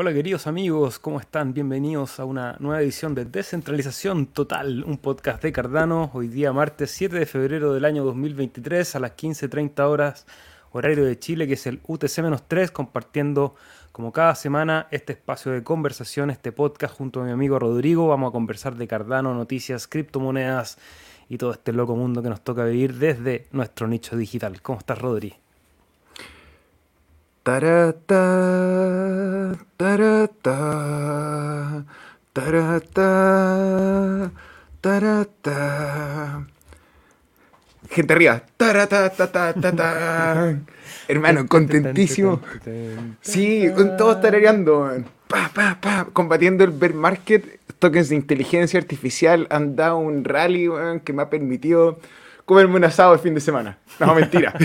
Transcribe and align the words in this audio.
Hola 0.00 0.14
queridos 0.14 0.46
amigos, 0.46 1.00
¿cómo 1.00 1.18
están? 1.18 1.52
Bienvenidos 1.54 2.20
a 2.20 2.24
una 2.24 2.54
nueva 2.60 2.80
edición 2.80 3.16
de 3.16 3.24
Descentralización 3.24 4.26
Total, 4.26 4.84
un 4.84 4.96
podcast 4.96 5.42
de 5.42 5.50
Cardano, 5.50 6.12
hoy 6.14 6.28
día 6.28 6.52
martes 6.52 6.92
7 6.92 7.18
de 7.18 7.26
febrero 7.26 7.74
del 7.74 7.84
año 7.84 8.04
2023 8.04 8.94
a 8.94 9.00
las 9.00 9.16
15.30 9.16 9.80
horas 9.80 10.24
horario 10.70 11.04
de 11.04 11.18
Chile, 11.18 11.48
que 11.48 11.54
es 11.54 11.66
el 11.66 11.82
UTC-3, 11.82 12.70
compartiendo 12.70 13.56
como 13.90 14.12
cada 14.12 14.36
semana 14.36 14.86
este 14.92 15.14
espacio 15.14 15.50
de 15.50 15.64
conversación, 15.64 16.30
este 16.30 16.52
podcast 16.52 16.94
junto 16.94 17.20
a 17.20 17.24
mi 17.24 17.32
amigo 17.32 17.58
Rodrigo. 17.58 18.06
Vamos 18.06 18.28
a 18.28 18.32
conversar 18.32 18.76
de 18.76 18.86
Cardano, 18.86 19.34
noticias, 19.34 19.88
criptomonedas 19.88 20.78
y 21.28 21.38
todo 21.38 21.50
este 21.50 21.72
loco 21.72 21.96
mundo 21.96 22.22
que 22.22 22.28
nos 22.28 22.42
toca 22.42 22.64
vivir 22.66 22.94
desde 22.94 23.48
nuestro 23.50 23.88
nicho 23.88 24.16
digital. 24.16 24.62
¿Cómo 24.62 24.78
estás, 24.78 25.00
Rodri? 25.00 25.34
Tarata, 27.48 28.28
tarata, 29.78 30.58
tarata, 32.34 33.10
tarata. 34.82 36.46
Gente 37.88 38.12
arriba. 38.12 38.42
Tarata, 38.58 39.08
Hermano, 41.08 41.46
contentísimo. 41.48 42.42
Sí, 43.22 43.70
todos 43.96 44.20
tarareando. 44.20 45.04
Pa, 45.26 45.50
pa, 45.54 45.78
pa, 45.80 46.06
combatiendo 46.12 46.64
el 46.64 46.72
bear 46.72 46.92
market. 46.92 47.60
Tokens 47.78 48.10
de 48.10 48.16
inteligencia 48.16 48.78
artificial 48.78 49.46
han 49.48 49.74
dado 49.74 49.96
un 49.96 50.22
rally 50.24 50.68
que 51.02 51.14
me 51.14 51.22
ha 51.22 51.30
permitido 51.30 51.98
comerme 52.48 52.76
un 52.76 52.84
asado 52.84 53.12
el 53.12 53.20
fin 53.20 53.34
de 53.34 53.42
semana. 53.42 53.78
No, 54.00 54.14
mentira. 54.14 54.54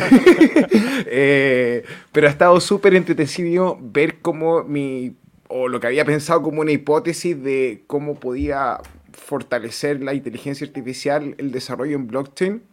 Eh, 1.15 1.83
pero 2.11 2.27
ha 2.27 2.29
estado 2.29 2.59
súper 2.59 2.95
entretenido 2.95 3.77
ver 3.79 4.19
cómo 4.19 4.63
mi, 4.63 5.15
o 5.47 5.67
lo 5.67 5.79
que 5.79 5.87
había 5.87 6.05
pensado 6.05 6.41
como 6.41 6.61
una 6.61 6.71
hipótesis 6.71 7.43
de 7.43 7.83
cómo 7.85 8.15
podía 8.15 8.79
fortalecer 9.11 10.01
la 10.01 10.15
inteligencia 10.15 10.65
artificial, 10.65 11.35
el 11.37 11.51
desarrollo 11.51 11.95
en 11.97 12.07
blockchain. 12.07 12.63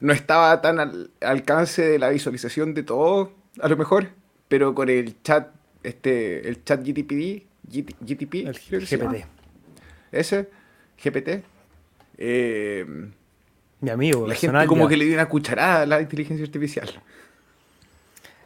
No 0.00 0.12
estaba 0.12 0.62
tan 0.62 0.78
al 0.78 1.10
alcance 1.20 1.82
de 1.82 1.98
la 1.98 2.08
visualización 2.08 2.72
de 2.72 2.84
todo, 2.84 3.32
a 3.60 3.68
lo 3.68 3.76
mejor, 3.76 4.08
pero 4.48 4.74
con 4.74 4.88
el 4.88 5.20
chat, 5.22 5.48
este, 5.82 6.48
el 6.48 6.64
chat 6.64 6.80
GTPD, 6.80 7.42
GTP, 8.00 8.34
el 8.46 8.58
GPT. 8.58 9.26
Ese, 10.12 10.48
GPT. 11.02 11.44
Eh, 12.16 12.86
mi 13.80 13.90
amigo. 13.90 14.26
La 14.26 14.34
gente 14.34 14.66
como 14.66 14.88
que 14.88 14.96
le 14.96 15.04
dio 15.04 15.14
una 15.14 15.28
cucharada 15.28 15.82
a 15.82 15.86
la 15.86 16.00
inteligencia 16.00 16.44
artificial. 16.44 16.88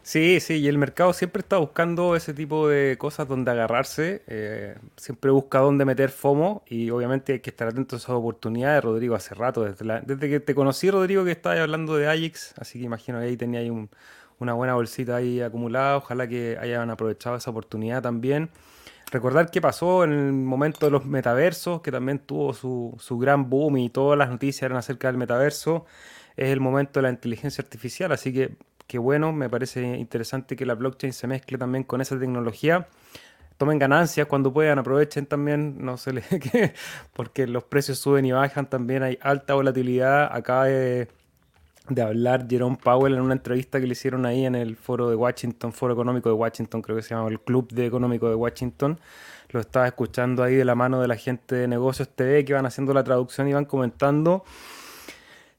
Sí, 0.03 0.41
sí, 0.41 0.55
y 0.55 0.67
el 0.67 0.79
mercado 0.79 1.13
siempre 1.13 1.41
está 1.41 1.59
buscando 1.59 2.17
ese 2.17 2.35
tipo 2.35 2.67
de 2.69 2.97
cosas 2.99 3.29
donde 3.29 3.51
agarrarse, 3.51 4.23
eh, 4.27 4.77
siempre 4.97 5.31
busca 5.31 5.59
dónde 5.61 5.85
meter 5.85 6.11
FOMO 6.11 6.65
y 6.67 6.91
obviamente 6.91 7.35
hay 7.35 7.41
que 7.41 7.51
estar 7.51 7.69
atento 7.69 7.95
a 7.95 7.99
esas 7.99 8.11
oportunidades, 8.11 8.83
Rodrigo, 8.83 9.15
hace 9.15 9.35
rato, 9.35 9.63
desde, 9.63 10.01
desde 10.05 10.29
que 10.29 10.41
te 10.41 10.55
conocí, 10.55 10.91
Rodrigo, 10.91 11.25
que 11.25 11.33
estabas 11.33 11.61
hablando 11.61 11.97
de 11.97 12.09
Ajax, 12.09 12.55
así 12.59 12.79
que 12.79 12.87
imagino 12.87 13.21
que 13.21 13.27
ahí 13.27 13.37
tenía 13.37 13.61
ahí 13.61 13.71
una 14.41 14.55
buena 14.55 14.75
bolsita 14.75 15.17
ahí 15.17 15.43
acumulada, 15.43 15.99
ojalá 15.99 16.27
que 16.27 16.57
hayan 16.61 16.91
aprovechado 16.91 17.37
esa 17.37 17.51
oportunidad 17.51 18.03
también. 18.03 18.49
Recordar 19.11 19.51
qué 19.51 19.61
pasó 19.61 20.05
en 20.05 20.13
el 20.13 20.33
momento 20.33 20.87
de 20.87 20.93
los 20.93 21.05
metaversos, 21.05 21.83
que 21.83 21.91
también 21.91 22.21
tuvo 22.21 22.55
su, 22.55 22.95
su 22.99 23.19
gran 23.19 23.51
boom 23.51 23.79
y 23.79 23.91
todas 23.91 24.17
las 24.17 24.31
noticias 24.31 24.63
eran 24.63 24.79
acerca 24.79 25.09
del 25.09 25.17
metaverso. 25.17 25.85
Es 26.37 26.51
el 26.51 26.61
momento 26.61 27.01
de 27.01 27.03
la 27.03 27.11
inteligencia 27.11 27.63
artificial, 27.63 28.13
así 28.13 28.33
que 28.33 28.57
qué 28.87 28.99
bueno, 28.99 29.33
me 29.33 29.49
parece 29.49 29.83
interesante 29.99 30.57
que 30.57 30.67
la 30.67 30.75
blockchain 30.75 31.13
se 31.13 31.27
mezcle 31.29 31.59
también 31.59 31.85
con 31.85 32.01
esa 32.01 32.19
tecnología. 32.19 32.89
Tomen 33.57 33.79
ganancias 33.79 34.27
cuando 34.27 34.53
puedan, 34.53 34.79
aprovechen 34.79 35.27
también, 35.27 35.85
no 35.85 35.97
se 35.97 36.13
les 36.13 36.25
porque 37.13 37.47
los 37.47 37.65
precios 37.65 37.99
suben 37.99 38.25
y 38.27 38.33
bajan, 38.33 38.71
también 38.71 39.03
hay 39.03 39.19
alta 39.23 39.55
volatilidad. 39.55 40.35
Acaba 40.35 40.65
de, 40.65 41.09
de 41.91 42.03
hablar 42.03 42.47
Jerome 42.49 42.79
Powell 42.83 43.15
en 43.15 43.21
una 43.21 43.35
entrevista 43.35 43.81
que 43.81 43.87
le 43.87 43.93
hicieron 43.93 44.25
ahí 44.25 44.47
en 44.47 44.55
el 44.55 44.77
foro 44.77 45.11
de 45.11 45.17
Washington, 45.17 45.73
foro 45.73 45.93
económico 45.93 46.29
de 46.29 46.35
Washington, 46.35 46.83
creo 46.83 46.97
que 46.97 47.03
se 47.03 47.15
llama 47.15 47.29
el 47.29 47.41
Club 47.41 47.69
de 47.73 47.87
Económico 47.87 48.29
de 48.29 48.35
Washington. 48.35 48.99
Lo 49.51 49.61
estaba 49.61 49.87
escuchando 49.87 50.43
ahí 50.43 50.55
de 50.55 50.65
la 50.65 50.75
mano 50.75 51.01
de 51.01 51.09
la 51.09 51.17
gente 51.17 51.57
de 51.57 51.69
Negocios 51.69 52.09
TV 52.09 52.45
que 52.45 52.55
van 52.55 52.67
haciendo 52.67 52.95
la 52.95 53.03
traducción 53.03 53.49
y 53.49 53.53
van 53.53 53.65
comentando. 53.65 54.45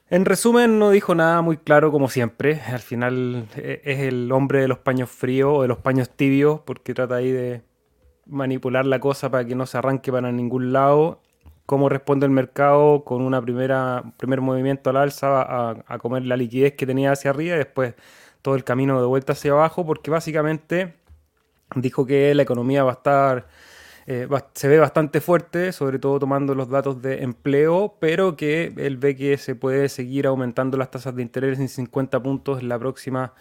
En 0.10 0.26
resumen, 0.26 0.80
no 0.80 0.90
dijo 0.90 1.16
nada 1.16 1.42
muy 1.42 1.58
claro 1.58 1.92
como 1.92 2.10
siempre. 2.10 2.62
Al 2.68 2.80
final 2.80 3.48
eh, 3.56 3.82
es 3.84 4.00
el 4.00 4.32
hombre 4.32 4.62
de 4.62 4.68
los 4.68 4.80
paños 4.80 5.10
fríos 5.10 5.52
o 5.58 5.62
de 5.62 5.68
los 5.68 5.78
paños 5.78 6.10
tibios 6.10 6.62
porque 6.62 6.94
trata 6.94 7.16
ahí 7.16 7.32
de 7.32 7.62
manipular 8.26 8.86
la 8.86 9.00
cosa 9.00 9.30
para 9.30 9.46
que 9.46 9.56
no 9.56 9.66
se 9.66 9.78
arranque 9.78 10.12
para 10.12 10.32
ningún 10.32 10.72
lado 10.74 11.22
cómo 11.72 11.88
responde 11.88 12.26
el 12.26 12.34
mercado 12.34 13.06
con 13.06 13.32
primera 13.46 14.04
primer 14.18 14.42
movimiento 14.42 14.90
al 14.90 14.98
alza 14.98 15.72
a, 15.88 15.98
comer 16.00 16.26
la 16.26 16.36
liquidez 16.36 16.74
que 16.74 16.86
tenía 16.86 17.14
hacia 17.14 17.30
arriba 17.30 17.56
y 17.56 17.60
después 17.60 17.94
todo 18.42 18.56
el 18.56 18.66
camino 18.66 19.00
de 19.00 19.08
vuelta 19.08 19.32
hacia 19.32 19.54
abajo, 19.54 19.86
porque 19.86 20.12
básicamente 20.12 20.96
dijo 21.74 22.06
que 22.06 22.36
la 22.36 22.44
economía 22.44 22.84
va 22.84 22.92
a 22.92 22.96
estar 22.96 23.48
eh, 24.06 24.28
se 24.54 24.68
ve 24.68 24.80
bastante 24.80 25.22
fuerte, 25.22 25.72
sobre 25.72 25.98
todo 25.98 26.20
tomando 26.20 26.56
los 26.56 26.68
datos 26.68 27.02
de 27.02 27.24
empleo, 27.24 27.96
pero 28.02 28.36
que 28.36 28.74
él 28.76 28.98
ve 28.98 29.16
que 29.16 29.38
se 29.38 29.56
puede 29.56 29.88
seguir 29.88 30.28
aumentando 30.28 30.76
las 30.76 30.92
tasas 30.92 31.16
de 31.16 31.22
interés 31.22 31.58
en 31.58 31.70
50 31.70 32.22
puntos 32.22 32.64
la 32.64 32.78
próxima 32.78 33.34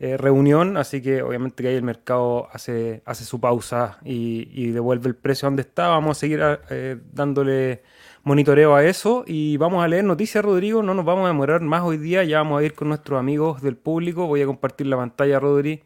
eh, 0.00 0.16
reunión, 0.16 0.76
así 0.76 1.00
que 1.00 1.22
obviamente 1.22 1.62
que 1.62 1.68
ahí 1.68 1.76
el 1.76 1.82
mercado 1.82 2.48
hace, 2.52 3.02
hace 3.04 3.24
su 3.24 3.40
pausa 3.40 3.98
y, 4.04 4.70
devuelve 4.72 5.08
el 5.08 5.14
precio 5.14 5.46
donde 5.46 5.62
está. 5.62 5.88
Vamos 5.88 6.16
a 6.16 6.20
seguir 6.20 6.40
eh, 6.70 6.96
dándole 7.12 7.82
monitoreo 8.24 8.74
a 8.74 8.84
eso 8.84 9.24
y 9.26 9.56
vamos 9.56 9.84
a 9.84 9.88
leer 9.88 10.04
noticias, 10.04 10.44
Rodrigo. 10.44 10.82
No 10.82 10.94
nos 10.94 11.04
vamos 11.04 11.24
a 11.24 11.28
demorar 11.28 11.60
más 11.60 11.82
hoy 11.82 11.98
día, 11.98 12.24
ya 12.24 12.38
vamos 12.38 12.60
a 12.60 12.64
ir 12.64 12.74
con 12.74 12.88
nuestros 12.88 13.20
amigos 13.20 13.62
del 13.62 13.76
público. 13.76 14.26
Voy 14.26 14.42
a 14.42 14.46
compartir 14.46 14.88
la 14.88 14.96
pantalla, 14.96 15.38
Rodri, 15.38 15.82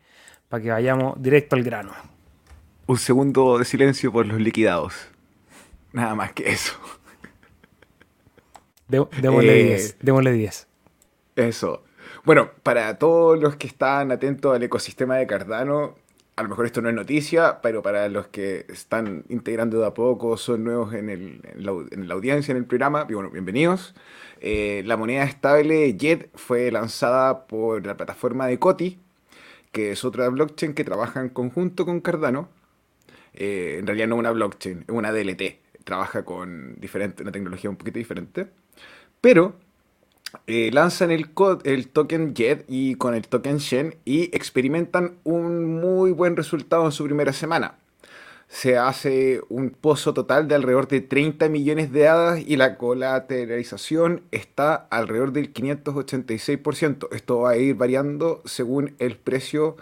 para 0.48 0.62
que 0.62 0.70
vayamos 0.70 1.20
directo 1.22 1.56
al 1.56 1.62
grano. 1.62 1.92
Un 2.86 2.96
segundo 2.96 3.58
de 3.58 3.64
silencio 3.66 4.10
por 4.10 4.26
los 4.26 4.40
liquidados. 4.40 4.94
Nada 5.92 6.14
más 6.14 6.32
que 6.32 6.48
eso. 6.48 6.72
démosle 8.88 9.64
10. 9.64 9.90
Eh, 9.90 9.96
démosle 10.00 10.32
10. 10.32 10.66
Eso. 11.36 11.82
Bueno, 12.28 12.50
para 12.62 12.98
todos 12.98 13.40
los 13.40 13.56
que 13.56 13.66
están 13.66 14.12
atentos 14.12 14.54
al 14.54 14.62
ecosistema 14.62 15.16
de 15.16 15.26
Cardano, 15.26 15.96
a 16.36 16.42
lo 16.42 16.50
mejor 16.50 16.66
esto 16.66 16.82
no 16.82 16.90
es 16.90 16.94
noticia, 16.94 17.62
pero 17.62 17.80
para 17.80 18.10
los 18.10 18.26
que 18.26 18.66
están 18.68 19.24
integrando 19.30 19.80
de 19.80 19.86
a 19.86 19.94
poco, 19.94 20.36
son 20.36 20.62
nuevos 20.64 20.92
en, 20.92 21.40
la, 21.56 22.12
audiencia, 22.12 22.52
en 22.52 22.58
el 22.58 22.66
programa, 22.66 23.04
bienvenidos. 23.04 23.94
Eh, 24.42 24.82
la 24.84 24.98
moneda 24.98 25.24
estable 25.24 25.96
JET 25.98 26.28
fue 26.34 26.70
lanzada 26.70 27.46
por 27.46 27.86
la 27.86 27.96
plataforma 27.96 28.46
de 28.46 28.58
Coti, 28.58 28.98
que 29.72 29.92
es 29.92 30.04
otra 30.04 30.28
blockchain 30.28 30.74
que 30.74 30.84
trabaja 30.84 31.22
en 31.22 31.30
conjunto 31.30 31.86
con 31.86 32.02
Cardano. 32.02 32.50
Eh, 33.32 33.76
en 33.78 33.86
realidad 33.86 34.06
no 34.06 34.16
es 34.16 34.18
una 34.18 34.32
blockchain, 34.32 34.84
es 34.86 34.94
una 34.94 35.12
DLT. 35.12 35.60
Trabaja 35.82 36.26
con 36.26 36.78
diferente, 36.78 37.22
una 37.22 37.32
tecnología 37.32 37.70
un 37.70 37.76
poquito 37.76 37.98
diferente. 37.98 38.48
Pero 39.22 39.54
eh, 40.46 40.70
lanzan 40.72 41.10
el, 41.10 41.28
token 41.28 42.34
JET 42.34 42.64
y 42.68 42.96
con 42.96 43.14
el 43.14 43.26
token 43.26 43.58
Shen 43.58 43.96
y 44.04 44.24
experimentan 44.36 45.14
un 45.24 45.80
muy 45.80 46.12
buen 46.12 46.36
resultado 46.36 46.84
en 46.84 46.92
su 46.92 47.04
primera 47.04 47.32
semana. 47.32 47.78
Se 48.48 48.78
hace 48.78 49.42
un 49.50 49.70
pozo 49.70 50.14
total 50.14 50.48
de 50.48 50.54
alrededor 50.54 50.88
de 50.88 51.02
30 51.02 51.48
millones 51.50 51.92
de 51.92 52.08
hadas 52.08 52.40
y 52.46 52.56
la 52.56 52.76
colateralización 52.78 54.22
está 54.30 54.74
alrededor 54.74 55.32
del 55.32 55.52
586%. 55.52 57.08
Esto 57.12 57.40
va 57.40 57.50
a 57.50 57.56
ir 57.56 57.74
variando 57.74 58.42
según 58.46 58.94
el 58.98 59.16
precio 59.16 59.76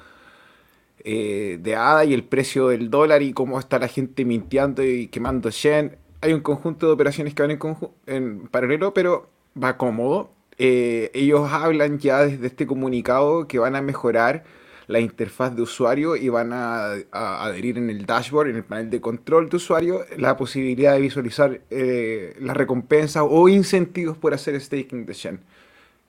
eh, 1.05 1.59
de 1.63 1.77
hada 1.77 2.05
y 2.05 2.15
el 2.15 2.25
precio 2.25 2.69
del 2.69 2.91
dólar 2.91 3.23
y 3.23 3.33
cómo 3.33 3.59
está 3.61 3.79
la 3.79 3.89
gente 3.89 4.25
mintiendo 4.25 4.83
y 4.85 5.09
quemando 5.09 5.51
Shen. 5.51 5.97
Hay 6.21 6.33
un 6.33 6.41
conjunto 6.41 6.87
de 6.87 6.93
operaciones 6.93 7.35
que 7.35 7.43
van 7.43 7.53
en, 7.53 7.61
en 8.07 8.49
paralelo, 8.49 8.93
pero 8.95 9.29
va 9.63 9.77
cómodo 9.77 10.36
eh, 10.59 11.11
ellos 11.15 11.51
hablan 11.53 11.99
ya 11.99 12.25
desde 12.27 12.47
este 12.47 12.67
comunicado 12.67 13.47
que 13.47 13.59
van 13.59 13.77
a 13.77 13.83
mejorar 13.83 14.45
la 14.87 15.01
interfaz 15.01 15.55
de 15.55 15.63
usuario 15.63 16.17
y 16.17 16.29
van 16.29 16.53
a, 16.53 16.93
adherir 17.11 17.79
en 17.79 17.91
el 17.91 18.07
dashboard, 18.07 18.49
en 18.49 18.57
el 18.57 18.65
panel 18.65 18.89
de 18.89 19.01
control 19.01 19.49
de 19.49 19.57
usuario, 19.57 20.05
la 20.17 20.37
posibilidad 20.37 20.95
de 20.95 21.01
visualizar 21.01 21.61
eh, 21.71 22.37
las 22.41 22.57
recompensas 22.57 23.25
o 23.29 23.49
incentivos 23.49 24.17
por 24.17 24.33
hacer 24.33 24.61
staking 24.61 25.05
de 25.05 25.13
Shen. 25.13 25.41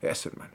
Eso, 0.01 0.29
hermano. 0.29 0.51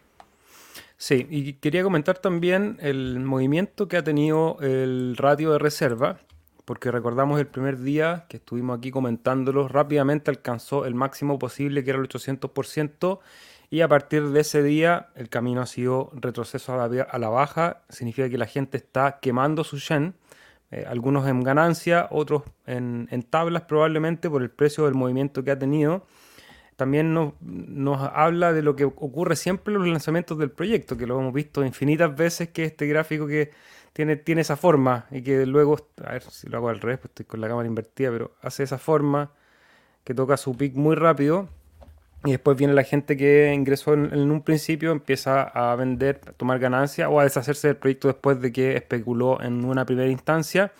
Sí, 0.97 1.27
y 1.31 1.55
quería 1.55 1.83
comentar 1.83 2.19
también 2.19 2.79
el 2.81 3.19
movimiento 3.19 3.89
que 3.89 3.97
ha 3.97 4.05
tenido 4.05 4.57
el 4.61 5.17
ratio 5.17 5.51
de 5.51 5.59
reserva, 5.59 6.21
porque 6.65 6.93
recordamos 6.93 7.41
el 7.41 7.49
primer 7.49 7.81
día 7.81 8.27
que 8.29 8.37
estuvimos 8.37 8.79
aquí 8.79 8.93
comentándolo, 8.93 9.67
rápidamente 9.67 10.31
alcanzó 10.31 10.87
el 10.87 10.95
máximo 10.95 11.41
posible, 11.41 11.83
que 11.83 11.91
era 11.91 11.99
el 11.99 12.09
800%, 12.09 13.19
y 13.73 13.81
a 13.81 13.89
partir 13.89 14.29
de 14.29 14.41
ese 14.41 14.63
día 14.63 15.09
el 15.15 15.31
camino 15.31 15.63
ha 15.63 15.67
sido 15.67 16.11
retroceso 16.13 16.79
a 16.79 17.19
la, 17.19 17.29
baja. 17.31 17.85
Significa 17.89 18.29
que 18.29 18.37
la 18.37 18.45
gente 18.45 18.77
está 18.77 19.19
quemando 19.19 19.65
su 19.65 19.79
Shen. 19.79 20.15
eh, 20.71 20.85
algunos 20.87 21.27
en 21.27 21.43
ganancia, 21.43 22.07
otros 22.11 22.43
en, 22.67 23.09
tablas 23.31 23.63
probablemente 23.63 24.29
por 24.29 24.43
el 24.43 24.51
precio 24.51 24.85
del 24.85 24.93
movimiento 24.93 25.43
que 25.43 25.53
ha 25.53 25.59
tenido. 25.59 26.05
También 26.77 27.15
nos, 27.15 27.33
nos, 27.41 27.99
habla 28.13 28.53
de 28.53 28.61
lo 28.61 28.77
que 28.77 28.85
ocurre 28.85 29.37
siempre 29.37 29.73
en 29.73 29.81
los 29.81 29.89
lanzamientos 29.89 30.37
del 30.37 30.51
proyecto, 30.51 30.99
que 30.99 31.07
lo 31.07 31.19
hemos 31.19 31.33
visto 31.33 31.65
infinitas 31.65 32.15
veces, 32.15 32.51
que 32.51 32.65
este 32.65 32.87
gráfico 32.87 33.27
que 33.27 33.53
tiene, 33.95 34.17
tiene 34.17 34.43
esa 34.43 34.57
forma 34.57 35.07
y 35.11 35.23
que 35.23 35.47
luego, 35.47 35.79
a 36.05 36.13
ver 36.13 36.23
si 36.25 36.47
lo 36.47 36.59
hago 36.59 36.69
al 36.69 36.79
revés, 36.79 36.99
pues 36.99 37.09
estoy 37.13 37.25
con 37.25 37.41
la 37.41 37.49
cámara 37.49 37.67
invertida, 37.67 38.11
pero 38.11 38.33
hace 38.43 38.65
esa 38.65 38.77
forma 38.77 39.31
que 40.05 40.13
toca 40.13 40.37
su 40.37 40.55
pic 40.59 40.75
muy 40.75 40.95
rápido 40.95 41.49
y 42.25 42.31
después 42.31 42.57
viene 42.57 42.73
la 42.73 42.85
gente 42.85 43.17
que 43.17 43.53
ingresó 43.53 43.95
en, 43.95 44.31
un 44.31 44.43
principio, 44.43 44.93
empieza 44.93 45.43
a 45.43 45.75
vender, 45.75 46.21
a 46.29 46.33
tomar 46.33 46.61
ganancia 46.61 47.09
o 47.09 47.19
a 47.19 47.25
deshacerse 47.25 47.67
del 47.69 47.77
proyecto 47.77 48.09
después 48.09 48.41
de 48.41 48.53
que 48.53 48.77
especuló 48.77 49.43
en 49.43 49.65
una 49.65 49.85
primera 49.85 50.09
instancia. 50.09 50.73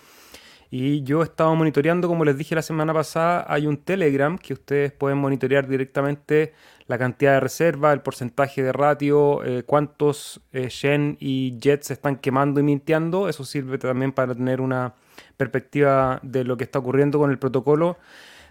Y 0.71 1.03
yo 1.03 1.21
he 1.21 1.25
estado 1.25 1.53
monitoreando, 1.53 2.07
como 2.07 2.25
les 2.25 2.37
dije 2.37 2.55
la 2.55 2.61
semana 2.61 2.93
pasada, 2.93 3.45
hay 3.47 3.67
un 3.67 3.77
Telegram 3.77 4.37
que 4.37 4.53
ustedes 4.53 4.91
pueden 4.91 5.19
monitorear 5.19 5.67
directamente 5.67 6.53
la 6.87 6.97
cantidad 6.97 7.33
de 7.33 7.39
reserva, 7.41 7.93
el 7.93 8.01
porcentaje 8.01 8.63
de 8.63 8.71
ratio, 8.71 9.43
eh, 9.43 9.63
cuántos 9.63 10.41
eh, 10.51 10.69
y 11.19 11.59
Jets 11.59 11.87
se 11.87 11.93
están 11.93 12.15
quemando 12.15 12.59
y 12.59 12.63
mintiendo. 12.63 13.29
Eso 13.29 13.43
sirve 13.43 13.77
también 13.77 14.13
para 14.13 14.33
tener 14.33 14.61
una 14.61 14.95
perspectiva 15.37 16.19
de 16.23 16.43
lo 16.43 16.57
que 16.57 16.63
está 16.63 16.79
ocurriendo 16.79 17.19
con 17.19 17.29
el 17.29 17.37
protocolo 17.37 17.97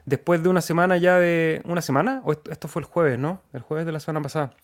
después 0.05 0.43
de 0.43 0.49
una 0.49 0.61
semana 0.61 0.97
ya 0.97 1.19
de... 1.19 1.63
¿Una 1.65 1.83
semana? 1.83 2.23
O 2.25 2.33
esto, 2.33 2.69
fue 2.69 2.83
el 2.83 2.87
jueves, 2.87 3.19
¿no? 3.19 3.43
El 3.53 3.61
jueves 3.61 3.87
de 3.87 3.93
la 3.93 4.01
semana 4.01 4.23
pasada. 4.23 4.55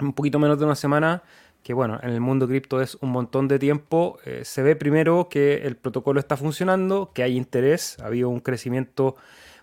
Un 0.00 0.12
poquito 0.12 0.38
menos 0.38 0.58
de 0.58 0.64
una 0.64 0.74
semana, 0.74 1.22
que 1.62 1.74
bueno, 1.74 1.98
en 2.02 2.10
el 2.10 2.20
mundo 2.20 2.46
cripto 2.46 2.80
es 2.80 2.96
un 3.00 3.10
montón 3.10 3.48
de 3.48 3.58
tiempo. 3.58 4.18
Eh, 4.24 4.42
se 4.44 4.62
ve 4.62 4.76
primero 4.76 5.28
que 5.28 5.66
el 5.66 5.76
protocolo 5.76 6.20
está 6.20 6.36
funcionando, 6.36 7.12
que 7.14 7.22
hay 7.22 7.36
interés, 7.36 7.98
ha 8.00 8.06
habido 8.06 8.28
un 8.28 8.40
crecimiento 8.40 9.16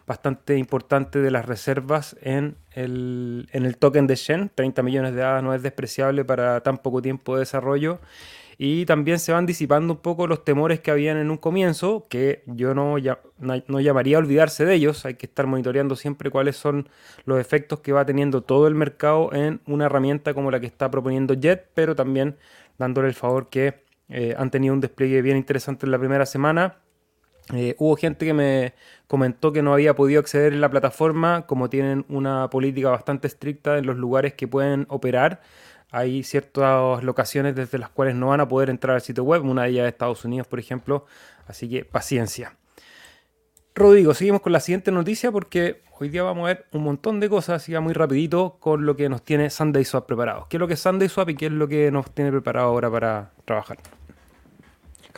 bastante 0.08 0.58
importante 0.58 1.20
de 1.20 1.32
las 1.32 1.46
reservas 1.46 2.16
en 2.22 2.58
el, 2.72 3.50
en 3.54 3.66
el 3.66 3.78
token 3.78 4.08
de 4.08 4.16
Shen. 4.16 4.52
30 4.54 4.84
millones 4.84 5.16
de 5.16 5.24
hadas 5.24 5.44
no 5.44 5.54
es 5.54 5.64
despreciable 5.64 6.26
para 6.26 6.62
tan 6.62 6.78
poco 6.78 7.02
tiempo 7.02 7.36
de 7.36 7.40
desarrollo 7.40 8.00
y 8.58 8.86
también 8.86 9.20
se 9.20 9.32
van 9.32 9.46
disipando 9.46 9.94
un 9.94 10.00
poco 10.00 10.28
los 10.28 10.44
temores 10.44 10.80
que 10.80 10.92
habían 10.92 11.18
en 11.18 11.30
un 11.30 11.38
comienzo, 11.38 12.06
que 12.10 12.44
yo 12.46 12.74
no, 12.74 12.96
no, 13.40 13.80
llamaría 13.80 14.18
a 14.18 14.20
olvidarse 14.20 14.66
de 14.66 14.76
ellos, 14.76 15.06
hay 15.06 15.16
que 15.16 15.26
estar 15.26 15.48
monitoreando 15.48 15.96
siempre 15.96 16.30
cuáles 16.30 16.56
son 16.56 16.90
los 17.26 17.40
efectos 17.40 17.82
que 17.82 17.92
va 17.92 18.06
teniendo 18.06 18.42
todo 18.42 18.68
el 18.68 18.76
mercado 18.76 19.34
en 19.34 19.62
una 19.66 19.86
herramienta 19.86 20.34
como 20.34 20.52
la 20.52 20.60
que 20.60 20.68
está 20.68 20.90
proponiendo 20.90 21.34
Jet, 21.34 21.70
pero 21.74 21.96
también 21.96 22.38
dándole 22.78 23.08
el 23.08 23.14
favor 23.14 23.50
que 23.50 23.84
eh, 24.10 24.36
han 24.38 24.52
tenido 24.52 24.74
un 24.74 24.82
despliegue 24.82 25.22
bien 25.22 25.38
interesante 25.38 25.86
en 25.86 25.92
la 25.92 26.00
primera 26.00 26.26
semana. 26.26 26.78
Eh, 27.54 27.76
hubo 27.78 27.96
gente 27.96 28.26
que 28.26 28.34
me 28.34 28.74
comentó 29.08 29.52
que 29.54 29.62
no 29.62 29.74
había 29.74 29.96
podido 29.96 30.20
acceder 30.20 30.54
en 30.54 30.62
la 30.62 30.70
plataforma, 30.70 31.46
como 31.46 31.70
tienen 31.70 32.06
una 32.10 32.50
política 32.50 32.90
bastante 32.90 33.28
estricta 33.28 33.78
en 33.78 33.86
los 33.86 33.98
lugares 33.98 34.34
que 34.34 34.48
pueden 34.48 34.88
operar 34.90 35.42
hay 35.92 36.24
ciertas 36.24 37.04
locaciones 37.04 37.56
desde 37.56 37.78
las 37.78 37.90
cuales 37.90 38.16
no 38.16 38.28
van 38.28 38.42
a 38.42 38.48
poder 38.48 38.70
entrar 38.70 38.96
al 38.96 39.02
sitio 39.02 39.24
web, 39.24 39.44
una 39.44 39.64
de 39.64 39.70
ellas 39.70 39.86
es 39.86 39.94
Estados 39.94 40.26
Unidos, 40.26 40.48
por 40.48 40.60
ejemplo, 40.60 41.06
así 41.48 41.70
que 41.70 41.86
paciencia. 41.86 42.58
Rodrigo, 43.74 44.14
seguimos 44.14 44.42
con 44.42 44.54
la 44.54 44.62
siguiente 44.62 44.92
noticia 44.92 45.32
porque 45.32 45.82
hoy 46.00 46.10
día 46.10 46.24
vamos 46.24 46.46
a 46.46 46.48
ver 46.48 46.66
un 46.72 46.84
montón 46.84 47.20
de 47.20 47.30
cosas, 47.30 47.62
así 47.62 47.74
que 47.74 47.80
muy 47.80 47.94
rapidito 47.94 48.58
con 48.60 48.86
lo 48.86 48.96
que 48.96 49.10
nos 49.10 49.22
tiene 49.24 49.50
Sunday 49.50 49.84
Swap 49.84 50.06
preparado. 50.06 50.48
¿Qué 50.50 50.58
es 50.58 50.60
lo 50.60 50.68
que 50.68 50.76
es 50.76 50.80
Sunday 50.80 51.10
Swap 51.10 51.30
y 51.30 51.36
qué 51.36 51.48
es 51.48 51.52
lo 51.52 51.68
que 51.68 51.92
nos 51.92 52.10
tiene 52.12 52.32
preparado 52.32 52.68
ahora 52.68 52.90
para 52.90 53.32
trabajar? 53.44 53.80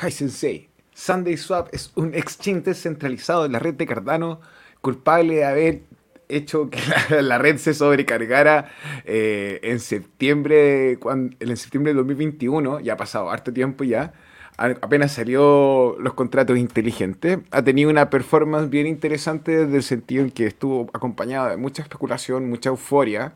Hi 0.01 0.11
Sensei, 0.11 0.69
Sunday 0.93 1.37
Swap 1.37 1.69
es 1.71 1.91
un 1.95 2.15
exchange 2.15 2.63
descentralizado 2.63 3.45
en 3.45 3.51
la 3.51 3.59
red 3.59 3.75
de 3.75 3.85
Cardano 3.85 4.41
culpable 4.81 5.35
de 5.35 5.45
haber 5.45 5.81
hecho 6.29 6.69
que 6.69 6.79
la, 7.21 7.37
red 7.37 7.57
se 7.57 7.73
sobrecargara 7.73 8.71
eh, 9.05 9.59
en 9.63 9.79
septiembre, 9.79 10.97
cuando, 10.99 11.35
en 11.39 11.57
septiembre 11.57 11.93
de 11.93 11.97
2021, 11.97 12.79
ya 12.81 12.93
ha 12.93 12.97
pasado 12.97 13.29
harto 13.29 13.53
tiempo 13.53 13.83
ya, 13.83 14.13
apenas 14.57 15.11
salió 15.11 15.95
los 15.99 16.13
contratos 16.13 16.57
inteligentes, 16.57 17.39
ha 17.51 17.61
tenido 17.61 17.89
una 17.89 18.09
performance 18.09 18.69
bien 18.69 18.87
interesante 18.87 19.65
desde 19.65 19.77
el 19.77 19.83
sentido 19.83 20.23
en 20.23 20.31
que 20.31 20.47
estuvo 20.47 20.89
acompañada 20.93 21.51
de 21.51 21.57
mucha 21.57 21.83
especulación, 21.83 22.49
mucha 22.49 22.69
euforia, 22.69 23.33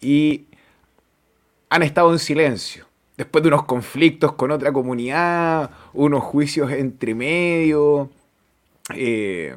y 0.00 0.46
han 1.68 1.82
estado 1.82 2.12
en 2.12 2.18
silencio. 2.18 2.86
Después 3.16 3.42
de 3.42 3.48
unos 3.48 3.64
conflictos 3.64 4.32
con 4.32 4.50
otra 4.50 4.72
comunidad, 4.72 5.70
unos 5.94 6.22
juicios 6.22 6.70
entre 6.70 7.14
medio, 7.14 8.10
eh, 8.94 9.56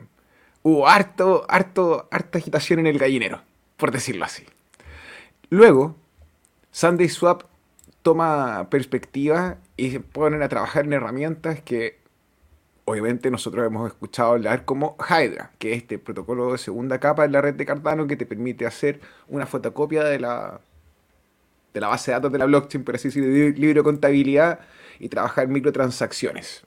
hubo 0.63 0.87
harto, 0.87 1.45
harto, 1.49 2.07
harta 2.11 2.37
agitación 2.37 2.79
en 2.79 2.87
el 2.87 2.99
gallinero, 2.99 3.41
por 3.77 3.91
decirlo 3.91 4.25
así. 4.25 4.45
Luego, 5.49 5.95
Sunday 6.71 7.09
Swap 7.09 7.43
toma 8.01 8.69
perspectiva 8.69 9.57
y 9.77 9.91
se 9.91 9.99
ponen 9.99 10.41
a 10.43 10.49
trabajar 10.49 10.85
en 10.85 10.93
herramientas 10.93 11.61
que 11.61 11.99
obviamente 12.85 13.29
nosotros 13.29 13.65
hemos 13.65 13.87
escuchado 13.87 14.31
hablar 14.31 14.65
como 14.65 14.95
Hydra, 14.99 15.51
que 15.59 15.73
es 15.73 15.77
este 15.77 15.99
protocolo 15.99 16.51
de 16.51 16.57
segunda 16.57 16.99
capa 16.99 17.25
en 17.25 17.31
la 17.31 17.41
red 17.41 17.55
de 17.55 17.65
Cardano 17.65 18.07
que 18.07 18.15
te 18.15 18.25
permite 18.25 18.65
hacer 18.65 18.99
una 19.27 19.45
fotocopia 19.45 20.03
de 20.03 20.19
la, 20.19 20.59
de 21.73 21.81
la 21.81 21.87
base 21.87 22.11
de 22.11 22.15
datos 22.15 22.31
de 22.31 22.37
la 22.39 22.45
blockchain, 22.45 22.83
por 22.83 22.95
así 22.95 23.09
decirlo, 23.09 23.29
de 23.29 23.51
libre 23.51 23.83
contabilidad 23.83 24.59
y 24.99 25.09
trabajar 25.09 25.47
microtransacciones 25.47 26.63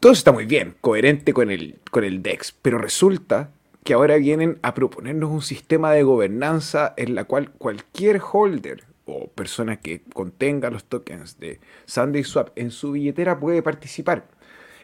todo 0.00 0.12
eso 0.12 0.20
está 0.20 0.32
muy 0.32 0.46
bien, 0.46 0.74
coherente 0.80 1.32
con 1.32 1.50
el, 1.50 1.78
con 1.90 2.04
el 2.04 2.22
DEX, 2.22 2.54
pero 2.62 2.78
resulta 2.78 3.50
que 3.84 3.94
ahora 3.94 4.16
vienen 4.16 4.58
a 4.62 4.74
proponernos 4.74 5.30
un 5.30 5.42
sistema 5.42 5.92
de 5.92 6.02
gobernanza 6.02 6.94
en 6.96 7.14
la 7.14 7.24
cual 7.24 7.50
cualquier 7.52 8.20
holder 8.20 8.84
o 9.06 9.28
persona 9.28 9.80
que 9.80 10.02
contenga 10.12 10.70
los 10.70 10.84
tokens 10.84 11.38
de 11.40 11.58
SundaeSwap 11.86 12.50
en 12.56 12.70
su 12.70 12.92
billetera 12.92 13.40
puede 13.40 13.62
participar. 13.62 14.26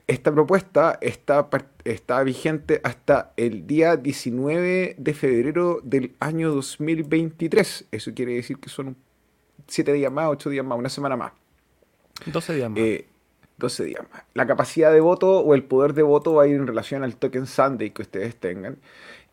Esta 0.07 0.33
propuesta 0.33 0.99
está, 1.01 1.49
está 1.85 2.23
vigente 2.23 2.81
hasta 2.85 3.33
el 3.37 3.67
día 3.67 3.97
19 3.97 4.97
de 4.99 5.15
febrero 5.15 5.81
del 5.83 6.15
año 6.21 6.53
2023. 6.53 7.87
Eso 7.91 8.13
quiere 8.15 8.35
decir 8.35 8.59
que 8.59 8.69
son 8.69 8.97
7 9.67 9.93
días 9.93 10.13
más, 10.13 10.29
8 10.29 10.51
días 10.51 10.65
más, 10.65 10.79
una 10.79 10.91
semana 10.91 11.17
más. 11.17 11.33
12 12.27 12.55
días 12.55 12.71
más. 12.71 12.79
Eh, 12.79 13.07
12 13.59 13.85
días 13.85 14.05
más. 14.13 14.23
La 14.35 14.47
capacidad 14.47 14.93
de 14.93 15.01
voto 15.01 15.41
o 15.41 15.55
el 15.55 15.65
poder 15.65 15.95
de 15.95 16.03
voto 16.03 16.35
va 16.35 16.45
a 16.45 16.47
ir 16.47 16.57
en 16.57 16.67
relación 16.67 17.05
al 17.05 17.17
token 17.17 17.47
Sunday 17.47 17.91
que 17.91 18.03
ustedes 18.03 18.37
tengan. 18.37 18.79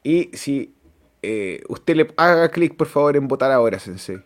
Y 0.04 0.30
si 0.34 0.76
eh, 1.22 1.64
usted 1.70 1.96
le 1.96 2.14
haga 2.18 2.50
clic, 2.50 2.76
por 2.76 2.88
favor, 2.88 3.16
en 3.16 3.28
votar 3.28 3.52
ahora, 3.52 3.80
Sensei. 3.80 4.24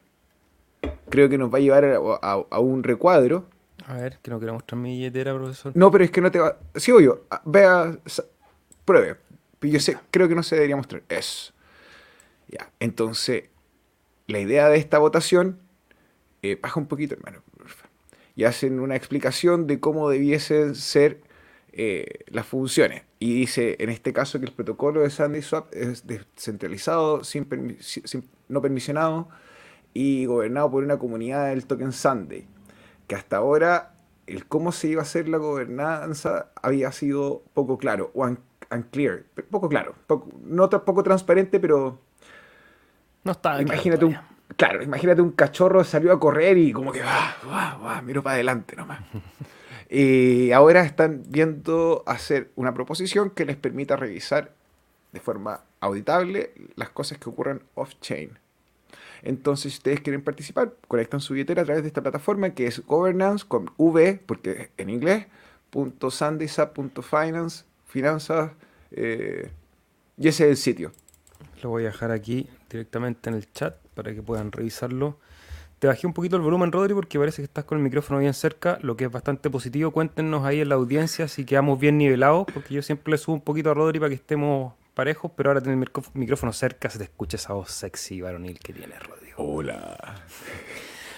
Creo 1.10 1.30
que 1.30 1.38
nos 1.38 1.54
va 1.54 1.58
a 1.58 1.62
llevar 1.62 1.86
a, 2.22 2.60
un 2.60 2.84
recuadro. 2.84 3.46
A 3.88 3.96
ver, 3.96 4.20
que 4.22 4.32
no 4.32 4.40
quiero 4.40 4.54
mostrar 4.54 4.80
mi 4.80 4.92
billetera, 4.92 5.34
profesor. 5.34 5.72
No, 5.76 5.92
pero 5.92 6.04
es 6.04 6.12
que 6.12 6.22
no 6.22 6.32
te 6.32 6.40
va. 6.40 6.58
Sí, 6.76 6.92
obvio. 6.92 7.26
Ah, 7.30 7.42
vea, 7.46 7.98
pruebe. 8.84 9.18
Yo 9.62 9.80
sé, 9.80 9.98
creo 10.12 10.28
que 10.28 10.36
no 10.36 10.44
se 10.44 10.56
debería 10.56 10.76
mostrar. 10.76 11.04
Eso. 11.10 11.54
Ya. 12.48 12.72
Entonces, 12.80 13.46
la 14.28 14.40
idea 14.40 14.70
de 14.70 14.78
esta 14.78 15.00
votación. 15.00 15.60
Eh, 16.42 16.60
baja 16.62 16.80
un 16.80 16.86
poquito, 16.86 17.16
hermano 17.16 17.42
y 18.36 18.44
hacen 18.44 18.80
una 18.80 18.96
explicación 18.96 19.68
de 19.68 19.80
cómo 19.80 20.10
debiesen 20.10 20.76
ser 20.76 21.22
eh, 21.72 22.24
las 22.28 22.46
funciones. 22.46 23.04
Y 23.20 23.34
dice 23.34 23.78
en 23.80 23.90
este 23.90 24.14
caso 24.14 24.40
que 24.40 24.46
el 24.46 24.52
protocolo 24.52 25.02
de 25.02 25.10
SandySwap 25.10 25.74
es 25.74 26.06
descentralizado, 26.06 27.24
sin, 27.24 27.48
no 28.50 28.62
permisionado 28.62 29.30
y 29.94 30.26
gobernado 30.26 30.72
por 30.72 30.84
una 30.84 30.98
comunidad 30.98 31.50
del 31.50 31.66
token 31.66 31.92
Sunday. 31.92 32.48
Que 33.08 33.16
hasta 33.16 33.38
ahora 33.38 33.94
el 34.28 34.46
cómo 34.48 34.72
se 34.72 34.90
iba 34.90 35.02
a 35.02 35.04
hacer 35.04 35.30
la 35.30 35.38
gobernanza 35.38 36.52
había 36.62 36.92
sido 36.92 37.44
poco 37.54 37.78
claro, 37.78 38.12
o 38.14 38.28
unclear, 38.72 39.24
poco 39.50 39.70
claro, 39.70 39.96
poco, 40.08 40.30
no 40.44 40.70
poco 40.70 41.04
transparente, 41.04 41.60
pero... 41.60 42.00
No 43.24 43.32
está 43.32 43.62
Imagínate 43.62 44.06
un 44.06 44.18
Claro, 44.58 44.84
imagínate 44.84 45.22
un 45.22 45.32
cachorro 45.32 45.84
salió 45.84 46.14
a 46.14 46.20
correr 46.20 46.58
y 46.58 46.72
como 46.72 46.92
que 46.92 47.02
va, 47.02 47.36
va, 47.48 47.76
va, 47.78 48.02
miro 48.02 48.24
para 48.24 48.36
adelante 48.36 48.76
nomás. 48.76 49.02
y 49.90 50.52
ahora 50.52 50.84
están 50.84 51.24
viendo 51.28 52.04
hacer 52.06 52.52
una 52.56 52.74
proposición 52.74 53.32
que 53.32 53.46
les 53.46 53.58
permita 53.58 53.96
revisar 53.96 54.52
de 55.12 55.20
forma 55.20 55.62
auditable 55.80 56.52
las 56.76 56.90
cosas 56.90 57.18
que 57.18 57.30
ocurren 57.30 57.64
off-chain. 57.74 58.38
Entonces, 59.24 59.74
si 59.74 59.78
ustedes 59.80 60.02
quieren 60.02 60.22
participar, 60.22 60.74
conectan 60.88 61.20
su 61.20 61.34
billetera 61.34 61.64
a 61.64 61.66
través 61.66 61.84
de 61.84 61.88
esta 61.88 62.02
plataforma 62.02 62.52
que 62.52 62.68
es 62.68 62.86
governance 62.86 63.46
con 63.48 63.72
V, 63.78 64.22
porque 64.26 64.70
en 64.78 64.90
inglés, 64.90 65.26
punto 65.72 66.12
.finance, 66.12 67.66
finanzas, 67.88 68.52
eh, 68.92 69.50
y 70.18 70.28
ese 70.28 70.46
es 70.46 70.50
el 70.52 70.58
sitio. 70.58 70.92
Lo 71.64 71.70
voy 71.70 71.84
a 71.84 71.88
dejar 71.88 72.12
aquí 72.12 72.48
directamente 72.70 73.30
en 73.30 73.36
el 73.36 73.52
chat 73.52 73.76
para 73.96 74.14
que 74.14 74.22
puedan 74.22 74.52
revisarlo. 74.52 75.18
Te 75.80 75.88
bajé 75.88 76.08
un 76.08 76.14
poquito 76.14 76.36
el 76.36 76.42
volumen, 76.42 76.72
Rodri, 76.72 76.94
porque 76.94 77.20
parece 77.20 77.42
que 77.42 77.46
estás 77.46 77.66
con 77.66 77.78
el 77.78 77.84
micrófono 77.84 78.20
bien 78.20 78.34
cerca, 78.34 78.78
lo 78.82 78.96
que 78.96 79.06
es 79.06 79.12
bastante 79.12 79.50
positivo. 79.50 79.92
Cuéntenos 79.92 80.46
ahí 80.46 80.62
en 80.62 80.70
la 80.70 80.76
audiencia 80.76 81.28
si 81.28 81.46
quedamos 81.46 81.80
bien 81.80 81.98
nivelados, 81.98 82.46
porque 82.54 82.74
yo 82.74 82.82
siempre 82.82 83.12
le 83.12 83.18
subo 83.18 83.36
un 83.36 83.42
poquito 83.42 83.72
a 83.72 83.74
Rodri 83.74 84.00
para 84.00 84.10
que 84.10 84.16
estemos 84.16 84.74
parejos, 84.94 85.32
pero 85.36 85.50
ahora 85.50 85.62
tener 85.62 85.78
el 85.78 85.90
micrófono 86.14 86.54
cerca 86.54 86.90
se 86.90 86.98
te 86.98 87.04
escucha 87.04 87.36
esa 87.36 87.54
voz 87.54 87.72
sexy 87.72 88.22
varonil 88.22 88.60
que 88.60 88.74
tiene, 88.74 88.98
Rodri. 88.98 89.30
Hola. 89.36 90.16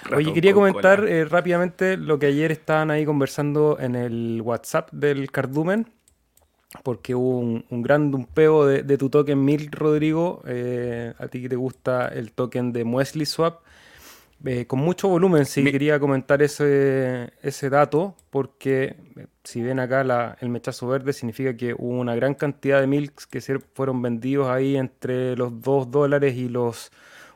Oye, 0.16 0.34
quería 0.34 0.54
comentar 0.54 1.06
eh, 1.06 1.26
rápidamente 1.26 1.98
lo 1.98 2.18
que 2.18 2.28
ayer 2.28 2.52
estaban 2.52 2.92
ahí 2.92 3.06
conversando 3.06 3.78
en 3.80 3.96
el 3.96 4.42
WhatsApp 4.44 4.90
del 4.92 5.30
Cardumen, 5.32 5.90
porque 6.84 7.16
hubo 7.16 7.40
un, 7.40 7.82
gran 7.82 8.12
dumpeo 8.12 8.66
de, 8.66 8.98
tu 8.98 9.10
token 9.10 9.44
MIL, 9.44 9.72
Rodrigo. 9.72 10.42
Eh, 10.46 11.14
a 11.18 11.28
ti 11.28 11.42
que 11.42 11.50
te 11.50 11.56
gusta 11.56 12.08
el 12.08 12.32
token 12.32 12.74
de 12.74 12.84
Muesli 12.84 13.26
Swap. 13.26 13.62
Eh, 14.46 14.68
con 14.68 14.80
mucho 14.80 15.08
volumen, 15.08 15.46
sí, 15.48 15.64
quería 15.64 16.00
comentar 16.00 16.44
ese, 16.44 17.34
ese 17.42 17.72
dato, 17.72 18.16
porque 18.30 18.96
si 19.44 19.64
ven 19.64 19.80
acá 19.80 20.36
el 20.40 20.50
mechazo 20.50 20.88
verde, 20.88 21.12
significa 21.14 21.58
que 21.58 21.74
hubo 21.74 22.00
una 22.00 22.14
gran 22.16 22.36
cantidad 22.36 22.80
de 22.80 22.86
milks 22.86 23.26
que 23.26 23.42
se 23.42 23.58
fueron 23.58 24.00
vendidos 24.04 24.48
ahí 24.48 24.78
entre 24.78 25.36
los 25.36 25.60
2 25.62 25.90
dólares 25.90 26.36
y 26.36 26.50
los 26.50 26.92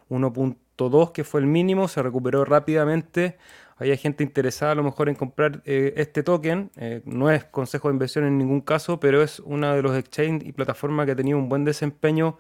1.5 0.10 0.56
2, 0.90 1.12
que 1.12 1.24
fue 1.24 1.42
el 1.42 1.48
mínimo, 1.48 1.88
se 1.88 2.02
recuperó 2.02 2.46
rápidamente. 2.46 3.38
Hay 3.82 3.98
gente 3.98 4.24
interesada 4.24 4.74
a 4.74 4.76
lo 4.76 4.84
mejor 4.84 5.10
en 5.10 5.16
comprar 5.16 5.64
eh, 5.66 5.94
este 5.98 6.22
token. 6.22 6.70
Eh, 6.78 7.02
no 7.06 7.32
es 7.32 7.46
consejo 7.46 7.88
de 7.88 7.94
inversión 7.94 8.26
en 8.26 8.38
ningún 8.38 8.62
caso, 8.62 9.00
pero 9.00 9.24
es 9.24 9.40
uno 9.40 9.74
de 9.74 9.82
los 9.82 9.98
exchanges 9.98 10.48
y 10.48 10.52
plataformas 10.52 11.08
que 11.08 11.14
ha 11.14 11.16
tenido 11.16 11.40
un 11.40 11.50
buen 11.50 11.66
desempeño 11.66 12.38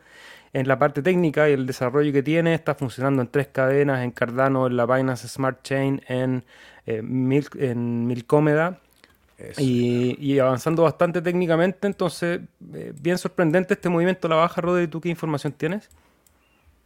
en 0.53 0.67
la 0.67 0.77
parte 0.77 1.01
técnica 1.01 1.49
y 1.49 1.53
el 1.53 1.65
desarrollo 1.65 2.13
que 2.13 2.21
tiene. 2.21 2.53
Está 2.53 2.75
funcionando 2.75 3.23
en 3.23 3.27
tres 3.27 3.47
cadenas, 3.47 4.03
en 4.03 4.11
Cardano, 4.11 4.67
en 4.67 4.77
la 4.77 4.85
Binance 4.85 5.27
Smart 5.27 5.63
Chain, 5.63 6.03
en, 6.07 6.43
eh, 6.85 7.01
en 7.57 8.07
Milcomeda. 8.07 8.79
Y, 9.57 10.15
y, 10.19 10.37
avanzando 10.37 10.83
bastante 10.83 11.19
técnicamente, 11.19 11.87
entonces, 11.87 12.41
bien 12.59 13.17
sorprendente 13.17 13.73
este 13.73 13.89
movimiento 13.89 14.27
a 14.27 14.29
la 14.29 14.35
baja, 14.35 14.61
Rodri, 14.61 14.87
¿tú 14.87 15.01
qué 15.01 15.09
información 15.09 15.51
tienes? 15.53 15.89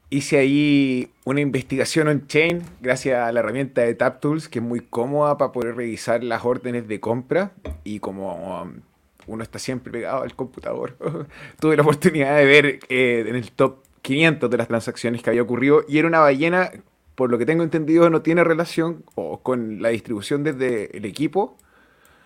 Hice 0.09 0.37
ahí 0.37 1.09
una 1.23 1.41
investigación 1.41 2.07
on-chain 2.07 2.61
gracias 2.81 3.19
a 3.19 3.31
la 3.31 3.39
herramienta 3.39 3.81
de 3.81 3.95
TapTools, 3.95 4.49
que 4.49 4.59
es 4.59 4.65
muy 4.65 4.79
cómoda 4.81 5.37
para 5.37 5.51
poder 5.51 5.75
revisar 5.75 6.23
las 6.23 6.45
órdenes 6.45 6.87
de 6.87 6.99
compra. 6.99 7.51
Y 7.83 7.99
como 7.99 8.61
um, 8.61 8.81
uno 9.27 9.43
está 9.43 9.59
siempre 9.59 9.91
pegado 9.91 10.23
al 10.23 10.35
computador, 10.35 10.97
tuve 11.59 11.75
la 11.75 11.81
oportunidad 11.81 12.37
de 12.37 12.45
ver 12.45 12.79
eh, 12.89 13.25
en 13.27 13.35
el 13.35 13.51
top 13.51 13.83
500 14.01 14.49
de 14.49 14.57
las 14.57 14.67
transacciones 14.67 15.21
que 15.21 15.29
había 15.31 15.41
ocurrido. 15.41 15.83
Y 15.87 15.97
era 15.97 16.07
una 16.07 16.19
ballena, 16.19 16.71
por 17.15 17.31
lo 17.31 17.37
que 17.37 17.45
tengo 17.45 17.63
entendido, 17.63 18.09
no 18.09 18.21
tiene 18.21 18.43
relación 18.43 19.03
con 19.43 19.81
la 19.81 19.89
distribución 19.89 20.43
desde 20.43 20.95
el 20.95 21.05
equipo 21.05 21.57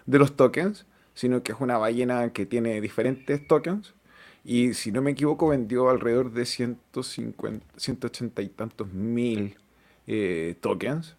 de 0.06 0.20
los 0.20 0.36
tokens, 0.36 0.86
sino 1.14 1.44
que 1.44 1.54
es 1.54 1.60
una 1.60 1.78
ballena 1.78 2.32
que 2.34 2.46
tiene 2.46 2.82
diferentes 2.82 3.48
tokens 3.48 3.94
y 4.50 4.74
si 4.74 4.92
no 4.92 5.04
me 5.04 5.12
equivoco, 5.12 5.50
vendió 5.50 5.92
alrededor 5.92 6.32
de 6.32 6.44
150, 6.44 7.64
180 7.78 8.42
y 8.42 8.50
tantos 8.50 8.92
mil 8.92 9.56
eh, 10.08 10.56
tokens. 10.60 11.16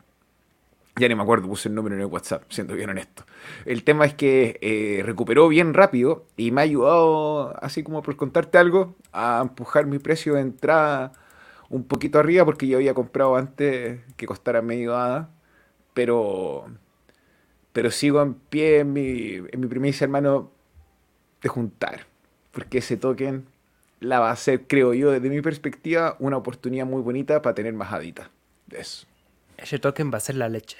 Ya 0.96 1.06
ni 1.06 1.14
me 1.14 1.22
acuerdo, 1.22 1.46
puse 1.46 1.68
el 1.68 1.76
número 1.76 1.94
en 1.94 2.00
el 2.00 2.08
WhatsApp, 2.08 2.42
siendo 2.48 2.74
bien 2.74 2.90
honesto. 2.90 3.24
El 3.66 3.84
tema 3.84 4.04
es 4.04 4.14
que 4.14 4.58
eh, 4.60 5.04
recuperó 5.04 5.46
bien 5.46 5.74
rápido 5.74 6.26
y 6.36 6.50
me 6.50 6.62
ha 6.62 6.64
ayudado, 6.64 7.54
así 7.62 7.84
como 7.84 8.02
por 8.02 8.16
contarte 8.16 8.58
algo, 8.58 8.96
a 9.12 9.38
empujar 9.42 9.86
mi 9.86 10.00
precio 10.00 10.34
de 10.34 10.40
entrada 10.40 11.12
un 11.68 11.84
poquito 11.84 12.18
arriba 12.18 12.44
porque 12.44 12.66
yo 12.66 12.78
había 12.78 12.94
comprado 12.94 13.36
antes 13.36 14.00
que 14.16 14.26
costara 14.26 14.60
medio 14.60 14.96
hada. 14.96 15.30
Pero, 15.94 16.66
pero 17.72 17.92
sigo 17.92 18.20
en 18.22 18.34
pie 18.34 18.80
en 18.80 18.92
mi, 18.92 19.34
en 19.52 19.60
mi 19.60 19.94
hermano, 20.00 20.50
de 21.42 21.48
juntar 21.48 22.09
porque 22.52 22.78
ese 22.78 22.96
token 22.96 23.46
la 24.00 24.18
va 24.18 24.30
a 24.30 24.36
ser, 24.36 24.66
creo 24.66 24.94
yo, 24.94 25.10
desde 25.10 25.28
mi 25.28 25.42
perspectiva, 25.42 26.16
una 26.18 26.36
oportunidad 26.36 26.86
muy 26.86 27.02
bonita 27.02 27.42
para 27.42 27.54
tener 27.54 27.74
más 27.74 27.92
adita. 27.92 28.30
Eso. 28.70 29.06
Ese 29.56 29.78
token 29.78 30.10
va 30.12 30.16
a 30.16 30.20
ser 30.20 30.36
la 30.36 30.48
leche. 30.48 30.78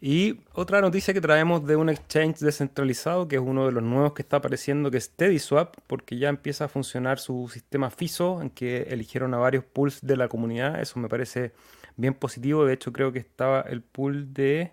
Y 0.00 0.40
otra 0.52 0.80
noticia 0.80 1.12
que 1.12 1.20
traemos 1.20 1.66
de 1.66 1.74
un 1.74 1.88
exchange 1.88 2.38
descentralizado, 2.38 3.26
que 3.26 3.34
es 3.34 3.42
uno 3.42 3.66
de 3.66 3.72
los 3.72 3.82
nuevos 3.82 4.12
que 4.12 4.22
está 4.22 4.36
apareciendo, 4.36 4.92
que 4.92 4.98
es 4.98 5.10
TeddySwap, 5.10 5.74
porque 5.88 6.16
ya 6.16 6.28
empieza 6.28 6.66
a 6.66 6.68
funcionar 6.68 7.18
su 7.18 7.50
sistema 7.52 7.90
FISO, 7.90 8.40
en 8.40 8.50
que 8.50 8.82
eligieron 8.82 9.34
a 9.34 9.38
varios 9.38 9.64
pools 9.64 10.00
de 10.00 10.16
la 10.16 10.28
comunidad. 10.28 10.80
Eso 10.80 11.00
me 11.00 11.08
parece 11.08 11.52
bien 11.96 12.14
positivo. 12.14 12.64
De 12.64 12.74
hecho, 12.74 12.92
creo 12.92 13.10
que 13.12 13.18
estaba 13.18 13.62
el 13.62 13.82
pool 13.82 14.32
de... 14.32 14.70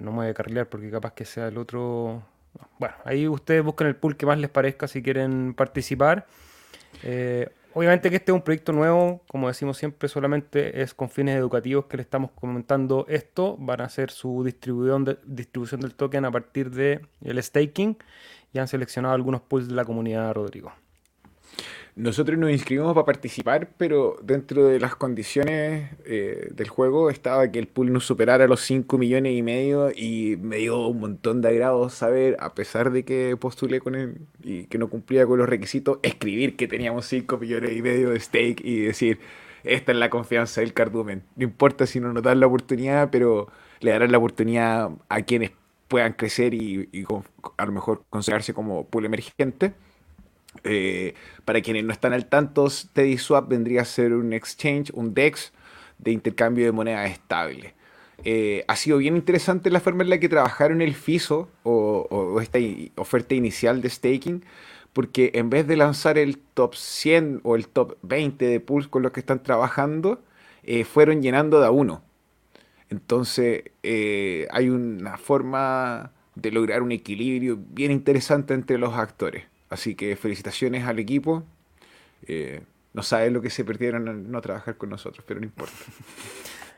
No 0.00 0.10
me 0.10 0.18
voy 0.18 0.26
a 0.28 0.34
carrilear 0.34 0.68
porque 0.68 0.90
capaz 0.90 1.12
que 1.12 1.24
sea 1.24 1.46
el 1.46 1.58
otro 1.58 2.24
bueno, 2.78 2.94
ahí 3.04 3.28
ustedes 3.28 3.62
buscan 3.62 3.86
el 3.86 3.96
pool 3.96 4.16
que 4.16 4.26
más 4.26 4.38
les 4.38 4.50
parezca 4.50 4.88
si 4.88 5.02
quieren 5.02 5.54
participar. 5.54 6.26
Eh, 7.02 7.48
obviamente 7.74 8.10
que 8.10 8.16
este 8.16 8.32
es 8.32 8.34
un 8.34 8.42
proyecto 8.42 8.72
nuevo, 8.72 9.22
como 9.28 9.48
decimos 9.48 9.78
siempre, 9.78 10.08
solamente 10.08 10.82
es 10.82 10.94
con 10.94 11.08
fines 11.08 11.36
educativos 11.36 11.86
que 11.86 11.96
le 11.96 12.02
estamos 12.02 12.30
comentando 12.32 13.06
esto. 13.08 13.56
Van 13.58 13.80
a 13.80 13.84
hacer 13.84 14.10
su 14.10 14.42
distribución, 14.44 15.04
de, 15.04 15.18
distribución 15.24 15.80
del 15.80 15.94
token 15.94 16.24
a 16.24 16.30
partir 16.30 16.70
del 16.70 17.06
el 17.22 17.42
staking 17.42 17.96
y 18.52 18.58
han 18.58 18.68
seleccionado 18.68 19.14
algunos 19.14 19.42
pools 19.42 19.68
de 19.68 19.74
la 19.74 19.84
comunidad, 19.84 20.32
Rodrigo. 20.34 20.72
Nosotros 21.94 22.38
nos 22.38 22.50
inscribimos 22.50 22.94
para 22.94 23.04
participar, 23.04 23.68
pero 23.76 24.16
dentro 24.22 24.64
de 24.64 24.80
las 24.80 24.96
condiciones 24.96 25.90
eh, 26.06 26.48
del 26.50 26.68
juego 26.68 27.10
estaba 27.10 27.50
que 27.52 27.58
el 27.58 27.68
pool 27.68 27.92
no 27.92 28.00
superara 28.00 28.46
los 28.46 28.62
5 28.62 28.96
millones 28.96 29.34
y 29.36 29.42
medio 29.42 29.90
y 29.94 30.38
me 30.40 30.56
dio 30.56 30.86
un 30.86 31.00
montón 31.00 31.42
de 31.42 31.48
agrado 31.48 31.90
saber, 31.90 32.38
a 32.40 32.54
pesar 32.54 32.92
de 32.92 33.04
que 33.04 33.36
postulé 33.38 33.80
con 33.80 33.94
él 33.94 34.26
y 34.42 34.64
que 34.68 34.78
no 34.78 34.88
cumplía 34.88 35.26
con 35.26 35.38
los 35.38 35.46
requisitos, 35.46 35.98
escribir 36.02 36.56
que 36.56 36.66
teníamos 36.66 37.04
5 37.04 37.36
millones 37.36 37.76
y 37.76 37.82
medio 37.82 38.08
de 38.08 38.20
stake 38.20 38.64
y 38.64 38.80
decir, 38.80 39.18
esta 39.62 39.92
es 39.92 39.98
la 39.98 40.08
confianza 40.08 40.62
del 40.62 40.72
cardumen. 40.72 41.24
No 41.36 41.44
importa 41.44 41.86
si 41.86 42.00
no 42.00 42.10
nos 42.14 42.22
dan 42.22 42.40
la 42.40 42.46
oportunidad, 42.46 43.10
pero 43.10 43.48
le 43.80 43.90
darán 43.90 44.12
la 44.12 44.18
oportunidad 44.18 44.90
a 45.10 45.22
quienes 45.22 45.50
puedan 45.88 46.14
crecer 46.14 46.54
y 46.54 46.88
a 47.58 47.66
lo 47.66 47.72
mejor 47.72 48.02
considerarse 48.08 48.54
como 48.54 48.86
pool 48.86 49.04
emergente 49.04 49.74
eh, 50.64 51.14
para 51.44 51.60
quienes 51.60 51.84
no 51.84 51.92
están 51.92 52.12
al 52.12 52.26
tanto, 52.26 52.68
TeddySwap 52.92 53.48
vendría 53.48 53.82
a 53.82 53.84
ser 53.84 54.12
un 54.12 54.32
exchange, 54.32 54.90
un 54.94 55.14
DEX 55.14 55.52
de 55.98 56.12
intercambio 56.12 56.64
de 56.64 56.72
moneda 56.72 57.06
estable. 57.06 57.74
Eh, 58.24 58.64
ha 58.68 58.76
sido 58.76 58.98
bien 58.98 59.16
interesante 59.16 59.70
la 59.70 59.80
forma 59.80 60.04
en 60.04 60.10
la 60.10 60.20
que 60.20 60.28
trabajaron 60.28 60.80
el 60.80 60.94
FISO 60.94 61.48
o, 61.64 62.40
esta 62.40 62.58
oferta 62.96 63.34
inicial 63.34 63.82
de 63.82 63.90
staking, 63.90 64.44
porque 64.92 65.32
en 65.34 65.50
vez 65.50 65.66
de 65.66 65.76
lanzar 65.76 66.18
el 66.18 66.38
top 66.38 66.74
100 66.74 67.40
o 67.42 67.56
el 67.56 67.66
top 67.66 67.96
20 68.02 68.44
de 68.44 68.60
pools 68.60 68.88
con 68.88 69.02
los 69.02 69.12
que 69.12 69.20
están 69.20 69.42
trabajando, 69.42 70.22
eh, 70.62 70.84
fueron 70.84 71.22
llenando 71.22 71.60
de 71.60 71.66
a 71.66 71.70
uno. 71.70 72.02
Entonces 72.90 73.64
hay 73.82 74.68
una 74.68 75.16
forma 75.16 76.12
de 76.34 76.50
lograr 76.50 76.82
un 76.82 76.92
equilibrio 76.92 77.58
bien 77.58 77.90
interesante 77.90 78.54
entre 78.54 78.78
los 78.78 78.94
actores. 78.94 79.51
Así 79.72 79.94
que 79.94 80.16
felicitaciones 80.16 80.86
al 80.86 80.98
equipo. 80.98 81.44
Eh, 82.26 82.62
no 82.92 83.02
saben 83.02 83.32
lo 83.32 83.40
que 83.40 83.50
se 83.50 83.64
perdieron 83.64 84.08
al 84.08 84.30
no 84.30 84.40
trabajar 84.40 84.76
con 84.76 84.90
nosotros, 84.90 85.24
pero 85.26 85.40
no 85.40 85.46
importa. 85.46 85.74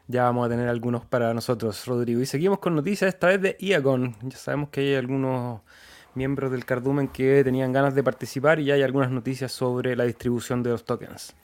Ya 0.07 0.25
vamos 0.25 0.45
a 0.45 0.51
tener 0.51 0.69
algunos 0.69 1.07
para 1.07 1.33
nosotros, 1.33 1.87
Rodrigo. 1.87 2.21
Y 2.21 2.27
seguimos 2.27 2.59
con 2.59 2.75
noticias 2.75 3.09
esta 3.09 3.29
vez 3.29 3.41
de 3.41 3.57
Iagon. 3.59 4.15
Ya 4.21 4.37
sabemos 4.37 4.69
que 4.69 4.83
hay 4.83 4.95
algunos 4.97 5.63
miembros 6.15 6.51
del 6.51 6.67
Cardumen 6.67 7.09
que 7.09 7.43
tenían 7.43 7.73
ganas 7.73 7.95
de 7.95 8.03
participar 8.03 8.61
y 8.61 8.67
ya 8.67 8.75
hay 8.75 8.83
algunas 8.83 9.11
noticias 9.11 9.51
sobre 9.51 9.97
la 9.97 10.05
distribución 10.05 10.63
de 10.63 10.69
los 10.69 10.85
tokens. 10.85 11.35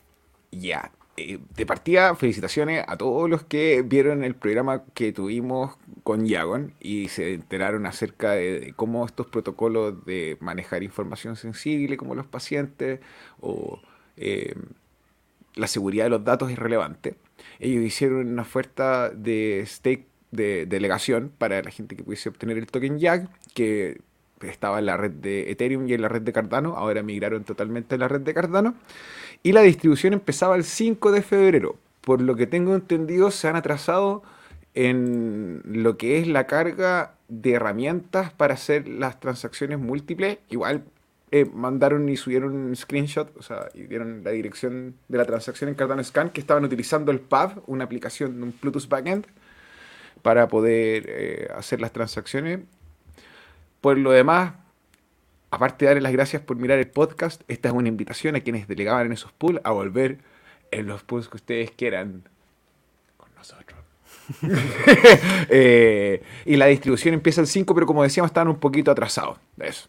Ya, 0.52 0.92
eh, 1.20 1.38
de 1.56 1.66
partida, 1.66 2.14
felicitaciones 2.14 2.84
a 2.86 2.96
todos 2.96 3.28
los 3.28 3.44
que 3.44 3.82
vieron 3.82 4.24
el 4.24 4.34
programa 4.34 4.84
que 4.94 5.12
tuvimos 5.12 5.76
con 6.02 6.26
Yagon 6.26 6.74
y 6.80 7.08
se 7.08 7.34
enteraron 7.34 7.86
acerca 7.86 8.32
de, 8.32 8.72
cómo 8.76 9.04
estos 9.06 9.26
protocolos 9.26 10.04
de 10.04 10.36
manejar 10.40 10.82
información 10.82 11.36
sensible, 11.36 11.96
como 11.96 12.14
los 12.14 12.26
pacientes, 12.26 13.00
o 13.40 13.80
eh, 14.16 14.54
la 15.54 15.66
seguridad 15.66 16.04
de 16.04 16.10
los 16.10 16.24
datos 16.24 16.50
es 16.50 16.58
relevante. 16.58 17.16
Ellos 17.58 17.84
hicieron 17.84 18.26
una 18.28 18.42
oferta 18.42 19.10
de 19.10 19.64
stake 19.66 20.06
de 20.30 20.66
delegación 20.66 21.32
para 21.36 21.62
la 21.62 21.70
gente 21.70 21.96
que 21.96 22.04
pudiese 22.04 22.28
obtener 22.28 22.56
el 22.56 22.66
token 22.66 22.98
YAG, 22.98 23.28
que 23.54 24.00
estaba 24.40 24.78
en 24.78 24.86
la 24.86 24.96
red 24.96 25.10
de 25.10 25.50
Ethereum 25.50 25.88
y 25.88 25.94
en 25.94 26.02
la 26.02 26.08
red 26.08 26.22
de 26.22 26.32
Cardano, 26.32 26.76
ahora 26.76 27.02
migraron 27.02 27.44
totalmente 27.44 27.94
a 27.94 27.98
la 27.98 28.08
red 28.08 28.20
de 28.20 28.34
Cardano. 28.34 28.74
Y 29.42 29.52
la 29.52 29.62
distribución 29.62 30.12
empezaba 30.12 30.56
el 30.56 30.64
5 30.64 31.12
de 31.12 31.22
febrero. 31.22 31.76
Por 32.00 32.20
lo 32.20 32.36
que 32.36 32.46
tengo 32.46 32.74
entendido, 32.74 33.30
se 33.30 33.48
han 33.48 33.56
atrasado 33.56 34.22
en 34.74 35.62
lo 35.64 35.96
que 35.96 36.18
es 36.18 36.28
la 36.28 36.46
carga 36.46 37.14
de 37.28 37.52
herramientas 37.52 38.32
para 38.32 38.54
hacer 38.54 38.88
las 38.88 39.20
transacciones 39.20 39.78
múltiples. 39.78 40.38
Igual 40.48 40.84
eh, 41.32 41.44
mandaron 41.44 42.08
y 42.08 42.16
subieron 42.16 42.54
un 42.54 42.74
screenshot, 42.74 43.36
o 43.36 43.42
sea, 43.42 43.68
y 43.74 43.82
dieron 43.82 44.24
la 44.24 44.30
dirección 44.32 44.96
de 45.08 45.18
la 45.18 45.24
transacción 45.24 45.68
en 45.68 45.76
Cardano 45.76 46.02
Scan, 46.02 46.30
que 46.30 46.40
estaban 46.40 46.64
utilizando 46.64 47.12
el 47.12 47.20
PAB, 47.20 47.62
una 47.66 47.84
aplicación, 47.84 48.42
un 48.42 48.54
Bluetooth 48.60 48.88
backend, 48.88 49.26
para 50.22 50.48
poder 50.48 51.04
eh, 51.08 51.48
hacer 51.54 51.80
las 51.80 51.92
transacciones. 51.92 52.60
Por 53.80 53.98
lo 53.98 54.10
demás, 54.10 54.54
aparte 55.50 55.84
de 55.84 55.88
darles 55.88 56.02
las 56.02 56.12
gracias 56.12 56.42
por 56.42 56.56
mirar 56.56 56.78
el 56.78 56.88
podcast, 56.88 57.42
esta 57.48 57.68
es 57.68 57.74
una 57.74 57.88
invitación 57.88 58.36
a 58.36 58.40
quienes 58.40 58.68
delegaban 58.68 59.06
en 59.06 59.12
esos 59.12 59.32
pools 59.32 59.60
a 59.64 59.70
volver 59.70 60.18
en 60.70 60.86
los 60.86 61.02
pools 61.02 61.28
que 61.28 61.36
ustedes 61.36 61.70
quieran 61.70 62.28
con 63.16 63.34
nosotros. 63.34 63.78
Eh, 65.52 66.22
y 66.44 66.54
la 66.54 66.66
distribución 66.66 67.14
empieza 67.14 67.40
el 67.40 67.48
5, 67.48 67.74
pero 67.74 67.86
como 67.86 68.04
decíamos, 68.04 68.28
estaban 68.28 68.46
un 68.48 68.60
poquito 68.60 68.92
atrasados 68.92 69.38
de 69.56 69.68
eso. 69.68 69.88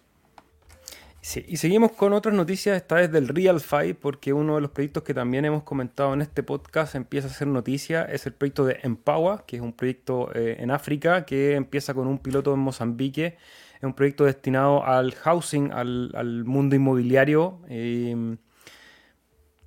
Sí, 1.23 1.45
y 1.47 1.57
seguimos 1.57 1.91
con 1.91 2.13
otras 2.13 2.33
noticias, 2.33 2.75
esta 2.75 2.95
vez 2.95 3.11
del 3.11 3.27
RealFi, 3.27 3.93
porque 3.93 4.33
uno 4.33 4.55
de 4.55 4.61
los 4.61 4.71
proyectos 4.71 5.03
que 5.03 5.13
también 5.13 5.45
hemos 5.45 5.61
comentado 5.61 6.15
en 6.15 6.21
este 6.21 6.41
podcast 6.41 6.95
empieza 6.95 7.27
a 7.27 7.31
ser 7.31 7.47
noticia, 7.47 8.03
es 8.05 8.25
el 8.25 8.33
proyecto 8.33 8.65
de 8.65 8.79
Empower, 8.81 9.43
que 9.45 9.57
es 9.57 9.61
un 9.61 9.73
proyecto 9.73 10.31
eh, 10.33 10.57
en 10.59 10.71
África 10.71 11.23
que 11.23 11.53
empieza 11.53 11.93
con 11.93 12.07
un 12.07 12.17
piloto 12.17 12.51
en 12.55 12.59
Mozambique. 12.61 13.37
Es 13.81 13.85
un 13.85 13.95
proyecto 13.95 14.25
destinado 14.25 14.85
al 14.85 15.15
housing, 15.15 15.71
al, 15.71 16.43
mundo 16.45 16.75
inmobiliario. 16.75 17.57
Eh, 17.67 18.37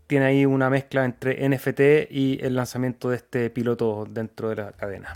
tiene 0.07 0.25
ahí 0.27 0.47
una 0.47 0.71
mezcla 0.71 1.05
entre 1.05 1.49
NFT 1.49 2.13
y 2.13 2.39
el 2.41 2.55
lanzamiento 2.55 3.11
de 3.11 3.17
este 3.17 3.51
piloto 3.51 4.07
dentro 4.09 4.51
de 4.51 4.55
la 4.55 4.71
cadena. 4.71 5.13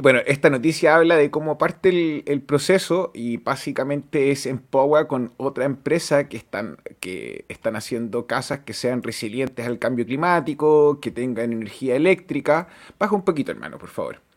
Bueno, 0.00 0.20
esta 0.24 0.48
noticia 0.48 0.94
habla 0.94 1.16
de 1.16 1.32
cómo 1.32 1.58
parte 1.58 2.22
el, 2.24 2.42
proceso 2.42 3.10
y 3.12 3.38
básicamente 3.38 4.30
es 4.30 4.46
Empower 4.46 5.08
con 5.08 5.32
otra 5.38 5.64
empresa 5.64 6.28
que 6.28 6.36
están, 6.36 6.78
que 7.00 7.46
están 7.48 7.74
haciendo 7.74 8.28
casas 8.28 8.60
que 8.60 8.74
sean 8.74 9.02
resilientes 9.02 9.66
al 9.66 9.80
cambio 9.80 10.06
climático, 10.06 11.00
que 11.00 11.10
tengan 11.10 11.52
energía 11.52 11.96
eléctrica. 11.96 12.68
Baja 12.96 13.16
un 13.16 13.24
poquito, 13.24 13.50
hermano, 13.50 13.76
por 13.76 13.88
favor. 13.88 14.29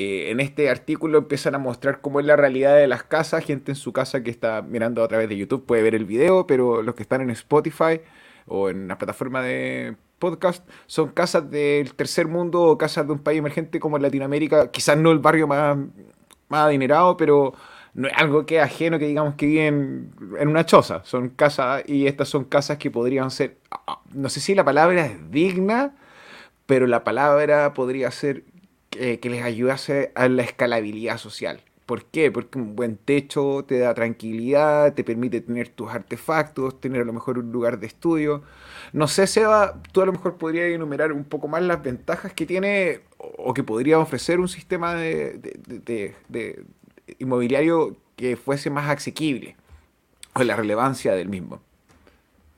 Eh, 0.00 0.30
en 0.30 0.38
este 0.38 0.70
artículo 0.70 1.18
empiezan 1.18 1.56
a 1.56 1.58
mostrar 1.58 2.00
cómo 2.00 2.20
es 2.20 2.26
la 2.26 2.36
realidad 2.36 2.76
de 2.76 2.86
las 2.86 3.02
casas. 3.02 3.44
Gente 3.44 3.72
en 3.72 3.76
su 3.76 3.92
casa 3.92 4.22
que 4.22 4.30
está 4.30 4.62
mirando 4.62 5.02
a 5.02 5.08
través 5.08 5.28
de 5.28 5.36
YouTube 5.36 5.66
puede 5.66 5.82
ver 5.82 5.96
el 5.96 6.04
video, 6.04 6.46
pero 6.46 6.82
los 6.82 6.94
que 6.94 7.02
están 7.02 7.20
en 7.20 7.30
Spotify 7.30 8.00
o 8.46 8.68
en 8.70 8.86
la 8.86 8.96
plataforma 8.96 9.42
de 9.42 9.96
podcast 10.20 10.64
son 10.86 11.08
casas 11.08 11.50
del 11.50 11.94
tercer 11.94 12.28
mundo 12.28 12.62
o 12.62 12.78
casas 12.78 13.08
de 13.08 13.12
un 13.12 13.18
país 13.18 13.40
emergente 13.40 13.80
como 13.80 13.98
Latinoamérica. 13.98 14.70
Quizás 14.70 14.96
no 14.96 15.10
el 15.10 15.18
barrio 15.18 15.48
más, 15.48 15.76
más 16.48 16.66
adinerado, 16.66 17.16
pero 17.16 17.54
no 17.94 18.06
es 18.06 18.14
algo 18.16 18.46
que 18.46 18.58
es 18.58 18.62
ajeno 18.62 19.00
que 19.00 19.08
digamos 19.08 19.34
que 19.34 19.46
viven 19.46 20.12
en 20.38 20.46
una 20.46 20.64
choza. 20.64 21.02
Son 21.06 21.30
casas 21.30 21.82
y 21.88 22.06
estas 22.06 22.28
son 22.28 22.44
casas 22.44 22.78
que 22.78 22.92
podrían 22.92 23.32
ser, 23.32 23.58
no 24.14 24.28
sé 24.28 24.38
si 24.38 24.54
la 24.54 24.64
palabra 24.64 25.06
es 25.06 25.30
digna, 25.32 25.96
pero 26.66 26.86
la 26.86 27.02
palabra 27.02 27.74
podría 27.74 28.12
ser 28.12 28.44
que 28.90 29.20
les 29.30 29.42
ayudase 29.42 30.12
a 30.14 30.28
la 30.28 30.42
escalabilidad 30.42 31.18
social. 31.18 31.62
¿Por 31.86 32.04
qué? 32.04 32.30
Porque 32.30 32.58
un 32.58 32.76
buen 32.76 32.98
techo 32.98 33.64
te 33.66 33.78
da 33.78 33.94
tranquilidad, 33.94 34.92
te 34.92 35.04
permite 35.04 35.40
tener 35.40 35.70
tus 35.70 35.90
artefactos, 35.90 36.80
tener 36.80 37.00
a 37.00 37.04
lo 37.06 37.14
mejor 37.14 37.38
un 37.38 37.50
lugar 37.50 37.78
de 37.80 37.86
estudio. 37.86 38.42
No 38.92 39.08
sé, 39.08 39.26
Seba, 39.26 39.80
tú 39.92 40.02
a 40.02 40.06
lo 40.06 40.12
mejor 40.12 40.36
podrías 40.36 40.68
enumerar 40.70 41.12
un 41.12 41.24
poco 41.24 41.48
más 41.48 41.62
las 41.62 41.82
ventajas 41.82 42.34
que 42.34 42.44
tiene 42.44 43.00
o 43.18 43.54
que 43.54 43.62
podría 43.62 43.98
ofrecer 43.98 44.38
un 44.38 44.48
sistema 44.48 44.94
de, 44.94 45.38
de 46.28 46.64
inmobiliario 47.18 47.96
que 48.16 48.36
fuese 48.36 48.68
más 48.68 48.90
asequible 48.90 49.56
o 50.34 50.42
la 50.42 50.56
relevancia 50.56 51.14
del 51.14 51.28
mismo. 51.28 51.62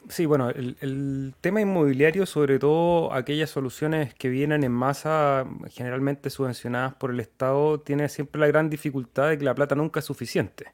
Sí, 0.09 0.27
bueno, 0.27 0.51
el, 0.51 1.35
tema 1.41 1.61
inmobiliario, 1.61 2.27
sobre 2.27 2.59
todo 2.59 3.13
aquellas 3.13 3.51
soluciones 3.51 4.15
que 4.15 4.29
vienen 4.29 4.65
en 4.65 4.73
masa, 4.73 5.47
generalmente 5.71 6.31
subvencionadas 6.31 6.95
por 6.95 7.11
el 7.11 7.21
Estado, 7.21 7.81
tiene 7.81 8.09
siempre 8.09 8.41
la 8.41 8.47
gran 8.49 8.71
dificultad 8.71 9.29
de 9.29 9.39
que 9.39 9.45
la 9.45 9.55
plata 9.55 9.75
nunca 9.75 10.01
es 10.01 10.07
suficiente. 10.07 10.73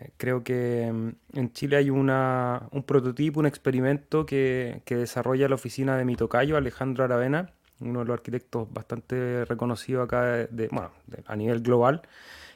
Eh, 0.00 0.10
creo 0.16 0.42
que 0.44 0.90
mm, 0.92 1.38
en 1.38 1.52
Chile 1.52 1.76
hay 1.76 1.90
una, 1.90 2.68
un 2.70 2.82
prototipo, 2.84 3.40
un 3.40 3.46
experimento 3.46 4.24
que, 4.26 4.82
que 4.84 4.96
desarrolla 4.96 5.48
la 5.48 5.56
oficina 5.56 5.96
de 5.98 6.04
mi 6.04 6.16
tocayo, 6.16 6.56
Alejandro 6.56 7.04
Aravena, 7.04 7.50
uno 7.80 8.00
de 8.00 8.04
los 8.06 8.14
arquitectos 8.14 8.72
bastante 8.72 9.44
reconocidos 9.44 10.04
acá 10.04 10.24
de, 10.24 10.68
bueno, 10.68 10.90
a 11.26 11.36
nivel 11.36 11.60
global 11.60 12.02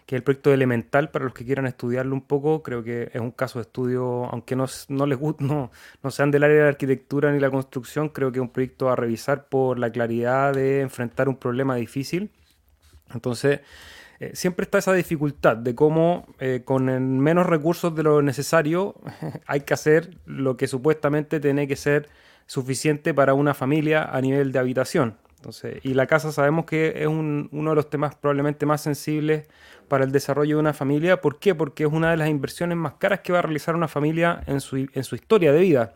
que 0.09 0.16
es 0.16 0.21
el 0.21 0.25
proyecto 0.25 0.55
Elemental, 0.55 1.11
para 1.11 1.27
los 1.27 1.35
que 1.35 1.44
quieran 1.44 1.66
estudiarlo 1.66 2.14
un 2.14 2.23
poco, 2.23 2.62
creo 2.62 2.83
que 2.83 3.11
es 3.12 3.21
un 3.21 3.31
caso 3.31 3.59
de 3.59 3.64
estudio, 3.64 4.25
aunque 4.33 4.57
no, 4.57 4.64
no 4.88 5.05
les 5.05 5.21
no, 5.40 5.71
no 6.03 6.11
sean 6.11 6.31
del 6.31 6.44
área 6.44 6.57
de 6.57 6.62
la 6.62 6.68
arquitectura 6.68 7.31
ni 7.31 7.38
la 7.38 7.51
construcción, 7.51 8.09
creo 8.09 8.33
que 8.33 8.38
es 8.38 8.40
un 8.40 8.49
proyecto 8.49 8.88
a 8.88 8.97
revisar 8.97 9.49
por 9.51 9.79
la 9.79 9.92
claridad 9.92 10.55
de 10.55 10.81
enfrentar 10.81 11.29
un 11.29 11.37
problema 11.37 11.77
difícil. 11.77 12.31
Entonces, 13.12 13.61
eh, 14.18 14.31
siempre 14.33 14.64
está 14.64 14.79
esa 14.79 14.94
dificultad 14.94 15.59
de 15.59 15.75
cómo 15.75 16.27
eh, 16.40 16.62
con 16.64 16.87
menos 17.18 17.44
recursos 17.44 17.94
de 17.94 18.03
lo 18.03 18.23
necesario 18.23 18.94
hay 19.47 19.61
que 19.61 19.75
hacer 19.75 20.16
lo 20.25 20.57
que 20.57 20.68
supuestamente 20.68 21.38
tiene 21.38 21.68
que 21.68 21.77
ser 21.77 22.09
suficiente 22.47 23.12
para 23.12 23.35
una 23.35 23.53
familia 23.53 24.05
a 24.05 24.23
nivel 24.23 24.53
de 24.53 24.59
habitación. 24.59 25.18
Entonces, 25.38 25.81
y 25.85 25.94
la 25.94 26.07
casa 26.07 26.33
sabemos 26.33 26.64
que 26.64 26.94
es 26.96 27.07
uno 27.07 27.70
de 27.70 27.77
los 27.77 27.88
temas 27.88 28.16
probablemente 28.16 28.66
más 28.66 28.81
sensibles 28.81 29.46
para 29.87 30.05
el 30.05 30.11
desarrollo 30.11 30.57
de 30.57 30.61
una 30.61 30.74
familia. 30.74 31.20
¿Por 31.20 31.38
qué? 31.38 31.55
Porque 31.55 31.85
es 31.85 31.92
una 31.92 32.11
de 32.11 32.16
las 32.16 32.29
inversiones 32.29 32.77
más 32.77 32.94
caras 32.94 33.20
que 33.20 33.33
va 33.33 33.38
a 33.38 33.42
realizar 33.42 33.77
una 33.77 33.88
familia 33.88 34.42
en 34.46 34.61
su, 34.61 34.77
en 34.77 35.05
su 35.05 35.14
historia 35.14 35.53
de 35.53 35.61
vida. 35.61 35.94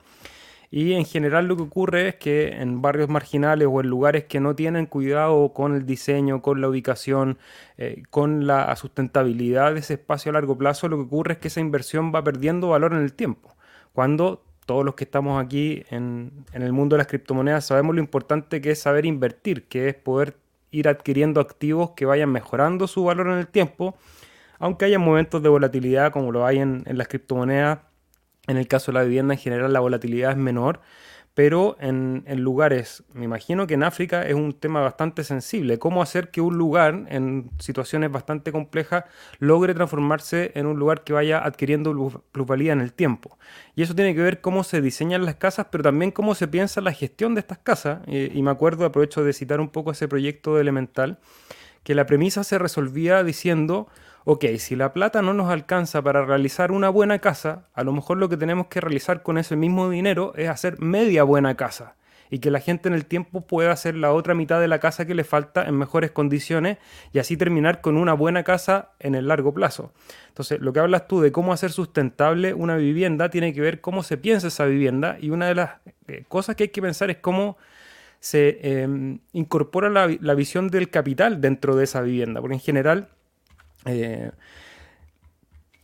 Y 0.71 0.95
en 0.95 1.05
general 1.05 1.49
lo 1.49 1.57
que 1.57 1.65
ocurre 1.65 2.09
es 2.09 2.15
que 2.15 2.49
en 2.49 2.81
barrios 2.81 3.11
marginales 3.11 3.69
o 3.71 3.81
en 3.81 3.89
lugares 3.89 4.25
que 4.25 4.41
no 4.41 4.55
tienen 4.55 4.87
cuidado 4.87 5.53
con 5.53 5.75
el 5.75 5.85
diseño, 5.85 6.41
con 6.41 6.63
la 6.63 6.69
ubicación, 6.69 7.37
eh, 7.77 8.05
con 8.09 8.47
la 8.47 8.75
sustentabilidad 8.77 9.75
de 9.75 9.81
ese 9.81 9.95
espacio 9.95 10.31
a 10.31 10.33
largo 10.33 10.57
plazo, 10.57 10.89
lo 10.89 10.97
que 10.97 11.03
ocurre 11.03 11.33
es 11.35 11.39
que 11.41 11.49
esa 11.49 11.61
inversión 11.61 12.11
va 12.15 12.25
perdiendo 12.25 12.69
valor 12.69 12.95
en 12.95 13.01
el 13.01 13.13
tiempo. 13.13 13.55
Cuando 13.93 14.45
todos 14.67 14.85
los 14.85 14.95
que 14.95 15.05
estamos 15.05 15.43
aquí 15.43 15.85
en, 15.91 16.45
en 16.53 16.63
el 16.63 16.73
mundo 16.73 16.95
de 16.95 16.99
las 16.99 17.07
criptomonedas 17.07 17.67
sabemos 17.67 17.95
lo 17.95 18.01
importante 18.01 18.61
que 18.61 18.71
es 18.71 18.79
saber 18.81 19.07
invertir, 19.07 19.65
que 19.65 19.89
es 19.89 19.95
poder 19.95 20.37
ir 20.71 20.89
adquiriendo 20.89 21.41
activos 21.41 21.91
que 21.91 22.07
vayan 22.07 22.31
mejorando 22.31 22.87
su 22.87 23.05
valor 23.05 23.29
en 23.29 23.39
el 23.39 23.47
tiempo, 23.47 23.97
aunque 24.59 24.87
haya 24.87 24.99
momentos 24.99 25.43
de 25.43 25.49
volatilidad 25.49 26.13
como 26.13 26.33
lo 26.33 26.47
hay 26.47 26.59
en, 26.59 26.83
en 26.87 26.99
las 26.99 27.09
criptomonedas. 27.09 27.81
En 28.49 28.57
el 28.57 28.67
caso 28.67 28.91
de 28.91 28.99
la 28.99 29.05
vivienda 29.05 29.35
en 29.35 29.41
general 29.41 29.73
la 29.73 29.79
volatilidad 29.79 30.33
es 30.33 30.37
menor, 30.37 30.81
pero 31.35 31.77
en, 31.81 32.25
lugares, 32.43 33.05
me 33.15 33.25
imagino 33.25 33.67
que 33.67 33.75
en 33.75 33.85
África 33.85 34.27
es 34.27 34.35
un 34.35 34.53
tema 34.53 34.81
bastante 34.81 35.25
sensible, 35.25 35.79
cómo 35.79 36.03
hacer 36.03 36.31
que 36.31 36.43
un 36.43 36.59
lugar 36.59 37.07
en 37.09 37.51
situaciones 37.59 38.13
bastante 38.13 38.53
complejas 38.53 39.05
logre 39.39 39.73
transformarse 39.73 40.53
en 40.55 40.67
un 40.67 40.79
lugar 40.79 41.05
que 41.05 41.15
vaya 41.15 41.43
adquiriendo 41.43 42.23
plusvalía 42.33 42.75
en 42.75 42.83
el 42.83 42.93
tiempo. 42.93 43.39
Y 43.75 43.83
eso 43.83 43.95
tiene 43.95 44.15
que 44.15 44.21
ver 44.21 44.43
cómo 44.43 44.63
se 44.63 44.83
diseñan 44.83 45.25
las 45.25 45.37
casas, 45.37 45.69
pero 45.71 45.83
también 45.83 46.11
cómo 46.11 46.35
se 46.35 46.49
piensa 46.49 46.83
la 46.83 46.93
gestión 46.93 47.35
de 47.35 47.41
estas 47.41 47.59
casas. 47.59 48.01
y 48.07 48.43
me 48.43 48.51
acuerdo, 48.51 48.85
aprovecho 48.85 49.25
de 49.25 49.33
citar 49.33 49.61
un 49.61 49.71
poco 49.71 49.93
ese 49.93 50.09
proyecto 50.09 50.55
de 50.55 50.61
Elemental, 50.61 51.19
que 51.83 51.95
la 51.95 52.07
premisa 52.07 52.45
se 52.45 52.59
resolvía 52.59 53.25
diciendo 53.25 53.89
ok, 54.25 54.45
si 54.59 54.77
la 54.77 54.93
plata 54.93 55.23
no 55.23 55.35
nos 55.35 55.51
alcanza 55.51 56.03
para 56.03 56.25
realizar 56.25 56.73
una 56.73 56.89
buena 56.89 57.19
casa, 57.19 57.67
a 57.75 57.85
lo 57.85 57.93
mejor 57.93 58.19
lo 58.19 58.29
que 58.29 58.37
tenemos 58.37 58.67
que 58.69 58.81
realizar 58.81 59.23
con 59.23 59.39
ese 59.39 59.57
mismo 59.57 59.91
dinero 59.91 60.33
es 60.37 60.49
hacer 60.49 60.81
media 60.81 61.25
buena 61.25 61.57
casa 61.57 61.97
y 62.33 62.39
que 62.39 62.51
la 62.51 62.61
gente 62.61 62.89
en 62.89 62.95
el 62.95 63.05
tiempo 63.05 63.43
pueda 63.43 63.73
hacer 63.73 63.95
la 63.95 64.11
otra 64.11 64.33
mitad 64.33 64.59
de 64.59 64.67
la 64.67 64.81
casa 64.81 65.05
que 65.05 65.15
le 65.15 65.23
falta 65.23 65.65
en 65.65 65.77
mejores 65.77 66.13
condiciones 66.13 66.79
y 67.13 67.19
así 67.19 67.37
terminar 67.37 67.83
con 67.83 67.99
una 67.99 68.15
buena 68.15 68.43
casa 68.43 68.93
en 69.01 69.15
el 69.15 69.29
largo 69.29 69.53
plazo. 69.53 69.93
Entonces, 70.29 70.59
lo 70.59 70.73
que 70.73 70.81
hablas 70.81 71.07
tú 71.07 71.21
de 71.21 71.31
cómo 71.31 71.53
hacer 71.53 71.73
sustentable 71.73 72.55
una 72.55 72.77
vivienda 72.77 73.29
tiene 73.29 73.53
que 73.53 73.61
ver 73.61 73.83
cómo 73.83 74.03
se 74.03 74.17
piensa 74.17 74.47
esa 74.47 74.65
vivienda 74.65 75.19
y 75.21 75.29
una 75.29 75.47
de 75.47 75.57
las 75.57 75.71
eh, 76.09 76.25
cosas 76.27 76.57
que 76.57 76.63
hay 76.63 76.69
que 76.71 76.81
pensar 76.81 77.11
es 77.11 77.19
cómo 77.19 77.59
se 78.19 78.61
em, 78.63 79.19
incorpora 79.35 79.91
la, 79.91 80.09
la 80.19 80.33
visión 80.33 80.69
del 80.69 80.89
capital 80.89 81.43
dentro 81.43 81.77
de 81.77 81.85
esa 81.85 82.01
vivienda, 82.01 82.41
porque 82.41 82.55
en 82.55 82.61
general 82.61 83.09
eh, 83.87 84.31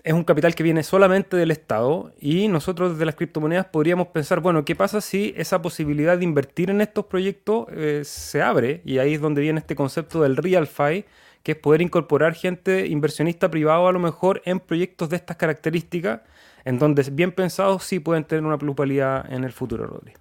es 0.04 0.14
un 0.14 0.24
capital 0.24 0.54
que 0.54 0.62
viene 0.62 0.82
solamente 0.82 1.37
del 1.37 1.50
Estado 1.50 2.12
y 2.18 2.48
nosotros 2.48 2.92
desde 2.92 3.04
las 3.04 3.14
criptomonedas 3.14 3.66
podríamos 3.66 4.08
pensar, 4.08 4.40
bueno, 4.40 4.64
¿qué 4.64 4.74
pasa 4.74 5.00
si 5.00 5.34
esa 5.37 5.61
posibilidad 5.61 6.16
de 6.16 6.24
invertir 6.24 6.70
en 6.70 6.80
estos 6.80 7.06
proyectos 7.06 7.66
eh, 7.72 8.02
se 8.04 8.40
abre? 8.40 8.80
Y 8.84 8.98
ahí 8.98 9.14
es 9.14 9.20
donde 9.20 9.42
viene 9.42 9.61
este 9.61 9.76
concepto 9.76 10.22
del 10.22 10.37
real 10.37 10.66
fi, 10.66 11.04
que 11.42 11.52
es 11.52 11.58
poder 11.58 11.82
incorporar 11.82 12.34
gente 12.34 12.87
inversionista 12.87 13.50
privado 13.50 13.87
a 13.87 13.92
lo 13.92 13.98
mejor 13.98 14.40
en 14.44 14.61
proyectos 14.61 15.11
de 15.11 15.16
estas 15.16 15.37
características, 15.37 16.20
en 16.64 16.78
donde 16.78 17.02
bien 17.11 17.32
pensados 17.32 17.84
sí 17.84 18.00
pueden 18.00 18.24
tener 18.24 18.44
una 18.44 18.56
plusvalía 18.56 19.24
en 19.28 19.44
el 19.44 19.52
futuro, 19.52 19.87
Rodri. 19.87 20.12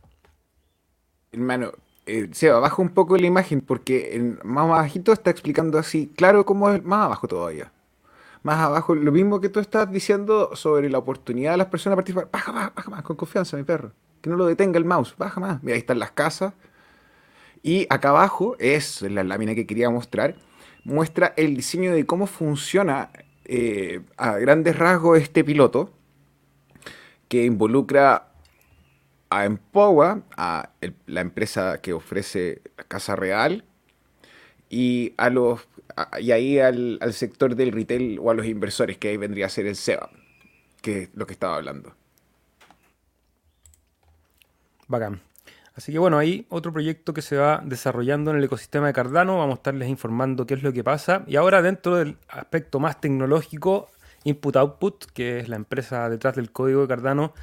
Hermano, 1.31 1.71
eh, 2.08 2.30
Seba, 2.32 2.60
baja 2.60 2.82
un 2.82 2.89
poco 2.89 3.17
la 3.17 3.28
imagen 3.28 3.62
porque 3.62 4.36
más 4.43 4.63
abajito 4.63 5.12
está 5.12 5.30
explicando 5.30 5.78
así, 5.78 6.12
claro, 6.15 6.46
cómo 6.46 6.70
es 6.72 6.84
más 6.84 7.06
abajo 7.06 7.28
todavía. 7.28 7.72
más 8.43 8.60
abajo, 8.60 8.96
lo 8.96 9.12
mismo 9.12 9.41
que 9.41 9.50
tú 9.50 9.60
estás 9.60 9.91
diciendo 9.91 10.56
sobre 10.56 10.89
la 10.89 11.00
oportunidad 11.00 11.52
de 11.52 11.58
las 11.58 11.67
personas 11.67 11.93
de 11.93 11.98
participar. 11.98 12.30
Baja 12.32 12.52
más, 12.54 12.74
baja 12.74 12.89
más, 12.89 13.04
con 13.04 13.15
confianza, 13.17 13.58
mi 13.58 13.63
perro. 13.63 13.91
Que 14.22 14.30
no 14.30 14.38
lo 14.38 14.46
detenga 14.46 14.78
el 14.78 14.86
mouse, 14.86 15.15
baja 15.17 15.39
más. 15.39 15.62
Mira, 15.63 15.76
ahí 15.76 15.80
están 15.80 16.00
las 16.00 16.12
casas. 16.12 16.54
Y 17.62 17.86
acá 17.89 18.10
abajo 18.10 18.56
es 18.60 19.02
la 19.02 19.24
lámina 19.24 19.54
que 19.54 19.67
quería 19.67 19.89
mostrar. 19.89 20.36
Muestra 20.86 21.34
el 21.36 21.56
diseño 21.56 21.93
de 21.93 22.06
cómo 22.06 22.28
funciona 22.28 23.10
eh, 23.46 24.02
a 24.15 24.38
grandes 24.38 24.78
rasgos 24.78 25.20
este 25.20 25.43
piloto 25.43 25.91
que 27.28 27.43
involucra 27.43 28.26
a 29.29 29.45
Empowa, 29.45 30.21
a 30.35 30.69
la 31.05 31.21
empresa 31.21 31.79
que 31.81 31.93
ofrece 31.93 32.61
Casa 32.87 33.15
Real, 33.15 33.63
y 34.69 35.13
a 35.17 35.29
los 35.29 35.67
y 36.19 36.31
ahí 36.31 36.59
al, 36.59 36.99
sector 37.11 37.55
del 37.55 37.71
retail 37.71 38.19
o 38.21 38.29
a 38.29 38.33
los 38.33 38.45
inversores, 38.45 38.97
que 38.97 39.09
ahí 39.09 39.17
vendría 39.17 39.47
a 39.47 39.49
ser 39.49 39.65
el 39.65 39.75
SEBA, 39.75 40.09
que 40.81 41.03
es 41.03 41.09
lo 41.15 41.25
que 41.25 41.33
estaba 41.33 41.55
hablando. 41.55 41.95
Bacán. 44.87 45.21
Así 45.75 45.91
que 45.91 45.99
bueno, 45.99 46.17
ahí 46.17 46.45
otro 46.49 46.73
proyecto 46.73 47.13
que 47.13 47.21
se 47.21 47.37
va 47.37 47.61
desarrollando 47.63 48.31
en 48.31 48.37
el 48.37 48.43
ecosistema 48.43 48.87
de 48.87 48.93
Cardano. 48.93 49.37
Vamos 49.37 49.55
a 49.55 49.57
estarles 49.57 49.89
informando 49.89 50.47
qué 50.47 50.55
es 50.55 50.63
lo 50.63 50.73
que 50.73 50.83
pasa. 50.83 51.23
Y 51.27 51.35
ahora 51.35 51.61
dentro 51.61 51.95
del 51.95 52.17
aspecto 52.29 52.79
más 52.79 52.99
tecnológico, 52.99 53.89
Input 54.27 54.55
Output, 54.57 55.05
que 55.13 55.39
es 55.39 55.49
la 55.49 55.55
empresa 55.55 56.09
detrás 56.09 56.35
del 56.35 56.51
código 56.51 56.81
de 56.81 56.87
Cardano, 56.87 57.33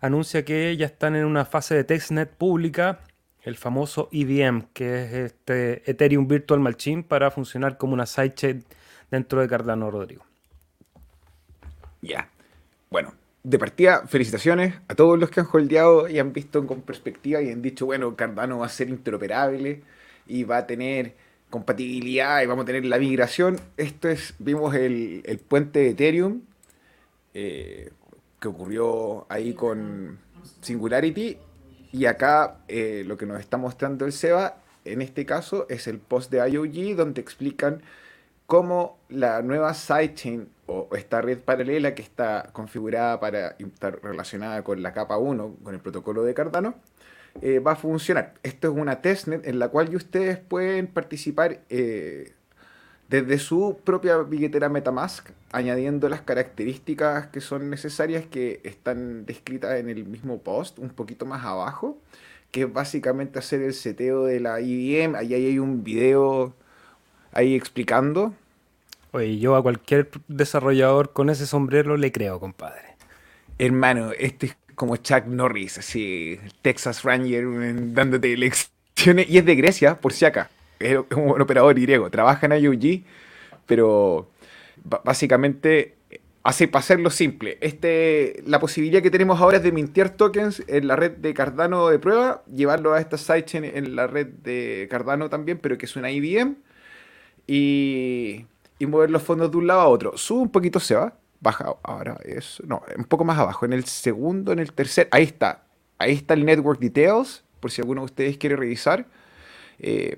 anuncia 0.00 0.44
que 0.44 0.76
ya 0.76 0.86
están 0.86 1.16
en 1.16 1.24
una 1.24 1.44
fase 1.44 1.74
de 1.74 1.84
testnet 1.84 2.30
pública, 2.30 3.00
el 3.42 3.56
famoso 3.56 4.08
EVM, 4.12 4.68
que 4.72 5.04
es 5.04 5.12
este 5.12 5.90
Ethereum 5.90 6.28
Virtual 6.28 6.60
Machine 6.60 7.02
para 7.02 7.30
funcionar 7.30 7.78
como 7.78 7.94
una 7.94 8.06
sidechain 8.06 8.64
dentro 9.10 9.40
de 9.40 9.48
Cardano, 9.48 9.90
Rodrigo. 9.90 10.24
Ya. 12.02 12.28
Bueno, 12.90 13.14
de 13.42 13.58
partida, 13.58 14.06
felicitaciones 14.06 14.74
a 14.88 14.94
todos 14.94 15.18
los 15.18 15.30
que 15.30 15.40
han 15.40 15.48
holdeado 15.50 16.08
y 16.08 16.18
han 16.18 16.32
visto 16.32 16.66
con 16.66 16.82
perspectiva 16.82 17.40
y 17.40 17.50
han 17.50 17.62
dicho, 17.62 17.86
bueno, 17.86 18.14
Cardano 18.16 18.58
va 18.58 18.66
a 18.66 18.70
ser 18.70 18.90
interoperable 18.90 19.82
y 20.26 20.44
va 20.44 20.58
a 20.58 20.66
tener 20.66 21.14
compatibilidad 21.54 22.42
y 22.42 22.46
vamos 22.46 22.64
a 22.64 22.66
tener 22.66 22.84
la 22.84 22.98
migración. 22.98 23.60
Esto 23.76 24.08
es, 24.08 24.34
vimos 24.40 24.74
el, 24.74 25.22
puente 25.46 25.78
de 25.78 25.90
Ethereum 25.90 26.40
eh, 27.32 27.92
que 28.40 28.48
ocurrió 28.48 29.24
ahí 29.28 29.54
con 29.54 30.18
Singularity 30.62 31.38
y 31.92 32.06
acá 32.06 32.58
eh, 32.66 33.04
lo 33.06 33.16
que 33.16 33.24
nos 33.24 33.38
está 33.38 33.56
mostrando 33.56 34.04
el 34.04 34.12
SEBA 34.12 34.56
en 34.84 35.00
este 35.00 35.24
caso 35.24 35.66
es 35.68 35.86
el 35.86 36.00
post 36.00 36.28
de 36.32 36.38
IOG 36.38 36.96
donde 36.96 37.20
explican 37.20 37.82
cómo 38.46 38.98
la 39.08 39.40
nueva 39.40 39.74
sidechain 39.74 40.48
o 40.66 40.88
esta 40.96 41.20
red 41.20 41.38
paralela 41.38 41.94
que 41.94 42.02
está 42.02 42.50
configurada 42.52 43.20
para 43.20 43.50
estar 43.60 44.02
relacionada 44.02 44.64
con 44.64 44.82
la 44.82 44.92
capa 44.92 45.18
1, 45.18 45.58
con 45.62 45.72
el 45.72 45.80
protocolo 45.80 46.24
de 46.24 46.34
Cardano, 46.34 46.74
eh, 47.42 47.58
va 47.58 47.72
a 47.72 47.76
funcionar. 47.76 48.34
Esto 48.42 48.68
es 48.68 48.74
una 48.76 49.00
testnet 49.02 49.46
en 49.46 49.58
la 49.58 49.68
cual 49.68 49.94
ustedes 49.94 50.38
pueden 50.38 50.86
participar 50.86 51.60
eh, 51.68 52.32
desde 53.08 53.38
su 53.38 53.78
propia 53.84 54.18
billetera 54.18 54.68
Metamask, 54.68 55.28
añadiendo 55.52 56.08
las 56.08 56.22
características 56.22 57.26
que 57.28 57.40
son 57.40 57.70
necesarias 57.70 58.24
que 58.26 58.60
están 58.64 59.26
descritas 59.26 59.78
en 59.78 59.88
el 59.88 60.04
mismo 60.04 60.38
post, 60.38 60.78
un 60.78 60.90
poquito 60.90 61.26
más 61.26 61.44
abajo, 61.44 61.98
que 62.50 62.62
es 62.62 62.72
básicamente 62.72 63.38
hacer 63.38 63.62
el 63.62 63.74
seteo 63.74 64.24
de 64.24 64.40
la 64.40 64.60
IBM. 64.60 65.16
Ahí 65.16 65.34
hay 65.34 65.58
un 65.58 65.84
video 65.84 66.54
ahí 67.32 67.54
explicando. 67.54 68.32
Oye, 69.12 69.38
yo 69.38 69.54
a 69.54 69.62
cualquier 69.62 70.08
desarrollador 70.28 71.12
con 71.12 71.30
ese 71.30 71.46
sombrero 71.46 71.96
le 71.96 72.10
creo, 72.10 72.40
compadre. 72.40 72.96
Hermano, 73.58 74.10
este 74.18 74.46
es 74.46 74.56
como 74.74 74.96
Chuck 74.96 75.26
Norris, 75.26 75.78
así, 75.78 76.38
Texas 76.62 77.02
Ranger, 77.02 77.44
dándote 77.92 78.36
lecciones. 78.36 79.28
Y 79.28 79.38
es 79.38 79.44
de 79.44 79.54
Grecia, 79.54 80.00
por 80.00 80.12
si 80.12 80.24
acá. 80.24 80.50
Es 80.78 80.98
un 81.16 81.40
operador 81.40 81.78
griego. 81.78 82.10
Trabaja 82.10 82.46
en 82.46 82.52
IOG, 82.52 83.02
pero 83.66 84.30
básicamente 85.04 85.94
hace 86.42 86.68
para 86.68 86.80
hacerlo 86.80 87.10
simple. 87.10 87.58
Este, 87.60 88.42
la 88.46 88.60
posibilidad 88.60 89.02
que 89.02 89.10
tenemos 89.10 89.40
ahora 89.40 89.56
es 89.56 89.62
de 89.62 89.72
mintear 89.72 90.10
tokens 90.10 90.62
en 90.66 90.86
la 90.86 90.96
red 90.96 91.12
de 91.12 91.32
Cardano 91.34 91.88
de 91.88 91.98
prueba, 91.98 92.42
llevarlo 92.54 92.92
a 92.92 93.00
esta 93.00 93.16
sidechain 93.16 93.64
en 93.64 93.96
la 93.96 94.06
red 94.06 94.26
de 94.26 94.86
Cardano 94.90 95.30
también, 95.30 95.58
pero 95.58 95.78
que 95.78 95.86
es 95.86 95.96
una 95.96 96.10
IBM, 96.10 96.56
y, 97.46 98.44
y 98.78 98.86
mover 98.86 99.10
los 99.10 99.22
fondos 99.22 99.50
de 99.50 99.56
un 99.56 99.66
lado 99.66 99.80
a 99.80 99.88
otro. 99.88 100.16
Sube 100.18 100.42
un 100.42 100.50
poquito, 100.50 100.80
se 100.80 100.94
va 100.94 101.14
baja 101.44 101.76
ahora 101.84 102.18
es, 102.24 102.60
no, 102.66 102.82
un 102.96 103.04
poco 103.04 103.24
más 103.24 103.38
abajo, 103.38 103.64
en 103.64 103.72
el 103.72 103.84
segundo, 103.84 104.50
en 104.50 104.58
el 104.58 104.72
tercer, 104.72 105.06
ahí 105.12 105.22
está, 105.22 105.62
ahí 105.98 106.12
está 106.12 106.34
el 106.34 106.44
Network 106.44 106.80
Details, 106.80 107.44
por 107.60 107.70
si 107.70 107.80
alguno 107.80 108.00
de 108.00 108.06
ustedes 108.06 108.36
quiere 108.36 108.56
revisar. 108.56 109.06
Eh, 109.78 110.16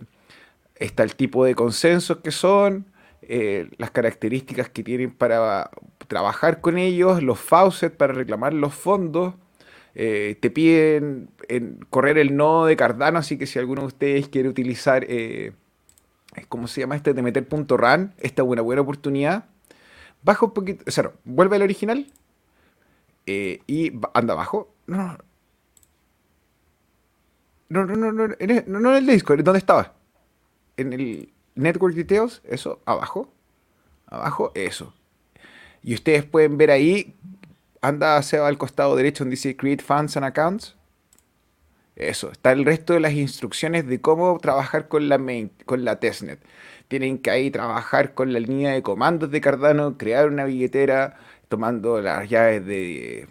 está 0.76 1.02
el 1.02 1.14
tipo 1.14 1.44
de 1.44 1.54
consensos 1.54 2.18
que 2.18 2.30
son, 2.30 2.86
eh, 3.22 3.68
las 3.76 3.90
características 3.90 4.70
que 4.70 4.82
tienen 4.82 5.10
para 5.10 5.70
trabajar 6.08 6.60
con 6.60 6.78
ellos, 6.78 7.22
los 7.22 7.38
faucets 7.38 7.94
para 7.94 8.14
reclamar 8.14 8.54
los 8.54 8.74
fondos. 8.74 9.34
Eh, 9.94 10.36
te 10.40 10.50
piden 10.50 11.28
correr 11.90 12.18
el 12.18 12.36
nodo 12.36 12.66
de 12.66 12.76
Cardano, 12.76 13.18
así 13.18 13.38
que 13.38 13.46
si 13.46 13.58
alguno 13.58 13.82
de 13.82 13.86
ustedes 13.88 14.28
quiere 14.28 14.48
utilizar, 14.48 15.06
¿cómo 16.48 16.68
se 16.68 16.80
llama 16.80 16.96
este? 16.96 17.14
De 17.14 17.22
meter 17.22 17.46
punto 17.48 17.76
.ran, 17.76 18.14
esta 18.18 18.42
es 18.42 18.48
una 18.48 18.62
buena 18.62 18.82
oportunidad 18.82 19.46
baja 20.22 20.46
un 20.46 20.52
poquito, 20.52 20.84
o 20.86 21.12
vuelve 21.24 21.56
al 21.56 21.62
original 21.62 22.06
eh, 23.26 23.60
y 23.66 23.92
anda 24.14 24.34
abajo. 24.34 24.72
No, 24.86 25.18
no, 27.68 27.84
no, 27.84 27.96
no, 27.96 28.12
no, 28.12 28.34
en 28.38 28.50
el, 28.50 28.64
no 28.66 28.90
en 28.90 28.96
el 28.96 29.06
disco, 29.06 29.36
¿dónde 29.36 29.58
estaba? 29.58 29.94
En 30.76 30.92
el 30.92 31.32
Network 31.54 31.94
Details, 31.94 32.42
eso, 32.44 32.80
abajo, 32.84 33.28
abajo, 34.06 34.52
eso. 34.54 34.94
Y 35.82 35.94
ustedes 35.94 36.24
pueden 36.24 36.58
ver 36.58 36.70
ahí, 36.70 37.14
anda 37.80 38.16
hacia 38.16 38.46
al 38.46 38.58
costado 38.58 38.94
derecho 38.96 39.24
donde 39.24 39.34
dice 39.34 39.56
Create 39.56 39.82
Funds 39.82 40.16
and 40.16 40.26
Accounts. 40.26 40.76
Eso, 41.96 42.30
está 42.30 42.52
el 42.52 42.64
resto 42.64 42.92
de 42.92 43.00
las 43.00 43.12
instrucciones 43.14 43.86
de 43.86 44.00
cómo 44.00 44.38
trabajar 44.38 44.88
con 44.88 45.08
la, 45.08 45.18
main, 45.18 45.50
con 45.64 45.84
la 45.84 45.98
testnet 45.98 46.40
tienen 46.88 47.18
que 47.18 47.30
ahí 47.30 47.50
trabajar 47.50 48.14
con 48.14 48.32
la 48.32 48.40
línea 48.40 48.72
de 48.72 48.82
comandos 48.82 49.30
de 49.30 49.40
Cardano, 49.40 49.98
crear 49.98 50.28
una 50.28 50.44
billetera, 50.44 51.18
tomando 51.48 52.00
las 52.00 52.28
llaves 52.28 52.64
de, 52.66 53.28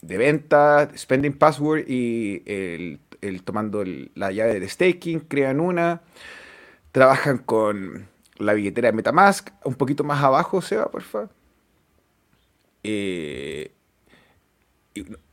venta, 0.00 0.90
spending 0.96 1.32
password 1.34 1.84
y 1.88 2.42
el, 2.46 3.00
tomando 3.44 3.84
la 4.14 4.32
llave 4.32 4.60
de 4.60 4.68
staking, 4.68 5.20
crean 5.20 5.60
una, 5.60 6.02
trabajan 6.92 7.38
con 7.38 8.08
la 8.38 8.54
billetera 8.54 8.88
de 8.90 8.96
Metamask, 8.96 9.50
un 9.64 9.74
poquito 9.74 10.04
más 10.04 10.22
abajo, 10.22 10.60
Seba, 10.62 10.90
por 10.90 11.02
favor. 11.02 11.30
Eh, 12.84 13.72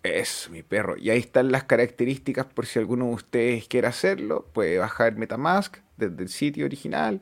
es 0.04 0.50
mi 0.52 0.64
perro. 0.64 0.98
Y 0.98 1.10
ahí 1.10 1.20
están 1.20 1.52
las 1.52 1.64
características 1.66 2.46
por 2.46 2.66
si 2.66 2.80
alguno 2.80 3.08
de 3.08 3.14
ustedes 3.14 3.68
quiere 3.68 3.88
hacerlo. 3.88 4.46
Puede 4.54 4.78
bajar 4.78 5.16
Metamask 5.16 5.78
desde 5.98 6.24
el 6.24 6.30
sitio 6.30 6.66
original 6.66 7.22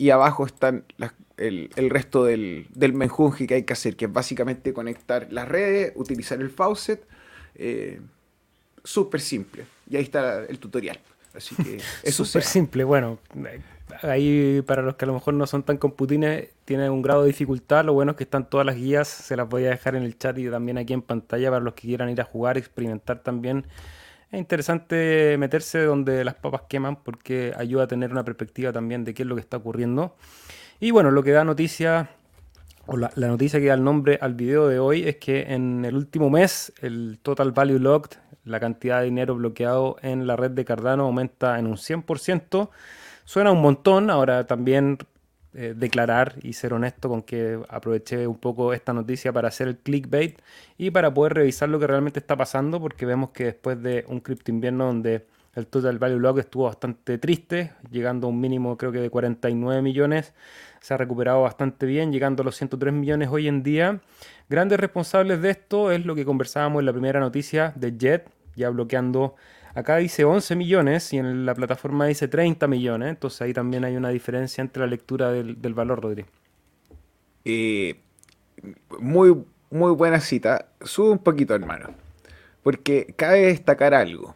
y 0.00 0.10
abajo 0.10 0.46
están 0.46 0.84
el, 1.36 1.70
resto 1.76 2.24
del, 2.24 2.66
del 2.74 2.94
menjunje 2.94 3.46
que 3.46 3.54
hay 3.54 3.62
que 3.64 3.74
hacer, 3.74 3.96
que 3.96 4.06
es 4.06 4.12
básicamente 4.12 4.72
conectar 4.72 5.28
las 5.30 5.46
redes, 5.46 5.92
utilizar 5.94 6.40
el 6.40 6.48
faucet, 6.48 7.06
eh, 7.54 8.00
súper 8.82 9.20
simple. 9.20 9.66
Y 9.90 9.96
ahí 9.96 10.04
está 10.04 10.44
el 10.46 10.58
tutorial. 10.58 10.98
Así 11.34 11.54
que 11.54 11.80
eso 12.02 12.24
Súper 12.24 12.44
simple, 12.44 12.84
bueno. 12.84 13.18
Ahí 14.02 14.62
para 14.62 14.82
los 14.82 14.96
que 14.96 15.04
a 15.04 15.08
lo 15.08 15.14
mejor 15.14 15.34
no 15.34 15.46
son 15.46 15.62
tan 15.62 15.76
computines, 15.76 16.50
tiene 16.64 16.90
un 16.90 17.02
grado 17.02 17.22
de 17.22 17.28
dificultad. 17.28 17.84
Lo 17.84 17.92
bueno 17.92 18.12
es 18.12 18.16
que 18.16 18.24
están 18.24 18.48
todas 18.48 18.66
las 18.66 18.76
guías, 18.76 19.08
se 19.08 19.36
las 19.36 19.48
voy 19.48 19.66
a 19.66 19.70
dejar 19.70 19.96
en 19.96 20.02
el 20.02 20.16
chat 20.18 20.36
y 20.38 20.48
también 20.48 20.78
aquí 20.78 20.92
en 20.92 21.02
pantalla 21.02 21.50
para 21.50 21.64
los 21.64 21.74
que 21.74 21.88
quieran 21.88 22.10
ir 22.10 22.20
a 22.20 22.24
jugar, 22.24 22.58
experimentar 22.58 23.22
también 23.22 23.66
es 24.30 24.38
interesante 24.38 25.36
meterse 25.38 25.82
donde 25.82 26.24
las 26.24 26.34
papas 26.34 26.62
queman 26.68 27.02
porque 27.02 27.52
ayuda 27.56 27.84
a 27.84 27.86
tener 27.88 28.12
una 28.12 28.24
perspectiva 28.24 28.72
también 28.72 29.04
de 29.04 29.12
qué 29.12 29.22
es 29.22 29.28
lo 29.28 29.34
que 29.34 29.40
está 29.40 29.56
ocurriendo. 29.56 30.14
Y 30.78 30.92
bueno, 30.92 31.10
lo 31.10 31.22
que 31.24 31.32
da 31.32 31.44
noticia, 31.44 32.10
o 32.86 32.96
la, 32.96 33.10
noticia 33.16 33.58
que 33.58 33.66
da 33.66 33.74
el 33.74 33.82
nombre 33.82 34.18
al 34.20 34.34
video 34.34 34.68
de 34.68 34.78
hoy 34.78 35.08
es 35.08 35.16
que 35.16 35.52
en 35.52 35.84
el 35.84 35.96
último 35.96 36.30
mes 36.30 36.72
el 36.80 37.18
total 37.22 37.50
value 37.50 37.80
locked, 37.80 38.18
la 38.44 38.60
cantidad 38.60 39.00
de 39.00 39.06
dinero 39.06 39.34
bloqueado 39.34 39.96
en 40.00 40.26
la 40.28 40.36
red 40.36 40.52
de 40.52 40.64
Cardano 40.64 41.04
aumenta 41.04 41.58
en 41.58 41.66
un 41.66 41.76
100%. 41.76 42.70
Suena 43.30 43.52
un 43.52 43.62
montón, 43.62 44.10
ahora 44.10 44.44
también 44.44 44.98
eh, 45.54 45.72
declarar 45.76 46.34
y 46.42 46.54
ser 46.54 46.74
honesto 46.74 47.08
con 47.08 47.22
que 47.22 47.60
aproveché 47.68 48.26
un 48.26 48.38
poco 48.38 48.72
esta 48.72 48.92
noticia 48.92 49.32
para 49.32 49.46
hacer 49.46 49.68
el 49.68 49.78
clickbait 49.78 50.40
y 50.76 50.90
para 50.90 51.14
poder 51.14 51.34
revisar 51.34 51.68
lo 51.68 51.78
que 51.78 51.86
realmente 51.86 52.18
está 52.18 52.36
pasando, 52.36 52.80
porque 52.80 53.06
vemos 53.06 53.30
que 53.30 53.44
después 53.44 53.80
de 53.80 54.04
un 54.08 54.18
cripto 54.18 54.50
invierno 54.50 54.86
donde 54.86 55.28
El 55.54 55.68
total 55.68 56.00
value 56.00 56.18
lock 56.18 56.38
estuvo 56.40 56.64
bastante 56.64 57.18
triste, 57.18 57.70
llegando 57.88 58.26
a 58.26 58.30
un 58.30 58.40
mínimo 58.40 58.76
creo 58.76 58.90
que 58.90 58.98
de 58.98 59.10
49 59.10 59.80
millones. 59.80 60.34
Se 60.80 60.94
ha 60.94 60.96
recuperado 60.96 61.42
bastante 61.42 61.86
bien, 61.86 62.10
llegando 62.10 62.42
a 62.42 62.44
los 62.44 62.56
103 62.56 62.92
millones 62.92 63.28
hoy 63.30 63.46
en 63.46 63.62
día. 63.62 64.00
Grandes 64.48 64.80
responsables 64.80 65.40
de 65.40 65.50
esto 65.50 65.92
es 65.92 66.04
lo 66.04 66.16
que 66.16 66.24
conversábamos 66.24 66.80
en 66.80 66.86
la 66.86 66.92
primera 66.92 67.20
noticia 67.20 67.72
de 67.76 67.96
Jet, 67.96 68.28
ya 68.56 68.70
bloqueando. 68.70 69.36
Acá 69.74 69.96
dice 69.98 70.24
11 70.24 70.56
millones 70.56 71.12
y 71.12 71.18
en 71.18 71.46
la 71.46 71.54
plataforma 71.54 72.06
dice 72.06 72.28
30 72.28 72.66
millones. 72.66 73.10
Entonces 73.10 73.42
ahí 73.42 73.52
también 73.52 73.84
hay 73.84 73.96
una 73.96 74.08
diferencia 74.08 74.62
entre 74.62 74.80
la 74.82 74.86
lectura 74.88 75.30
del, 75.30 75.74
valor, 75.74 76.02
Rodri. 76.02 76.24
Muy, 78.98 79.44
muy 79.70 79.92
buena 79.92 80.20
cita. 80.20 80.66
Sube 80.82 81.10
un 81.10 81.18
poquito, 81.18 81.54
hermano. 81.54 81.94
Porque 82.62 83.14
cabe 83.16 83.46
destacar 83.46 83.94
algo. 83.94 84.34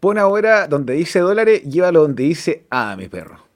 Pon 0.00 0.18
ahora 0.18 0.68
donde 0.68 0.94
dice 0.94 1.20
dólares, 1.20 1.62
llévalo 1.62 2.02
donde 2.02 2.24
dice 2.24 2.64
ah, 2.70 2.94
mi 2.96 3.08
perro. 3.08 3.46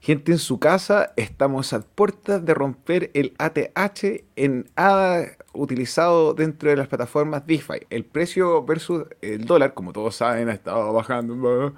Gente 0.00 0.32
en 0.32 0.38
su 0.38 0.60
casa, 0.60 1.14
estamos 1.16 1.72
a 1.72 1.80
puertas 1.80 2.44
de 2.44 2.52
romper 2.52 3.10
el 3.14 3.32
ATH 3.38 4.22
en 4.36 4.68
ADA 4.76 5.38
utilizado 5.54 6.34
dentro 6.34 6.70
de 6.70 6.76
las 6.76 6.88
plataformas 6.88 7.46
DeFi. 7.46 7.86
El 7.90 8.04
precio 8.04 8.64
versus 8.64 9.06
el 9.22 9.44
dólar, 9.44 9.74
como 9.74 9.92
todos 9.92 10.16
saben, 10.16 10.48
ha 10.48 10.52
estado 10.52 10.92
bajando, 10.92 11.74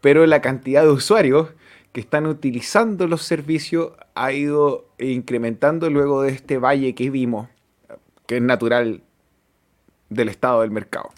pero 0.00 0.26
la 0.26 0.40
cantidad 0.40 0.82
de 0.82 0.90
usuarios 0.90 1.48
que 1.92 2.00
están 2.00 2.26
utilizando 2.26 3.06
los 3.06 3.22
servicios 3.22 3.92
ha 4.14 4.32
ido 4.32 4.86
incrementando 4.98 5.88
luego 5.90 6.22
de 6.22 6.30
este 6.30 6.58
valle 6.58 6.94
que 6.94 7.10
vimos, 7.10 7.48
que 8.26 8.36
es 8.36 8.42
natural 8.42 9.02
del 10.10 10.28
estado 10.28 10.60
del 10.60 10.70
mercado. 10.70 11.10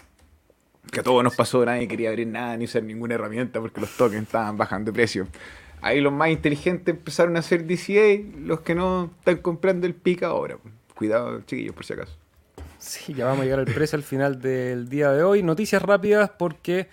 Que 0.91 1.01
a 1.01 1.03
todos 1.03 1.23
nos 1.23 1.35
pasó, 1.35 1.63
nadie 1.65 1.87
quería 1.87 2.09
abrir 2.09 2.27
nada 2.27 2.57
ni 2.57 2.65
usar 2.65 2.83
ninguna 2.83 3.15
herramienta 3.15 3.59
porque 3.59 3.81
los 3.81 3.95
tokens 3.95 4.23
estaban 4.23 4.57
bajando 4.57 4.91
de 4.91 4.95
precio. 4.95 5.27
Ahí 5.81 6.01
los 6.01 6.11
más 6.11 6.29
inteligentes 6.29 6.95
empezaron 6.95 7.35
a 7.35 7.39
hacer 7.39 7.65
DCA, 7.65 8.25
los 8.39 8.61
que 8.61 8.75
no 8.75 9.11
están 9.19 9.37
comprando 9.37 9.87
el 9.87 9.95
pica 9.95 10.27
ahora. 10.27 10.57
Cuidado, 10.99 11.39
chiquillos, 11.45 11.73
por 11.73 11.85
si 11.85 11.93
acaso. 11.93 12.11
Sí, 12.77 13.13
ya 13.13 13.23
vamos 13.23 13.39
a 13.39 13.43
llegar 13.45 13.59
al 13.59 13.65
precio 13.65 13.95
al 13.95 14.03
final 14.03 14.41
del 14.41 14.89
día 14.89 15.13
de 15.13 15.23
hoy. 15.23 15.41
Noticias 15.41 15.81
rápidas 15.81 16.29
porque 16.37 16.89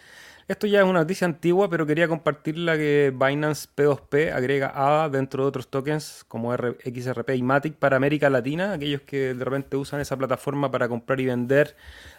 esto 0.46 0.68
ya 0.68 0.78
es 0.78 0.84
una 0.84 1.00
noticia 1.00 1.24
antigua, 1.24 1.68
pero 1.68 1.84
quería 1.86 2.06
compartirla 2.06 2.76
que 2.76 3.12
Binance 3.12 3.68
P2P 3.76 4.32
agrega 4.32 4.70
ADA 4.72 5.08
dentro 5.08 5.42
de 5.42 5.48
otros 5.48 5.66
tokens 5.66 6.24
como 6.28 6.54
XRP 6.54 7.30
y 7.30 7.42
Matic 7.42 7.74
para 7.74 7.96
América 7.96 8.30
Latina, 8.30 8.74
aquellos 8.74 9.00
que 9.00 9.34
de 9.34 9.44
repente 9.44 9.76
usan 9.76 9.98
esa 9.98 10.16
plataforma 10.16 10.70
para 10.70 10.88
comprar 10.88 11.18
y 11.18 11.26
vender, 11.26 11.74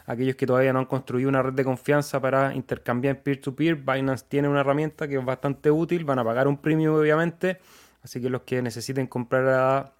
aquellos 0.07 0.35
que 0.35 0.45
todavía 0.45 0.73
no 0.73 0.79
han 0.79 0.87
construido 0.87 1.29
una 1.29 1.41
red 1.41 1.53
de 1.53 1.63
confianza 1.63 2.19
para 2.19 2.53
intercambiar 2.53 3.23
peer-to-peer. 3.23 3.75
Binance 3.75 4.25
tiene 4.27 4.49
una 4.49 4.59
herramienta 4.59 5.07
que 5.07 5.15
es 5.15 5.23
bastante 5.23 5.71
útil, 5.71 6.03
van 6.03 6.19
a 6.19 6.25
pagar 6.25 6.49
un 6.49 6.57
premium 6.57 6.95
obviamente, 6.95 7.59
así 8.03 8.19
que 8.19 8.29
los 8.29 8.41
que 8.41 8.61
necesiten 8.61 9.07
comprar 9.07 9.47
ADA 9.47 9.93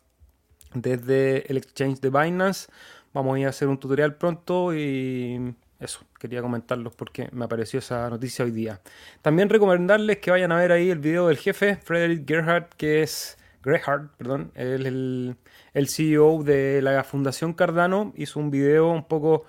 desde 0.81 1.49
el 1.51 1.57
exchange 1.57 1.99
de 1.99 2.09
Binance, 2.09 2.69
vamos 3.13 3.35
a 3.35 3.39
ir 3.39 3.45
a 3.45 3.49
hacer 3.49 3.67
un 3.67 3.79
tutorial 3.79 4.15
pronto 4.15 4.73
y 4.73 5.55
eso, 5.79 5.99
quería 6.19 6.41
comentarlos 6.41 6.93
porque 6.93 7.29
me 7.31 7.45
apareció 7.45 7.79
esa 7.79 8.09
noticia 8.09 8.45
hoy 8.45 8.51
día. 8.51 8.81
También 9.21 9.49
recomendarles 9.49 10.17
que 10.17 10.31
vayan 10.31 10.51
a 10.51 10.57
ver 10.57 10.71
ahí 10.71 10.89
el 10.89 10.99
video 10.99 11.27
del 11.27 11.37
jefe, 11.37 11.75
Frederick 11.77 12.27
Gerhardt, 12.27 12.73
que 12.75 13.03
es 13.03 13.37
Gerhardt, 13.63 14.11
perdón, 14.17 14.51
el, 14.55 15.35
el 15.73 15.87
CEO 15.87 16.43
de 16.43 16.81
la 16.81 17.03
Fundación 17.03 17.53
Cardano. 17.53 18.13
Hizo 18.15 18.39
un 18.39 18.51
video 18.51 18.89
un 18.89 19.03
poco... 19.03 19.45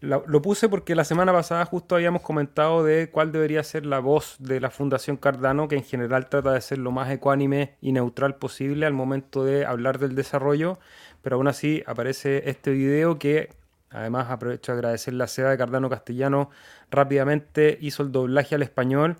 Lo, 0.00 0.24
puse 0.40 0.70
porque 0.70 0.94
la 0.94 1.04
semana 1.04 1.30
pasada 1.30 1.66
justo 1.66 1.94
habíamos 1.94 2.22
comentado 2.22 2.82
de 2.82 3.10
cuál 3.10 3.32
debería 3.32 3.62
ser 3.62 3.84
la 3.84 3.98
voz 3.98 4.36
de 4.38 4.58
la 4.58 4.70
Fundación 4.70 5.18
Cardano, 5.18 5.68
que 5.68 5.76
en 5.76 5.84
general 5.84 6.30
trata 6.30 6.52
de 6.52 6.60
ser 6.62 6.78
lo 6.78 6.90
más 6.90 7.10
ecuánime 7.10 7.76
y 7.82 7.92
neutral 7.92 8.36
posible 8.36 8.86
al 8.86 8.94
momento 8.94 9.44
de 9.44 9.66
hablar 9.66 9.98
del 9.98 10.14
desarrollo, 10.14 10.78
pero 11.20 11.36
aún 11.36 11.48
así 11.48 11.82
aparece 11.86 12.48
este 12.48 12.70
video 12.70 13.18
que 13.18 13.50
Además, 13.92 14.30
aprovecho 14.30 14.72
de 14.72 14.78
agradecerle 14.78 15.24
a 15.24 15.26
Seda 15.26 15.50
de 15.50 15.58
Cardano 15.58 15.90
Castellano. 15.90 16.50
Rápidamente 16.92 17.76
hizo 17.80 18.04
el 18.04 18.12
doblaje 18.12 18.54
al 18.54 18.62
español 18.62 19.16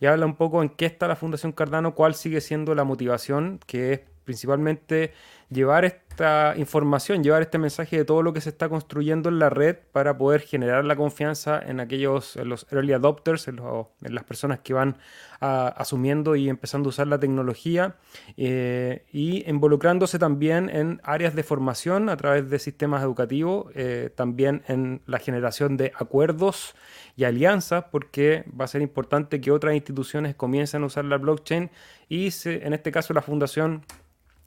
y 0.00 0.06
habla 0.06 0.24
un 0.24 0.36
poco 0.36 0.62
en 0.62 0.70
qué 0.70 0.86
está 0.86 1.06
la 1.08 1.16
Fundación 1.16 1.52
Cardano, 1.52 1.94
cuál 1.94 2.14
sigue 2.14 2.40
siendo 2.40 2.74
la 2.74 2.84
motivación, 2.84 3.60
que 3.66 3.92
es 3.92 4.00
principalmente 4.24 5.12
llevar 5.50 5.84
esta 5.84 6.54
información, 6.56 7.24
llevar 7.24 7.42
este 7.42 7.58
mensaje 7.58 7.96
de 7.96 8.04
todo 8.04 8.22
lo 8.22 8.32
que 8.32 8.40
se 8.40 8.48
está 8.48 8.68
construyendo 8.68 9.28
en 9.28 9.40
la 9.40 9.50
red 9.50 9.76
para 9.92 10.16
poder 10.16 10.42
generar 10.42 10.84
la 10.84 10.94
confianza 10.94 11.60
en 11.60 11.80
aquellos, 11.80 12.36
en 12.36 12.48
los 12.48 12.66
early 12.70 12.92
adopters, 12.92 13.48
en, 13.48 13.60
las 14.00 14.24
personas 14.24 14.60
que 14.60 14.74
van 14.74 14.96
asumiendo 15.40 16.36
y 16.36 16.48
empezando 16.48 16.88
a 16.88 16.90
usar 16.90 17.06
la 17.06 17.18
tecnología 17.18 17.96
eh, 18.38 19.04
y 19.12 19.48
involucrándose 19.50 20.18
también 20.18 20.70
en 20.70 21.02
áreas 21.04 21.34
de 21.34 21.42
formación 21.42 22.08
a 22.08 22.16
través 22.16 22.48
de 22.48 22.58
sistemas 22.58 23.02
educativos, 23.02 23.66
eh, 23.74 24.10
también 24.14 24.62
en 24.68 25.02
la 25.06 25.18
generación 25.18 25.76
de 25.76 25.92
acuerdos 25.96 26.74
y 27.16 27.24
alianzas, 27.24 27.84
porque 27.90 28.44
va 28.58 28.64
a 28.64 28.68
ser 28.68 28.80
importante 28.80 29.40
que 29.40 29.50
otras 29.50 29.74
instituciones 29.74 30.34
comiencen 30.34 30.82
a 30.82 30.86
usar 30.86 31.04
la 31.04 31.18
blockchain 31.18 31.70
y 32.08 32.30
en 32.44 32.72
este 32.72 32.90
caso 32.90 33.12
la 33.12 33.20
fundación 33.20 33.82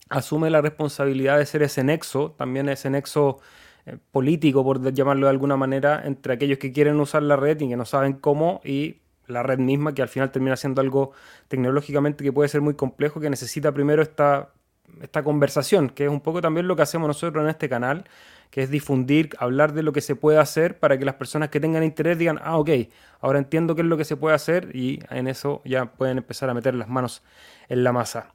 asume 0.09 0.49
la 0.49 0.61
responsabilidad 0.61 1.37
de 1.37 1.45
ser 1.45 1.63
ese 1.63 1.83
nexo, 1.83 2.31
también 2.37 2.69
ese 2.69 2.89
nexo 2.89 3.39
eh, 3.85 3.97
político, 4.11 4.63
por 4.63 4.93
llamarlo 4.93 5.27
de 5.27 5.31
alguna 5.31 5.57
manera, 5.57 6.01
entre 6.05 6.33
aquellos 6.33 6.57
que 6.57 6.71
quieren 6.71 6.99
usar 6.99 7.23
la 7.23 7.35
red 7.35 7.59
y 7.61 7.69
que 7.69 7.77
no 7.77 7.85
saben 7.85 8.13
cómo, 8.13 8.61
y 8.63 8.97
la 9.27 9.43
red 9.43 9.59
misma, 9.59 9.93
que 9.93 10.01
al 10.01 10.09
final 10.09 10.31
termina 10.31 10.55
siendo 10.55 10.81
algo 10.81 11.11
tecnológicamente 11.47 12.23
que 12.23 12.31
puede 12.31 12.49
ser 12.49 12.61
muy 12.61 12.75
complejo, 12.75 13.19
que 13.19 13.29
necesita 13.29 13.71
primero 13.73 14.01
esta, 14.01 14.53
esta 15.01 15.23
conversación, 15.23 15.89
que 15.89 16.05
es 16.05 16.09
un 16.09 16.21
poco 16.21 16.41
también 16.41 16.67
lo 16.67 16.75
que 16.75 16.81
hacemos 16.81 17.07
nosotros 17.07 17.43
en 17.43 17.49
este 17.49 17.69
canal, 17.69 18.05
que 18.49 18.63
es 18.63 18.69
difundir, 18.69 19.29
hablar 19.39 19.73
de 19.73 19.83
lo 19.83 19.91
que 19.91 20.01
se 20.01 20.15
puede 20.15 20.37
hacer 20.37 20.79
para 20.79 20.97
que 20.97 21.05
las 21.05 21.15
personas 21.15 21.49
que 21.49 21.59
tengan 21.59 21.83
interés 21.83 22.17
digan, 22.17 22.39
ah, 22.41 22.57
ok, 22.57 22.69
ahora 23.19 23.39
entiendo 23.39 23.75
qué 23.75 23.81
es 23.81 23.87
lo 23.87 23.97
que 23.97 24.05
se 24.05 24.15
puede 24.15 24.35
hacer 24.35 24.75
y 24.75 24.99
en 25.09 25.27
eso 25.27 25.61
ya 25.65 25.85
pueden 25.93 26.17
empezar 26.17 26.49
a 26.49 26.53
meter 26.53 26.73
las 26.75 26.87
manos 26.87 27.23
en 27.67 27.83
la 27.83 27.91
masa. 27.91 28.33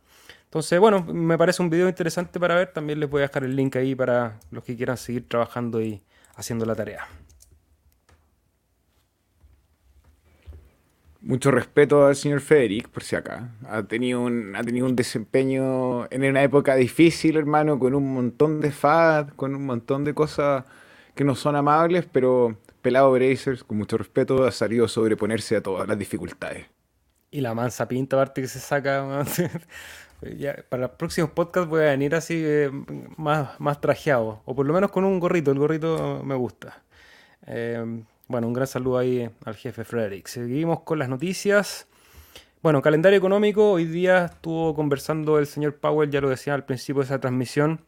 Entonces, 0.53 0.79
bueno, 0.79 1.03
me 1.03 1.39
parece 1.39 1.63
un 1.63 1.71
video 1.71 1.89
interesante 1.89 2.39
para 2.39 2.55
ver. 2.55 2.75
También 2.75 3.01
les 3.01 3.09
voy 3.09 3.21
a 3.21 3.23
dejar 3.23 3.43
el 3.43 3.57
link 3.57 3.75
ahí 3.77 3.95
para 3.95 4.39
los 4.51 4.63
que 4.63 4.77
quieran 4.77 4.99
seguir 4.99 5.27
trabajando 5.27 5.81
y 5.81 6.03
haciendo 6.35 6.67
la 6.67 6.75
tarea. 6.75 7.09
Mucho 11.23 11.51
respeto 11.51 12.05
al 12.05 12.17
señor 12.17 12.43
Federic, 12.43 12.91
por 12.91 13.03
si 13.03 13.17
acá. 13.17 13.49
Ha 13.67 13.85
tenido, 13.85 14.21
un, 14.21 14.55
ha 14.55 14.63
tenido 14.63 14.85
un 14.85 14.95
desempeño 14.95 16.05
en 16.13 16.23
una 16.23 16.43
época 16.43 16.75
difícil, 16.77 17.39
hermano, 17.39 17.79
con 17.79 17.95
un 17.95 18.13
montón 18.13 18.61
de 18.61 18.73
FAD, 18.73 19.31
con 19.31 19.55
un 19.55 19.65
montón 19.65 20.05
de 20.05 20.13
cosas 20.13 20.65
que 21.15 21.25
no 21.25 21.35
son 21.35 21.57
amables, 21.57 22.07
pero 22.13 22.59
Pelado 22.83 23.11
Brazers, 23.11 23.65
con 23.65 23.79
mucho 23.79 23.97
respeto, 23.97 24.45
ha 24.45 24.53
salido 24.53 24.85
a 24.85 24.89
sobreponerse 24.89 25.57
a 25.57 25.63
todas 25.63 25.89
las 25.89 25.99
dificultades. 25.99 26.67
Y 27.31 27.41
la 27.41 27.55
mansa 27.55 27.89
pinta, 27.89 28.17
aparte 28.17 28.43
que 28.43 28.49
se 28.49 28.61
saca. 28.61 29.25
para 30.69 30.83
los 30.83 30.91
próximos 30.93 31.31
podcasts 31.31 31.69
voy 31.69 31.81
a 31.81 31.91
venir 31.91 32.15
así 32.15 32.43
eh, 32.45 32.71
más, 33.17 33.59
más 33.61 33.81
trajeado, 33.81 34.43
o 34.45 34.55
por 34.55 34.67
lo 34.67 34.73
menos 34.73 34.91
con 34.91 35.05
un 35.05 35.19
gorrito, 35.19 35.51
el 35.51 35.59
gorrito 35.59 36.23
me 36.25 36.35
gusta. 36.35 36.83
Eh, 37.47 38.03
bueno, 38.29 38.47
un 38.47 38.53
gran 38.53 38.67
saludo 38.67 38.99
ahí 38.99 39.29
al 39.45 39.57
jefe 39.57 39.85
Frederick. 39.85 40.27
Seguimos 40.29 40.81
con 40.81 40.99
las 40.99 41.09
noticias. 41.09 41.87
Bueno, 42.63 42.81
calendario 42.81 43.19
económico, 43.19 43.73
hoy 43.73 43.85
día 43.85 44.27
estuvo 44.27 44.75
conversando 44.75 45.39
el 45.39 45.47
señor 45.47 45.77
Powell, 45.77 46.11
ya 46.11 46.21
lo 46.21 46.29
decía 46.29 46.55
al 46.55 46.65
principio 46.65 47.03
de 47.03 47.07
esa 47.07 47.21
transmisión. 47.21 47.81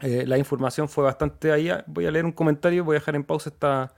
Eh, 0.00 0.24
la 0.26 0.36
información 0.36 0.88
fue 0.88 1.04
bastante 1.04 1.52
ahí. 1.52 1.70
Voy 1.86 2.04
a 2.06 2.10
leer 2.10 2.26
un 2.26 2.32
comentario, 2.32 2.84
voy 2.84 2.96
a 2.96 2.98
dejar 2.98 3.16
en 3.16 3.24
pausa 3.24 3.48
esta, 3.48 3.94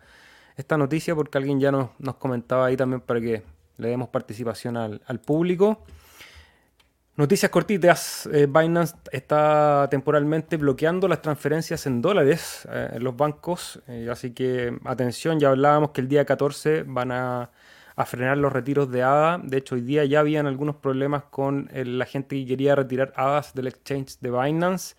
esta 0.56 0.76
noticia 0.76 1.16
porque 1.16 1.36
alguien 1.38 1.58
ya 1.58 1.72
nos, 1.72 1.90
nos 1.98 2.14
comentaba 2.14 2.66
ahí 2.66 2.76
también 2.76 3.00
para 3.00 3.20
que 3.20 3.42
le 3.78 3.88
demos 3.88 4.08
participación 4.08 4.76
al, 4.76 5.02
al 5.06 5.20
público. 5.20 5.84
Noticias 7.18 7.50
cortitas. 7.50 8.28
Eh, 8.32 8.46
Binance 8.46 8.94
está 9.10 9.88
temporalmente 9.90 10.56
bloqueando 10.56 11.08
las 11.08 11.20
transferencias 11.20 11.84
en 11.86 12.00
dólares 12.00 12.64
eh, 12.70 12.90
en 12.92 13.02
los 13.02 13.16
bancos. 13.16 13.82
Eh, 13.88 14.06
así 14.08 14.30
que 14.30 14.78
atención, 14.84 15.40
ya 15.40 15.48
hablábamos 15.48 15.90
que 15.90 16.00
el 16.00 16.06
día 16.06 16.24
14 16.24 16.84
van 16.84 17.10
a, 17.10 17.50
frenar 18.06 18.38
los 18.38 18.52
retiros 18.52 18.88
de 18.92 19.02
ADA. 19.02 19.40
De 19.42 19.56
hecho, 19.56 19.74
hoy 19.74 19.80
día 19.80 20.04
ya 20.04 20.20
habían 20.20 20.46
algunos 20.46 20.76
problemas 20.76 21.24
con 21.24 21.68
la 21.72 22.06
gente 22.06 22.36
que 22.36 22.46
quería 22.46 22.76
retirar 22.76 23.12
ADAs 23.16 23.52
del 23.52 23.66
exchange 23.66 24.20
de 24.20 24.30
Binance 24.30 24.94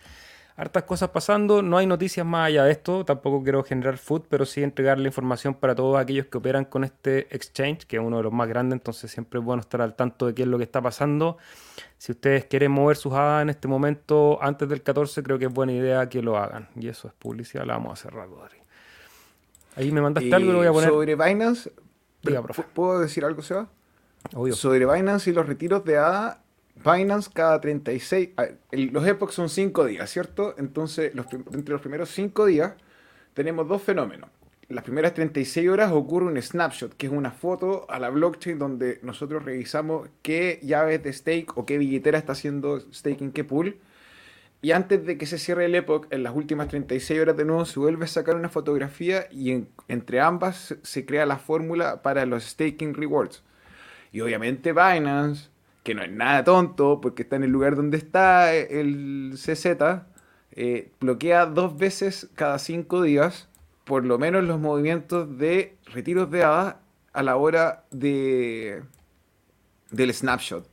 hartas 0.60 0.84
cosas 0.84 1.10
pasando. 1.10 1.62
No 1.62 1.78
hay 1.78 1.88
noticias 1.88 2.26
más 2.26 2.48
allá 2.48 2.66
de 2.66 2.72
esto. 2.72 3.06
Tampoco 3.06 3.42
quiero 3.42 3.64
generar 3.64 3.98
food, 3.98 4.24
pero 4.28 4.46
sí 4.46 4.62
entregarle 4.62 5.08
información 5.08 5.54
para 5.54 5.74
todos 5.74 5.98
aquellos 5.98 6.26
que 6.26 6.38
operan 6.38 6.66
con 6.66 6.84
este 6.84 7.34
exchange, 7.34 7.86
que 7.86 7.96
es 7.96 8.04
uno 8.04 8.18
de 8.18 8.24
los 8.24 8.34
más 8.34 8.50
grandes. 8.50 8.78
Entonces 8.78 9.10
siempre 9.10 9.40
es 9.40 9.46
bueno 9.46 9.62
estar 9.62 9.82
al 9.82 9.96
tanto 9.96 10.28
de 10.28 10.36
qué 10.36 10.42
es 10.42 10.48
lo 10.50 10.58
que 10.58 10.66
está 10.66 10.82
pasando. 10.82 11.38
Si 11.98 12.12
ustedes 12.12 12.46
quieren 12.46 12.74
mover 12.74 12.98
sus 12.98 13.14
hadas 13.14 13.42
en 13.42 13.50
este 13.50 13.70
momento 13.70 14.38
antes 14.42 14.68
del 14.68 14.84
14, 14.84 15.24
creo 15.24 15.40
que 15.40 15.46
es 15.46 15.54
buena 15.54 15.72
idea 15.72 16.10
que 16.10 16.22
lo 16.22 16.38
hagan. 16.38 16.68
Y 16.76 16.90
eso 16.90 17.08
es 17.08 17.14
publicidad, 17.14 17.66
la 17.66 17.74
vamos 17.74 17.94
a 17.94 18.04
cerrar, 18.04 18.28
Ahí 19.78 19.94
me 19.94 20.02
mandaste 20.02 20.34
algo 20.36 20.50
y 20.50 20.52
lo 20.52 20.58
voy 20.58 20.68
a 20.68 20.74
poner. 20.74 20.90
Sobre 20.90 21.16
Binance, 21.16 21.72
¿Puedo 22.74 23.00
decir 23.00 23.24
algo, 23.24 23.42
Seba? 23.42 23.70
Obvio. 24.36 24.54
Sobre 24.54 24.86
Binance 24.86 25.30
y 25.30 25.34
los 25.34 25.48
retiros 25.48 25.86
de 25.86 25.98
ADA, 25.98 26.42
Binance 26.84 27.30
cada 27.34 27.60
36, 27.60 28.30
los 28.72 29.06
epochs 29.06 29.34
son 29.34 29.50
5 29.50 29.86
días, 29.86 30.10
¿cierto? 30.10 30.56
Entonces, 30.58 31.12
entre 31.54 31.74
los 31.74 31.82
primeros 31.82 32.10
5 32.10 32.46
días 32.46 32.74
tenemos 33.34 33.68
dos 33.68 33.82
fenómenos. 33.82 34.30
Las 34.70 34.84
primeras 34.84 35.14
36 35.14 35.68
horas 35.68 35.92
ocurre 35.92 36.28
un 36.28 36.42
snapshot, 36.42 36.96
que 36.96 37.08
es 37.08 37.12
una 37.12 37.32
foto 37.32 37.86
a 37.90 38.00
la 38.00 38.10
blockchain 38.10 38.60
donde 38.60 39.00
nosotros 39.02 39.44
revisamos 39.44 40.10
qué 40.22 40.60
llaves 40.62 41.02
de 41.04 41.12
stake 41.12 41.58
o 41.58 41.66
qué 41.66 41.78
billetera 41.80 42.20
está 42.20 42.34
haciendo 42.34 42.80
staking 42.80 43.32
qué 43.32 43.44
pool. 43.44 43.80
Y 44.62 44.72
antes 44.72 45.06
de 45.06 45.18
que 45.18 45.26
se 45.26 45.38
cierre 45.38 45.66
el 45.66 45.76
epoch, 45.76 46.06
en 46.12 46.22
las 46.22 46.36
últimas 46.36 46.68
36 46.68 47.20
horas 47.20 47.36
de 47.38 47.46
nuevo 47.46 47.66
se 47.66 47.80
vuelve 47.80 48.06
a 48.06 48.08
sacar 48.08 48.36
una 48.36 48.50
fotografía 48.50 49.28
y 49.32 49.66
entre 49.88 50.20
ambas 50.20 50.76
se 50.84 51.06
crea 51.06 51.26
la 51.26 51.38
fórmula 51.40 52.02
para 52.04 52.26
los 52.26 52.44
staking 52.44 52.94
rewards. 52.94 53.44
Y 54.12 54.22
obviamente 54.22 54.72
Binance 54.72 55.50
que 55.84 55.96
no 55.96 56.04
es 56.04 56.12
nada 56.12 56.44
tonto, 56.44 57.02
porque 57.02 57.24
está 57.24 57.36
en 57.36 57.44
el 57.44 57.52
lugar 57.52 57.76
donde 57.76 57.98
está 57.98 58.54
el 58.54 59.34
CZ, 59.36 59.66
eh, 60.52 60.92
bloquea 61.00 61.46
dos 61.46 61.78
veces 61.78 62.30
cada 62.36 62.60
cinco 62.60 63.02
días, 63.02 63.48
por 63.86 64.06
lo 64.06 64.18
menos 64.18 64.44
los 64.44 64.60
movimientos 64.60 65.38
de 65.38 65.78
retiros 65.86 66.30
de 66.32 66.44
ADA 66.44 66.80
a 67.14 67.24
la 67.24 67.38
hora 67.38 67.86
de, 67.92 68.84
del 69.92 70.14
snapshot. 70.14 70.70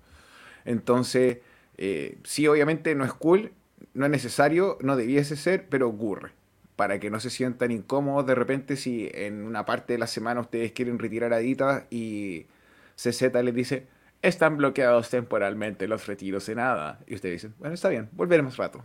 Entonces, 0.64 1.38
eh, 1.78 2.18
sí, 2.24 2.46
obviamente 2.48 2.94
no 2.94 3.04
es 3.04 3.12
cool, 3.12 3.52
no 3.94 4.06
es 4.06 4.10
necesario, 4.10 4.78
no 4.80 4.96
debiese 4.96 5.36
ser, 5.36 5.68
pero 5.68 5.88
ocurre. 5.88 6.32
Para 6.76 7.00
que 7.00 7.10
no 7.10 7.20
se 7.20 7.30
sientan 7.30 7.70
incómodos 7.70 8.26
de 8.26 8.34
repente 8.34 8.76
si 8.76 9.08
en 9.14 9.44
una 9.44 9.64
parte 9.64 9.94
de 9.94 9.98
la 9.98 10.06
semana 10.06 10.40
ustedes 10.40 10.72
quieren 10.72 10.98
retirar 10.98 11.32
aditas 11.32 11.84
y 11.90 12.46
CZ 12.96 13.32
les 13.42 13.54
dice, 13.54 13.86
están 14.22 14.56
bloqueados 14.56 15.10
temporalmente 15.10 15.88
los 15.88 16.06
retiros 16.06 16.48
en 16.48 16.56
nada. 16.56 17.00
Y 17.06 17.14
usted 17.14 17.30
dice, 17.30 17.50
bueno, 17.58 17.74
está 17.74 17.88
bien, 17.88 18.08
volveremos 18.12 18.56
rato. 18.56 18.82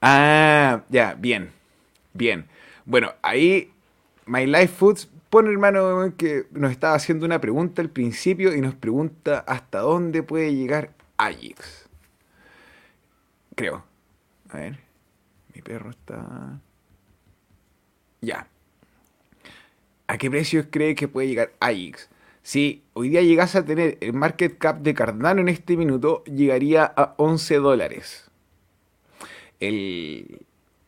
Ah, 0.00 0.84
ya, 0.90 1.14
bien, 1.14 1.50
bien. 2.12 2.46
Bueno, 2.84 3.14
ahí 3.22 3.72
My 4.26 4.46
Life 4.46 4.68
Foods 4.68 5.08
pone 5.30 5.50
hermano 5.50 6.14
que 6.16 6.46
nos 6.52 6.70
estaba 6.70 6.94
haciendo 6.94 7.26
una 7.26 7.40
pregunta 7.40 7.82
al 7.82 7.90
principio 7.90 8.54
y 8.54 8.60
nos 8.60 8.74
pregunta 8.74 9.38
hasta 9.46 9.80
dónde 9.80 10.22
puede 10.22 10.54
llegar 10.54 10.92
Ajax. 11.16 11.88
Creo. 13.54 13.84
A 14.50 14.58
ver, 14.58 14.78
mi 15.54 15.62
perro 15.62 15.90
está... 15.90 16.60
Ya. 18.20 18.46
¿A 20.06 20.18
qué 20.18 20.30
precios 20.30 20.66
cree 20.70 20.94
que 20.94 21.08
puede 21.08 21.28
llegar 21.28 21.52
AX? 21.60 22.10
Si 22.42 22.82
hoy 22.92 23.08
día 23.08 23.22
llegase 23.22 23.56
a 23.56 23.64
tener 23.64 23.96
el 24.02 24.12
market 24.12 24.58
cap 24.58 24.80
de 24.80 24.92
Cardano 24.92 25.40
en 25.40 25.48
este 25.48 25.78
minuto, 25.78 26.22
llegaría 26.24 26.84
a 26.84 27.14
11 27.16 27.56
dólares. 27.56 28.30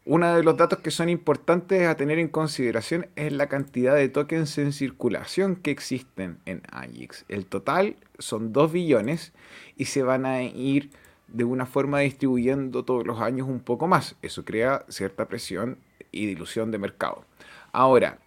uno 0.04 0.36
de 0.36 0.42
los 0.42 0.56
datos 0.58 0.80
que 0.80 0.90
son 0.90 1.08
importantes 1.08 1.88
a 1.88 1.96
tener 1.96 2.18
en 2.18 2.28
consideración 2.28 3.08
es 3.16 3.32
la 3.32 3.48
cantidad 3.48 3.94
de 3.94 4.10
tokens 4.10 4.58
en 4.58 4.72
circulación 4.72 5.56
que 5.56 5.70
existen 5.70 6.38
en 6.44 6.60
AX. 6.70 7.24
El 7.28 7.46
total 7.46 7.96
son 8.18 8.52
2 8.52 8.70
billones 8.70 9.32
y 9.78 9.86
se 9.86 10.02
van 10.02 10.26
a 10.26 10.42
ir 10.42 10.90
de 11.28 11.44
una 11.44 11.64
forma 11.64 12.00
distribuyendo 12.00 12.84
todos 12.84 13.06
los 13.06 13.20
años 13.20 13.48
un 13.48 13.60
poco 13.60 13.86
más. 13.86 14.14
Eso 14.20 14.44
crea 14.44 14.84
cierta 14.88 15.26
presión 15.26 15.78
y 16.12 16.26
dilución 16.26 16.70
de 16.70 16.78
mercado. 16.78 17.24
Ahora, 17.72 18.18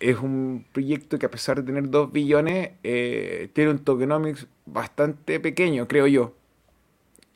es 0.00 0.18
un 0.18 0.66
proyecto 0.72 1.18
que 1.18 1.26
a 1.26 1.30
pesar 1.30 1.56
de 1.58 1.62
tener 1.64 1.90
2 1.90 2.12
billones, 2.12 2.70
eh, 2.82 3.50
tiene 3.52 3.70
un 3.70 3.78
tokenomics 3.78 4.46
bastante 4.66 5.40
pequeño, 5.40 5.88
creo 5.88 6.06
yo. 6.06 6.34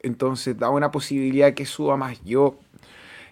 Entonces 0.00 0.58
da 0.58 0.70
una 0.70 0.90
posibilidad 0.90 1.54
que 1.54 1.66
suba 1.66 1.96
más. 1.96 2.22
Yo 2.24 2.58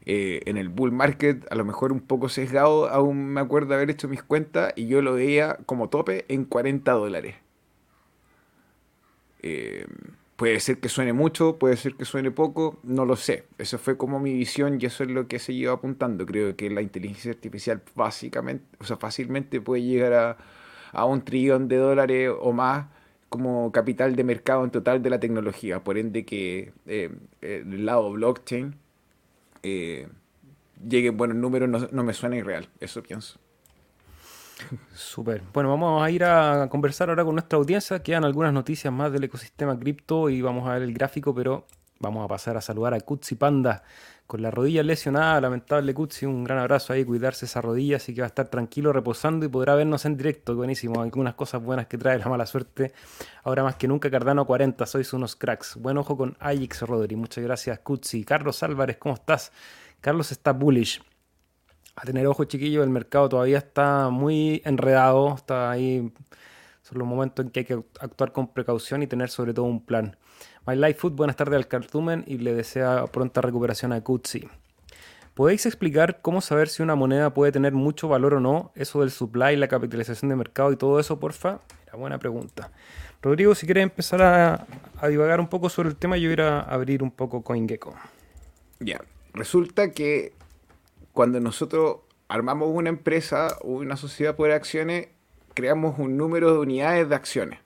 eh, 0.06 0.40
en 0.46 0.56
el 0.56 0.70
bull 0.70 0.92
market, 0.92 1.46
a 1.50 1.54
lo 1.54 1.64
mejor 1.64 1.92
un 1.92 2.00
poco 2.00 2.28
sesgado, 2.28 2.88
aún 2.88 3.26
me 3.28 3.40
acuerdo 3.40 3.74
haber 3.74 3.90
hecho 3.90 4.08
mis 4.08 4.22
cuentas 4.22 4.72
y 4.76 4.86
yo 4.86 5.02
lo 5.02 5.14
veía 5.14 5.58
como 5.66 5.88
tope 5.90 6.24
en 6.28 6.44
40 6.44 6.92
dólares. 6.92 7.36
Eh, 9.42 9.86
Puede 10.38 10.60
ser 10.60 10.78
que 10.78 10.88
suene 10.88 11.12
mucho, 11.12 11.58
puede 11.58 11.76
ser 11.76 11.96
que 11.96 12.04
suene 12.04 12.30
poco, 12.30 12.78
no 12.84 13.04
lo 13.04 13.16
sé. 13.16 13.46
Eso 13.58 13.76
fue 13.76 13.96
como 13.96 14.20
mi 14.20 14.32
visión 14.34 14.78
y 14.80 14.86
eso 14.86 15.02
es 15.02 15.10
lo 15.10 15.26
que 15.26 15.40
se 15.40 15.52
lleva 15.52 15.72
apuntando. 15.74 16.24
Creo 16.26 16.54
que 16.54 16.70
la 16.70 16.80
inteligencia 16.80 17.32
artificial 17.32 17.82
básicamente, 17.96 18.64
o 18.78 18.84
sea, 18.84 18.96
fácilmente 18.98 19.60
puede 19.60 19.82
llegar 19.82 20.38
a, 20.92 21.04
un 21.06 21.22
trillón 21.24 21.66
de 21.66 21.78
dólares 21.78 22.30
o 22.40 22.52
más 22.52 22.86
como 23.28 23.72
capital 23.72 24.14
de 24.14 24.22
mercado 24.22 24.62
en 24.62 24.70
total 24.70 25.02
de 25.02 25.10
la 25.10 25.18
tecnología. 25.18 25.82
Por 25.82 25.98
ende 25.98 26.24
que 26.24 26.72
eh, 26.86 27.10
el 27.40 27.84
lado 27.84 28.12
blockchain 28.12 28.76
eh, 29.64 30.06
llegue 30.88 31.08
en 31.08 31.16
buenos 31.16 31.36
números 31.36 31.68
no, 31.68 31.88
no 31.90 32.04
me 32.04 32.14
suena 32.14 32.36
irreal. 32.36 32.68
Eso 32.78 33.02
pienso. 33.02 33.40
Súper. 34.94 35.42
Bueno, 35.52 35.70
vamos 35.70 36.02
a 36.02 36.10
ir 36.10 36.24
a 36.24 36.68
conversar 36.70 37.08
ahora 37.08 37.24
con 37.24 37.34
nuestra 37.34 37.58
audiencia. 37.58 38.02
Quedan 38.02 38.24
algunas 38.24 38.52
noticias 38.52 38.92
más 38.92 39.12
del 39.12 39.24
ecosistema 39.24 39.78
cripto 39.78 40.28
y 40.28 40.42
vamos 40.42 40.68
a 40.68 40.74
ver 40.74 40.82
el 40.82 40.92
gráfico, 40.92 41.34
pero 41.34 41.66
vamos 42.00 42.24
a 42.24 42.28
pasar 42.28 42.56
a 42.56 42.60
saludar 42.60 42.94
a 42.94 43.00
Kutsi 43.00 43.34
Panda 43.34 43.82
con 44.26 44.42
la 44.42 44.50
rodilla 44.50 44.82
lesionada. 44.82 45.40
Lamentable 45.40 45.94
Kutsi, 45.94 46.26
un 46.26 46.44
gran 46.44 46.58
abrazo 46.58 46.92
ahí, 46.92 47.04
cuidarse 47.04 47.46
esa 47.46 47.60
rodilla, 47.60 47.96
así 47.96 48.14
que 48.14 48.20
va 48.20 48.26
a 48.26 48.28
estar 48.28 48.48
tranquilo, 48.48 48.92
reposando 48.92 49.46
y 49.46 49.48
podrá 49.48 49.74
vernos 49.74 50.04
en 50.04 50.16
directo. 50.16 50.54
Buenísimo, 50.54 51.00
algunas 51.00 51.34
cosas 51.34 51.62
buenas 51.62 51.86
que 51.86 51.98
trae 51.98 52.18
la 52.18 52.28
mala 52.28 52.46
suerte. 52.46 52.92
Ahora 53.44 53.62
más 53.62 53.76
que 53.76 53.88
nunca, 53.88 54.10
Cardano 54.10 54.46
40, 54.46 54.84
sois 54.86 55.12
unos 55.12 55.34
cracks. 55.34 55.76
Buen 55.76 55.98
ojo 55.98 56.16
con 56.16 56.36
Ajax 56.40 56.82
Rodri, 56.82 57.16
muchas 57.16 57.42
gracias 57.42 57.78
Kutsi. 57.80 58.24
Carlos 58.24 58.62
Álvarez, 58.62 58.98
¿cómo 58.98 59.14
estás? 59.14 59.52
Carlos 60.00 60.30
está 60.30 60.52
bullish 60.52 61.00
a 62.00 62.04
tener 62.04 62.26
ojo, 62.26 62.44
chiquillos, 62.44 62.84
el 62.84 62.90
mercado 62.90 63.28
todavía 63.28 63.58
está 63.58 64.08
muy 64.08 64.62
enredado, 64.64 65.34
está 65.34 65.70
ahí, 65.70 66.12
son 66.82 66.98
los 66.98 67.08
momentos 67.08 67.44
en 67.44 67.50
que 67.50 67.60
hay 67.60 67.66
que 67.66 67.82
actuar 68.00 68.30
con 68.30 68.52
precaución 68.52 69.02
y 69.02 69.08
tener 69.08 69.30
sobre 69.30 69.52
todo 69.52 69.64
un 69.64 69.84
plan. 69.84 70.16
My 70.64 70.76
Life 70.76 70.94
Food, 70.94 71.12
buenas 71.12 71.34
tardes 71.34 71.56
al 71.56 71.66
cartumen 71.66 72.22
y 72.26 72.38
le 72.38 72.54
desea 72.54 73.06
pronta 73.06 73.40
recuperación 73.40 73.92
a 73.92 74.00
Kutsi. 74.00 74.48
¿Podéis 75.34 75.66
explicar 75.66 76.20
cómo 76.20 76.40
saber 76.40 76.68
si 76.68 76.82
una 76.82 76.94
moneda 76.94 77.34
puede 77.34 77.50
tener 77.50 77.72
mucho 77.72 78.06
valor 78.06 78.34
o 78.34 78.40
no? 78.40 78.70
Eso 78.76 79.00
del 79.00 79.10
supply, 79.10 79.56
la 79.56 79.66
capitalización 79.68 80.28
de 80.28 80.36
mercado 80.36 80.70
y 80.70 80.76
todo 80.76 81.00
eso, 81.00 81.18
porfa. 81.18 81.60
Mira, 81.84 81.96
buena 81.96 82.18
pregunta. 82.18 82.70
Rodrigo, 83.22 83.54
si 83.56 83.66
quieres 83.66 83.82
empezar 83.82 84.22
a, 84.22 84.66
a 85.00 85.08
divagar 85.08 85.40
un 85.40 85.48
poco 85.48 85.68
sobre 85.68 85.88
el 85.88 85.96
tema, 85.96 86.16
yo 86.16 86.28
voy 86.28 86.44
a 86.44 86.60
abrir 86.60 87.02
un 87.02 87.10
poco 87.10 87.42
CoinGecko. 87.42 87.94
Ya, 88.80 89.00
resulta 89.32 89.90
que 89.90 90.37
cuando 91.18 91.40
nosotros 91.40 91.96
armamos 92.28 92.68
una 92.72 92.90
empresa 92.90 93.58
o 93.62 93.72
una 93.72 93.96
sociedad 93.96 94.36
por 94.36 94.52
acciones, 94.52 95.08
creamos 95.52 95.98
un 95.98 96.16
número 96.16 96.52
de 96.52 96.58
unidades 96.60 97.08
de 97.08 97.14
acciones. 97.16 97.58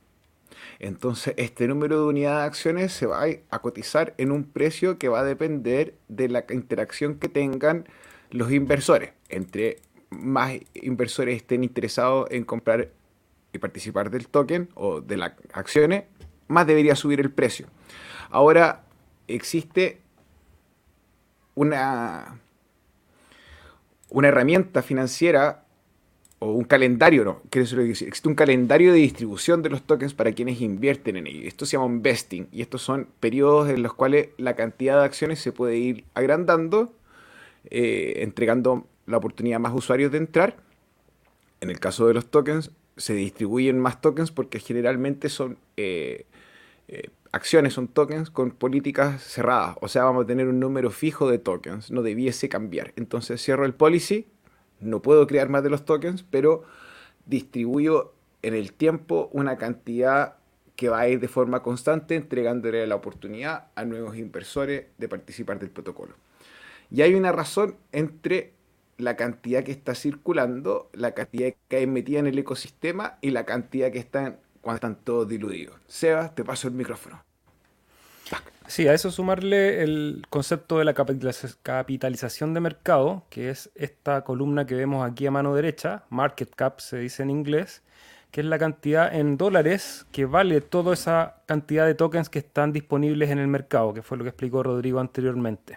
Entonces, 0.79 1.35
este 1.37 1.69
número 1.69 2.01
de 2.01 2.07
unidades 2.07 2.39
de 2.39 2.47
acciones 2.47 2.93
se 2.95 3.05
va 3.05 3.27
a 3.51 3.59
cotizar 3.59 4.15
en 4.17 4.33
un 4.33 4.45
precio 4.45 4.97
que 4.97 5.11
va 5.11 5.21
a 5.21 5.25
depender 5.25 5.97
de 6.09 6.31
la 6.31 6.47
interacción 6.49 7.17
que 7.17 7.29
tengan 7.29 7.87
los 8.31 8.51
inversores. 8.53 9.13
Entre 9.29 9.83
más 10.09 10.55
inversores 10.73 11.37
estén 11.37 11.63
interesados 11.63 12.29
en 12.31 12.45
comprar 12.45 12.89
y 13.53 13.59
participar 13.59 14.09
del 14.09 14.29
token 14.29 14.71
o 14.73 15.03
de 15.03 15.19
las 15.19 15.33
acciones, 15.53 16.05
más 16.49 16.67
debería 16.67 16.97
subir 16.97 17.21
el 17.21 17.31
precio. 17.31 17.67
Ahora, 18.31 18.87
existe 19.29 20.01
una 21.55 22.41
una 24.13 24.29
herramienta 24.29 24.83
financiera 24.83 25.65
o 26.39 26.53
un 26.53 26.65
calendario, 26.65 27.25
no, 27.25 27.43
¿qué 27.51 27.61
es 27.61 27.73
lo 27.73 27.83
que 27.83 27.89
decir? 27.89 28.09
Existe 28.09 28.29
un 28.29 28.35
calendario 28.35 28.93
de 28.93 28.99
distribución 28.99 29.63
de 29.63 29.71
los 29.71 29.83
tokens 29.83 30.13
para 30.13 30.33
quienes 30.33 30.61
invierten 30.61 31.17
en 31.17 31.27
ellos. 31.27 31.45
Esto 31.47 31.67
se 31.67 31.77
llama 31.77 31.87
investing 31.87 32.49
y 32.51 32.63
estos 32.63 32.83
son 32.83 33.09
periodos 33.21 33.71
en 33.71 33.83
los 33.83 33.95
cuales 33.95 34.31
la 34.39 34.55
cantidad 34.57 34.99
de 34.99 35.05
acciones 35.05 35.39
se 35.39 35.53
puede 35.53 35.77
ir 35.77 36.05
agrandando, 36.15 36.93
eh, 37.71 38.15
entregando 38.19 38.87
la 39.07 39.19
oportunidad 39.19 39.57
a 39.57 39.61
más 39.61 39.73
usuarios 39.73 40.11
de 40.11 40.19
entrar. 40.19 40.57
En 41.61 41.71
el 41.71 41.79
caso 41.79 42.09
de 42.09 42.15
los 42.15 42.27
tokens, 42.27 42.73
se 42.97 43.15
distribuyen 43.15 43.79
más 43.79 44.01
tokens 44.01 44.33
porque 44.33 44.59
generalmente 44.59 45.29
son 45.29 45.59
eh, 45.77 46.27
eh, 46.89 47.09
acciones, 47.33 47.73
son 47.73 47.89
tokens 47.89 48.31
con 48.31 48.51
políticas 48.51 49.23
cerradas. 49.23 49.77
O 49.81 49.89
sea, 49.89 50.05
vamos 50.05 50.25
a 50.25 50.27
tener 50.27 50.49
un 50.49 50.61
número 50.61 50.91
fijo 50.91 51.31
de 51.31 51.39
tokens, 51.39 51.91
no 51.91 52.03
debiese 52.03 52.49
cambiar. 52.49 52.93
Entonces 52.97 53.43
cierro 53.43 53.65
el 53.65 53.75
policy, 53.75 54.27
no 54.81 55.03
puedo 55.03 55.27
crear 55.27 55.49
más 55.49 55.63
de 55.63 55.71
los 55.71 55.85
tokens, 55.85 56.23
pero 56.23 56.65
distribuyo 57.27 58.13
en 58.43 58.55
el 58.55 58.73
tiempo 58.73 59.31
una 59.33 59.57
cantidad 59.57 60.37
que 60.77 60.89
va 60.89 61.01
a 61.01 61.09
ir 61.09 61.21
de 61.21 61.29
forma 61.29 61.63
constante 61.63 62.17
entregándole 62.17 62.87
la 62.87 62.97
oportunidad 62.97 63.69
a 63.75 63.85
nuevos 63.85 64.17
inversores 64.17 64.87
de 64.99 65.09
participar 65.09 65.59
del 65.59 65.71
protocolo. 65.71 66.15
Y 66.91 67.03
hay 67.03 67.15
una 67.15 67.33
razón 67.33 67.77
entre 67.93 68.53
la 68.99 69.17
cantidad 69.17 69.65
que 69.65 69.73
está 69.73 69.95
circulando, 69.95 70.91
la 70.93 71.13
cantidad 71.13 71.55
que 71.69 71.77
hay 71.77 71.87
metida 71.87 72.19
en 72.19 72.27
el 72.27 72.39
ecosistema 72.39 73.19
y 73.21 73.31
la 73.31 73.45
cantidad 73.45 73.91
que 73.91 73.99
están 73.99 74.39
cuando 74.63 74.77
están 74.77 74.97
todos 74.97 75.29
diluidos. 75.29 75.77
Sebas, 75.87 76.35
te 76.35 76.45
paso 76.45 76.69
el 76.69 76.75
micrófono. 76.75 77.23
Sí, 78.67 78.89
a 78.89 78.95
eso 78.95 79.11
sumarle 79.11 79.83
el 79.83 80.25
concepto 80.31 80.79
de 80.79 80.85
la 80.87 80.95
capitalización 80.95 82.55
de 82.55 82.61
mercado, 82.61 83.25
que 83.29 83.51
es 83.51 83.71
esta 83.75 84.23
columna 84.25 84.65
que 84.67 84.75
vemos 84.75 85.07
aquí 85.07 85.27
a 85.27 85.31
mano 85.31 85.55
derecha, 85.55 86.05
market 86.09 86.55
cap 86.55 86.81
se 86.81 86.99
dice 86.99 87.23
en 87.23 87.31
inglés, 87.31 87.83
que 88.31 88.41
es 88.41 88.47
la 88.47 88.59
cantidad 88.59 89.15
en 89.15 89.37
dólares 89.37 90.07
que 90.11 90.25
vale 90.25 90.63
toda 90.63 90.95
esa 90.95 91.43
cantidad 91.45 91.87
de 91.87 91.95
tokens 91.95 92.31
que 92.31 92.39
están 92.39 92.73
disponibles 92.73 93.29
en 93.31 93.39
el 93.39 93.49
mercado, 93.49 93.93
que 93.93 94.01
fue 94.01 94.17
lo 94.17 94.25
que 94.25 94.31
explicó 94.31 94.63
Rodrigo 94.63 95.01
anteriormente. 95.01 95.77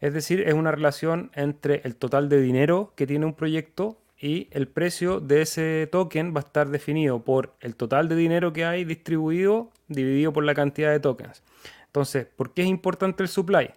Es 0.00 0.14
decir, 0.14 0.42
es 0.46 0.54
una 0.54 0.70
relación 0.70 1.30
entre 1.34 1.80
el 1.84 1.96
total 1.96 2.28
de 2.28 2.40
dinero 2.40 2.92
que 2.94 3.06
tiene 3.06 3.24
un 3.26 3.34
proyecto 3.34 3.98
y 4.22 4.48
el 4.52 4.68
precio 4.68 5.18
de 5.18 5.42
ese 5.42 5.88
token 5.90 6.32
va 6.32 6.38
a 6.40 6.44
estar 6.44 6.68
definido 6.68 7.24
por 7.24 7.56
el 7.60 7.74
total 7.74 8.08
de 8.08 8.14
dinero 8.14 8.52
que 8.52 8.64
hay 8.64 8.84
distribuido 8.84 9.72
dividido 9.88 10.32
por 10.32 10.44
la 10.44 10.54
cantidad 10.54 10.92
de 10.92 11.00
tokens. 11.00 11.42
Entonces, 11.86 12.26
¿por 12.26 12.54
qué 12.54 12.62
es 12.62 12.68
importante 12.68 13.24
el 13.24 13.28
supply? 13.28 13.70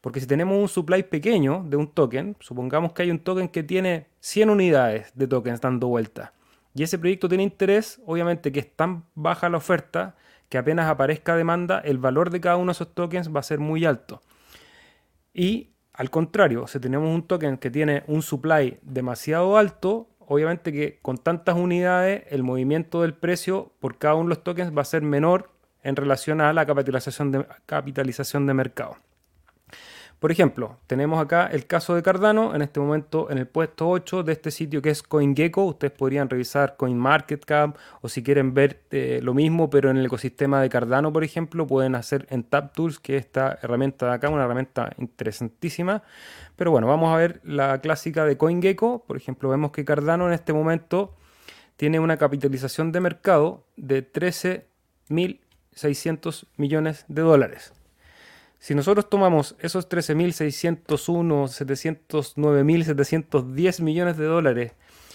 Porque 0.00 0.18
si 0.18 0.26
tenemos 0.26 0.60
un 0.60 0.68
supply 0.68 1.04
pequeño 1.04 1.64
de 1.68 1.76
un 1.76 1.86
token, 1.86 2.36
supongamos 2.40 2.92
que 2.92 3.02
hay 3.02 3.12
un 3.12 3.20
token 3.20 3.48
que 3.48 3.62
tiene 3.62 4.08
100 4.18 4.50
unidades 4.50 5.12
de 5.14 5.28
tokens 5.28 5.60
dando 5.60 5.86
vuelta, 5.86 6.34
y 6.74 6.82
ese 6.82 6.98
proyecto 6.98 7.28
tiene 7.28 7.44
interés, 7.44 8.00
obviamente 8.04 8.50
que 8.50 8.60
es 8.60 8.74
tan 8.74 9.04
baja 9.14 9.48
la 9.48 9.58
oferta 9.58 10.16
que 10.48 10.58
apenas 10.58 10.88
aparezca 10.88 11.36
demanda, 11.36 11.78
el 11.78 11.98
valor 11.98 12.30
de 12.30 12.40
cada 12.40 12.56
uno 12.56 12.66
de 12.66 12.72
esos 12.72 12.92
tokens 12.92 13.34
va 13.34 13.40
a 13.40 13.44
ser 13.44 13.60
muy 13.60 13.84
alto. 13.84 14.20
Y 15.32 15.71
al 15.94 16.10
contrario, 16.10 16.66
si 16.66 16.80
tenemos 16.80 17.14
un 17.14 17.26
token 17.26 17.58
que 17.58 17.70
tiene 17.70 18.02
un 18.06 18.22
supply 18.22 18.78
demasiado 18.82 19.58
alto, 19.58 20.08
obviamente 20.20 20.72
que 20.72 20.98
con 21.02 21.18
tantas 21.18 21.56
unidades 21.56 22.24
el 22.30 22.42
movimiento 22.42 23.02
del 23.02 23.14
precio 23.14 23.72
por 23.78 23.98
cada 23.98 24.14
uno 24.14 24.24
de 24.24 24.36
los 24.36 24.44
tokens 24.44 24.76
va 24.76 24.82
a 24.82 24.86
ser 24.86 25.02
menor 25.02 25.50
en 25.82 25.96
relación 25.96 26.40
a 26.40 26.52
la 26.52 26.64
capitalización 26.64 27.32
de, 27.32 27.46
capitalización 27.66 28.46
de 28.46 28.54
mercado. 28.54 28.96
Por 30.22 30.30
ejemplo, 30.30 30.78
tenemos 30.86 31.20
acá 31.20 31.48
el 31.48 31.66
caso 31.66 31.96
de 31.96 32.02
Cardano, 32.04 32.54
en 32.54 32.62
este 32.62 32.78
momento 32.78 33.28
en 33.28 33.38
el 33.38 33.48
puesto 33.48 33.90
8 33.90 34.22
de 34.22 34.34
este 34.34 34.52
sitio 34.52 34.80
que 34.80 34.90
es 34.90 35.02
CoinGecko. 35.02 35.64
Ustedes 35.64 35.92
podrían 35.92 36.30
revisar 36.30 36.76
CoinMarketCap 36.76 37.76
o 38.02 38.08
si 38.08 38.22
quieren 38.22 38.54
ver 38.54 38.84
eh, 38.92 39.18
lo 39.20 39.34
mismo, 39.34 39.68
pero 39.68 39.90
en 39.90 39.96
el 39.96 40.06
ecosistema 40.06 40.62
de 40.62 40.68
Cardano, 40.68 41.12
por 41.12 41.24
ejemplo, 41.24 41.66
pueden 41.66 41.96
hacer 41.96 42.28
en 42.30 42.44
TapTools, 42.44 43.00
que 43.00 43.16
es 43.16 43.24
esta 43.24 43.58
herramienta 43.62 44.06
de 44.06 44.12
acá, 44.12 44.28
una 44.28 44.44
herramienta 44.44 44.92
interesantísima. 44.96 46.04
Pero 46.54 46.70
bueno, 46.70 46.86
vamos 46.86 47.12
a 47.12 47.16
ver 47.16 47.40
la 47.42 47.80
clásica 47.80 48.24
de 48.24 48.36
CoinGecko. 48.36 49.02
Por 49.04 49.16
ejemplo, 49.16 49.48
vemos 49.48 49.72
que 49.72 49.84
Cardano 49.84 50.28
en 50.28 50.34
este 50.34 50.52
momento 50.52 51.16
tiene 51.76 51.98
una 51.98 52.16
capitalización 52.16 52.92
de 52.92 53.00
mercado 53.00 53.64
de 53.76 54.08
13.600 54.08 56.44
millones 56.58 57.06
de 57.08 57.22
dólares. 57.22 57.72
Si 58.62 58.74
nosotros 58.76 59.10
tomamos 59.10 59.56
esos 59.58 59.88
13.601, 59.88 60.86
709.710 60.86 63.82
millones 63.82 64.16
de 64.16 64.24
dólares 64.24 64.74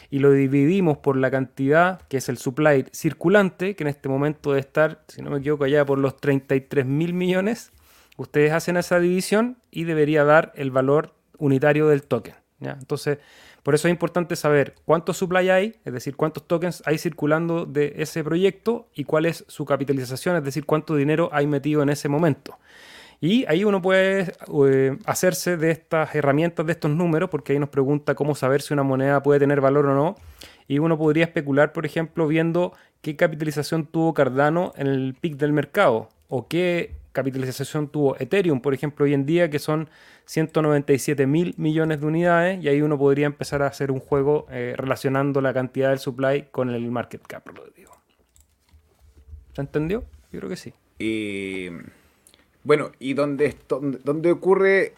y 0.10 0.20
lo 0.20 0.34
dividimos 0.34 0.98
por 0.98 1.16
la 1.16 1.32
cantidad 1.32 2.02
que 2.10 2.18
es 2.18 2.28
el 2.28 2.38
supply 2.38 2.84
circulante, 2.92 3.78
que 3.78 3.86
en 3.86 3.88
este 3.88 4.10
momento 4.10 4.50
debe 4.50 4.60
estar, 4.60 5.06
si 5.08 5.22
no 5.22 5.30
me 5.30 5.38
equivoco, 5.38 5.64
allá 5.64 5.86
por 5.86 5.98
los 5.98 6.18
33.000 6.18 7.14
millones, 7.14 7.72
ustedes 8.18 8.52
hacen 8.52 8.76
esa 8.76 9.00
división 9.00 9.60
y 9.72 9.86
debería 9.86 10.26
dar 10.26 10.52
el 10.56 10.70
valor 10.70 11.16
unitario 11.38 11.88
del 11.88 12.04
token. 12.04 12.36
Entonces, 12.60 13.20
por 13.64 13.76
eso 13.76 13.88
es 13.88 13.94
importante 13.94 14.36
saber 14.36 14.76
cuánto 14.84 15.14
supply 15.14 15.52
hay, 15.52 15.80
es 15.86 15.94
decir, 15.94 16.18
cuántos 16.18 16.46
tokens 16.46 16.84
hay 16.86 16.98
circulando 16.98 17.66
de 17.66 17.94
ese 17.96 18.26
proyecto 18.26 18.90
y 18.94 19.06
cuál 19.06 19.26
es 19.26 19.46
su 19.48 19.64
capitalización, 19.64 20.36
es 20.36 20.44
decir, 20.44 20.66
cuánto 20.66 20.98
dinero 20.98 21.30
hay 21.32 21.48
metido 21.48 21.82
en 21.82 21.88
ese 21.88 22.10
momento. 22.10 22.60
Y 23.20 23.46
ahí 23.48 23.64
uno 23.64 23.82
puede 23.82 24.34
eh, 24.68 24.98
hacerse 25.06 25.58
de 25.58 25.72
estas 25.72 26.14
herramientas, 26.14 26.66
de 26.66 26.74
estos 26.74 26.92
números, 26.92 27.30
porque 27.30 27.54
ahí 27.54 27.60
nos 27.60 27.70
pregunta 27.70 28.14
cómo 28.14 28.36
saber 28.36 28.62
si 28.62 28.74
una 28.74 28.84
moneda 28.84 29.24
puede 29.24 29.40
tener 29.40 29.60
valor 29.60 29.88
o 29.88 29.96
no. 29.96 30.16
Y 30.68 30.80
uno 30.80 30.98
podría 30.98 31.26
especular, 31.26 31.74
por 31.74 31.86
ejemplo, 31.86 32.28
viendo 32.28 32.74
qué 33.02 33.16
capitalización 33.16 33.88
tuvo 33.88 34.14
Cardano 34.14 34.74
en 34.76 34.88
el 34.88 35.16
pic 35.20 35.38
del 35.38 35.54
mercado 35.54 36.10
o 36.28 36.48
qué 36.48 36.96
capitalización 37.18 37.88
tuvo 37.88 38.16
Ethereum, 38.20 38.62
por 38.62 38.76
ejemplo, 38.76 39.06
hoy 39.06 39.16
en 39.16 39.26
día, 39.26 39.50
que 39.50 39.58
son 39.58 39.90
197 40.26 41.26
mil 41.26 41.56
millones 41.58 42.00
de 42.00 42.06
unidades, 42.06 42.64
y 42.64 42.68
ahí 42.68 42.84
uno 42.84 42.96
podría 42.96 43.26
empezar 43.26 43.64
a 43.64 43.68
hacer 43.68 43.92
un 43.92 44.00
juego 44.00 44.46
eh, 44.52 44.76
relacionando 44.78 45.42
la 45.42 45.52
cantidad 45.52 45.90
del 45.90 45.98
supply 45.98 46.50
con 46.52 46.70
el 46.70 46.92
market 46.92 47.26
cap, 47.26 47.48
lo 47.48 47.66
digo. 47.76 47.92
¿Se 49.54 49.62
entendió? 49.62 50.04
Yo 50.32 50.40
creo 50.40 50.50
que 50.50 50.58
sí. 50.58 50.74
Y 51.00 51.70
bueno, 52.68 52.92
y 53.00 53.14
donde, 53.14 53.56
donde 54.04 54.30
ocurre 54.30 54.94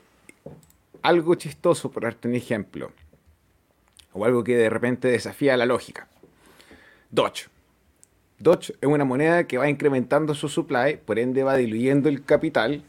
algo 1.04 1.36
chistoso, 1.36 1.92
por 1.92 2.02
darte 2.02 2.28
un 2.28 2.34
ejemplo, 2.34 2.92
o 4.12 4.26
algo 4.26 4.44
que 4.44 4.58
de 4.58 4.72
repente 4.72 5.08
desafía 5.08 5.56
la 5.56 5.68
lógica. 5.68 6.08
Doge. 7.12 7.46
Doge 8.40 8.74
es 8.82 8.90
una 8.90 9.06
moneda 9.06 9.44
que 9.44 9.60
va 9.60 9.70
incrementando 9.70 10.34
su 10.34 10.50
supply, 10.50 10.98
por 10.98 11.20
ende 11.20 11.44
va 11.44 11.58
diluyendo 11.58 12.10
el 12.10 12.26
capital, 12.26 12.82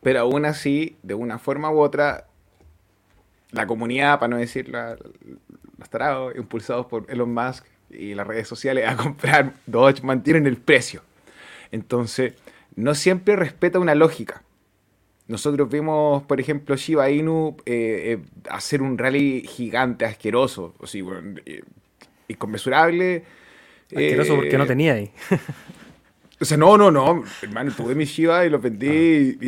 pero 0.00 0.20
aún 0.20 0.44
así, 0.44 0.96
de 1.02 1.14
una 1.14 1.40
forma 1.40 1.72
u 1.72 1.80
otra, 1.80 2.28
la 3.50 3.66
comunidad, 3.66 4.20
para 4.20 4.28
no 4.28 4.36
decir 4.36 4.68
la, 4.68 4.96
los 5.76 6.36
impulsados 6.36 6.86
por 6.86 7.10
Elon 7.10 7.34
Musk 7.34 7.66
y 7.90 8.14
las 8.14 8.28
redes 8.28 8.46
sociales 8.46 8.88
a 8.88 8.96
comprar 8.96 9.54
Doge, 9.66 10.02
mantienen 10.02 10.46
el 10.46 10.56
precio. 10.56 11.02
Entonces, 11.72 12.34
no 12.76 12.94
siempre 12.94 13.36
respeta 13.36 13.78
una 13.78 13.94
lógica. 13.94 14.42
Nosotros 15.26 15.70
vimos, 15.70 16.22
por 16.24 16.38
ejemplo, 16.38 16.76
Shiba 16.76 17.10
Inu 17.10 17.56
eh, 17.64 18.18
eh, 18.18 18.24
hacer 18.50 18.82
un 18.82 18.98
rally 18.98 19.42
gigante, 19.46 20.04
asqueroso, 20.04 20.74
o 20.78 20.86
sea, 20.86 21.02
eh, 21.46 21.62
inconmensurable. 22.28 23.24
Asqueroso 23.86 24.36
porque 24.36 24.58
no 24.58 24.66
tenía 24.66 24.94
ahí. 24.94 25.10
o 26.40 26.44
sea, 26.44 26.58
no, 26.58 26.76
no, 26.76 26.90
no, 26.90 27.24
hermano, 27.40 27.72
tuve 27.74 27.94
mi 27.94 28.04
Shiba 28.04 28.44
y 28.44 28.50
lo 28.50 28.58
vendí 28.58 29.38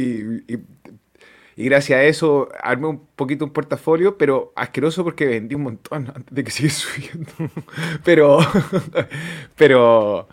y, 1.58 1.64
gracias 1.68 1.98
a 1.98 2.04
eso 2.04 2.50
armé 2.62 2.86
un 2.86 3.06
poquito 3.14 3.44
un 3.44 3.52
portafolio, 3.52 4.16
pero 4.16 4.52
asqueroso 4.56 5.04
porque 5.04 5.26
vendí 5.26 5.54
un 5.54 5.62
montón 5.62 6.10
antes 6.14 6.34
de 6.34 6.42
que 6.42 6.50
siga 6.52 6.70
subiendo. 6.70 7.32
pero, 8.02 8.38
pero, 9.56 10.26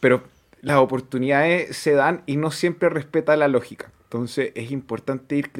pero 0.00 0.31
las 0.62 0.78
oportunidades 0.78 1.76
se 1.76 1.92
dan 1.92 2.22
y 2.24 2.36
no 2.36 2.50
siempre 2.50 2.88
respeta 2.88 3.36
la 3.36 3.48
lógica. 3.48 3.92
Entonces 4.04 4.52
es 4.54 4.70
importante 4.70 5.36
ir 5.36 5.50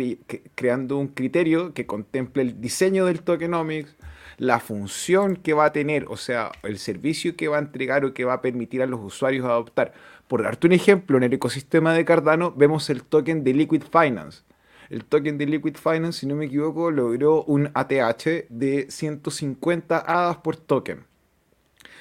creando 0.55 0.97
un 0.97 1.09
criterio 1.09 1.75
que 1.75 1.87
contemple 1.87 2.43
el 2.43 2.61
diseño 2.61 3.07
del 3.07 3.23
tokenomics, 3.23 3.97
la 4.39 4.61
función 4.61 5.37
que 5.37 5.55
va 5.55 5.67
a 5.67 5.73
tener, 5.73 6.07
o 6.09 6.17
sea, 6.17 6.53
el 6.63 6.79
servicio 6.79 7.37
que 7.37 7.49
va 7.49 7.57
a 7.57 7.61
entregar 7.61 8.05
o 8.05 8.15
que 8.15 8.25
va 8.25 8.35
a 8.35 8.43
permitir 8.43 8.83
a 8.83 8.87
los 8.87 9.01
usuarios 9.01 9.45
adoptar. 9.45 9.93
Por 10.29 10.43
darte 10.43 10.67
un 10.67 10.73
ejemplo, 10.73 11.17
en 11.17 11.25
el 11.25 11.33
ecosistema 11.33 11.93
de 11.95 12.05
Cardano 12.05 12.53
vemos 12.53 12.89
el 12.91 13.03
token 13.03 13.43
de 13.45 13.55
Liquid 13.55 13.83
Finance. 13.91 14.43
El 14.89 15.05
token 15.05 15.39
de 15.39 15.47
Liquid 15.47 15.77
Finance, 15.77 16.21
si 16.21 16.27
no 16.27 16.37
me 16.37 16.47
equivoco, 16.47 16.91
logró 16.91 17.43
un 17.45 17.71
ATH 17.75 18.47
de 18.51 18.87
150 18.89 19.99
hadas 19.99 20.37
por 20.39 20.57
token. 20.57 21.05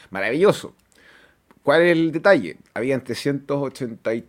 Maravilloso. 0.09 0.75
¿Cuál 1.63 1.83
es 1.83 1.91
el 1.91 2.11
detalle? 2.11 2.57
Habían 2.73 3.03
380 3.03 4.15
y 4.15 4.25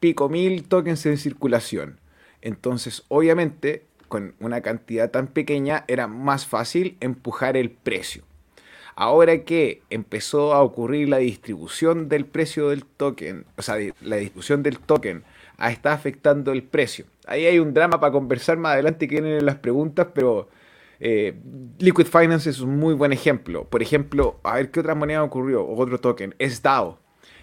pico 0.00 0.28
mil 0.28 0.64
tokens 0.64 1.06
en 1.06 1.16
circulación. 1.16 2.00
Entonces, 2.42 3.04
obviamente, 3.08 3.84
con 4.08 4.34
una 4.40 4.60
cantidad 4.60 5.10
tan 5.10 5.28
pequeña 5.28 5.84
era 5.86 6.08
más 6.08 6.46
fácil 6.46 6.96
empujar 7.00 7.56
el 7.56 7.70
precio. 7.70 8.24
Ahora 8.96 9.44
que 9.44 9.82
empezó 9.90 10.54
a 10.54 10.62
ocurrir 10.62 11.08
la 11.08 11.18
distribución 11.18 12.08
del 12.08 12.24
precio 12.24 12.70
del 12.70 12.84
token, 12.84 13.44
o 13.56 13.62
sea, 13.62 13.76
la 14.00 14.16
distribución 14.16 14.64
del 14.64 14.80
token 14.80 15.22
está 15.60 15.92
afectando 15.92 16.50
el 16.50 16.64
precio. 16.64 17.04
Ahí 17.26 17.46
hay 17.46 17.60
un 17.60 17.74
drama 17.74 18.00
para 18.00 18.12
conversar 18.12 18.56
más 18.56 18.72
adelante 18.72 19.06
que 19.06 19.20
vienen 19.20 19.46
las 19.46 19.56
preguntas, 19.56 20.08
pero 20.12 20.48
eh, 21.00 21.38
Liquid 21.78 22.06
Finance 22.06 22.50
es 22.50 22.60
un 22.60 22.78
muy 22.78 22.94
buen 22.94 23.12
ejemplo. 23.12 23.64
Por 23.64 23.82
ejemplo, 23.82 24.40
a 24.42 24.56
ver 24.56 24.70
qué 24.70 24.80
otra 24.80 24.94
moneda 24.94 25.22
ocurrió, 25.22 25.66
otro 25.66 25.98
token, 25.98 26.34
es 26.38 26.62
DAO. 26.62 26.98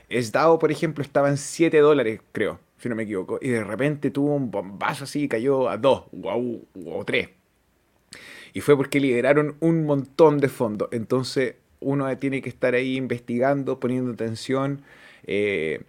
Es 0.09 0.31
DAO, 0.31 0.59
por 0.59 0.71
ejemplo, 0.71 1.03
estaba 1.03 1.29
en 1.29 1.37
7 1.37 1.77
dólares, 1.79 2.21
creo, 2.31 2.59
si 2.77 2.89
no 2.89 2.95
me 2.95 3.03
equivoco, 3.03 3.39
y 3.41 3.49
de 3.49 3.63
repente 3.63 4.11
tuvo 4.11 4.35
un 4.35 4.51
bombazo 4.51 5.05
así 5.05 5.23
y 5.23 5.27
cayó 5.27 5.69
a 5.69 5.77
2 5.77 6.03
o, 6.23 7.03
3. 7.05 7.29
Y 8.53 8.61
fue 8.61 8.77
porque 8.77 8.99
liberaron 8.99 9.57
un 9.59 9.85
montón 9.85 10.39
de 10.39 10.47
fondos. 10.47 10.89
Entonces 10.91 11.55
uno 11.79 12.17
tiene 12.17 12.41
que 12.41 12.49
estar 12.49 12.73
ahí 12.73 12.95
investigando, 12.95 13.79
poniendo 13.79 14.11
atención. 14.11 14.81
Eh, 15.27 15.83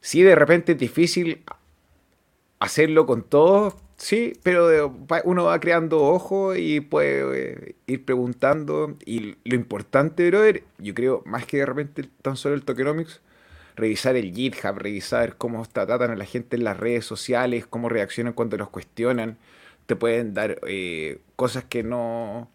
sí, 0.00 0.22
de 0.22 0.34
repente 0.34 0.72
es 0.72 0.78
difícil 0.78 1.42
hacerlo 2.58 3.06
con 3.06 3.22
todos, 3.22 3.74
Sí, 3.96 4.32
pero 4.42 4.94
uno 5.24 5.44
va 5.44 5.60
creando 5.60 6.02
ojo 6.02 6.56
y 6.56 6.80
puede 6.80 7.52
eh, 7.52 7.74
ir 7.86 8.04
preguntando. 8.04 8.96
Y 9.04 9.36
lo 9.44 9.54
importante, 9.54 10.28
brother, 10.28 10.64
yo 10.78 10.94
creo, 10.94 11.22
más 11.26 11.46
que 11.46 11.58
de 11.58 11.66
repente 11.66 12.04
tan 12.22 12.36
solo 12.36 12.54
el 12.54 12.64
tokenomics, 12.64 13.20
revisar 13.76 14.16
el 14.16 14.32
GitHub, 14.34 14.76
revisar 14.76 15.36
cómo 15.36 15.64
tratan 15.66 16.10
a 16.10 16.16
la 16.16 16.24
gente 16.24 16.56
en 16.56 16.64
las 16.64 16.76
redes 16.76 17.04
sociales, 17.04 17.66
cómo 17.66 17.88
reaccionan 17.88 18.32
cuando 18.32 18.56
los 18.56 18.70
cuestionan. 18.70 19.38
Te 19.86 19.96
pueden 19.96 20.34
dar 20.34 20.58
eh, 20.66 21.20
cosas 21.36 21.64
que 21.64 21.82
no. 21.82 22.50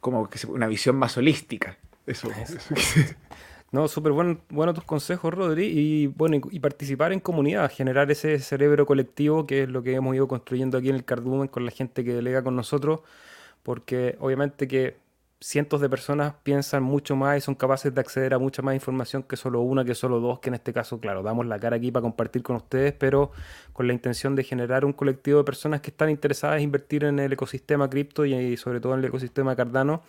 como 0.00 0.28
que 0.30 0.38
una 0.46 0.66
visión 0.68 0.96
más 0.96 1.16
holística. 1.16 1.76
Eso. 2.06 2.28
No, 3.74 3.88
súper 3.88 4.12
bueno, 4.12 4.38
bueno 4.50 4.72
tus 4.72 4.84
consejos, 4.84 5.34
Rodri, 5.34 5.64
y 5.66 6.06
bueno, 6.06 6.36
y, 6.48 6.60
participar 6.60 7.12
en 7.12 7.18
comunidad, 7.18 7.68
generar 7.72 8.08
ese 8.08 8.38
cerebro 8.38 8.86
colectivo 8.86 9.48
que 9.48 9.64
es 9.64 9.68
lo 9.68 9.82
que 9.82 9.94
hemos 9.94 10.14
ido 10.14 10.28
construyendo 10.28 10.78
aquí 10.78 10.90
en 10.90 10.94
el 10.94 11.04
Cardumen 11.04 11.48
con 11.48 11.64
la 11.64 11.72
gente 11.72 12.04
que 12.04 12.14
delega 12.14 12.44
con 12.44 12.54
nosotros, 12.54 13.00
porque 13.64 14.16
obviamente 14.20 14.68
que 14.68 14.96
cientos 15.40 15.80
de 15.80 15.88
personas 15.88 16.34
piensan 16.44 16.84
mucho 16.84 17.16
más 17.16 17.36
y 17.38 17.40
son 17.40 17.56
capaces 17.56 17.92
de 17.92 18.00
acceder 18.00 18.34
a 18.34 18.38
mucha 18.38 18.62
más 18.62 18.76
información 18.76 19.24
que 19.24 19.36
solo 19.36 19.60
una, 19.62 19.84
que 19.84 19.96
solo 19.96 20.20
dos, 20.20 20.38
que 20.38 20.50
en 20.50 20.54
este 20.54 20.72
caso, 20.72 21.00
claro, 21.00 21.24
damos 21.24 21.44
la 21.44 21.58
cara 21.58 21.74
aquí 21.74 21.90
para 21.90 22.02
compartir 22.02 22.44
con 22.44 22.54
ustedes, 22.54 22.92
pero 22.92 23.32
con 23.72 23.88
la 23.88 23.92
intención 23.92 24.36
de 24.36 24.44
generar 24.44 24.84
un 24.84 24.92
colectivo 24.92 25.38
de 25.38 25.44
personas 25.44 25.80
que 25.80 25.90
están 25.90 26.10
interesadas 26.10 26.58
en 26.58 26.62
invertir 26.62 27.02
en 27.02 27.18
el 27.18 27.32
ecosistema 27.32 27.90
cripto 27.90 28.24
y 28.24 28.56
sobre 28.56 28.78
todo 28.78 28.92
en 28.94 29.00
el 29.00 29.06
ecosistema 29.06 29.56
Cardano 29.56 30.02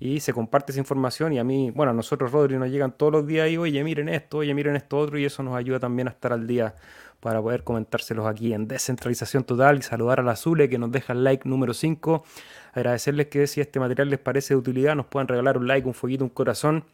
y 0.00 0.20
se 0.20 0.32
comparte 0.32 0.72
esa 0.72 0.80
información 0.80 1.34
y 1.34 1.38
a 1.38 1.44
mí, 1.44 1.70
bueno, 1.70 1.90
a 1.90 1.94
nosotros, 1.94 2.32
Rodri, 2.32 2.56
nos 2.56 2.70
llegan 2.70 2.92
todos 2.92 3.12
los 3.12 3.26
días 3.26 3.50
y, 3.50 3.58
oye, 3.58 3.84
miren 3.84 4.08
esto, 4.08 4.38
oye, 4.38 4.54
miren 4.54 4.74
esto 4.74 4.98
otro 4.98 5.18
y 5.18 5.26
eso 5.26 5.42
nos 5.42 5.54
ayuda 5.54 5.78
también 5.78 6.08
a 6.08 6.12
estar 6.12 6.32
al 6.32 6.46
día 6.46 6.74
para 7.20 7.42
poder 7.42 7.64
comentárselos 7.64 8.26
aquí 8.26 8.54
en 8.54 8.66
Descentralización 8.66 9.44
Total 9.44 9.78
y 9.78 9.82
saludar 9.82 10.20
a 10.20 10.22
la 10.22 10.36
Zule 10.36 10.70
que 10.70 10.78
nos 10.78 10.90
deja 10.90 11.12
el 11.12 11.22
like 11.22 11.46
número 11.46 11.74
5. 11.74 12.24
Agradecerles 12.72 13.26
que 13.26 13.46
si 13.46 13.60
este 13.60 13.78
material 13.78 14.08
les 14.08 14.18
parece 14.18 14.54
de 14.54 14.58
utilidad 14.58 14.96
nos 14.96 15.04
puedan 15.04 15.28
regalar 15.28 15.58
un 15.58 15.68
like, 15.68 15.86
un 15.86 15.92
fueguito, 15.92 16.24
un 16.24 16.30
corazón. 16.30 16.84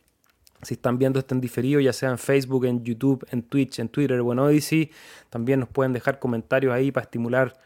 Si 0.62 0.74
están 0.74 0.98
viendo 0.98 1.20
esto 1.20 1.32
en 1.32 1.40
diferido, 1.40 1.78
ya 1.78 1.92
sea 1.92 2.10
en 2.10 2.18
Facebook, 2.18 2.64
en 2.64 2.82
YouTube, 2.82 3.24
en 3.30 3.42
Twitch, 3.42 3.78
en 3.78 3.88
Twitter 3.88 4.18
o 4.18 4.32
en 4.32 4.40
Odyssey, 4.40 4.90
también 5.30 5.60
nos 5.60 5.68
pueden 5.68 5.92
dejar 5.92 6.18
comentarios 6.18 6.72
ahí 6.74 6.90
para 6.90 7.04
estimular 7.04 7.56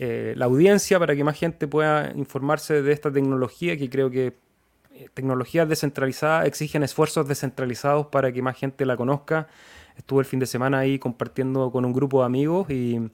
eh, 0.00 0.34
la 0.36 0.46
audiencia, 0.46 0.98
para 0.98 1.14
que 1.14 1.22
más 1.22 1.38
gente 1.38 1.68
pueda 1.68 2.12
informarse 2.16 2.82
de 2.82 2.92
esta 2.92 3.12
tecnología 3.12 3.76
que 3.76 3.88
creo 3.88 4.10
que 4.10 4.47
tecnologías 5.14 5.68
descentralizadas 5.68 6.46
exigen 6.46 6.82
esfuerzos 6.82 7.26
descentralizados 7.28 8.06
para 8.06 8.32
que 8.32 8.42
más 8.42 8.56
gente 8.56 8.84
la 8.86 8.96
conozca. 8.96 9.48
Estuve 9.96 10.20
el 10.20 10.26
fin 10.26 10.38
de 10.38 10.46
semana 10.46 10.78
ahí 10.78 10.98
compartiendo 10.98 11.70
con 11.70 11.84
un 11.84 11.92
grupo 11.92 12.20
de 12.20 12.26
amigos 12.26 12.70
y, 12.70 13.10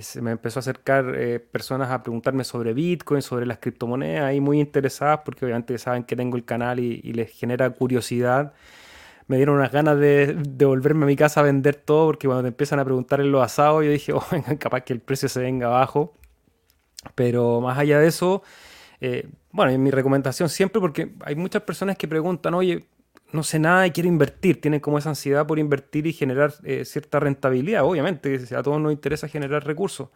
se 0.00 0.20
me 0.20 0.32
empezó 0.32 0.58
a 0.58 0.60
acercar 0.60 1.14
eh, 1.16 1.40
personas 1.40 1.90
a 1.90 2.02
preguntarme 2.02 2.44
sobre 2.44 2.74
Bitcoin, 2.74 3.22
sobre 3.22 3.46
las 3.46 3.56
criptomonedas, 3.56 4.24
ahí 4.24 4.38
muy 4.38 4.60
interesadas 4.60 5.20
porque 5.24 5.46
obviamente 5.46 5.78
saben 5.78 6.04
que 6.04 6.14
tengo 6.14 6.36
el 6.36 6.44
canal 6.44 6.78
y, 6.78 7.00
les 7.14 7.30
genera 7.30 7.70
curiosidad. 7.70 8.52
Me 9.28 9.36
dieron 9.36 9.56
unas 9.56 9.72
ganas 9.72 9.98
de, 9.98 10.34
de, 10.34 10.64
volverme 10.66 11.04
a 11.04 11.06
mi 11.06 11.16
casa 11.16 11.40
a 11.40 11.42
vender 11.42 11.76
todo 11.76 12.06
porque 12.06 12.26
cuando 12.26 12.42
te 12.42 12.48
empiezan 12.48 12.80
a 12.80 12.84
preguntar 12.84 13.20
en 13.20 13.32
los 13.32 13.42
asados 13.42 13.84
yo 13.84 13.90
dije, 13.90 14.12
oh, 14.14 14.22
capaz 14.58 14.82
que 14.82 14.92
el 14.92 15.00
precio 15.00 15.28
se 15.28 15.40
venga 15.40 15.68
abajo. 15.68 16.14
Pero 17.14 17.60
más 17.60 17.78
allá 17.78 17.98
de 18.00 18.08
eso, 18.08 18.42
eh, 19.00 19.28
bueno, 19.52 19.72
en 19.72 19.82
mi 19.82 19.90
recomendación 19.90 20.48
siempre, 20.48 20.80
porque 20.80 21.12
hay 21.24 21.34
muchas 21.34 21.62
personas 21.62 21.96
que 21.96 22.08
preguntan, 22.08 22.54
oye, 22.54 22.86
no 23.32 23.42
sé 23.42 23.58
nada 23.58 23.86
y 23.86 23.90
quiero 23.90 24.08
invertir, 24.08 24.60
tienen 24.60 24.80
como 24.80 24.98
esa 24.98 25.10
ansiedad 25.10 25.46
por 25.46 25.58
invertir 25.58 26.06
y 26.06 26.12
generar 26.12 26.54
eh, 26.64 26.84
cierta 26.84 27.20
rentabilidad. 27.20 27.84
Obviamente, 27.84 28.40
a 28.56 28.62
todos 28.62 28.80
nos 28.80 28.92
interesa 28.92 29.28
generar 29.28 29.66
recursos. 29.66 30.08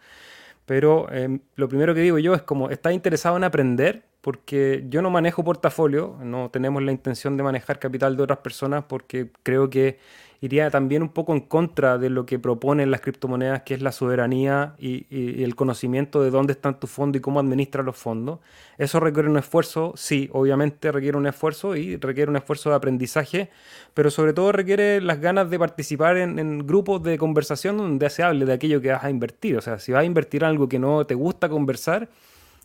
Pero 0.65 1.11
em, 1.11 1.39
lo 1.55 1.67
primero 1.67 1.93
que 1.93 2.01
digo 2.01 2.17
yo 2.19 2.33
es 2.33 2.41
como, 2.41 2.69
¿estás 2.69 2.93
interesado 2.93 3.37
en 3.37 3.43
aprender? 3.43 4.03
Porque 4.21 4.85
yo 4.89 5.01
no 5.01 5.09
manejo 5.09 5.43
portafolio, 5.43 6.17
no 6.23 6.49
tenemos 6.49 6.81
la 6.81 6.91
intención 6.93 7.35
de 7.35 7.43
manejar 7.43 7.79
capital 7.79 8.15
de 8.15 8.23
otras 8.23 8.39
personas 8.39 8.85
porque 8.87 9.29
creo 9.43 9.69
que 9.69 9.99
iría 10.43 10.69
también 10.69 11.01
un 11.01 11.07
poco 11.07 11.31
en 11.31 11.39
contra 11.39 11.97
de 11.97 12.09
lo 12.09 12.25
que 12.25 12.37
proponen 12.37 12.91
las 12.91 12.99
criptomonedas, 12.99 13.61
que 13.61 13.75
es 13.75 13.81
la 13.81 13.93
soberanía 13.93 14.75
y, 14.77 15.05
el 15.41 15.55
conocimiento 15.55 16.21
de 16.21 16.31
dónde 16.31 16.51
están 16.51 16.81
tus 16.81 16.89
fondos 16.89 17.19
y 17.19 17.21
cómo 17.21 17.39
administras 17.39 17.85
los 17.85 17.95
fondos. 17.95 18.39
Eso 18.77 18.99
requiere 18.99 19.29
un 19.29 19.37
esfuerzo, 19.37 19.93
sí, 19.95 20.29
obviamente 20.33 20.91
requiere 20.91 21.17
un 21.17 21.27
esfuerzo 21.27 21.77
y 21.77 21.95
requiere 21.95 22.29
un 22.29 22.35
esfuerzo 22.35 22.69
de 22.71 22.75
aprendizaje, 22.75 23.51
pero 23.93 24.11
sobre 24.11 24.33
todo 24.33 24.51
requiere 24.51 24.99
las 24.99 25.21
ganas 25.21 25.49
de 25.49 25.57
participar 25.57 26.17
en, 26.17 26.67
grupos 26.67 27.01
de 27.03 27.17
conversación 27.17 27.77
donde 27.77 28.09
se 28.09 28.21
hable 28.21 28.45
de 28.45 28.51
aquello 28.51 28.81
que 28.81 28.91
vas 28.91 29.05
a 29.05 29.09
invertir. 29.09 29.55
O 29.55 29.61
sea, 29.61 29.79
si 29.79 29.93
vas 29.93 30.01
a 30.01 30.05
invertir 30.05 30.43
algo 30.43 30.67
que 30.67 30.77
no 30.77 31.05
te 31.05 31.15
gusta 31.15 31.47
conversar, 31.47 32.09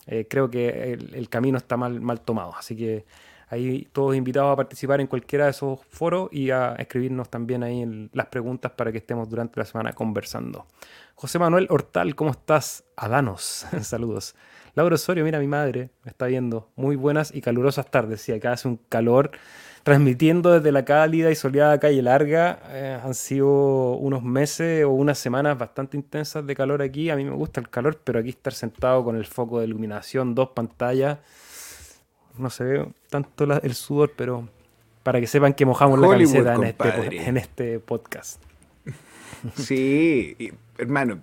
eh, 0.08 0.26
creo 0.28 0.50
que 0.50 0.98
el, 1.12 1.28
camino 1.28 1.58
está 1.58 1.76
mal 1.76 2.20
tomado. 2.22 2.56
Así 2.56 2.74
que 2.74 3.04
Ahí 3.50 3.88
todos 3.92 4.14
invitados 4.14 4.52
a 4.52 4.56
participar 4.56 5.00
en 5.00 5.06
cualquiera 5.06 5.46
de 5.46 5.52
esos 5.52 5.80
foros 5.90 6.28
y 6.32 6.50
a 6.50 6.74
escribirnos 6.78 7.30
también 7.30 7.62
ahí 7.62 7.80
en 7.80 8.10
las 8.12 8.26
preguntas 8.26 8.72
para 8.72 8.92
que 8.92 8.98
estemos 8.98 9.28
durante 9.28 9.58
la 9.58 9.64
semana 9.64 9.92
conversando. 9.92 10.66
José 11.14 11.38
Manuel 11.38 11.66
Hortal, 11.70 12.14
¿cómo 12.14 12.30
estás? 12.30 12.84
Adanos, 12.96 13.66
saludos. 13.82 14.34
Laura 14.74 14.94
Osorio, 14.94 15.24
mira, 15.24 15.40
mi 15.40 15.48
madre 15.48 15.90
me 16.04 16.10
está 16.10 16.26
viendo. 16.26 16.68
Muy 16.76 16.94
buenas 16.94 17.34
y 17.34 17.40
calurosas 17.40 17.90
tardes. 17.90 18.28
Y 18.28 18.32
acá 18.32 18.52
hace 18.52 18.68
un 18.68 18.76
calor. 18.88 19.32
Transmitiendo 19.82 20.52
desde 20.52 20.70
la 20.70 20.84
cálida 20.84 21.30
y 21.30 21.34
soleada 21.34 21.80
calle 21.80 22.02
larga, 22.02 22.60
eh, 22.68 23.00
han 23.02 23.14
sido 23.14 23.94
unos 23.96 24.22
meses 24.22 24.84
o 24.84 24.90
unas 24.90 25.18
semanas 25.18 25.56
bastante 25.58 25.96
intensas 25.96 26.46
de 26.46 26.54
calor 26.54 26.82
aquí. 26.82 27.10
A 27.10 27.16
mí 27.16 27.24
me 27.24 27.34
gusta 27.34 27.60
el 27.60 27.70
calor, 27.70 27.98
pero 28.04 28.20
aquí 28.20 28.28
estar 28.28 28.52
sentado 28.52 29.02
con 29.02 29.16
el 29.16 29.24
foco 29.24 29.58
de 29.60 29.66
iluminación, 29.66 30.34
dos 30.34 30.50
pantallas, 30.50 31.18
no 32.38 32.50
se 32.50 32.64
ve 32.64 32.88
tanto 33.10 33.44
el 33.44 33.74
sudor, 33.74 34.12
pero 34.16 34.48
para 35.02 35.20
que 35.20 35.26
sepan 35.26 35.54
que 35.54 35.64
mojamos 35.64 35.98
la 35.98 36.08
camiseta 36.08 36.54
en 36.54 36.64
este, 36.64 37.28
en 37.28 37.36
este, 37.36 37.78
podcast. 37.80 38.42
Sí, 39.54 40.52
hermano, 40.78 41.20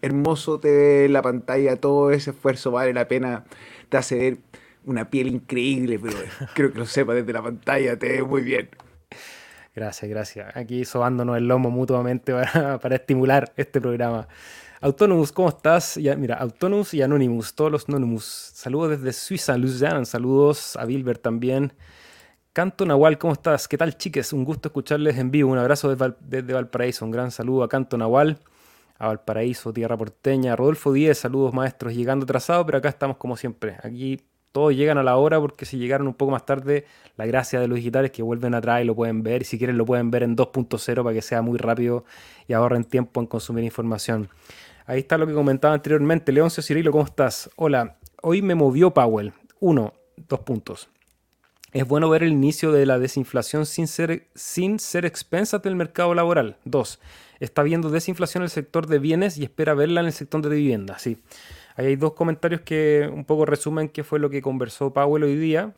hermoso 0.00 0.58
te 0.58 0.70
ve 0.70 1.08
la 1.08 1.22
pantalla, 1.22 1.76
todo 1.76 2.10
ese 2.10 2.30
esfuerzo 2.30 2.70
vale 2.70 2.94
la 2.94 3.06
pena, 3.08 3.44
te 3.88 3.98
hace 3.98 4.16
ver 4.16 4.38
una 4.84 5.10
piel 5.10 5.28
increíble, 5.28 5.98
pero 5.98 6.16
creo 6.54 6.72
que 6.72 6.78
lo 6.78 6.86
sepa 6.86 7.14
desde 7.14 7.32
la 7.32 7.42
pantalla, 7.42 7.98
te 7.98 8.08
ve 8.08 8.22
muy 8.22 8.42
bien. 8.42 8.70
Gracias, 9.74 10.10
gracias. 10.10 10.56
Aquí 10.56 10.84
sobándonos 10.84 11.36
el 11.36 11.48
lomo 11.48 11.70
mutuamente 11.70 12.32
para, 12.52 12.78
para 12.78 12.96
estimular 12.96 13.52
este 13.56 13.80
programa. 13.80 14.28
Autonomous, 14.84 15.30
¿cómo 15.30 15.48
estás? 15.48 15.94
Ya, 15.94 16.16
mira, 16.16 16.34
Autonomous 16.38 16.92
y 16.92 17.02
Anonymous, 17.02 17.54
todos 17.54 17.70
los 17.70 17.88
Anonymous. 17.88 18.24
Saludos 18.24 18.90
desde 18.90 19.12
Suiza, 19.12 19.56
Luzern. 19.56 20.04
Saludos 20.04 20.74
a 20.74 20.84
Bilber 20.84 21.18
también. 21.18 21.72
Canto 22.52 22.84
Nahual, 22.84 23.16
¿cómo 23.16 23.32
estás? 23.32 23.68
¿Qué 23.68 23.78
tal, 23.78 23.96
chiques? 23.96 24.32
Un 24.32 24.44
gusto 24.44 24.70
escucharles 24.70 25.18
en 25.18 25.30
vivo. 25.30 25.52
Un 25.52 25.58
abrazo 25.58 25.94
desde, 25.94 26.52
Valparaíso. 26.52 27.04
Un 27.04 27.12
gran 27.12 27.30
saludo 27.30 27.62
a 27.62 27.68
Canto 27.68 27.96
Nahual, 27.96 28.40
a 28.98 29.06
Valparaíso, 29.06 29.72
Tierra 29.72 29.96
Porteña. 29.96 30.56
Rodolfo 30.56 30.92
Díez, 30.92 31.16
saludos 31.16 31.54
maestros. 31.54 31.94
Llegando 31.94 32.24
atrasado, 32.24 32.66
pero 32.66 32.78
acá 32.78 32.88
estamos 32.88 33.18
como 33.18 33.36
siempre. 33.36 33.76
Aquí 33.84 34.20
todos 34.50 34.74
llegan 34.74 34.98
a 34.98 35.04
la 35.04 35.16
hora 35.16 35.38
porque 35.38 35.64
si 35.64 35.78
llegaron 35.78 36.08
un 36.08 36.14
poco 36.14 36.32
más 36.32 36.44
tarde, 36.44 36.86
la 37.16 37.24
gracia 37.24 37.60
de 37.60 37.68
los 37.68 37.76
digitales 37.76 38.10
es 38.10 38.16
que 38.16 38.24
vuelven 38.24 38.52
atrás 38.52 38.82
y 38.82 38.84
lo 38.84 38.96
pueden 38.96 39.22
ver. 39.22 39.42
Y 39.42 39.44
si 39.44 39.58
quieren, 39.58 39.78
lo 39.78 39.86
pueden 39.86 40.10
ver 40.10 40.24
en 40.24 40.36
2.0 40.36 41.04
para 41.04 41.14
que 41.14 41.22
sea 41.22 41.40
muy 41.40 41.56
rápido 41.56 42.04
y 42.48 42.52
ahorren 42.52 42.82
tiempo 42.82 43.20
en 43.20 43.28
consumir 43.28 43.62
información. 43.62 44.28
Ahí 44.86 45.00
está 45.00 45.18
lo 45.18 45.26
que 45.26 45.34
comentaba 45.34 45.74
anteriormente. 45.74 46.32
Leoncio 46.32 46.62
Cirilo, 46.62 46.90
¿cómo 46.90 47.04
estás? 47.04 47.50
Hola, 47.56 47.98
hoy 48.22 48.42
me 48.42 48.54
movió 48.54 48.92
Powell. 48.92 49.32
Uno, 49.60 49.92
dos 50.16 50.40
puntos. 50.40 50.88
Es 51.72 51.86
bueno 51.86 52.10
ver 52.10 52.22
el 52.22 52.32
inicio 52.32 52.72
de 52.72 52.84
la 52.84 52.98
desinflación 52.98 53.64
sin 53.64 53.86
ser, 53.86 54.26
sin 54.34 54.78
ser 54.78 55.06
expensas 55.06 55.62
del 55.62 55.76
mercado 55.76 56.14
laboral. 56.14 56.56
Dos, 56.64 57.00
está 57.40 57.62
viendo 57.62 57.90
desinflación 57.90 58.42
en 58.42 58.44
el 58.44 58.50
sector 58.50 58.86
de 58.86 58.98
bienes 58.98 59.38
y 59.38 59.44
espera 59.44 59.72
verla 59.74 60.00
en 60.00 60.06
el 60.06 60.12
sector 60.12 60.42
de 60.42 60.54
vivienda. 60.54 60.98
Sí. 60.98 61.18
Ahí 61.76 61.86
hay 61.86 61.96
dos 61.96 62.12
comentarios 62.12 62.60
que 62.60 63.08
un 63.10 63.24
poco 63.24 63.46
resumen 63.46 63.88
qué 63.88 64.04
fue 64.04 64.18
lo 64.18 64.28
que 64.28 64.42
conversó 64.42 64.92
Powell 64.92 65.22
hoy 65.22 65.36
día. 65.36 65.72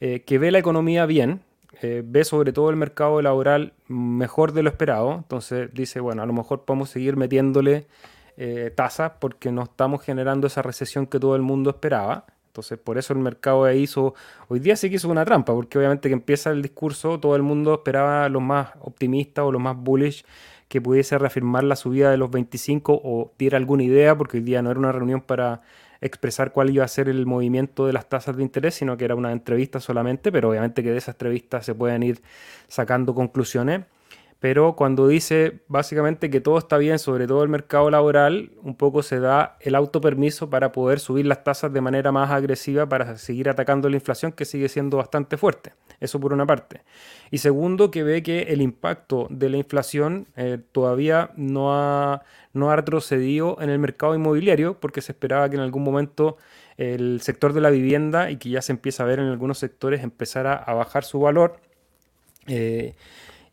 Eh, 0.00 0.22
que 0.24 0.38
ve 0.38 0.52
la 0.52 0.58
economía 0.58 1.06
bien, 1.06 1.40
eh, 1.82 2.02
ve 2.04 2.24
sobre 2.24 2.52
todo 2.52 2.70
el 2.70 2.76
mercado 2.76 3.20
laboral 3.20 3.74
mejor 3.88 4.52
de 4.52 4.62
lo 4.62 4.70
esperado. 4.70 5.14
Entonces 5.14 5.70
dice, 5.72 6.00
bueno, 6.00 6.22
a 6.22 6.26
lo 6.26 6.32
mejor 6.32 6.64
podemos 6.64 6.90
seguir 6.90 7.16
metiéndole 7.16 7.86
eh, 8.40 8.72
tasas 8.74 9.12
porque 9.18 9.50
no 9.50 9.64
estamos 9.64 10.02
generando 10.02 10.46
esa 10.46 10.62
recesión 10.62 11.08
que 11.08 11.18
todo 11.18 11.34
el 11.34 11.42
mundo 11.42 11.70
esperaba. 11.70 12.24
Entonces, 12.46 12.78
por 12.78 12.96
eso 12.96 13.12
el 13.12 13.18
mercado 13.18 13.70
hizo. 13.72 14.14
Hoy 14.46 14.60
día 14.60 14.76
sí 14.76 14.88
que 14.88 14.96
hizo 14.96 15.08
una 15.08 15.24
trampa, 15.24 15.52
porque 15.54 15.76
obviamente 15.76 16.08
que 16.08 16.12
empieza 16.12 16.50
el 16.50 16.62
discurso, 16.62 17.18
todo 17.18 17.34
el 17.36 17.42
mundo 17.42 17.74
esperaba 17.74 18.28
los 18.28 18.40
más 18.40 18.70
optimistas 18.80 19.44
o 19.44 19.52
los 19.52 19.60
más 19.60 19.76
bullish 19.76 20.24
que 20.68 20.80
pudiese 20.80 21.18
reafirmar 21.18 21.64
la 21.64 21.76
subida 21.76 22.10
de 22.10 22.16
los 22.16 22.30
25 22.30 23.00
o 23.02 23.32
diera 23.38 23.56
alguna 23.58 23.82
idea, 23.82 24.16
porque 24.16 24.36
hoy 24.36 24.44
día 24.44 24.62
no 24.62 24.70
era 24.70 24.78
una 24.78 24.92
reunión 24.92 25.20
para 25.20 25.62
expresar 26.00 26.52
cuál 26.52 26.70
iba 26.70 26.84
a 26.84 26.88
ser 26.88 27.08
el 27.08 27.26
movimiento 27.26 27.86
de 27.86 27.92
las 27.92 28.08
tasas 28.08 28.36
de 28.36 28.42
interés, 28.44 28.76
sino 28.76 28.96
que 28.96 29.04
era 29.04 29.16
una 29.16 29.32
entrevista 29.32 29.80
solamente, 29.80 30.30
pero 30.30 30.50
obviamente 30.50 30.82
que 30.82 30.92
de 30.92 30.98
esas 30.98 31.14
entrevistas 31.16 31.66
se 31.66 31.74
pueden 31.74 32.04
ir 32.04 32.22
sacando 32.68 33.14
conclusiones. 33.14 33.86
Pero 34.40 34.76
cuando 34.76 35.08
dice 35.08 35.60
básicamente 35.66 36.30
que 36.30 36.40
todo 36.40 36.58
está 36.58 36.78
bien, 36.78 37.00
sobre 37.00 37.26
todo 37.26 37.42
el 37.42 37.48
mercado 37.48 37.90
laboral, 37.90 38.52
un 38.62 38.76
poco 38.76 39.02
se 39.02 39.18
da 39.18 39.56
el 39.60 39.74
autopermiso 39.74 40.48
para 40.48 40.70
poder 40.70 41.00
subir 41.00 41.26
las 41.26 41.42
tasas 41.42 41.72
de 41.72 41.80
manera 41.80 42.12
más 42.12 42.30
agresiva 42.30 42.88
para 42.88 43.16
seguir 43.16 43.48
atacando 43.48 43.88
la 43.88 43.96
inflación 43.96 44.30
que 44.30 44.44
sigue 44.44 44.68
siendo 44.68 44.98
bastante 44.98 45.36
fuerte. 45.36 45.72
Eso 45.98 46.20
por 46.20 46.32
una 46.32 46.46
parte. 46.46 46.82
Y 47.32 47.38
segundo, 47.38 47.90
que 47.90 48.04
ve 48.04 48.22
que 48.22 48.42
el 48.42 48.62
impacto 48.62 49.26
de 49.30 49.48
la 49.48 49.56
inflación 49.56 50.28
eh, 50.36 50.58
todavía 50.70 51.30
no 51.34 51.74
ha, 51.74 52.22
no 52.52 52.70
ha 52.70 52.76
retrocedido 52.76 53.58
en 53.60 53.70
el 53.70 53.80
mercado 53.80 54.14
inmobiliario 54.14 54.78
porque 54.78 55.00
se 55.00 55.12
esperaba 55.12 55.50
que 55.50 55.56
en 55.56 55.62
algún 55.62 55.82
momento 55.82 56.36
el 56.76 57.20
sector 57.22 57.52
de 57.52 57.60
la 57.60 57.70
vivienda 57.70 58.30
y 58.30 58.36
que 58.36 58.50
ya 58.50 58.62
se 58.62 58.70
empieza 58.70 59.02
a 59.02 59.06
ver 59.06 59.18
en 59.18 59.26
algunos 59.26 59.58
sectores 59.58 60.04
empezara 60.04 60.54
a 60.54 60.74
bajar 60.74 61.02
su 61.02 61.18
valor. 61.18 61.58
Eh, 62.46 62.94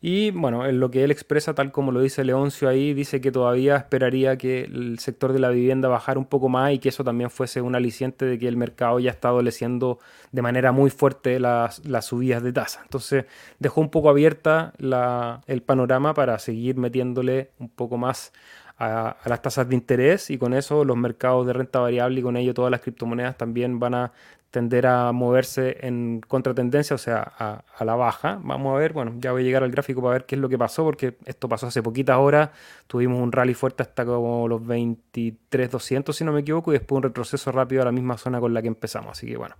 y 0.08 0.30
bueno, 0.30 0.64
en 0.64 0.78
lo 0.78 0.92
que 0.92 1.02
él 1.02 1.10
expresa, 1.10 1.52
tal 1.56 1.72
como 1.72 1.90
lo 1.90 2.00
dice 2.00 2.22
Leoncio 2.22 2.68
ahí, 2.68 2.94
dice 2.94 3.20
que 3.20 3.32
todavía 3.32 3.74
esperaría 3.74 4.38
que 4.38 4.62
el 4.62 5.00
sector 5.00 5.32
de 5.32 5.40
la 5.40 5.48
vivienda 5.48 5.88
bajara 5.88 6.16
un 6.20 6.26
poco 6.26 6.48
más 6.48 6.72
y 6.72 6.78
que 6.78 6.90
eso 6.90 7.02
también 7.02 7.28
fuese 7.28 7.60
un 7.60 7.74
aliciente 7.74 8.24
de 8.24 8.38
que 8.38 8.46
el 8.46 8.56
mercado 8.56 9.00
ya 9.00 9.10
está 9.10 9.30
adoleciendo 9.30 9.98
de 10.30 10.42
manera 10.42 10.70
muy 10.70 10.90
fuerte 10.90 11.40
las, 11.40 11.82
subidas 12.02 12.44
de 12.44 12.52
tasa. 12.52 12.82
Entonces 12.84 13.24
dejó 13.58 13.80
un 13.80 13.90
poco 13.90 14.08
abierta 14.08 14.74
el 14.78 15.62
panorama 15.62 16.14
para 16.14 16.38
seguir 16.38 16.76
metiéndole 16.76 17.50
un 17.58 17.68
poco 17.68 17.96
más 17.96 18.32
a, 18.78 19.16
las 19.24 19.42
tasas 19.42 19.68
de 19.68 19.74
interés 19.74 20.30
y 20.30 20.38
con 20.38 20.54
eso 20.54 20.84
los 20.84 20.96
mercados 20.96 21.48
de 21.48 21.52
renta 21.52 21.80
variable 21.80 22.20
y 22.20 22.22
con 22.22 22.36
ello 22.36 22.54
todas 22.54 22.70
las 22.70 22.80
criptomonedas 22.80 23.36
también 23.36 23.80
van 23.80 23.94
a 23.94 24.12
tender 24.50 24.86
a 24.86 25.12
moverse 25.12 25.76
en 25.86 26.20
contratendencia, 26.26 26.94
o 26.94 26.98
sea, 26.98 27.20
a, 27.38 27.84
la 27.84 27.94
baja. 27.94 28.40
Vamos 28.42 28.74
a 28.74 28.78
ver, 28.78 28.92
bueno, 28.92 29.14
ya 29.18 29.32
voy 29.32 29.42
a 29.42 29.44
llegar 29.44 29.62
al 29.62 29.70
gráfico 29.70 30.00
para 30.00 30.12
ver 30.14 30.26
qué 30.26 30.34
es 30.36 30.40
lo 30.40 30.48
que 30.48 30.58
pasó, 30.58 30.84
porque 30.84 31.16
esto 31.26 31.48
pasó 31.48 31.66
hace 31.66 31.82
poquitas 31.82 32.16
horas. 32.16 32.50
Tuvimos 32.86 33.20
un 33.20 33.32
rally 33.32 33.54
fuerte 33.54 33.82
hasta 33.82 34.04
como 34.04 34.48
los 34.48 34.62
23.200, 34.62 36.12
si 36.12 36.24
no 36.24 36.32
me 36.32 36.40
equivoco, 36.40 36.72
y 36.72 36.78
después 36.78 36.96
un 36.96 37.02
retroceso 37.02 37.52
rápido 37.52 37.82
a 37.82 37.84
la 37.84 37.92
misma 37.92 38.16
zona 38.16 38.40
con 38.40 38.54
la 38.54 38.62
que 38.62 38.68
empezamos. 38.68 39.12
Así 39.12 39.26
que 39.26 39.36
bueno. 39.36 39.56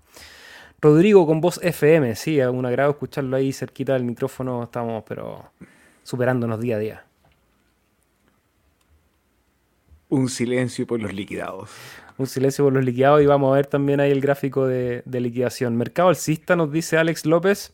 Rodrigo 0.80 1.26
con 1.26 1.40
voz 1.40 1.58
FM, 1.62 2.14
sí, 2.16 2.38
un 2.40 2.66
agrado 2.66 2.90
escucharlo 2.90 3.36
ahí 3.36 3.52
cerquita 3.52 3.94
del 3.94 4.04
micrófono. 4.04 4.64
Estamos, 4.64 5.04
pero 5.08 5.50
superándonos 6.02 6.60
día 6.60 6.76
a 6.76 6.78
día. 6.78 7.04
Un 10.08 10.28
silencio 10.28 10.86
por 10.86 11.00
los 11.00 11.12
liquidados 11.12 11.70
un 12.18 12.26
silencio 12.26 12.64
por 12.64 12.72
los 12.72 12.84
liquidados. 12.84 13.22
Y 13.22 13.26
vamos 13.26 13.52
a 13.52 13.56
ver 13.56 13.66
también 13.66 14.00
ahí 14.00 14.10
el 14.10 14.20
gráfico 14.20 14.66
de, 14.66 15.02
liquidación. 15.06 15.76
Mercado 15.76 16.08
alcista 16.08 16.56
nos 16.56 16.72
dice 16.72 16.98
Alex 16.98 17.26
López. 17.26 17.72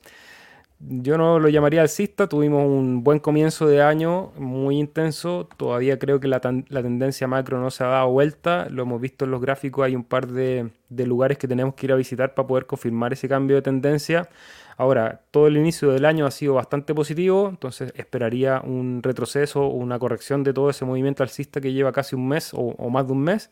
Yo 0.85 1.17
no 1.17 1.39
lo 1.39 1.49
llamaría 1.49 1.81
alcista, 1.81 2.29
tuvimos 2.29 2.67
un 2.67 3.05
buen 3.05 3.21
comienzo 3.21 3.69
de 3.69 3.81
año, 3.81 4.33
muy 4.37 4.81
intenso, 4.81 5.49
todavía 5.57 5.97
creo 5.97 6.19
que 6.19 6.27
la, 6.27 6.41
tendencia 6.41 7.29
macro 7.29 7.61
no 7.61 7.71
se 7.71 7.85
ha 7.85 7.87
dado 7.87 8.11
vuelta, 8.11 8.67
lo 8.69 8.83
hemos 8.83 9.01
visto 9.01 9.25
en 9.25 9.31
los 9.31 9.41
gráficos, 9.41 9.85
hay 9.85 9.95
un 9.95 10.03
par 10.03 10.27
de, 10.27 10.71
de, 10.89 11.07
lugares 11.07 11.39
que 11.39 11.47
tenemos 11.47 11.77
que 11.77 11.87
ir 11.87 11.93
a 11.93 11.95
visitar 11.95 12.35
para 12.35 12.49
poder 12.49 12.67
confirmar 12.67 13.13
ese 13.13 13.29
cambio 13.29 13.55
de 13.55 13.63
tendencia. 13.63 14.29
Ahora, 14.77 15.21
todo 15.31 15.47
el 15.47 15.57
inicio 15.57 15.93
del 15.93 16.05
año 16.05 16.27
ha 16.27 16.33
sido 16.33 16.55
bastante 16.55 16.93
positivo, 16.97 17.49
entonces 17.49 17.93
esperaría 17.95 18.61
un 18.65 19.05
retroceso, 19.05 19.69
una 19.69 20.01
corrección 20.01 20.43
de 20.43 20.53
todo 20.53 20.69
ese 20.69 20.85
movimiento 20.85 21.23
alcista 21.23 21.61
que 21.61 21.73
lleva 21.73 21.93
casi 21.93 22.17
un 22.17 22.27
mes 22.27 22.51
o 22.55 22.91
más 22.91 23.07
de 23.07 23.13
un 23.13 23.23
mes 23.23 23.51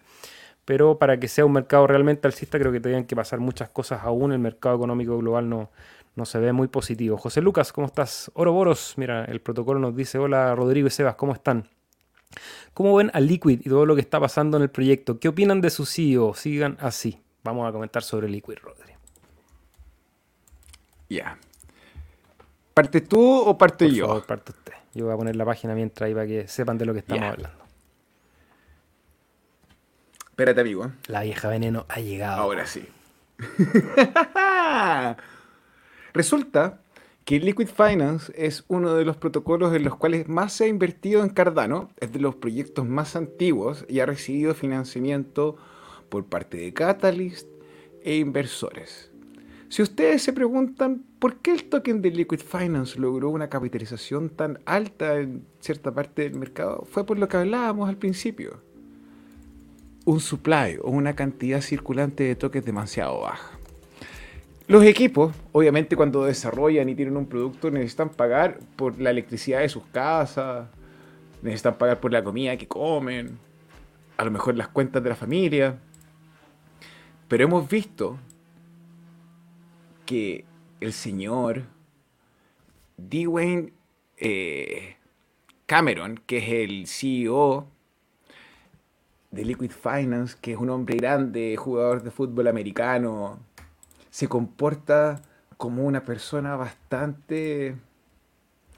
pero 0.65 0.99
para 0.99 1.19
que 1.19 1.29
sea 1.29 1.45
un 1.45 1.53
mercado 1.53 1.87
realmente 1.87 2.27
alcista 2.27 2.59
creo 2.59 2.73
que 2.73 2.81
tendrían 2.81 3.05
que 3.05 3.17
pasar 3.17 3.41
muchas 3.41 3.69
cosas 3.71 4.03
aún, 4.03 4.33
el 4.33 4.39
mercado 4.39 4.77
económico 4.77 5.19
global 5.19 5.49
no, 5.49 5.71
no 6.17 6.25
se 6.27 6.39
ve 6.39 6.53
muy 6.53 6.69
positivo. 6.69 7.17
José 7.17 7.41
Lucas, 7.41 7.73
¿cómo 7.73 7.87
estás? 7.87 8.31
Oroboros, 8.35 8.95
mira, 8.97 9.25
el 9.25 9.41
protocolo 9.41 9.81
nos 9.81 9.97
dice, 9.97 10.19
hola 10.19 10.55
Rodrigo 10.55 10.89
y 10.89 10.91
Sebas, 10.91 11.17
¿cómo 11.17 11.33
están? 11.33 11.69
¿Cómo 12.75 12.97
ven 12.97 13.11
a 13.15 13.21
Liquid 13.21 13.61
y 13.65 13.69
todo 13.69 13.87
lo 13.87 13.95
que 13.95 14.01
está 14.01 14.21
pasando 14.21 14.57
en 14.57 14.63
el 14.63 14.71
proyecto? 14.71 15.19
¿Qué 15.19 15.29
opinan 15.29 15.61
de 15.61 15.71
su 15.71 15.85
CEO? 15.85 16.35
Sigan 16.35 16.77
así. 16.81 17.21
Vamos 17.43 17.69
a 17.69 17.73
comentar 17.73 18.03
sobre 18.03 18.29
Liquid, 18.29 18.59
Rodrigo. 18.63 18.99
Ya. 21.09 21.39
¿Parte 22.73 23.01
tú 23.01 23.41
o 23.41 23.59
parte 23.59 23.93
yo? 23.93 24.07
Favor, 24.07 24.27
parte 24.27 24.53
usted. 24.53 24.73
Yo 24.95 25.07
voy 25.07 25.15
a 25.15 25.17
poner 25.17 25.37
la 25.37 25.45
página 25.45 25.75
mientras 25.75 26.07
ahí 26.07 26.15
para 26.15 26.27
que 26.27 26.47
sepan 26.47 26.79
de 26.79 26.87
lo 26.87 26.93
que 26.93 27.01
estamos 27.01 27.25
hablando. 27.25 27.60
Espérate, 30.41 30.63
amigo. 30.63 30.91
La 31.07 31.21
vieja 31.21 31.49
veneno 31.49 31.85
ha 31.91 32.01
llegado. 32.01 32.41
Ahora 32.41 32.65
sí. 32.65 32.83
Resulta 36.15 36.81
que 37.27 37.39
Liquid 37.41 37.69
Finance 37.69 38.33
es 38.35 38.65
uno 38.67 38.95
de 38.95 39.05
los 39.05 39.19
protocolos 39.19 39.75
en 39.75 39.85
los 39.85 39.97
cuales 39.97 40.29
más 40.29 40.55
se 40.55 40.65
ha 40.65 40.69
invertido 40.69 41.23
en 41.23 41.29
Cardano, 41.29 41.91
es 42.01 42.11
de 42.15 42.21
los 42.21 42.37
proyectos 42.37 42.89
más 42.89 43.17
antiguos 43.17 43.85
y 43.87 44.01
ha 44.01 44.07
recibido 44.07 44.55
financiamiento 44.55 45.59
por 46.09 46.25
parte 46.25 46.57
de 46.57 46.73
Catalyst 46.73 47.47
e 48.03 48.17
inversores. 48.17 49.11
Si 49.69 49.83
ustedes 49.83 50.23
se 50.23 50.33
preguntan 50.33 51.05
por 51.19 51.37
qué 51.37 51.53
el 51.53 51.65
token 51.65 52.01
de 52.01 52.13
Liquid 52.13 52.41
Finance 52.41 52.99
logró 52.99 53.29
una 53.29 53.51
capitalización 53.51 54.31
tan 54.31 54.59
alta 54.65 55.19
en 55.19 55.45
cierta 55.61 55.93
parte 55.93 56.23
del 56.23 56.37
mercado, 56.37 56.87
fue 56.91 57.05
por 57.05 57.19
lo 57.19 57.29
que 57.29 57.37
hablábamos 57.37 57.91
al 57.91 57.99
principio 57.99 58.70
un 60.11 60.21
supply 60.21 60.77
o 60.83 60.91
una 60.91 61.15
cantidad 61.15 61.61
circulante 61.61 62.25
de 62.25 62.35
toques 62.35 62.65
demasiado 62.65 63.21
baja. 63.21 63.59
Los 64.67 64.85
equipos, 64.85 65.35
obviamente 65.53 65.97
cuando 65.97 66.25
desarrollan 66.25 66.89
y 66.89 66.95
tienen 66.95 67.17
un 67.17 67.27
producto, 67.27 67.71
necesitan 67.71 68.09
pagar 68.09 68.59
por 68.77 69.01
la 69.01 69.11
electricidad 69.11 69.61
de 69.61 69.69
sus 69.69 69.85
casas, 69.87 70.69
necesitan 71.43 71.79
pagar 71.79 72.01
por 72.01 72.13
la 72.13 72.25
comida 72.25 72.57
que 72.57 72.67
comen, 72.67 73.39
a 74.17 74.25
lo 74.25 74.31
mejor 74.33 74.57
las 74.57 74.69
cuentas 74.69 75.03
de 75.03 75.09
la 75.09 75.17
familia. 75.17 75.79
Pero 77.29 77.45
hemos 77.45 77.69
visto 77.69 78.19
que 80.07 80.45
el 80.81 80.93
señor 80.93 81.65
Dwayne 82.97 83.73
eh, 84.17 84.97
Cameron, 85.67 86.21
que 86.27 86.39
es 86.39 86.49
el 86.49 86.87
CEO 86.89 87.69
de 89.31 89.45
Liquid 89.45 89.71
Finance, 89.71 90.37
que 90.41 90.53
es 90.53 90.59
un 90.59 90.71
hombre 90.71 90.97
grande, 90.97 91.57
jugador 91.57 92.03
de 92.03 92.11
fútbol 92.11 92.49
americano, 92.49 93.39
se 94.11 94.29
comporta 94.29 95.23
como 95.57 95.85
una 95.85 96.05
persona 96.05 96.57
bastante 96.57 97.77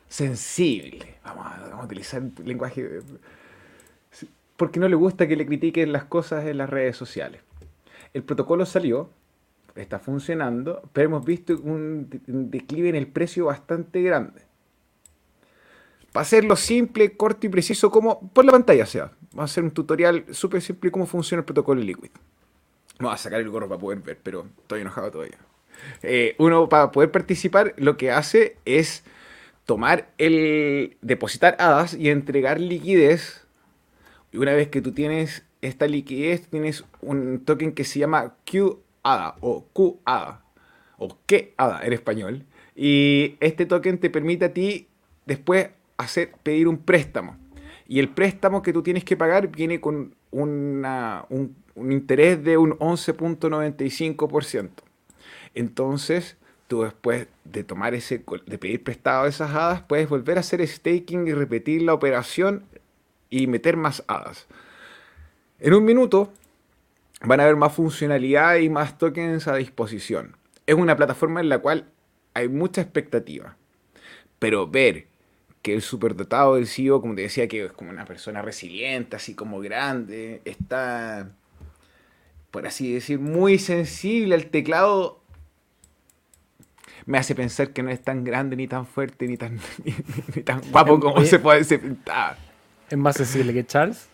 sensible. 0.08 1.16
Vamos 1.24 1.46
a, 1.46 1.82
utilizar 1.82 2.22
lenguaje... 2.44 3.00
Porque 4.56 4.78
no 4.78 4.88
le 4.88 4.94
gusta 4.94 5.26
que 5.26 5.36
le 5.36 5.46
critiquen 5.46 5.90
las 5.90 6.04
cosas 6.04 6.44
en 6.46 6.58
las 6.58 6.68
redes 6.68 6.96
sociales. 6.96 7.40
El 8.12 8.22
protocolo 8.22 8.66
salió, 8.66 9.10
está 9.74 9.98
funcionando, 9.98 10.82
pero 10.92 11.06
hemos 11.06 11.24
visto 11.24 11.54
un 11.54 12.08
declive 12.50 12.90
en 12.90 12.94
el 12.94 13.06
precio 13.06 13.46
bastante 13.46 14.02
grande. 14.02 14.42
Para 16.12 16.22
hacerlo 16.22 16.56
simple, 16.56 17.16
corto 17.16 17.46
y 17.46 17.48
preciso, 17.48 17.90
como 17.90 18.30
por 18.30 18.44
la 18.44 18.52
pantalla 18.52 18.84
sea. 18.84 19.12
Vamos 19.32 19.50
a 19.50 19.52
hacer 19.52 19.64
un 19.64 19.70
tutorial 19.70 20.24
súper 20.30 20.60
simple 20.60 20.88
de 20.88 20.92
cómo 20.92 21.06
funciona 21.06 21.40
el 21.40 21.44
protocolo 21.44 21.80
Liquid. 21.80 22.10
Vamos 22.98 23.14
a 23.14 23.18
sacar 23.18 23.40
el 23.40 23.48
gorro 23.48 23.68
para 23.68 23.80
poder 23.80 24.00
ver, 24.00 24.18
pero 24.22 24.46
estoy 24.60 24.82
enojado 24.82 25.10
todavía. 25.10 25.38
Eh, 26.02 26.34
uno, 26.38 26.68
para 26.68 26.92
poder 26.92 27.10
participar, 27.10 27.74
lo 27.76 27.96
que 27.96 28.10
hace 28.10 28.56
es 28.64 29.04
tomar 29.64 30.10
el. 30.18 30.96
depositar 31.00 31.56
hadas 31.58 31.94
y 31.94 32.10
entregar 32.10 32.60
liquidez. 32.60 33.46
Y 34.32 34.38
una 34.38 34.52
vez 34.52 34.68
que 34.68 34.82
tú 34.82 34.92
tienes 34.92 35.44
esta 35.62 35.86
liquidez, 35.86 36.48
tienes 36.48 36.84
un 37.00 37.44
token 37.44 37.72
que 37.72 37.84
se 37.84 37.98
llama 37.98 38.34
QADA 38.44 39.36
o 39.40 39.66
QADA 39.72 40.42
o 40.98 41.18
QADA 41.26 41.80
en 41.84 41.92
español. 41.92 42.44
Y 42.74 43.36
este 43.40 43.66
token 43.66 43.98
te 43.98 44.10
permite 44.10 44.46
a 44.46 44.52
ti 44.52 44.88
después 45.26 45.70
hacer, 45.96 46.32
pedir 46.42 46.68
un 46.68 46.78
préstamo. 46.78 47.41
Y 47.92 48.00
el 48.00 48.08
préstamo 48.08 48.62
que 48.62 48.72
tú 48.72 48.82
tienes 48.82 49.04
que 49.04 49.18
pagar 49.18 49.48
viene 49.48 49.78
con 49.78 50.14
una, 50.30 51.26
un, 51.28 51.54
interés 51.76 52.42
de 52.42 52.56
un 52.56 52.72
11.95%. 52.78 54.70
Entonces, 55.54 56.38
tú 56.68 56.84
después 56.84 57.26
de 57.44 57.64
tomar 57.64 57.92
ese, 57.92 58.24
de 58.46 58.56
pedir 58.56 58.82
prestado 58.82 59.26
esas 59.26 59.50
hadas, 59.50 59.82
puedes 59.82 60.08
volver 60.08 60.38
a 60.38 60.40
hacer 60.40 60.66
staking 60.66 61.28
y 61.28 61.34
repetir 61.34 61.82
la 61.82 61.92
operación 61.92 62.64
y 63.28 63.46
meter 63.46 63.76
más 63.76 64.02
hadas. 64.06 64.46
En 65.60 65.74
un 65.74 65.84
minuto 65.84 66.32
van 67.20 67.40
a 67.40 67.42
haber 67.42 67.56
más 67.56 67.74
funcionalidad 67.74 68.56
y 68.56 68.70
más 68.70 68.96
tokens 68.96 69.46
a 69.48 69.56
disposición. 69.56 70.34
Es 70.66 70.76
una 70.76 70.96
plataforma 70.96 71.42
en 71.42 71.50
la 71.50 71.58
cual 71.58 71.90
hay 72.32 72.48
mucha 72.48 72.80
expectativa. 72.80 73.58
Pero 74.38 74.66
ver 74.66 75.11
que 75.62 75.72
el 75.74 75.82
superdotado 75.82 76.56
del 76.56 76.66
CEO, 76.66 77.00
como 77.00 77.14
te 77.14 77.22
decía, 77.22 77.46
que 77.46 77.66
es 77.66 77.72
como 77.72 77.90
una 77.90 78.04
persona 78.04 78.42
resiliente, 78.42 79.16
así 79.16 79.34
como 79.34 79.60
grande, 79.60 80.42
está, 80.44 81.30
por 82.50 82.66
así 82.66 82.92
decir, 82.92 83.20
muy 83.20 83.58
sensible 83.58 84.34
al 84.34 84.46
teclado. 84.46 85.22
me 87.06 87.18
hace 87.18 87.34
pensar 87.36 87.70
que 87.72 87.82
no 87.84 87.90
es 87.90 88.02
tan 88.02 88.24
grande, 88.24 88.56
ni 88.56 88.66
tan 88.66 88.86
fuerte, 88.86 89.28
ni 89.28 89.36
tan, 89.36 89.60
ni, 90.34 90.42
tan 90.42 90.60
guapo 90.70 90.98
como 90.98 91.24
se 91.24 91.38
puede 91.38 91.62
se 91.62 91.78
pintaba. 91.78 92.36
¿Es 92.90 92.98
más 92.98 93.16
sensible 93.16 93.54
que 93.54 93.64
Charles? 93.64 94.08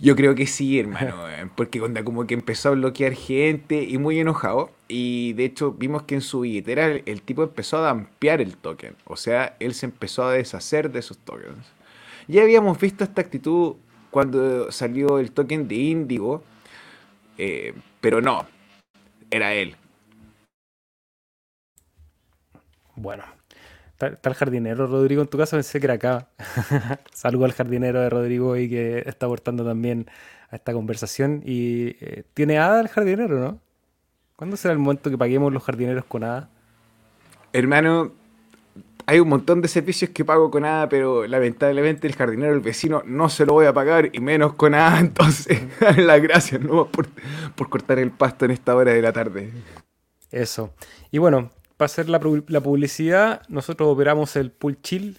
Yo 0.00 0.16
creo 0.16 0.34
que 0.34 0.46
sí, 0.46 0.78
hermano, 0.78 1.16
porque 1.56 1.78
cuando 1.78 2.04
como 2.04 2.26
que 2.26 2.34
empezó 2.34 2.70
a 2.70 2.72
bloquear 2.72 3.14
gente 3.14 3.82
y 3.82 3.98
muy 3.98 4.18
enojado. 4.18 4.70
Y 4.88 5.32
de 5.34 5.44
hecho 5.44 5.72
vimos 5.72 6.02
que 6.02 6.16
en 6.16 6.20
su 6.20 6.40
billetera 6.40 6.86
el, 6.86 7.22
tipo 7.22 7.42
empezó 7.42 7.78
a 7.78 7.82
dampear 7.82 8.40
el 8.40 8.56
token. 8.56 8.96
O 9.04 9.16
sea, 9.16 9.56
él 9.60 9.74
se 9.74 9.86
empezó 9.86 10.24
a 10.24 10.32
deshacer 10.32 10.90
de 10.90 10.98
esos 11.00 11.18
tokens. 11.18 11.72
Ya 12.28 12.42
habíamos 12.42 12.78
visto 12.78 13.04
esta 13.04 13.20
actitud 13.20 13.76
cuando 14.10 14.70
salió 14.72 15.18
el 15.18 15.32
token 15.32 15.68
de 15.68 15.74
Indigo, 15.74 16.42
eh, 17.38 17.74
pero 18.00 18.20
no, 18.20 18.46
era 19.30 19.54
él. 19.54 19.76
Bueno, 22.96 23.24
¿Está 24.08 24.30
el 24.30 24.34
jardinero 24.34 24.86
Rodrigo 24.86 25.22
en 25.22 25.28
tu 25.28 25.38
casa? 25.38 25.56
Pensé 25.56 25.80
que 25.80 25.86
era 25.86 25.94
acá. 25.94 26.28
Saludo 27.12 27.44
al 27.44 27.52
jardinero 27.52 28.00
de 28.00 28.10
Rodrigo 28.10 28.56
y 28.56 28.68
que 28.68 29.02
está 29.06 29.26
aportando 29.26 29.64
también 29.64 30.06
a 30.50 30.56
esta 30.56 30.72
conversación. 30.72 31.42
Y 31.44 31.96
eh, 32.00 32.24
tiene 32.34 32.58
ADA 32.58 32.80
el 32.80 32.88
jardinero, 32.88 33.38
¿no? 33.38 33.60
¿Cuándo 34.36 34.56
será 34.56 34.72
el 34.72 34.78
momento 34.78 35.10
que 35.10 35.18
paguemos 35.18 35.52
los 35.52 35.62
jardineros 35.62 36.04
con 36.04 36.24
ADA? 36.24 36.48
Hermano, 37.52 38.12
hay 39.06 39.20
un 39.20 39.28
montón 39.28 39.60
de 39.60 39.68
servicios 39.68 40.10
que 40.10 40.24
pago 40.24 40.50
con 40.50 40.64
ADA, 40.64 40.88
pero 40.88 41.26
lamentablemente 41.26 42.06
el 42.06 42.14
jardinero, 42.14 42.52
el 42.52 42.60
vecino, 42.60 43.02
no 43.06 43.28
se 43.28 43.46
lo 43.46 43.52
voy 43.52 43.66
a 43.66 43.72
pagar 43.72 44.10
y 44.12 44.20
menos 44.20 44.54
con 44.54 44.74
ADA. 44.74 44.98
Entonces, 45.00 45.62
las 45.96 46.20
gracias 46.22 46.60
¿no? 46.60 46.88
por, 46.88 47.06
por 47.54 47.68
cortar 47.68 47.98
el 47.98 48.10
pasto 48.10 48.44
en 48.44 48.50
esta 48.50 48.74
hora 48.74 48.92
de 48.92 49.02
la 49.02 49.12
tarde. 49.12 49.52
Eso. 50.30 50.74
Y 51.12 51.18
bueno, 51.18 51.50
para 51.76 51.86
hacer 51.86 52.08
la, 52.08 52.20
publicidad, 52.20 53.42
nosotros 53.48 53.88
operamos 53.88 54.36
el 54.36 54.50
Pool 54.50 54.80
Chill. 54.80 55.18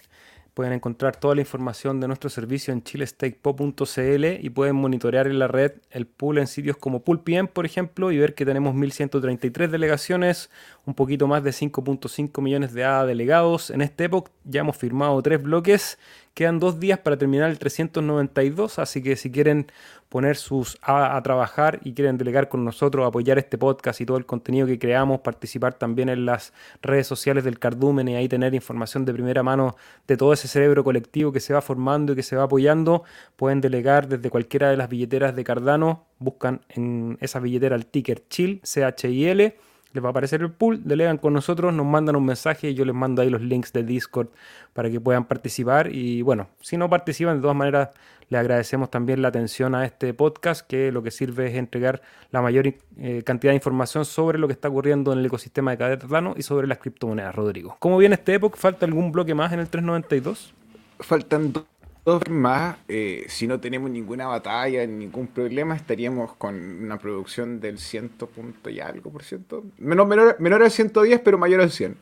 Pueden 0.54 0.72
encontrar 0.72 1.16
toda 1.16 1.34
la 1.34 1.42
información 1.42 2.00
de 2.00 2.08
nuestro 2.08 2.30
servicio 2.30 2.72
en 2.72 2.82
chillestakepop.cl 2.82 4.24
y 4.40 4.48
pueden 4.48 4.76
monitorear 4.76 5.26
en 5.26 5.38
la 5.38 5.48
red 5.48 5.72
el 5.90 6.06
pool 6.06 6.38
en 6.38 6.46
sitios 6.46 6.78
como 6.78 7.00
PoolPM, 7.00 7.46
por 7.48 7.66
ejemplo, 7.66 8.10
y 8.10 8.16
ver 8.16 8.34
que 8.34 8.46
tenemos 8.46 8.74
1.133 8.74 9.68
delegaciones, 9.68 10.48
un 10.86 10.94
poquito 10.94 11.26
más 11.26 11.44
de 11.44 11.50
5.5 11.50 12.40
millones 12.40 12.72
de 12.72 12.84
ADA 12.84 13.04
delegados. 13.04 13.68
En 13.68 13.82
este 13.82 14.04
época 14.04 14.32
ya 14.44 14.60
hemos 14.60 14.78
firmado 14.78 15.20
tres 15.20 15.42
bloques 15.42 15.98
Quedan 16.36 16.58
dos 16.58 16.78
días 16.78 16.98
para 16.98 17.16
terminar 17.16 17.48
el 17.48 17.58
392, 17.58 18.78
así 18.78 19.02
que 19.02 19.16
si 19.16 19.30
quieren 19.30 19.72
poner 20.10 20.36
sus 20.36 20.76
a, 20.82 21.16
a, 21.16 21.22
trabajar 21.22 21.80
y 21.82 21.94
quieren 21.94 22.18
delegar 22.18 22.50
con 22.50 22.62
nosotros, 22.62 23.06
apoyar 23.06 23.38
este 23.38 23.56
podcast 23.56 24.02
y 24.02 24.04
todo 24.04 24.18
el 24.18 24.26
contenido 24.26 24.66
que 24.66 24.78
creamos, 24.78 25.20
participar 25.20 25.72
también 25.72 26.10
en 26.10 26.26
las 26.26 26.52
redes 26.82 27.06
sociales 27.06 27.42
del 27.42 27.58
Cardumen 27.58 28.06
y 28.08 28.16
ahí 28.16 28.28
tener 28.28 28.54
información 28.54 29.06
de 29.06 29.14
primera 29.14 29.42
mano 29.42 29.76
de 30.06 30.18
todo 30.18 30.34
ese 30.34 30.46
cerebro 30.46 30.84
colectivo 30.84 31.32
que 31.32 31.40
se 31.40 31.54
va 31.54 31.62
formando 31.62 32.12
y 32.12 32.16
que 32.16 32.22
se 32.22 32.36
va 32.36 32.42
apoyando, 32.42 33.04
pueden 33.36 33.62
delegar 33.62 34.06
desde 34.06 34.28
cualquiera 34.28 34.68
de 34.68 34.76
las 34.76 34.90
billeteras 34.90 35.34
de 35.34 35.42
Cardano, 35.42 36.04
buscan 36.18 36.60
en 36.68 37.16
esa 37.22 37.40
billetera 37.40 37.76
el 37.76 37.86
ticker 37.86 38.22
CHIL, 38.28 38.60
C-H-I-L 38.62 39.56
les 39.96 40.04
va 40.04 40.08
a 40.08 40.10
aparecer 40.10 40.42
el 40.42 40.52
pool, 40.52 40.82
delegan 40.84 41.18
con 41.18 41.32
nosotros, 41.32 41.74
nos 41.74 41.84
mandan 41.84 42.14
un 42.14 42.24
mensaje 42.24 42.74
yo 42.74 42.84
les 42.84 42.94
mando 42.94 43.22
ahí 43.22 43.30
los 43.30 43.40
links 43.40 43.72
de 43.72 43.82
Discord 43.82 44.28
para 44.72 44.90
que 44.90 45.00
puedan 45.00 45.24
participar. 45.24 45.92
Y 45.92 46.22
bueno, 46.22 46.48
si 46.60 46.76
no 46.76 46.88
participan, 46.88 47.36
de 47.36 47.42
todas 47.42 47.56
maneras, 47.56 47.90
les 48.28 48.40
agradecemos 48.40 48.90
también 48.90 49.22
la 49.22 49.28
atención 49.28 49.74
a 49.74 49.84
este 49.84 50.12
podcast, 50.14 50.66
que 50.66 50.92
lo 50.92 51.02
que 51.02 51.10
sirve 51.10 51.48
es 51.48 51.54
entregar 51.54 52.02
la 52.30 52.42
mayor 52.42 52.66
eh, 52.98 53.22
cantidad 53.24 53.52
de 53.52 53.56
información 53.56 54.04
sobre 54.04 54.38
lo 54.38 54.46
que 54.46 54.52
está 54.52 54.68
ocurriendo 54.68 55.12
en 55.12 55.20
el 55.20 55.26
ecosistema 55.26 55.70
de 55.70 55.78
Cardano 55.78 56.34
y 56.36 56.42
sobre 56.42 56.66
las 56.66 56.78
criptomonedas, 56.78 57.34
Rodrigo. 57.34 57.76
¿Cómo 57.78 57.98
viene 57.98 58.14
este 58.16 58.34
época? 58.34 58.56
¿Falta 58.56 58.86
algún 58.86 59.12
bloque 59.12 59.34
más 59.34 59.52
en 59.52 59.60
el 59.60 59.68
392? 59.68 60.54
Faltan 61.00 61.52
dos 61.52 61.64
más, 62.30 62.76
eh, 62.88 63.24
si 63.28 63.46
no 63.48 63.58
tenemos 63.58 63.90
ninguna 63.90 64.26
batalla, 64.26 64.86
ningún 64.86 65.26
problema, 65.26 65.74
estaríamos 65.74 66.34
con 66.34 66.54
una 66.54 66.98
producción 66.98 67.58
del 67.60 67.78
100 67.78 68.10
punto 68.10 68.70
y 68.70 68.78
algo 68.80 69.10
por 69.10 69.24
ciento. 69.24 69.64
Menor, 69.78 70.06
menor, 70.06 70.36
menor 70.38 70.62
al 70.62 70.70
110, 70.70 71.20
pero 71.20 71.36
mayor 71.36 71.60
al 71.60 71.70
100. 71.70 71.96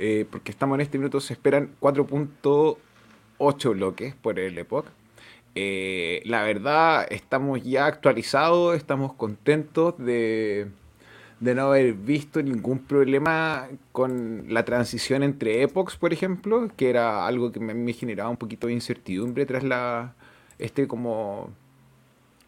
Eh, 0.00 0.26
porque 0.30 0.50
estamos 0.50 0.74
en 0.76 0.80
este 0.82 0.98
minuto, 0.98 1.20
se 1.20 1.34
esperan 1.34 1.70
4.8 1.80 3.72
bloques 3.72 4.14
por 4.16 4.40
el 4.40 4.58
Epoch. 4.58 4.86
Eh, 5.54 6.22
la 6.24 6.42
verdad, 6.42 7.06
estamos 7.10 7.62
ya 7.62 7.86
actualizados, 7.86 8.76
estamos 8.76 9.14
contentos 9.14 9.96
de 9.98 10.68
de 11.40 11.54
no 11.54 11.68
haber 11.68 11.94
visto 11.94 12.42
ningún 12.42 12.80
problema 12.80 13.68
con 13.92 14.46
la 14.48 14.64
transición 14.64 15.22
entre 15.22 15.62
epochs, 15.62 15.96
por 15.96 16.12
ejemplo, 16.12 16.68
que 16.76 16.90
era 16.90 17.26
algo 17.26 17.52
que 17.52 17.60
me, 17.60 17.92
generaba 17.92 18.28
un 18.28 18.36
poquito 18.36 18.66
de 18.66 18.72
incertidumbre 18.72 19.46
tras 19.46 19.62
la 19.62 20.14
este 20.58 20.88
como 20.88 21.50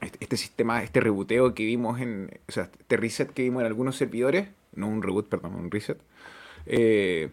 este, 0.01 0.19
este, 0.21 0.37
sistema, 0.37 0.83
este 0.83 1.01
reboteo 1.01 1.55
que 1.55 1.65
vimos 1.65 2.01
en, 2.01 2.31
o 2.49 2.53
sea, 2.53 2.65
este 2.65 2.97
reset 2.97 3.31
que 3.31 3.43
vimos 3.43 3.61
en 3.61 3.67
algunos 3.67 3.97
servidores, 3.97 4.49
no 4.75 4.89
un 4.89 5.03
reboot, 5.03 5.29
perdón, 5.29 5.55
un 5.55 5.71
reset. 5.71 5.99
Eh, 6.67 7.31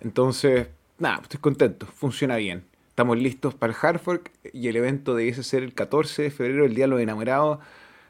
entonces, 0.00 0.68
nada, 0.98 1.20
estoy 1.22 1.40
contento, 1.40 1.86
funciona 1.86 2.36
bien. 2.36 2.64
Estamos 2.88 3.18
listos 3.18 3.54
para 3.54 3.72
el 3.72 3.78
hard 3.82 3.98
fork 3.98 4.30
y 4.52 4.68
el 4.68 4.76
evento 4.76 5.14
debiese 5.14 5.42
ser 5.42 5.64
el 5.64 5.74
14 5.74 6.22
de 6.22 6.30
febrero, 6.30 6.64
el 6.64 6.74
día 6.74 6.84
de 6.84 6.90
los 6.90 7.00
enamorados. 7.00 7.58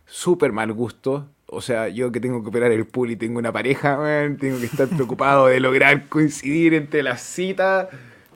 Súper 0.07 0.53
mal 0.53 0.73
gusto, 0.73 1.27
o 1.47 1.61
sea, 1.61 1.89
yo 1.89 2.11
que 2.11 2.21
tengo 2.21 2.43
que 2.43 2.49
operar 2.49 2.73
el 2.73 2.87
pool 2.87 3.11
y 3.11 3.17
tengo 3.17 3.39
una 3.39 3.53
pareja, 3.53 3.99
tengo 4.41 4.59
que 4.59 4.67
estar 4.67 4.89
preocupado 4.89 5.47
de 5.47 5.61
lograr 5.61 6.09
coincidir 6.09 6.75
entre 6.75 7.03
la 7.03 7.17
cita 7.17 7.89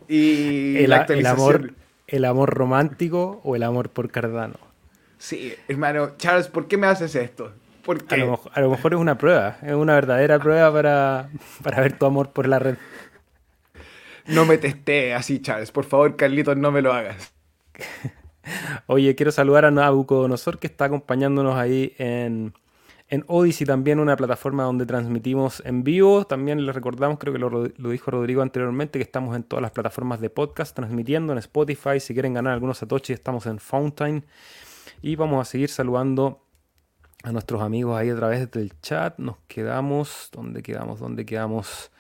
y 0.08 0.76
el, 0.76 0.90
la 0.90 1.06
amor, 1.30 1.72
el 2.06 2.24
amor 2.24 2.54
romántico 2.54 3.40
o 3.44 3.56
el 3.56 3.62
amor 3.62 3.90
por 3.90 4.10
Cardano. 4.10 4.58
Sí, 5.18 5.54
hermano, 5.66 6.12
Charles, 6.16 6.48
¿por 6.48 6.68
qué 6.68 6.76
me 6.76 6.86
haces 6.86 7.14
esto? 7.14 7.52
¿Por 7.82 8.04
A, 8.10 8.16
lo, 8.60 8.70
mejor 8.70 8.92
es 8.92 9.00
una 9.00 9.16
prueba, 9.16 9.56
es 9.62 9.72
una 9.72 9.94
verdadera 9.94 10.38
prueba 10.38 10.70
para, 10.72 11.30
para 11.62 11.80
ver 11.80 11.98
tu 11.98 12.04
amor 12.06 12.30
por 12.32 12.46
la 12.46 12.58
red. 12.58 12.76
No 14.26 14.44
me 14.44 14.58
testé 14.58 15.14
así, 15.14 15.40
Charles. 15.40 15.72
Por 15.72 15.86
favor, 15.86 16.14
Carlitos, 16.14 16.56
no 16.56 16.70
me 16.70 16.82
lo 16.82 16.92
hagas. 16.92 17.32
Oye, 18.86 19.14
quiero 19.14 19.32
saludar 19.32 19.64
a 19.64 19.70
Nabucodonosor 19.70 20.58
que 20.58 20.66
está 20.66 20.84
acompañándonos 20.86 21.56
ahí 21.56 21.94
en, 21.98 22.52
en 23.10 23.24
Odyssey 23.26 23.66
también 23.66 24.00
una 24.00 24.16
plataforma 24.16 24.64
donde 24.64 24.84
transmitimos 24.84 25.62
en 25.64 25.82
vivo. 25.82 26.26
También 26.26 26.64
les 26.64 26.74
recordamos, 26.74 27.18
creo 27.18 27.32
que 27.32 27.38
lo, 27.38 27.90
dijo 27.90 28.10
Rodrigo 28.10 28.42
anteriormente, 28.42 28.98
que 28.98 29.02
estamos 29.02 29.34
en 29.34 29.44
todas 29.44 29.62
las 29.62 29.70
plataformas 29.70 30.20
de 30.20 30.28
podcast 30.30 30.76
transmitiendo 30.76 31.32
en 31.32 31.38
Spotify. 31.38 32.00
Si 32.00 32.12
quieren 32.12 32.34
ganar 32.34 32.52
algunos 32.52 32.78
satoshi, 32.78 33.14
estamos 33.14 33.46
en 33.46 33.58
Fountain. 33.58 34.24
Y 35.00 35.16
vamos 35.16 35.40
a 35.40 35.50
seguir 35.50 35.70
saludando 35.70 36.44
a 37.22 37.32
nuestros 37.32 37.62
amigos 37.62 37.98
ahí 37.98 38.10
a 38.10 38.16
través 38.16 38.50
del 38.50 38.78
chat. 38.80 39.18
Nos 39.18 39.36
quedamos, 39.48 40.28
¿dónde 40.32 40.62
quedamos? 40.62 41.00
¿Dónde 41.00 41.24
quedamos? 41.24 41.90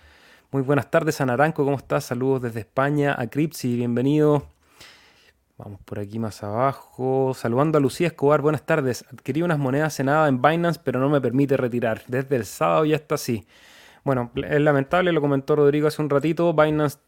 Muy 0.50 0.62
buenas 0.62 0.90
tardes 0.90 1.20
a 1.20 1.26
Naranco, 1.26 1.64
¿cómo 1.64 1.76
estás? 1.76 2.04
Saludos 2.04 2.42
desde 2.42 2.60
España. 2.60 3.14
A 3.18 3.28
Cripsy, 3.28 3.76
bienvenido. 3.76 4.57
Vamos 5.58 5.80
por 5.84 5.98
aquí 5.98 6.20
más 6.20 6.44
abajo. 6.44 7.32
Saludando 7.34 7.78
a 7.78 7.80
Lucía 7.80 8.06
Escobar, 8.06 8.40
buenas 8.40 8.64
tardes. 8.64 9.04
Adquirí 9.12 9.42
unas 9.42 9.58
monedas 9.58 9.98
en 9.98 10.06
nada 10.06 10.28
en 10.28 10.40
Binance, 10.40 10.80
pero 10.84 11.00
no 11.00 11.08
me 11.08 11.20
permite 11.20 11.56
retirar. 11.56 12.02
Desde 12.06 12.36
el 12.36 12.44
sábado 12.44 12.84
ya 12.84 12.94
está 12.94 13.16
así. 13.16 13.44
Bueno, 14.04 14.30
es 14.36 14.60
lamentable, 14.60 15.10
lo 15.10 15.20
comentó 15.20 15.56
Rodrigo 15.56 15.88
hace 15.88 16.00
un 16.00 16.10
ratito. 16.10 16.54
Binance 16.54 16.98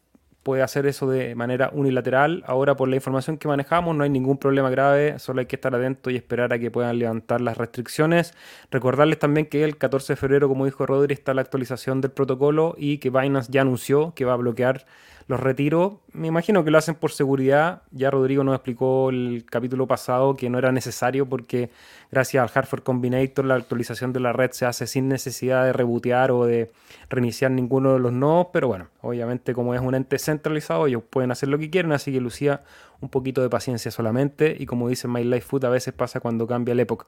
puede 0.43 0.63
hacer 0.63 0.87
eso 0.87 1.09
de 1.09 1.37
manera 1.37 1.71
unilateral. 1.73 2.43
Ahora, 2.45 2.75
por 2.75 2.89
la 2.89 2.97
información 2.97 3.39
que 3.39 3.47
manejamos, 3.47 3.95
no 3.95 4.03
hay 4.03 4.11
ningún 4.11 4.37
problema 4.37 4.69
grave. 4.69 5.21
Solo 5.21 5.39
hay 5.39 5.47
que 5.47 5.55
estar 5.55 5.73
atento 5.73 6.11
y 6.11 6.17
esperar 6.17 6.53
a 6.53 6.59
que 6.59 6.73
puedan 6.73 6.99
levantar 6.99 7.41
las 7.41 7.57
restricciones. 7.57 8.35
Recordarles 8.73 9.21
también 9.21 9.47
que 9.47 9.63
el 9.63 9.77
14 9.77 10.15
de 10.15 10.17
febrero, 10.17 10.49
como 10.49 10.65
dijo 10.65 10.87
Rodri, 10.87 11.15
está 11.15 11.35
la 11.35 11.43
actualización 11.43 12.01
del 12.01 12.11
protocolo 12.11 12.75
y 12.77 12.99
que 12.99 13.11
Binance 13.11 13.53
ya 13.53 13.61
anunció 13.61 14.13
que 14.13 14.25
va 14.25 14.33
a 14.33 14.37
bloquear 14.37 14.87
los 15.31 15.39
retiros, 15.39 15.93
me 16.13 16.27
imagino 16.27 16.65
que 16.65 16.73
lo 16.73 16.79
hacen 16.79 16.97
por 16.97 17.13
seguridad. 17.13 17.83
Ya 17.93 18.11
Rodrigo 18.11 18.43
nos 18.43 18.57
explicó 18.57 19.11
el 19.11 19.47
capítulo 19.49 19.87
pasado 19.87 20.35
que 20.35 20.51
no 20.51 20.59
era 20.59 20.73
necesario 20.73 21.25
porque 21.25 21.71
gracias 22.11 22.43
al 22.43 22.49
Hardware 22.49 22.83
Combinator 22.83 23.45
la 23.45 23.55
actualización 23.55 24.13
de 24.13 24.19
la 24.19 24.33
red 24.33 24.51
se 24.51 24.67
hace 24.67 24.89
sin 24.89 25.09
necesidad 25.09 25.67
de 25.67 25.73
rebotear 25.73 26.33
o 26.33 26.47
de 26.47 26.73
reiniciar 27.09 27.53
ninguno 27.53 27.93
de 27.93 28.01
los 28.01 28.13
nodos. 28.13 28.49
Pero 28.53 28.67
bueno, 28.67 28.89
obviamente 29.03 29.55
como 29.55 29.73
es 29.73 29.81
un 29.81 29.95
ente 29.95 30.19
centralizado 30.19 30.89
ellos 30.89 31.05
pueden 31.09 31.31
hacer 31.31 31.49
lo 31.49 31.61
que 31.61 31.71
quieren, 31.71 31.93
así 31.93 32.11
que 32.11 32.21
Lucía 32.21 32.63
un 33.01 33.09
poquito 33.09 33.41
de 33.41 33.49
paciencia 33.49 33.93
solamente. 33.93 34.57
Y 34.59 34.67
como 34.67 34.89
dice 34.89 35.07
My 35.07 35.23
Life 35.23 35.47
Food, 35.47 35.65
a 35.65 35.71
veces 35.71 35.95
pasa 35.95 36.19
cuando 36.19 36.49
cambia 36.49 36.73
el 36.73 36.81
época. 36.81 37.07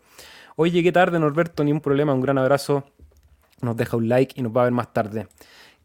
Hoy 0.55 0.71
llegué 0.71 0.93
tarde, 0.93 1.19
Norberto, 1.19 1.65
ni 1.65 1.73
un 1.73 1.81
problema, 1.81 2.15
un 2.15 2.21
gran 2.21 2.39
abrazo. 2.39 2.85
Nos 3.63 3.77
deja 3.77 3.97
un 3.97 4.09
like 4.09 4.39
y 4.39 4.45
nos 4.45 4.57
va 4.57 4.61
a 4.61 4.65
ver 4.65 4.73
más 4.73 4.93
tarde. 4.93 5.27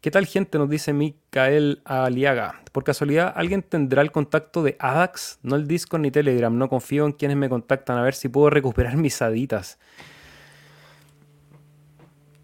¿Qué 0.00 0.12
tal 0.12 0.26
gente? 0.26 0.58
Nos 0.58 0.70
dice 0.70 0.92
Mikael 0.92 1.82
Aliaga. 1.84 2.62
Por 2.70 2.84
casualidad, 2.84 3.32
¿alguien 3.34 3.64
tendrá 3.64 4.00
el 4.00 4.12
contacto 4.12 4.62
de 4.62 4.76
ADAX? 4.78 5.40
No 5.42 5.56
el 5.56 5.66
Discord 5.66 6.02
ni 6.02 6.12
Telegram. 6.12 6.56
No 6.56 6.68
confío 6.68 7.04
en 7.04 7.10
quienes 7.10 7.36
me 7.36 7.48
contactan 7.48 7.98
a 7.98 8.02
ver 8.02 8.14
si 8.14 8.28
puedo 8.28 8.48
recuperar 8.48 8.96
mis 8.96 9.20
aditas. 9.22 9.80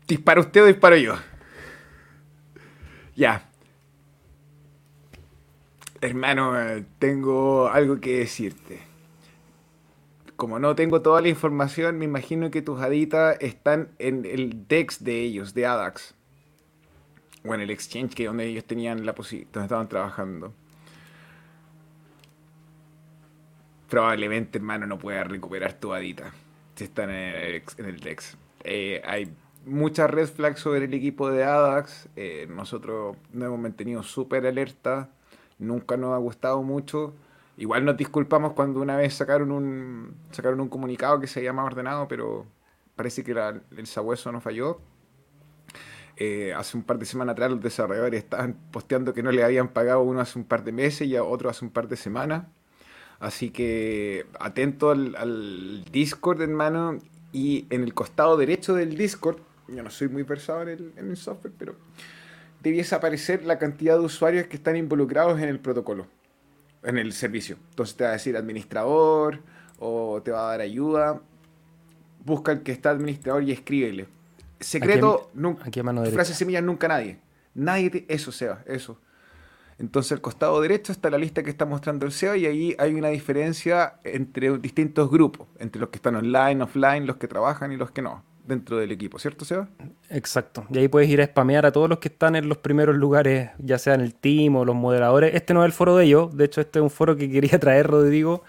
¿Dispara 0.08 0.40
usted 0.40 0.64
o 0.64 0.66
disparo 0.66 0.96
yo? 0.96 1.14
Ya. 3.14 3.48
Hermano, 6.00 6.54
tengo 6.98 7.68
algo 7.68 8.00
que 8.00 8.18
decirte. 8.18 8.80
Como 10.34 10.58
no 10.58 10.74
tengo 10.74 11.02
toda 11.02 11.20
la 11.20 11.28
información, 11.28 11.98
me 11.98 12.04
imagino 12.04 12.50
que 12.50 12.62
tus 12.62 12.80
haditas 12.80 13.36
están 13.38 13.90
en 14.00 14.24
el 14.24 14.66
DEX 14.66 15.04
de 15.04 15.20
ellos, 15.20 15.54
de 15.54 15.66
ADAX. 15.66 16.16
O 17.44 17.54
en 17.54 17.60
el 17.60 17.70
exchange 17.70 18.14
que 18.14 18.26
donde 18.26 18.46
ellos 18.46 18.64
tenían 18.64 19.04
la 19.04 19.14
posibilidad, 19.14 19.52
donde 19.52 19.66
estaban 19.66 19.88
trabajando. 19.88 20.52
Probablemente, 23.88 24.58
hermano, 24.58 24.86
no 24.86 24.98
puedas 24.98 25.26
recuperar 25.26 25.74
tu 25.74 25.92
hadita 25.92 26.32
si 26.74 26.84
están 26.84 27.10
en 27.10 27.62
el, 27.78 28.00
DEX. 28.00 28.36
Eh, 28.64 29.02
hay 29.04 29.32
muchas 29.66 30.10
red 30.10 30.26
flags 30.26 30.60
sobre 30.60 30.86
el 30.86 30.94
equipo 30.94 31.30
de 31.30 31.44
ADAX. 31.44 32.08
Eh, 32.16 32.46
nosotros 32.48 33.16
nos 33.32 33.46
hemos 33.46 33.60
mantenido 33.60 34.02
súper 34.02 34.46
alerta 34.46 35.10
nunca 35.58 35.96
nos 35.96 36.12
ha 36.12 36.18
gustado 36.18 36.62
mucho. 36.62 37.14
Igual 37.56 37.84
nos 37.84 37.96
disculpamos 37.96 38.52
cuando 38.54 38.80
una 38.80 38.96
vez 38.96 39.14
sacaron 39.14 39.52
un, 39.52 40.16
sacaron 40.32 40.60
un 40.60 40.68
comunicado 40.68 41.20
que 41.20 41.26
se 41.26 41.42
llama 41.42 41.64
ordenado, 41.64 42.08
pero 42.08 42.46
parece 42.96 43.22
que 43.24 43.32
el 43.76 43.86
sabueso 43.86 44.32
no 44.32 44.40
falló. 44.40 44.80
Eh, 46.16 46.52
hace 46.54 46.76
un 46.76 46.84
par 46.84 46.98
de 46.98 47.06
semanas 47.06 47.32
atrás 47.32 47.50
los 47.50 47.60
desarrolladores 47.60 48.22
estaban 48.22 48.56
posteando 48.70 49.12
que 49.12 49.22
no 49.22 49.32
le 49.32 49.42
habían 49.42 49.68
pagado 49.68 50.02
uno 50.02 50.20
hace 50.20 50.38
un 50.38 50.44
par 50.44 50.62
de 50.62 50.70
meses 50.70 51.08
y 51.08 51.16
a 51.16 51.24
otro 51.24 51.50
hace 51.50 51.64
un 51.64 51.70
par 51.70 51.88
de 51.88 51.96
semanas. 51.96 52.46
Así 53.18 53.50
que 53.50 54.26
atento 54.38 54.90
al, 54.90 55.16
al 55.16 55.84
Discord, 55.90 56.40
hermano. 56.42 56.98
Y 57.32 57.66
en 57.70 57.82
el 57.82 57.94
costado 57.94 58.36
derecho 58.36 58.74
del 58.74 58.96
Discord, 58.96 59.38
yo 59.68 59.82
no 59.82 59.90
soy 59.90 60.08
muy 60.08 60.22
versado 60.22 60.62
en 60.62 60.92
el, 60.96 61.16
software, 61.16 61.52
pero 61.58 61.74
debiese 62.62 62.94
aparecer 62.94 63.44
la 63.44 63.58
cantidad 63.58 63.98
de 63.98 64.04
usuarios 64.04 64.46
que 64.46 64.56
están 64.56 64.76
involucrados 64.76 65.40
en 65.40 65.48
el 65.48 65.58
protocolo, 65.58 66.06
en 66.82 66.98
el 66.98 67.12
servicio. 67.12 67.56
Entonces 67.70 67.96
te 67.96 68.04
va 68.04 68.10
a 68.10 68.12
decir 68.14 68.36
administrador 68.36 69.40
o 69.78 70.20
te 70.22 70.30
va 70.30 70.46
a 70.46 70.50
dar 70.50 70.60
ayuda. 70.60 71.20
Busca 72.24 72.52
el 72.52 72.62
que 72.62 72.72
está 72.72 72.90
administrador 72.90 73.42
y 73.42 73.52
escríbele. 73.52 74.06
Secreto, 74.60 75.30
nunca. 75.34 75.70
Frase 76.12 76.34
semilla 76.34 76.60
nunca 76.60 76.88
nadie. 76.88 77.18
Nadie, 77.54 78.04
eso 78.08 78.32
sea, 78.32 78.62
eso. 78.66 78.98
Entonces 79.78 80.12
al 80.12 80.20
costado 80.20 80.60
derecho 80.60 80.92
está 80.92 81.10
la 81.10 81.18
lista 81.18 81.42
que 81.42 81.50
está 81.50 81.66
mostrando 81.66 82.06
el 82.06 82.12
SEO 82.12 82.36
y 82.36 82.46
ahí 82.46 82.76
hay 82.78 82.94
una 82.94 83.08
diferencia 83.08 83.94
entre 84.04 84.56
distintos 84.58 85.10
grupos, 85.10 85.48
entre 85.58 85.80
los 85.80 85.90
que 85.90 85.96
están 85.96 86.14
online, 86.14 86.62
offline, 86.62 87.06
los 87.06 87.16
que 87.16 87.26
trabajan 87.26 87.72
y 87.72 87.76
los 87.76 87.90
que 87.90 88.02
no 88.02 88.22
dentro 88.46 88.76
del 88.76 88.92
equipo, 88.92 89.18
¿cierto, 89.18 89.44
Seba? 89.44 89.68
Exacto. 90.10 90.66
Y 90.70 90.78
ahí 90.78 90.88
puedes 90.88 91.08
ir 91.08 91.20
a 91.22 91.26
spamear 91.26 91.66
a 91.66 91.72
todos 91.72 91.88
los 91.88 91.98
que 91.98 92.08
están 92.08 92.36
en 92.36 92.48
los 92.48 92.58
primeros 92.58 92.94
lugares, 92.94 93.50
ya 93.58 93.78
sea 93.78 93.94
en 93.94 94.02
el 94.02 94.14
team 94.14 94.56
o 94.56 94.64
los 94.64 94.76
moderadores. 94.76 95.34
Este 95.34 95.54
no 95.54 95.62
es 95.62 95.66
el 95.66 95.72
foro 95.72 95.96
de 95.96 96.04
ellos, 96.04 96.36
de 96.36 96.44
hecho 96.44 96.60
este 96.60 96.78
es 96.78 96.82
un 96.82 96.90
foro 96.90 97.16
que 97.16 97.30
quería 97.30 97.58
traer, 97.58 97.86
Rodrigo, 97.86 98.44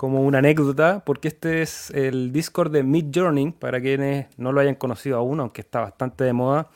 como 0.00 0.22
una 0.22 0.38
anécdota, 0.38 1.02
porque 1.04 1.28
este 1.28 1.60
es 1.60 1.90
el 1.90 2.32
Discord 2.32 2.72
de 2.72 2.82
Mid 2.82 3.08
Journey, 3.14 3.50
para 3.50 3.82
quienes 3.82 4.28
no 4.38 4.50
lo 4.50 4.62
hayan 4.62 4.74
conocido 4.74 5.18
aún, 5.18 5.40
aunque 5.40 5.60
está 5.60 5.80
bastante 5.80 6.24
de 6.24 6.32
moda. 6.32 6.70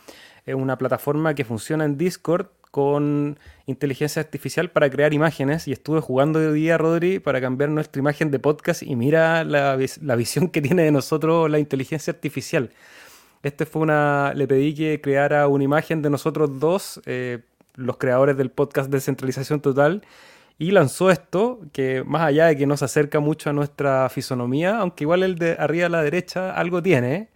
Es 0.45 0.55
una 0.55 0.77
plataforma 0.77 1.35
que 1.35 1.43
funciona 1.43 1.87
en 1.87 1.97
Discord 1.97 2.49
con 2.71 3.39
inteligencia 3.65 4.21
artificial 4.21 4.71
para 4.71 4.91
crear 4.91 5.15
imágenes 5.15 5.67
y 5.69 5.73
estuve 5.73 6.01
jugando 6.01 6.39
de 6.39 6.53
día, 6.53 6.77
Rodri, 6.77 7.19
para 7.19 7.41
cambiar 7.41 7.71
nuestra 7.71 7.99
imagen 7.99 8.31
de 8.31 8.41
podcast 8.41 8.83
y 8.83 8.95
mira 8.95 9.43
la, 9.43 9.75
visión 10.17 10.49
que 10.49 10.61
tiene 10.61 10.83
de 10.83 10.91
nosotros 10.91 11.51
la 11.51 11.59
inteligencia 11.59 12.13
artificial. 12.13 12.73
Este 13.43 13.65
fue 13.65 13.81
una. 13.81 14.35
Le 14.35 14.47
pedí 14.47 14.75
que 14.75 15.01
creara 15.01 15.49
una 15.49 15.65
imagen 15.65 16.03
de 16.03 16.11
nosotros 16.11 16.61
dos, 16.61 17.01
eh, 17.07 17.39
los 17.75 17.97
creadores 17.97 18.37
del 18.37 18.51
podcast 18.51 18.91
Descentralización 18.91 19.63
Total, 19.63 20.03
y 20.59 20.71
lanzó 20.71 21.11
esto, 21.11 21.61
que 21.73 22.05
más 22.05 22.23
allá 22.23 22.47
de 22.47 22.57
que 22.57 22.67
nos 22.67 22.83
acerca 22.83 23.21
mucho 23.21 23.51
a 23.51 23.53
nuestra 23.53 24.09
fisonomía, 24.09 24.79
aunque 24.79 25.05
igual 25.05 25.23
el 25.23 25.37
de 25.37 25.57
arriba 25.59 25.87
a 25.87 25.89
la 25.89 26.03
derecha 26.03 26.55
algo 26.55 26.83
tiene. 26.83 27.31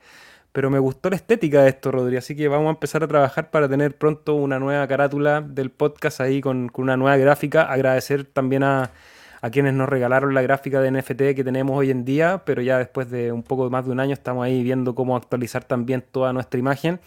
Pero 0.53 0.71
me 0.71 0.79
gustó 0.79 1.11
la 1.11 1.17
estética 1.17 1.63
de 1.63 1.69
esto, 1.69 1.93
Rodri, 1.93 2.17
así 2.17 2.35
que 2.35 2.49
vamos 2.49 2.69
a 2.69 2.71
empezar 2.71 3.05
a 3.05 3.09
trabajar 3.09 3.51
para 3.51 3.69
tener 3.69 3.97
pronto 3.97 4.35
una 4.35 4.59
nueva 4.59 4.87
carátula 4.89 5.41
del 5.41 5.71
podcast 5.71 6.21
ahí 6.21 6.41
con, 6.41 6.71
una 6.75 6.97
nueva 6.97 7.17
gráfica. 7.17 7.63
Agradecer 7.63 8.25
también 8.25 8.63
a, 8.63 8.91
quienes 9.53 9.75
nos 9.75 9.89
regalaron 9.89 10.35
la 10.35 10.43
gráfica 10.43 10.81
de 10.81 10.91
NFT 10.91 11.37
que 11.37 11.45
tenemos 11.45 11.79
hoy 11.79 11.91
en 11.91 12.05
día, 12.05 12.43
pero 12.45 12.63
ya 12.63 12.79
después 12.79 13.11
de 13.11 13.31
un 13.31 13.43
poco 13.43 13.71
más 13.71 13.85
de 13.85 13.93
un 13.93 14.01
año 14.01 14.15
estamos 14.15 14.45
ahí 14.45 14.63
viendo 14.63 14.95
cómo 14.95 15.17
actualizar 15.17 15.65
también 15.65 16.03
toda 16.11 16.33
nuestra 16.33 16.59
imagen. 16.59 16.99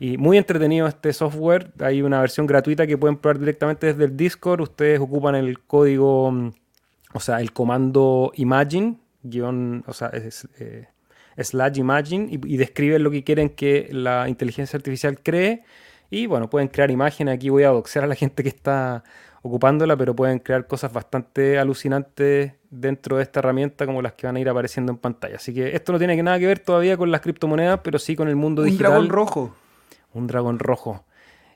Y 0.00 0.16
muy 0.16 0.38
entretenido 0.38 0.86
este 0.86 1.12
software. 1.12 1.72
Hay 1.80 2.02
una 2.02 2.20
versión 2.20 2.46
gratuita 2.46 2.86
que 2.86 2.96
pueden 2.96 3.16
probar 3.16 3.38
directamente 3.38 3.88
desde 3.88 4.04
el 4.04 4.16
Discord. 4.16 4.60
Ustedes 4.60 5.00
ocupan 5.00 5.34
el 5.34 5.60
código, 5.60 6.30
mm, 6.30 6.52
o 7.14 7.20
sea, 7.20 7.40
el 7.40 7.52
comando 7.52 8.32
imagine, 8.36 8.96
guion, 9.22 9.82
o 9.86 9.92
sea, 9.92 10.08
es, 10.08 10.48
eh, 10.60 10.86
slash 11.36 11.78
imagine 11.78 12.28
y, 12.30 12.56
describen 12.56 13.02
lo 13.02 13.10
que 13.10 13.24
quieren 13.24 13.50
que 13.50 13.88
la 13.90 14.28
inteligencia 14.28 14.76
artificial 14.76 15.20
cree. 15.20 15.64
Y 16.10 16.26
bueno, 16.26 16.48
pueden 16.48 16.68
crear 16.68 16.90
imágenes. 16.90 17.34
Aquí 17.34 17.48
voy 17.48 17.64
a 17.64 17.68
doxear 17.68 18.04
a 18.04 18.08
la 18.08 18.14
gente 18.14 18.42
que 18.42 18.48
está 18.48 19.02
ocupándola, 19.42 19.96
pero 19.96 20.14
pueden 20.14 20.38
crear 20.38 20.66
cosas 20.66 20.92
bastante 20.92 21.58
alucinantes 21.58 22.52
dentro 22.70 23.16
de 23.16 23.22
esta 23.24 23.40
herramienta 23.40 23.86
como 23.86 24.00
las 24.02 24.12
que 24.12 24.26
van 24.26 24.36
a 24.36 24.40
ir 24.40 24.48
apareciendo 24.48 24.92
en 24.92 24.98
pantalla. 24.98 25.36
Así 25.36 25.52
que 25.52 25.74
esto 25.74 25.92
no 25.92 25.98
tiene 25.98 26.20
nada 26.22 26.38
que 26.38 26.46
ver 26.46 26.60
todavía 26.60 26.96
con 26.96 27.10
las 27.10 27.20
criptomonedas, 27.20 27.80
pero 27.82 27.98
sí 27.98 28.16
con 28.16 28.28
el 28.28 28.36
mundo 28.36 28.62
digital. 28.62 28.86
Un 28.86 28.92
dragón 28.92 29.08
rojo. 29.08 29.54
Un 30.14 30.26
dragón 30.26 30.58
rojo. 30.58 31.04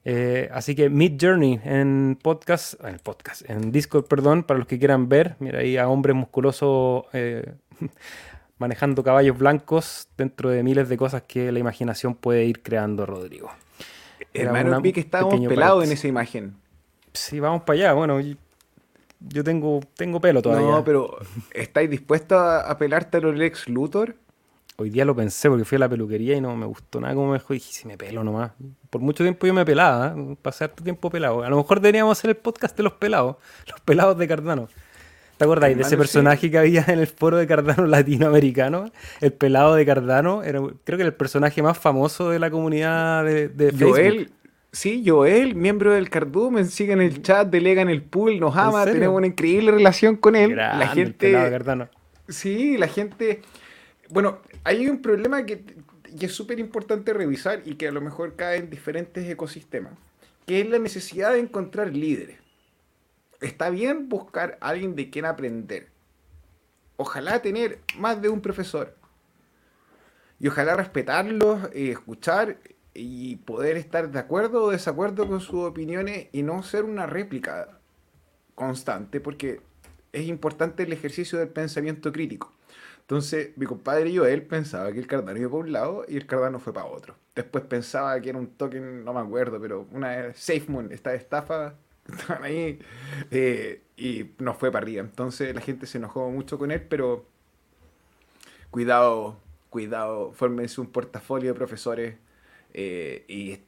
Eh, 0.05 0.49
así 0.53 0.75
que 0.75 0.91
Mid 0.91 1.17
Journey 1.21 1.61
en 1.65 2.19
podcast, 2.21 2.75
en 2.85 2.99
podcast, 2.99 3.49
en 3.49 3.71
Discord, 3.71 4.07
perdón, 4.07 4.43
para 4.43 4.59
los 4.59 4.67
que 4.67 4.79
quieran 4.79 5.09
ver. 5.09 5.37
Mira 5.39 5.61
ahí 5.61 5.77
a 5.77 5.89
hombres 5.89 6.17
musculosos 6.17 7.05
eh, 7.13 7.53
manejando 8.59 9.03
caballos 9.03 9.39
blancos 9.39 10.09
dentro 10.17 10.51
de 10.51 10.63
miles 10.63 10.89
de 10.89 10.97
cosas 10.97 11.23
que 11.23 11.53
la 11.53 11.59
imaginación 11.59 12.15
puede 12.15 12.45
ir 12.45 12.63
creando, 12.63 13.07
Rodrigo. 13.07 13.51
Hermano, 14.35 14.81
vi 14.81 14.93
que 14.93 15.01
estábamos 15.01 15.41
pelados 15.47 15.85
en 15.85 15.93
esa 15.93 16.09
imagen. 16.09 16.57
Sí, 17.13 17.41
vamos 17.41 17.63
para 17.63 17.79
allá. 17.79 17.93
Bueno, 17.93 18.19
yo 19.29 19.45
tengo, 19.45 19.81
tengo 19.97 20.21
pelo 20.21 20.43
todavía. 20.43 20.71
No, 20.71 20.85
pero 20.85 21.19
¿estáis 21.53 21.91
dispuestos 21.91 22.39
a, 22.39 22.77
pelarte 22.79 23.19
a 23.19 23.21
los 23.21 23.37
Lex 23.37 23.69
Luthor? 23.69 24.17
Hoy 24.83 24.91
día 24.91 25.05
lo 25.05 25.15
pensé 25.15 25.49
porque 25.49 25.65
fui 25.65 25.77
a 25.77 25.79
la 25.79 25.89
peluquería 25.89 26.37
y 26.37 26.41
no 26.41 26.57
me 26.57 26.67
gustó 26.67 27.01
nada 27.01 27.15
como 27.15 27.29
me 27.31 27.39
dijo. 27.39 27.55
Dije, 27.55 27.73
si 27.73 27.87
me 27.87 27.97
pelo 27.97 28.25
nomás. 28.25 28.51
Por 28.91 29.01
mucho 29.01 29.23
tiempo 29.23 29.47
yo 29.47 29.55
me 29.55 29.65
pelaba, 29.65 30.15
¿eh? 30.17 30.37
pasé 30.43 30.65
harto 30.65 30.83
tiempo 30.83 31.09
pelado. 31.09 31.45
A 31.45 31.49
lo 31.49 31.57
mejor 31.57 31.81
deberíamos 31.81 32.19
hacer 32.19 32.31
el 32.31 32.37
podcast 32.37 32.77
de 32.77 32.83
los 32.83 32.95
pelados, 32.95 33.37
los 33.71 33.81
pelados 33.81 34.19
de 34.19 34.27
Cardano. 34.27 34.69
¿Te 35.37 35.45
acordáis 35.45 35.77
de 35.77 35.85
ese 35.85 35.97
personaje 35.97 36.51
que 36.51 36.59
había 36.59 36.85
en 36.89 36.99
el 36.99 37.07
foro 37.07 37.37
de 37.37 37.47
Cardano 37.47 37.87
latinoamericano? 37.87 38.91
El 39.21 39.33
pelado 39.33 39.77
de 39.77 39.87
Cardano. 39.87 40.43
Era, 40.43 40.59
creo 40.59 40.99
que 40.99 41.03
era 41.03 41.07
el 41.07 41.15
personaje 41.15 41.63
más 41.63 41.79
famoso 41.79 42.31
de 42.31 42.41
la 42.41 42.51
comunidad 42.51 43.25
de, 43.25 43.49
de 43.49 43.73
Joel, 43.79 44.33
sí, 44.73 45.05
Joel, 45.07 45.55
miembro 45.55 45.93
del 45.93 46.11
Cardumen, 46.11 46.67
sigue 46.67 46.93
en 46.93 47.03
el 47.03 47.23
chat, 47.23 47.49
delega 47.49 47.83
en 47.83 47.89
el 47.89 48.03
pool, 48.03 48.41
nos 48.41 48.57
ama, 48.57 48.85
tenemos 48.85 49.17
una 49.17 49.29
increíble 49.29 49.71
relación 49.71 50.17
con 50.17 50.35
él. 50.35 50.57
la 50.57 50.89
gente. 50.89 51.33
Cardano. 51.33 51.89
Sí, 52.29 52.77
la 52.79 52.89
gente. 52.89 53.43
Bueno, 54.11 54.39
hay 54.65 54.89
un 54.89 55.03
problema 55.03 55.45
que, 55.45 55.65
es 56.21 56.33
súper 56.33 56.59
importante 56.59 57.13
revisar 57.13 57.63
y 57.65 57.75
que 57.77 57.89
a 57.89 57.93
lo 57.93 58.01
mejor 58.01 58.37
cae 58.37 58.59
en 58.59 58.71
diferentes 58.71 59.29
ecosistemas, 59.29 59.95
que 60.47 60.61
es 60.61 60.69
la 60.69 60.79
necesidad 60.79 61.33
de 61.33 61.41
encontrar 61.41 61.95
líderes 61.95 62.43
está 63.43 63.71
bien 63.71 64.09
buscar 64.09 64.57
a 64.61 64.69
alguien 64.69 64.95
de 64.95 65.11
quien 65.11 65.25
aprender. 65.25 65.89
Ojalá 66.97 67.43
tener 67.43 67.81
más 67.99 68.23
de 68.23 68.29
un 68.29 68.41
profesor. 68.41 68.97
Y 70.39 70.49
ojalá 70.49 70.77
respetarlos, 70.77 71.65
eh, 71.73 71.91
escuchar 71.91 72.59
y 72.95 73.37
poder 73.37 73.77
estar 73.77 74.11
de 74.11 74.19
acuerdo 74.19 74.65
o 74.65 74.71
desacuerdo 74.71 75.29
con 75.29 75.41
sus 75.41 75.65
opiniones 75.65 76.29
y 76.33 76.43
no 76.43 76.63
ser 76.63 76.85
una 76.85 77.07
réplica 77.07 77.79
constante, 78.55 79.21
porque 79.21 79.61
es 80.13 80.27
importante 80.27 80.83
el 80.83 80.93
ejercicio 80.93 81.39
del 81.39 81.49
pensamiento 81.49 82.13
crítico. 82.13 82.53
Entonces, 83.13 83.51
mi 83.59 83.67
compadre 83.67 84.09
y 84.09 84.15
yo, 84.15 84.25
él 84.25 84.41
pensaba 84.41 84.91
que 84.91 84.99
el 84.99 85.07
Cardano 85.07 85.39
iba 85.39 85.51
para 85.51 85.61
un 85.61 85.71
lado 85.71 86.05
y 86.09 86.17
el 86.17 86.25
Cardano 86.27 86.59
fue 86.59 86.73
para 86.73 86.87
otro. 86.87 87.15
Después 87.35 87.63
pensaba 87.65 88.19
que 88.23 88.31
era 88.31 88.39
un 88.39 88.47
token, 88.47 89.05
no 89.05 89.13
me 89.13 89.21
acuerdo, 89.21 89.61
pero 89.61 89.87
una 89.93 90.33
SafeMoon, 90.33 90.93
esta 90.93 91.13
estafa 91.13 91.75
estaban 92.11 92.43
ahí 92.43 92.79
eh, 93.31 93.83
y 93.99 94.31
nos 94.39 94.57
fue 94.57 94.73
para 94.73 94.85
arriba. 94.85 95.03
Entonces 95.03 95.55
la 95.55 95.61
gente 95.61 95.87
se 95.87 95.99
enojó 95.99 96.31
mucho 96.31 96.59
con 96.59 96.71
él, 96.71 96.81
pero 96.89 97.27
cuidado, 98.71 99.39
cuidado, 99.69 100.33
fórmense 100.33 100.81
un 100.81 100.87
portafolio 100.87 101.53
de 101.53 101.55
profesores 101.55 102.17
eh, 102.73 103.27
y 103.29 103.59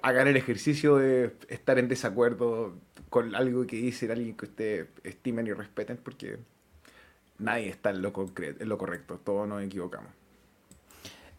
hagan 0.00 0.26
el 0.26 0.38
ejercicio 0.38 0.96
de 0.96 1.36
estar 1.48 1.78
en 1.78 1.88
desacuerdo 1.88 2.74
con 3.10 3.34
algo 3.34 3.66
que 3.66 3.76
dice 3.76 4.10
alguien 4.10 4.34
que 4.38 4.46
ustedes 4.46 4.88
estimen 5.04 5.46
y 5.48 5.52
respeten, 5.52 5.98
porque 5.98 6.38
nadie 7.38 7.68
está 7.68 7.90
en 7.90 8.02
lo, 8.02 8.12
lo 8.12 8.78
correcto, 8.78 9.20
todos 9.22 9.48
nos 9.48 9.62
equivocamos. 9.62 10.10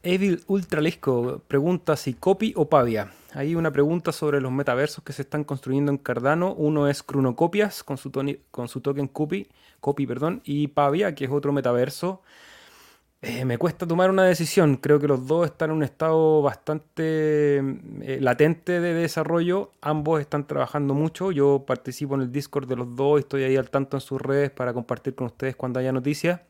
Evil 0.03 0.43
Ultralisco 0.47 1.41
pregunta 1.47 1.95
si 1.95 2.13
Copy 2.13 2.53
o 2.55 2.69
Pavia. 2.69 3.11
Hay 3.33 3.55
una 3.55 3.71
pregunta 3.71 4.11
sobre 4.11 4.39
los 4.39 4.51
metaversos 4.51 5.03
que 5.03 5.11
se 5.11 5.23
están 5.23 5.43
construyendo 5.43 5.91
en 5.91 5.97
Cardano. 5.97 6.53
Uno 6.53 6.87
es 6.87 7.03
Chronocopias 7.05 7.83
con 7.83 7.97
su, 7.97 8.11
con 8.51 8.67
su 8.69 8.81
token 8.81 9.07
Copy, 9.07 9.49
Copy 9.79 10.07
perdón, 10.07 10.41
y 10.45 10.67
Pavia, 10.67 11.13
que 11.13 11.25
es 11.25 11.31
otro 11.31 11.51
metaverso. 11.51 12.21
Eh, 13.22 13.45
me 13.45 13.57
cuesta 13.57 13.88
tomar 13.88 14.09
una 14.11 14.26
decisión. 14.26 14.78
Creo 14.78 14.99
que 14.99 15.07
los 15.07 15.26
dos 15.26 15.47
están 15.47 15.72
en 15.72 15.78
un 15.78 15.84
estado 15.84 16.41
bastante 16.41 17.57
eh, 17.57 18.20
latente 18.22 18.80
de 18.80 18.93
desarrollo. 18.93 19.72
Ambos 19.82 20.22
están 20.22 20.45
trabajando 20.45 20.93
mucho. 20.93 21.32
Yo 21.32 21.63
participo 21.65 22.15
en 22.15 22.22
el 22.22 22.32
Discord 22.32 22.68
de 22.68 22.76
los 22.76 22.95
dos. 22.95 23.20
Estoy 23.20 23.43
ahí 23.43 23.55
al 23.55 23.70
tanto 23.72 23.97
en 23.97 24.01
sus 24.01 24.22
redes 24.22 24.51
para 24.51 24.74
compartir 24.74 25.15
con 25.15 25.28
ustedes 25.28 25.55
cuando 25.55 25.80
haya 25.80 25.91
noticias. 25.91 26.41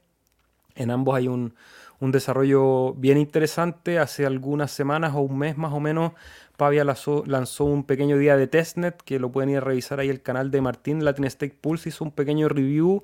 En 0.75 0.91
ambos 0.91 1.15
hay 1.15 1.27
un, 1.27 1.55
un 1.99 2.11
desarrollo 2.11 2.93
bien 2.93 3.17
interesante. 3.17 3.99
Hace 3.99 4.25
algunas 4.25 4.71
semanas 4.71 5.13
o 5.15 5.21
un 5.21 5.37
mes 5.37 5.57
más 5.57 5.73
o 5.73 5.79
menos, 5.79 6.13
Pavia 6.57 6.83
lanzó, 6.83 7.63
un 7.65 7.83
pequeño 7.83 8.17
día 8.17 8.37
de 8.37 8.47
testnet 8.47 9.01
que 9.03 9.19
lo 9.19 9.31
pueden 9.31 9.49
ir 9.51 9.57
a 9.57 9.61
revisar 9.61 9.99
ahí 9.99 10.09
el 10.09 10.21
canal 10.21 10.51
de 10.51 10.61
Martín. 10.61 11.03
Latin 11.05 11.29
Stake 11.29 11.55
Pulse 11.59 11.89
hizo 11.89 12.03
un 12.03 12.11
pequeño 12.11 12.49
review. 12.49 13.03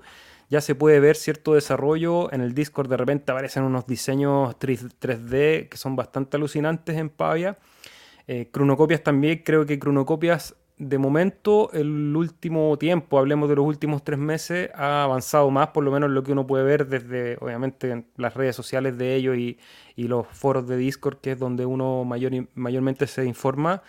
Ya 0.53 0.61
se 0.61 0.75
puede 0.75 0.99
ver 0.99 1.15
cierto 1.15 1.55
desarrollo. 1.55 2.31
En 2.31 2.41
el 2.41 2.53
Discord 2.53 2.87
de 2.87 2.95
repente 2.95 3.31
aparecen 3.31 3.63
unos 3.63 3.87
diseños 3.87 4.55
3D 4.59 5.67
que 5.67 5.77
son 5.77 5.95
bastante 5.95 6.37
alucinantes 6.37 6.95
en 6.95 7.09
Pavia. 7.09 7.57
Eh, 8.27 8.49
cronocopias 8.51 9.01
también, 9.01 9.41
creo 9.43 9.65
que 9.65 9.79
Cronocopias 9.79 10.55
de 10.77 10.99
momento, 10.99 11.71
el 11.73 12.15
último 12.15 12.77
tiempo, 12.77 13.17
hablemos 13.17 13.49
de 13.49 13.55
los 13.55 13.65
últimos 13.65 14.03
tres 14.03 14.19
meses, 14.19 14.69
ha 14.75 15.05
avanzado 15.05 15.49
más, 15.49 15.69
por 15.69 15.83
lo 15.83 15.89
menos 15.89 16.11
lo 16.11 16.21
que 16.21 16.33
uno 16.33 16.45
puede 16.45 16.63
ver 16.63 16.85
desde, 16.85 17.35
obviamente, 17.41 18.05
las 18.17 18.35
redes 18.35 18.55
sociales 18.55 18.95
de 18.95 19.15
ellos 19.15 19.35
y, 19.35 19.57
los 19.95 20.27
foros 20.27 20.67
de 20.67 20.77
Discord, 20.77 21.17
que 21.17 21.31
es 21.31 21.39
donde 21.39 21.65
uno 21.65 22.03
mayor, 22.05 22.31
mayormente 22.53 23.07
se 23.07 23.25
informa. 23.25 23.81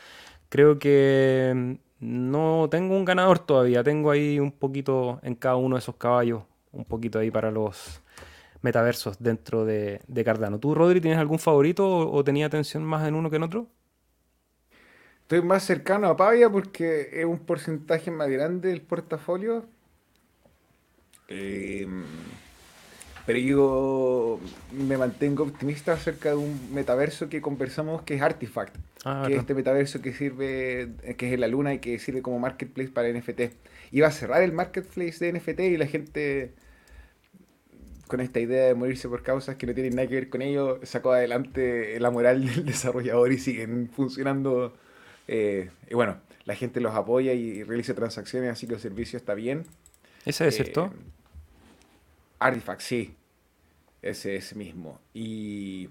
Creo 0.48 0.78
que 0.78 1.52
mm, 1.54 1.72
no 2.00 2.68
tengo 2.70 2.96
un 2.96 3.04
ganador 3.04 3.38
todavía, 3.38 3.84
tengo 3.84 4.10
ahí 4.10 4.40
un 4.40 4.52
poquito 4.52 5.20
en 5.22 5.34
cada 5.34 5.56
uno 5.56 5.76
de 5.76 5.80
esos 5.80 5.96
caballos, 5.96 6.44
un 6.74 6.84
poquito 6.84 7.18
ahí 7.18 7.30
para 7.30 7.50
los 7.50 8.00
metaversos 8.62 9.18
dentro 9.18 9.64
de, 9.64 10.00
Cardano. 10.24 10.58
¿Tú, 10.58 10.74
Rodri, 10.74 11.00
tienes 11.00 11.18
algún 11.18 11.38
favorito 11.38 11.86
o, 11.86 12.12
o 12.12 12.24
tenía 12.24 12.46
atención 12.46 12.84
más 12.84 13.06
en 13.06 13.14
uno 13.14 13.30
que 13.30 13.36
en 13.36 13.42
otro? 13.42 13.66
Estoy 15.22 15.40
más 15.40 15.62
cercano 15.62 16.08
a 16.08 16.16
Pavia 16.16 16.50
porque 16.50 17.08
es 17.12 17.24
un 17.24 17.38
porcentaje 17.38 18.10
más 18.10 18.28
grande 18.28 18.68
del 18.68 18.82
portafolio. 18.82 19.64
Eh, 21.28 21.86
pero 23.26 23.38
yo 23.38 24.40
me 24.72 24.98
mantengo 24.98 25.44
optimista 25.44 25.94
acerca 25.94 26.30
de 26.30 26.36
un 26.36 26.74
metaverso 26.74 27.30
que 27.30 27.40
conversamos 27.40 28.02
que 28.02 28.16
es 28.16 28.22
Artifact, 28.22 28.76
ah, 29.06 29.24
que 29.26 29.34
es 29.34 29.40
este 29.40 29.54
metaverso 29.54 30.02
que 30.02 30.12
sirve, 30.12 30.90
que 31.16 31.28
es 31.28 31.32
en 31.32 31.40
la 31.40 31.48
luna 31.48 31.72
y 31.72 31.78
que 31.78 31.98
sirve 31.98 32.20
como 32.20 32.38
marketplace 32.38 32.90
para 32.90 33.08
NFT. 33.10 33.54
Iba 33.92 34.08
a 34.08 34.12
cerrar 34.12 34.42
el 34.42 34.52
marketplace 34.52 35.24
de 35.24 35.32
NFT 35.32 35.60
y 35.60 35.76
la 35.78 35.86
gente 35.86 36.52
con 38.06 38.20
esta 38.20 38.40
idea 38.40 38.66
de 38.66 38.74
morirse 38.74 39.08
por 39.08 39.22
causas 39.22 39.56
que 39.56 39.66
no 39.66 39.74
tienen 39.74 39.96
nada 39.96 40.08
que 40.08 40.14
ver 40.14 40.28
con 40.30 40.42
ello, 40.42 40.80
sacó 40.82 41.12
adelante 41.12 41.98
la 42.00 42.10
moral 42.10 42.46
del 42.46 42.64
desarrollador 42.64 43.32
y 43.32 43.38
siguen 43.38 43.88
funcionando 43.88 44.74
eh, 45.28 45.70
y 45.88 45.94
bueno, 45.94 46.18
la 46.44 46.54
gente 46.54 46.80
los 46.80 46.94
apoya 46.94 47.32
y 47.32 47.62
realiza 47.62 47.94
transacciones, 47.94 48.50
así 48.50 48.66
que 48.66 48.74
el 48.74 48.80
servicio 48.80 49.16
está 49.16 49.34
bien. 49.34 49.64
¿Ese 50.24 50.46
es 50.46 50.54
cierto? 50.54 50.86
Eh, 50.86 50.98
Artifact, 52.38 52.80
sí. 52.80 53.14
Ese 54.02 54.36
es 54.36 54.54
mismo. 54.54 55.00
Y 55.14 55.88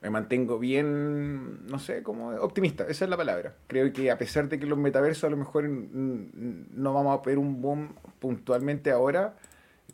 me 0.00 0.10
mantengo 0.10 0.60
bien, 0.60 1.66
no 1.66 1.80
sé, 1.80 2.04
como 2.04 2.28
optimista, 2.36 2.84
esa 2.84 3.04
es 3.04 3.10
la 3.10 3.16
palabra. 3.16 3.56
Creo 3.66 3.92
que 3.92 4.12
a 4.12 4.18
pesar 4.18 4.48
de 4.48 4.60
que 4.60 4.66
los 4.66 4.78
metaversos 4.78 5.24
a 5.24 5.30
lo 5.30 5.36
mejor 5.36 5.68
no 5.68 6.92
vamos 6.92 7.18
a 7.18 7.22
ver 7.24 7.38
un 7.38 7.60
boom 7.60 7.96
puntualmente 8.20 8.92
ahora, 8.92 9.34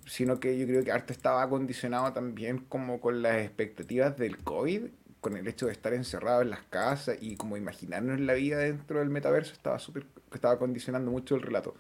sino 0.07 0.41
que 0.41 0.59
yo 0.59 0.67
creo 0.67 0.85
que 0.85 0.93
Arte 0.93 1.13
estaba 1.13 1.43
acondicionado 1.43 2.13
también 2.13 2.59
como 2.59 3.01
con 3.01 3.23
las 3.23 3.37
expectativas 3.43 4.17
del 4.17 4.39
COVID 4.39 4.87
con 5.25 5.39
el 5.39 5.49
hecho 5.49 5.67
de 5.67 5.73
estar 5.73 5.95
encerrado 5.95 6.43
en 6.43 6.51
las 6.51 6.63
casas 6.65 7.17
y 7.19 7.37
como 7.37 7.57
imaginarnos 7.57 8.21
la 8.21 8.35
vida 8.35 8.59
dentro 8.59 8.99
del 8.99 9.09
metaverso 9.09 9.55
estaba 9.55 9.79
súper 9.79 10.07
estaba 10.35 10.59
condicionando 10.59 11.11
mucho 11.11 11.35
el 11.35 11.43
relato. 11.43 11.75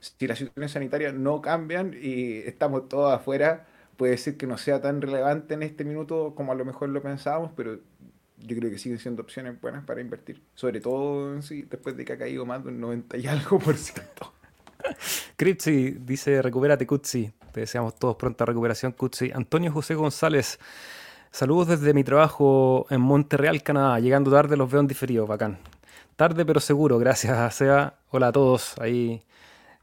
Si 0.00 0.26
las 0.26 0.38
situaciones 0.38 0.72
sanitarias 0.72 1.14
no 1.14 1.40
cambian 1.40 1.94
y 1.94 2.38
estamos 2.38 2.88
todos 2.88 3.12
afuera, 3.14 3.66
puede 3.96 4.16
ser 4.16 4.36
que 4.36 4.48
no 4.48 4.58
sea 4.58 4.80
tan 4.80 5.00
relevante 5.00 5.54
en 5.54 5.62
este 5.62 5.84
minuto 5.84 6.34
como 6.34 6.50
a 6.50 6.54
lo 6.56 6.64
mejor 6.64 6.88
lo 6.88 7.00
pensábamos, 7.02 7.52
pero 7.56 7.78
yo 8.38 8.56
creo 8.56 8.70
que 8.70 8.78
siguen 8.78 8.98
siendo 8.98 9.22
opciones 9.22 9.60
buenas 9.60 9.84
para 9.84 10.00
invertir. 10.00 10.42
Sobre 10.54 10.80
todo 10.80 11.40
sí, 11.42 11.62
después 11.62 11.96
de 11.96 12.04
que 12.04 12.14
ha 12.14 12.18
caído 12.18 12.44
más 12.46 12.64
de 12.64 12.70
un 12.70 12.80
90 12.80 13.16
y 13.18 13.26
algo 13.28 13.60
por 13.60 13.76
ciento. 13.76 14.32
Cripsy 15.36 15.90
dice, 16.00 16.42
recupérate 16.42 16.86
Kutsi. 16.86 17.30
Te 17.52 17.60
deseamos 17.60 17.96
todos 17.96 18.16
pronta 18.16 18.44
recuperación, 18.44 18.92
Kutsi. 18.92 19.30
Antonio 19.34 19.72
José 19.72 19.94
González 19.94 20.58
Saludos 21.34 21.68
desde 21.68 21.94
mi 21.94 22.04
trabajo 22.04 22.86
en 22.90 23.00
Montreal, 23.00 23.62
Canadá. 23.62 23.98
Llegando 23.98 24.30
tarde, 24.30 24.54
los 24.54 24.70
veo 24.70 24.82
en 24.82 24.86
diferido, 24.86 25.26
bacán. 25.26 25.56
Tarde 26.14 26.44
pero 26.44 26.60
seguro, 26.60 26.98
gracias 26.98 27.54
Seba. 27.54 27.94
Hola 28.10 28.26
a 28.26 28.32
todos. 28.32 28.74
Ahí 28.78 29.22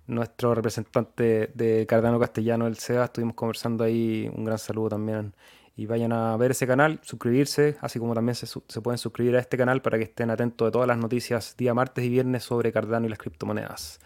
nuestro 0.06 0.54
representante 0.54 1.50
de 1.56 1.88
Cardano 1.88 2.20
Castellano, 2.20 2.68
el 2.68 2.78
Seba. 2.78 3.06
Estuvimos 3.06 3.34
conversando 3.34 3.84
ahí. 3.84 4.30
Un 4.32 4.45
gran 4.45 4.60
saludo 4.60 4.89
también. 4.89 5.34
Y 5.76 5.88
vayan 5.88 6.12
a 6.12 6.38
ver 6.38 6.52
ese 6.52 6.68
canal, 6.68 7.00
suscribirse, 7.02 7.78
así 7.82 7.97
como 7.97 8.14
también 8.14 8.36
se, 8.36 8.45
se 8.45 8.82
pueden 8.82 9.00
suscribir 9.00 9.36
a 9.36 9.39
este 9.39 9.58
canal 9.58 9.82
para 9.82 9.97
que 9.97 10.04
estén 10.04 10.30
atentos 10.30 10.68
de 10.68 10.72
todas 10.72 10.88
las 10.88 11.00
noticias 11.00 11.58
día 11.58 11.74
martes 11.74 12.06
y 12.06 12.10
viernes 12.10 12.43
sobre 12.43 12.72
Cardano 12.72 13.08
y 13.08 13.10
las 13.10 13.18
criptomonedas. 13.18 14.00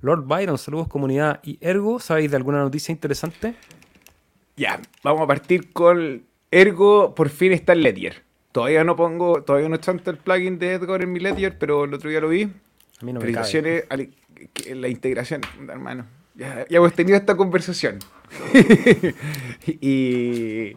Lord 0.00 0.24
Byron, 0.26 0.58
saludos 0.58 0.88
comunidad. 0.88 1.40
¿Y 1.42 1.58
Ergo, 1.60 2.00
sabéis 2.00 2.30
de 2.30 2.36
alguna 2.36 2.58
noticia 2.58 2.92
interesante? 2.92 3.54
Ya, 4.56 4.80
vamos 5.02 5.22
a 5.22 5.26
partir 5.26 5.72
con 5.72 6.24
Ergo 6.50 7.14
por 7.14 7.28
fin 7.28 7.52
está 7.52 7.72
en 7.72 7.82
Ledger. 7.82 8.22
Todavía 8.52 8.84
no 8.84 8.96
pongo, 8.96 9.42
todavía 9.42 9.68
no 9.68 9.74
está 9.74 9.92
el 9.92 10.16
plugin 10.16 10.58
de 10.58 10.72
Edgar 10.72 11.02
en 11.02 11.12
mi 11.12 11.20
Ledger, 11.20 11.58
pero 11.58 11.84
el 11.84 11.92
otro 11.92 12.08
día 12.08 12.20
lo 12.20 12.28
vi. 12.28 12.44
A 12.44 13.04
mí 13.04 13.12
no 13.12 13.20
me 13.20 13.32
cabe. 13.32 13.88
La 14.74 14.88
integración, 14.88 15.42
hermano. 15.68 16.06
Ya, 16.34 16.64
hemos 16.68 16.92
tenido 16.94 17.16
esta 17.18 17.36
conversación. 17.36 17.98
y, 19.66 20.76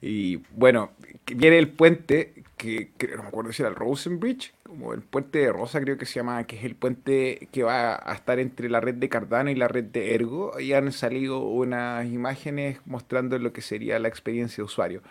y 0.00 0.36
bueno, 0.52 0.92
viene 1.26 1.58
el 1.58 1.68
puente, 1.68 2.39
que, 2.60 2.90
no 3.16 3.22
me 3.22 3.28
acuerdo 3.28 3.52
si 3.52 3.62
era 3.62 3.70
el 3.70 3.74
Rosenbridge, 3.74 4.52
como 4.64 4.92
el 4.92 5.00
puente 5.00 5.38
de 5.38 5.50
Rosa 5.50 5.80
creo 5.80 5.96
que 5.96 6.04
se 6.04 6.16
llama, 6.16 6.44
que 6.44 6.58
es 6.58 6.64
el 6.64 6.74
puente 6.74 7.48
que 7.52 7.62
va 7.62 7.94
a 7.94 8.14
estar 8.14 8.38
entre 8.38 8.68
la 8.68 8.80
red 8.80 8.96
de 8.96 9.08
Cardano 9.08 9.50
y 9.50 9.54
la 9.54 9.66
red 9.66 9.84
de 9.84 10.14
Ergo. 10.14 10.60
Y 10.60 10.74
han 10.74 10.92
salido 10.92 11.40
unas 11.40 12.06
imágenes 12.06 12.78
mostrando 12.84 13.38
lo 13.38 13.54
que 13.54 13.62
sería 13.62 13.98
la 13.98 14.08
experiencia 14.08 14.56
de 14.56 14.62
usuario. 14.64 15.02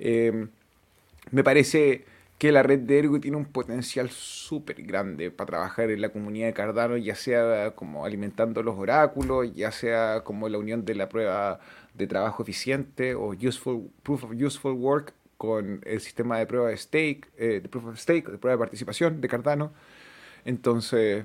Em, 0.00 0.48
me 1.30 1.44
parece 1.44 2.04
que 2.38 2.50
la 2.52 2.62
red 2.64 2.80
de 2.80 2.98
Ergo 2.98 3.20
tiene 3.20 3.36
un 3.36 3.46
potencial 3.46 4.10
súper 4.10 4.82
grande 4.82 5.30
para 5.30 5.46
trabajar 5.46 5.90
en 5.90 6.00
la 6.00 6.08
comunidad 6.10 6.48
de 6.48 6.52
Cardano, 6.54 6.96
ya 6.96 7.14
sea 7.14 7.72
como 7.76 8.04
alimentando 8.04 8.62
los 8.64 8.76
oráculos, 8.76 9.54
ya 9.54 9.70
sea 9.70 10.22
como 10.24 10.48
la 10.48 10.58
unión 10.58 10.84
de 10.84 10.94
la 10.96 11.08
prueba 11.08 11.60
de 11.94 12.06
trabajo 12.08 12.42
eficiente 12.42 13.14
o 13.14 13.34
useful, 13.34 13.90
proof 14.02 14.24
of 14.24 14.32
useful 14.32 14.72
work 14.72 15.14
con 15.38 15.80
el 15.86 16.00
sistema 16.00 16.38
de 16.38 16.46
prueba 16.46 16.68
de 16.68 16.76
stake, 16.76 17.30
eh, 17.38 17.60
de 17.62 17.68
proof 17.68 17.86
of 17.86 17.98
stake, 17.98 18.30
de 18.30 18.38
prueba 18.38 18.56
de 18.56 18.58
participación 18.58 19.20
de 19.20 19.28
Cardano. 19.28 19.72
Entonces, 20.44 21.24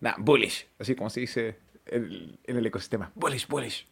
nada, 0.00 0.16
bullish, 0.18 0.66
así 0.78 0.96
como 0.96 1.10
se 1.10 1.20
dice 1.20 1.56
en 1.86 2.56
el 2.56 2.66
ecosistema. 2.66 3.12
Bullish, 3.14 3.46
bullish. 3.46 3.86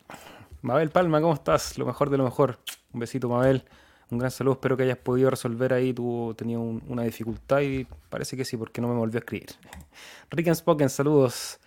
Mabel 0.62 0.90
Palma, 0.90 1.20
¿cómo 1.20 1.34
estás? 1.34 1.78
Lo 1.78 1.86
mejor 1.86 2.10
de 2.10 2.18
lo 2.18 2.24
mejor. 2.24 2.58
Un 2.92 3.00
besito, 3.00 3.28
Mabel. 3.28 3.64
Un 4.10 4.18
gran 4.18 4.30
saludo. 4.30 4.54
Espero 4.54 4.76
que 4.76 4.84
hayas 4.84 4.98
podido 4.98 5.30
resolver 5.30 5.72
ahí. 5.72 5.92
Tú 5.92 6.34
tenías 6.36 6.60
una 6.60 7.02
dificultad 7.02 7.60
y 7.60 7.86
parece 8.08 8.36
que 8.36 8.44
sí, 8.44 8.56
porque 8.56 8.80
no 8.80 8.88
me 8.88 8.94
volvió 8.94 9.18
a 9.18 9.20
escribir. 9.20 9.50
Rick 10.30 10.48
and 10.48 10.56
Spoken, 10.56 10.88
saludos. 10.88 11.60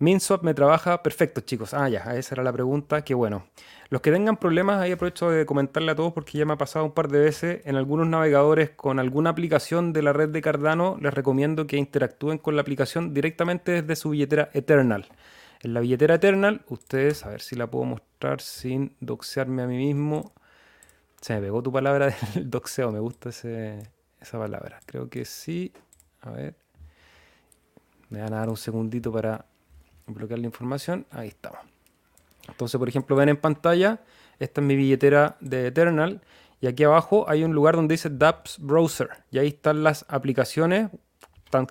MinSwap 0.00 0.44
me 0.44 0.54
trabaja 0.54 1.02
perfecto, 1.02 1.40
chicos. 1.40 1.74
Ah, 1.74 1.88
ya, 1.88 2.14
esa 2.14 2.36
era 2.36 2.44
la 2.44 2.52
pregunta. 2.52 3.02
Qué 3.02 3.14
bueno. 3.14 3.48
Los 3.90 4.00
que 4.00 4.12
tengan 4.12 4.36
problemas, 4.36 4.80
ahí 4.80 4.92
aprovecho 4.92 5.30
de 5.30 5.44
comentarle 5.44 5.90
a 5.90 5.96
todos 5.96 6.12
porque 6.12 6.38
ya 6.38 6.44
me 6.44 6.52
ha 6.52 6.58
pasado 6.58 6.84
un 6.84 6.92
par 6.92 7.08
de 7.08 7.18
veces 7.18 7.62
en 7.64 7.74
algunos 7.74 8.06
navegadores 8.06 8.70
con 8.70 9.00
alguna 9.00 9.30
aplicación 9.30 9.92
de 9.92 10.02
la 10.02 10.12
red 10.12 10.28
de 10.28 10.40
Cardano. 10.40 10.98
Les 11.00 11.12
recomiendo 11.12 11.66
que 11.66 11.78
interactúen 11.78 12.38
con 12.38 12.54
la 12.54 12.62
aplicación 12.62 13.12
directamente 13.12 13.82
desde 13.82 13.96
su 13.96 14.10
billetera 14.10 14.50
Eternal. 14.52 15.06
En 15.62 15.74
la 15.74 15.80
billetera 15.80 16.14
Eternal, 16.14 16.62
ustedes, 16.68 17.24
a 17.24 17.30
ver 17.30 17.40
si 17.40 17.56
la 17.56 17.66
puedo 17.66 17.84
mostrar 17.84 18.40
sin 18.40 18.94
doxearme 19.00 19.62
a 19.62 19.66
mí 19.66 19.78
mismo. 19.78 20.32
Se 21.20 21.34
me 21.34 21.40
pegó 21.40 21.60
tu 21.60 21.72
palabra 21.72 22.14
del 22.34 22.48
doxeo, 22.48 22.92
me 22.92 23.00
gusta 23.00 23.30
esa 23.30 24.38
palabra. 24.38 24.80
Creo 24.86 25.08
que 25.10 25.24
sí. 25.24 25.72
A 26.20 26.30
ver. 26.30 26.54
Me 28.10 28.22
van 28.22 28.32
a 28.32 28.38
dar 28.38 28.48
un 28.48 28.56
segundito 28.56 29.10
para 29.12 29.44
bloquear 30.14 30.38
la 30.38 30.46
información, 30.46 31.06
ahí 31.10 31.28
estamos. 31.28 31.60
Entonces, 32.48 32.78
por 32.78 32.88
ejemplo, 32.88 33.16
ven 33.16 33.28
en 33.28 33.36
pantalla, 33.36 34.00
esta 34.38 34.60
es 34.60 34.66
mi 34.66 34.76
billetera 34.76 35.36
de 35.40 35.66
Eternal 35.66 36.20
Y 36.60 36.66
aquí 36.66 36.84
abajo 36.84 37.28
hay 37.28 37.44
un 37.44 37.52
lugar 37.52 37.76
donde 37.76 37.94
dice 37.94 38.08
Dapps 38.10 38.58
Browser. 38.58 39.10
Y 39.30 39.38
ahí 39.38 39.48
están 39.48 39.82
las 39.82 40.04
aplicaciones. 40.08 40.90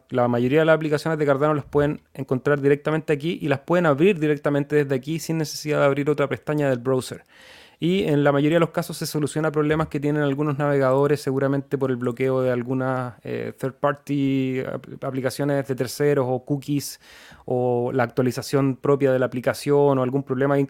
La 0.10 0.28
mayoría 0.28 0.60
de 0.60 0.66
las 0.66 0.76
aplicaciones 0.76 1.20
de 1.20 1.26
Cardano 1.26 1.54
las 1.54 1.66
pueden 1.66 2.02
encontrar 2.14 2.62
directamente 2.62 3.14
aquí 3.14 3.38
y 3.42 3.48
las 3.48 3.60
pueden 3.60 3.86
abrir 3.86 4.20
directamente 4.20 4.76
desde 4.76 4.96
aquí 4.96 5.20
sin 5.20 5.38
necesidad 5.38 5.80
de 5.80 5.86
abrir 5.86 6.10
otra 6.10 6.28
pestaña 6.28 6.70
del 6.70 6.80
browser 6.80 7.24
y 7.80 8.06
en 8.06 8.24
la 8.24 8.32
mayoría 8.32 8.56
de 8.56 8.60
los 8.60 8.72
casos 8.72 8.98
se 8.98 9.06
soluciona 9.06 9.52
problemas 9.52 9.88
que 9.88 10.00
tienen 10.00 10.24
algunos 10.24 10.58
navegadores, 10.58 11.22
seguramente 11.22 11.78
por 11.78 11.92
el 11.92 11.98
bloqueo 11.98 12.42
de 12.42 12.52
algunas 12.52 13.16
eh, 13.24 13.54
third 13.58 13.76
party 13.76 14.64
aplicaciones 15.02 15.68
de 15.68 15.76
terceros 15.76 16.26
o 16.28 16.44
cookies 16.44 17.00
o 17.46 17.92
la 17.94 18.04
actualización 18.04 18.78
propia 18.78 19.12
de 19.12 19.20
la 19.20 19.28
aplicación 19.28 20.00
o 20.00 20.04
algún 20.04 20.24
problema 20.24 20.56
de 20.56 20.62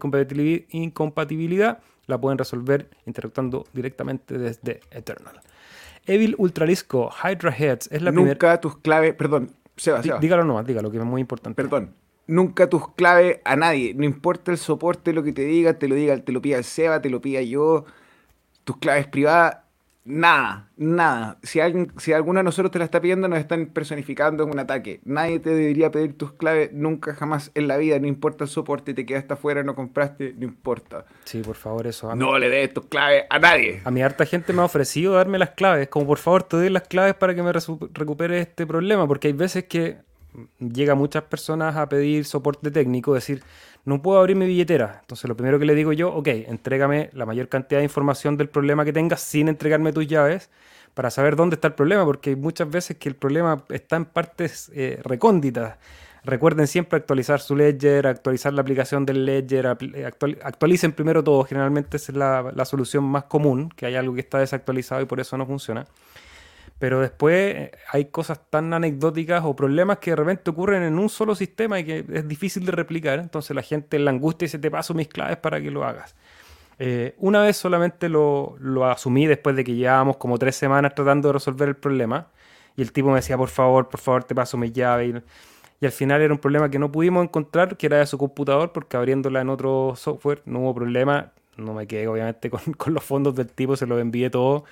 incompatibilidad, 0.72 1.80
la 2.08 2.20
pueden 2.20 2.38
resolver 2.38 2.89
interactuando 3.05 3.66
directamente 3.72 4.38
desde 4.38 4.82
Eternal. 4.91 5.39
Evil 6.05 6.36
Ultralisco, 6.38 7.10
Hydra 7.24 7.51
Heads, 7.51 7.89
es 7.91 8.01
la 8.01 8.12
primera... 8.12 8.34
Nunca 8.34 8.60
tus 8.60 8.78
claves, 8.78 9.14
perdón, 9.14 9.51
Seba, 9.78 10.03
Seba. 10.03 10.20
Dígalo 10.20 10.43
nomás, 10.43 10.66
dígalo, 10.66 10.91
que 10.91 10.97
es 10.97 11.03
muy 11.03 11.22
importante. 11.22 11.62
Perdón, 11.62 11.93
nunca 12.28 12.69
tus 12.69 12.93
claves 12.93 13.39
a 13.45 13.55
nadie. 13.55 13.93
No 13.93 14.03
importa 14.03 14.51
el 14.51 14.57
soporte, 14.57 15.13
lo 15.13 15.23
que 15.23 15.34
te 15.34 15.43
diga, 15.43 15.80
te 15.80 15.88
lo 15.88 15.95
diga, 15.95 16.17
te 16.17 16.32
lo 16.32 16.41
pida 16.41 16.57
el 16.57 16.63
Seba, 16.63 17.01
te 17.01 17.09
lo 17.09 17.21
pida 17.21 17.41
yo. 17.41 17.86
Tus 18.63 18.78
claves 18.78 19.07
privadas, 19.07 19.59
nada, 20.03 20.69
nada. 20.75 21.38
Si, 21.41 21.61
alguien, 21.61 21.93
si 21.97 22.11
alguno 22.11 22.41
de 22.41 22.43
nosotros 22.43 22.69
te 22.69 22.80
la 22.80 22.86
está 22.86 22.99
pidiendo, 22.99 23.30
nos 23.30 23.39
están 23.39 23.67
personificando 23.67 24.43
en 24.43 24.49
un 24.49 24.59
ataque. 24.59 24.99
Nadie 25.05 25.39
te 25.39 25.51
debería 25.51 25.89
pedir 25.89 26.17
tus 26.17 26.34
claves 26.34 26.73
nunca, 26.73 27.13
jamás 27.15 27.51
en 27.55 27.69
la 27.69 27.78
vida. 27.78 27.97
No 27.99 28.07
importa 28.07 28.43
el 28.43 28.49
soporte, 28.49 28.93
te 28.93 29.05
quedaste 29.05 29.34
afuera, 29.34 29.63
no 29.63 29.73
compraste, 29.73 30.36
no 30.38 30.43
importa. 30.43 31.05
Sí, 31.23 31.41
por 31.41 31.55
favor, 31.55 31.88
eso. 31.88 32.13
No 32.13 32.38
le 32.38 32.49
des 32.49 32.73
tus 32.73 32.88
claves 32.88 33.23
a 33.30 33.39
nadie. 33.39 33.82
A 33.86 33.91
mi 33.91 34.01
harta 34.01 34.25
gente 34.25 34.51
me 34.51 34.61
ha 34.61 34.65
ofrecido 34.65 35.13
darme 35.13 35.39
las 35.39 35.51
claves. 35.51 35.88
Como 35.88 36.05
por 36.05 36.17
favor, 36.17 36.43
te 36.43 36.57
doy 36.57 36.69
las 36.69 36.84
claves 36.84 37.15
para 37.15 37.34
que 37.34 37.41
me 37.41 37.53
recupere 37.53 38.41
este 38.41 38.67
problema. 38.67 39.07
Porque 39.07 39.28
hay 39.30 39.34
veces 39.34 39.63
que 39.63 40.07
llega 40.59 40.95
muchas 40.95 41.23
personas 41.23 41.75
a 41.75 41.88
pedir 41.89 42.25
soporte 42.25 42.71
técnico, 42.71 43.13
decir, 43.13 43.43
no 43.85 44.01
puedo 44.01 44.19
abrir 44.19 44.35
mi 44.35 44.45
billetera. 44.45 44.99
Entonces 45.01 45.27
lo 45.27 45.35
primero 45.35 45.59
que 45.59 45.65
le 45.65 45.75
digo 45.75 45.93
yo, 45.93 46.13
ok, 46.13 46.27
entrégame 46.27 47.09
la 47.13 47.25
mayor 47.25 47.47
cantidad 47.47 47.79
de 47.79 47.85
información 47.85 48.38
del 48.38 48.49
problema 48.49 48.85
que 48.85 48.93
tengas 48.93 49.21
sin 49.21 49.47
entregarme 49.47 49.93
tus 49.93 50.07
llaves 50.07 50.49
para 50.93 51.09
saber 51.11 51.35
dónde 51.35 51.55
está 51.55 51.67
el 51.69 51.73
problema, 51.73 52.03
porque 52.05 52.35
muchas 52.35 52.69
veces 52.69 52.97
que 52.97 53.07
el 53.07 53.15
problema 53.15 53.63
está 53.69 53.95
en 53.95 54.05
partes 54.05 54.71
eh, 54.73 54.99
recónditas. 55.03 55.77
Recuerden 56.23 56.67
siempre 56.67 56.97
actualizar 56.97 57.39
su 57.39 57.55
ledger, 57.55 58.07
actualizar 58.07 58.51
la 58.51 58.61
aplicación 58.61 59.05
del 59.05 59.25
ledger, 59.25 59.77
eh, 59.93 60.05
actualicen 60.43 60.91
primero 60.91 61.23
todo, 61.23 61.43
generalmente 61.45 61.97
es 61.97 62.09
la, 62.09 62.51
la 62.53 62.65
solución 62.65 63.03
más 63.03 63.25
común, 63.25 63.69
que 63.69 63.85
hay 63.85 63.95
algo 63.95 64.15
que 64.15 64.21
está 64.21 64.39
desactualizado 64.39 65.01
y 65.01 65.05
por 65.05 65.19
eso 65.19 65.38
no 65.38 65.45
funciona. 65.45 65.85
Pero 66.80 66.99
después 66.99 67.55
eh, 67.55 67.71
hay 67.91 68.05
cosas 68.05 68.39
tan 68.49 68.73
anecdóticas 68.73 69.43
o 69.43 69.55
problemas 69.55 69.97
que 69.97 70.11
de 70.11 70.15
repente 70.15 70.51
ocurren 70.51 70.84
en 70.84 70.99
un 70.99 71.09
solo 71.09 71.34
sistema 71.34 71.80
y 71.80 71.84
que 71.84 72.05
es 72.13 72.28
difícil 72.28 72.65
de 72.65 72.71
replicar. 72.71 73.19
Entonces 73.19 73.55
la 73.55 73.63
gente 73.63 73.97
en 73.97 74.05
la 74.05 74.11
angustia 74.11 74.45
dice, 74.45 74.59
te 74.59 74.69
paso 74.69 74.93
mis 74.93 75.07
claves 75.07 75.38
para 75.38 75.59
que 75.59 75.71
lo 75.71 75.84
hagas. 75.84 76.15
Eh, 76.80 77.15
una 77.17 77.41
vez 77.41 77.57
solamente 77.57 78.09
lo, 78.09 78.57
asumí 78.86 79.25
después 79.25 79.55
de 79.55 79.63
que 79.63 79.73
llevábamos 79.73 80.17
como 80.17 80.38
tres 80.38 80.55
semanas 80.55 80.93
tratando 80.93 81.30
de 81.30 81.34
resolver 81.34 81.69
el 81.69 81.75
problema. 81.75 82.28
Y 82.75 82.84
el 82.84 82.91
tipo 82.91 83.09
me 83.09 83.15
decía, 83.15 83.38
por 83.38 83.49
favor, 83.49 83.89
por 83.89 83.99
favor, 83.99 84.23
te 84.23 84.36
paso 84.36 84.57
mis 84.57 84.71
llaves. 84.71 85.23
Y, 85.82 85.86
al 85.86 85.91
final 85.91 86.21
era 86.21 86.34
un 86.34 86.39
problema 86.39 86.69
que 86.69 86.80
no 86.80 86.91
pudimos 86.91 87.23
encontrar, 87.23 87.78
que 87.78 87.88
era 87.88 87.97
de 87.97 88.05
su 88.07 88.17
computador, 88.17 88.71
porque 88.71 88.97
abriéndola 88.97 89.41
en 89.41 89.49
otro 89.49 89.93
software 89.95 90.41
no 90.45 90.59
hubo 90.59 90.75
problema. 90.75 91.32
No 91.55 91.73
me 91.73 91.88
quedé 91.88 92.07
obviamente 92.07 92.49
con, 92.51 92.61
con 92.73 92.93
los 92.93 93.03
fondos 93.03 93.36
del 93.36 93.47
tipo, 93.51 93.75
se 93.75 93.88
los 93.88 93.99
envié 93.99 94.30
todo 94.30 94.65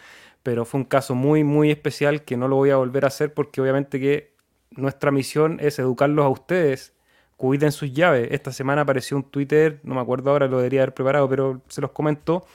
pero 0.45 0.63
fue 0.63 0.81
un 0.81 0.85
caso 0.85 1.15
muy, 1.15 1.43
muy 1.43 1.71
especial 1.71 2.23
que 2.23 2.37
no 2.37 2.47
lo 2.47 2.55
voy 2.55 2.69
a 2.69 2.75
volver 2.75 3.03
a 3.03 3.07
hacer 3.07 3.33
porque 3.33 3.61
obviamente 3.61 3.99
que 3.99 4.35
nuestra 4.69 5.09
misión 5.09 5.57
es 5.59 5.79
educarlos 5.79 6.23
a 6.23 6.29
ustedes. 6.29 6.93
Cuiden 7.35 7.71
sus 7.71 7.91
llaves. 7.91 8.27
Esta 8.29 8.51
semana 8.51 8.83
apareció 8.83 9.17
un 9.17 9.23
Twitter, 9.23 9.79
no 9.81 9.95
me 9.95 10.01
acuerdo 10.01 10.29
ahora, 10.29 10.47
lo 10.47 10.57
debería 10.57 10.83
haber 10.83 10.93
preparado, 10.93 11.27
pero 11.27 11.63
se 11.67 11.81
los 11.81 11.89
comento, 11.93 12.45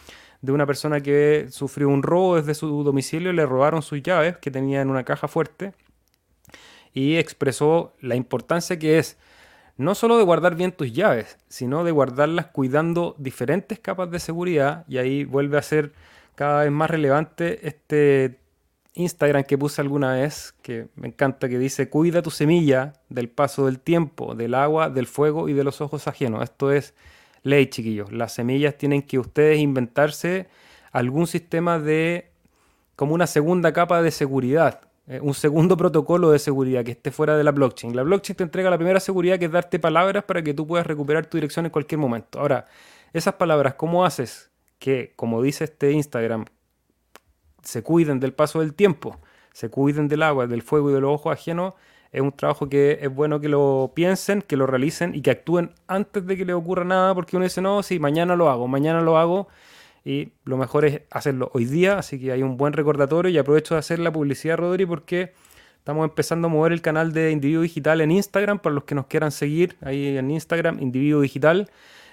de 0.40 0.52
una 0.52 0.66
persona 0.66 1.00
que 1.00 1.48
sufrió 1.50 1.88
un 1.88 2.04
robo 2.04 2.36
desde 2.36 2.54
su 2.54 2.84
domicilio, 2.84 3.32
le 3.32 3.44
robaron 3.44 3.82
sus 3.82 4.00
llaves 4.00 4.38
que 4.38 4.52
tenía 4.52 4.82
en 4.82 4.88
una 4.88 5.02
caja 5.02 5.26
fuerte 5.26 5.72
y 6.94 7.16
expresó 7.16 7.94
la 8.00 8.14
importancia 8.14 8.78
que 8.78 9.00
es 9.00 9.18
no 9.76 9.96
solo 9.96 10.16
de 10.16 10.22
guardar 10.22 10.54
bien 10.54 10.70
tus 10.70 10.92
llaves, 10.92 11.38
sino 11.48 11.82
de 11.82 11.90
guardarlas 11.90 12.46
cuidando 12.46 13.16
diferentes 13.18 13.80
capas 13.80 14.12
de 14.12 14.20
seguridad 14.20 14.84
y 14.86 14.98
ahí 14.98 15.24
vuelve 15.24 15.58
a 15.58 15.62
ser 15.62 15.92
cada 16.40 16.62
vez 16.62 16.72
más 16.72 16.88
relevante 16.88 17.68
este 17.68 18.40
Instagram 18.94 19.44
que 19.44 19.58
puse 19.58 19.82
alguna 19.82 20.14
vez, 20.14 20.54
que 20.62 20.88
me 20.94 21.08
encanta, 21.08 21.50
que 21.50 21.58
dice, 21.58 21.90
cuida 21.90 22.22
tu 22.22 22.30
semilla 22.30 22.94
del 23.10 23.28
paso 23.28 23.66
del 23.66 23.78
tiempo, 23.78 24.34
del 24.34 24.54
agua, 24.54 24.88
del 24.88 25.06
fuego 25.06 25.50
y 25.50 25.52
de 25.52 25.64
los 25.64 25.82
ojos 25.82 26.08
ajenos. 26.08 26.42
Esto 26.42 26.72
es 26.72 26.94
ley, 27.42 27.66
chiquillos. 27.66 28.10
Las 28.10 28.32
semillas 28.32 28.78
tienen 28.78 29.02
que 29.02 29.18
ustedes 29.18 29.58
inventarse 29.58 30.48
algún 30.92 31.26
sistema 31.26 31.78
de, 31.78 32.30
como 32.96 33.12
una 33.12 33.26
segunda 33.26 33.74
capa 33.74 34.00
de 34.00 34.10
seguridad, 34.10 34.80
eh, 35.08 35.20
un 35.20 35.34
segundo 35.34 35.76
protocolo 35.76 36.30
de 36.30 36.38
seguridad 36.38 36.82
que 36.84 36.92
esté 36.92 37.10
fuera 37.10 37.36
de 37.36 37.44
la 37.44 37.52
blockchain. 37.52 37.94
La 37.94 38.02
blockchain 38.02 38.38
te 38.38 38.44
entrega 38.44 38.70
la 38.70 38.78
primera 38.78 39.00
seguridad 39.00 39.38
que 39.38 39.44
es 39.44 39.52
darte 39.52 39.78
palabras 39.78 40.24
para 40.24 40.40
que 40.40 40.54
tú 40.54 40.66
puedas 40.66 40.86
recuperar 40.86 41.26
tu 41.26 41.36
dirección 41.36 41.66
en 41.66 41.70
cualquier 41.70 41.98
momento. 41.98 42.40
Ahora, 42.40 42.64
esas 43.12 43.34
palabras, 43.34 43.74
¿cómo 43.74 44.06
haces 44.06 44.49
que, 44.80 45.12
como 45.14 45.40
dice 45.42 45.64
este 45.64 45.92
Instagram, 45.92 46.46
se 47.62 47.84
cuiden 47.84 48.18
del 48.18 48.32
paso 48.32 48.58
del 48.58 48.74
tiempo, 48.74 49.20
se 49.52 49.68
cuiden 49.68 50.08
del 50.08 50.24
agua, 50.24 50.48
del 50.48 50.62
fuego 50.62 50.90
y 50.90 50.94
de 50.94 51.00
los 51.00 51.12
ojos 51.12 51.32
ajenos, 51.32 51.74
es 52.10 52.20
un 52.20 52.32
trabajo 52.32 52.68
que 52.68 52.98
es 53.00 53.14
bueno 53.14 53.40
que 53.40 53.48
lo 53.48 53.92
piensen, 53.94 54.42
que 54.42 54.56
lo 54.56 54.66
realicen 54.66 55.14
y 55.14 55.20
que 55.20 55.30
actúen 55.30 55.74
antes 55.86 56.26
de 56.26 56.36
que 56.36 56.44
le 56.44 56.54
ocurra 56.54 56.82
nada, 56.82 57.14
porque 57.14 57.36
uno 57.36 57.44
dice, 57.44 57.60
no, 57.60 57.84
sí, 57.84 58.00
mañana 58.00 58.34
lo 58.34 58.50
hago, 58.50 58.66
mañana 58.66 59.00
lo 59.00 59.16
hago, 59.16 59.46
y 60.04 60.32
lo 60.44 60.56
mejor 60.56 60.86
es 60.86 61.02
hacerlo 61.10 61.50
hoy 61.54 61.66
día, 61.66 61.98
así 61.98 62.18
que 62.18 62.32
hay 62.32 62.42
un 62.42 62.56
buen 62.56 62.72
recordatorio 62.72 63.30
y 63.30 63.38
aprovecho 63.38 63.74
de 63.74 63.80
hacer 63.80 63.98
la 64.00 64.10
publicidad, 64.10 64.56
Rodri, 64.56 64.86
porque 64.86 65.34
estamos 65.76 66.04
empezando 66.04 66.48
a 66.48 66.50
mover 66.50 66.72
el 66.72 66.80
canal 66.80 67.12
de 67.12 67.30
Individuo 67.30 67.62
Digital 67.62 68.00
en 68.00 68.10
Instagram, 68.10 68.58
para 68.58 68.74
los 68.74 68.84
que 68.84 68.94
nos 68.94 69.06
quieran 69.06 69.30
seguir 69.30 69.76
ahí 69.82 70.16
en 70.16 70.30
Instagram, 70.30 70.80
Individuo 70.80 71.20
Digital. 71.20 71.70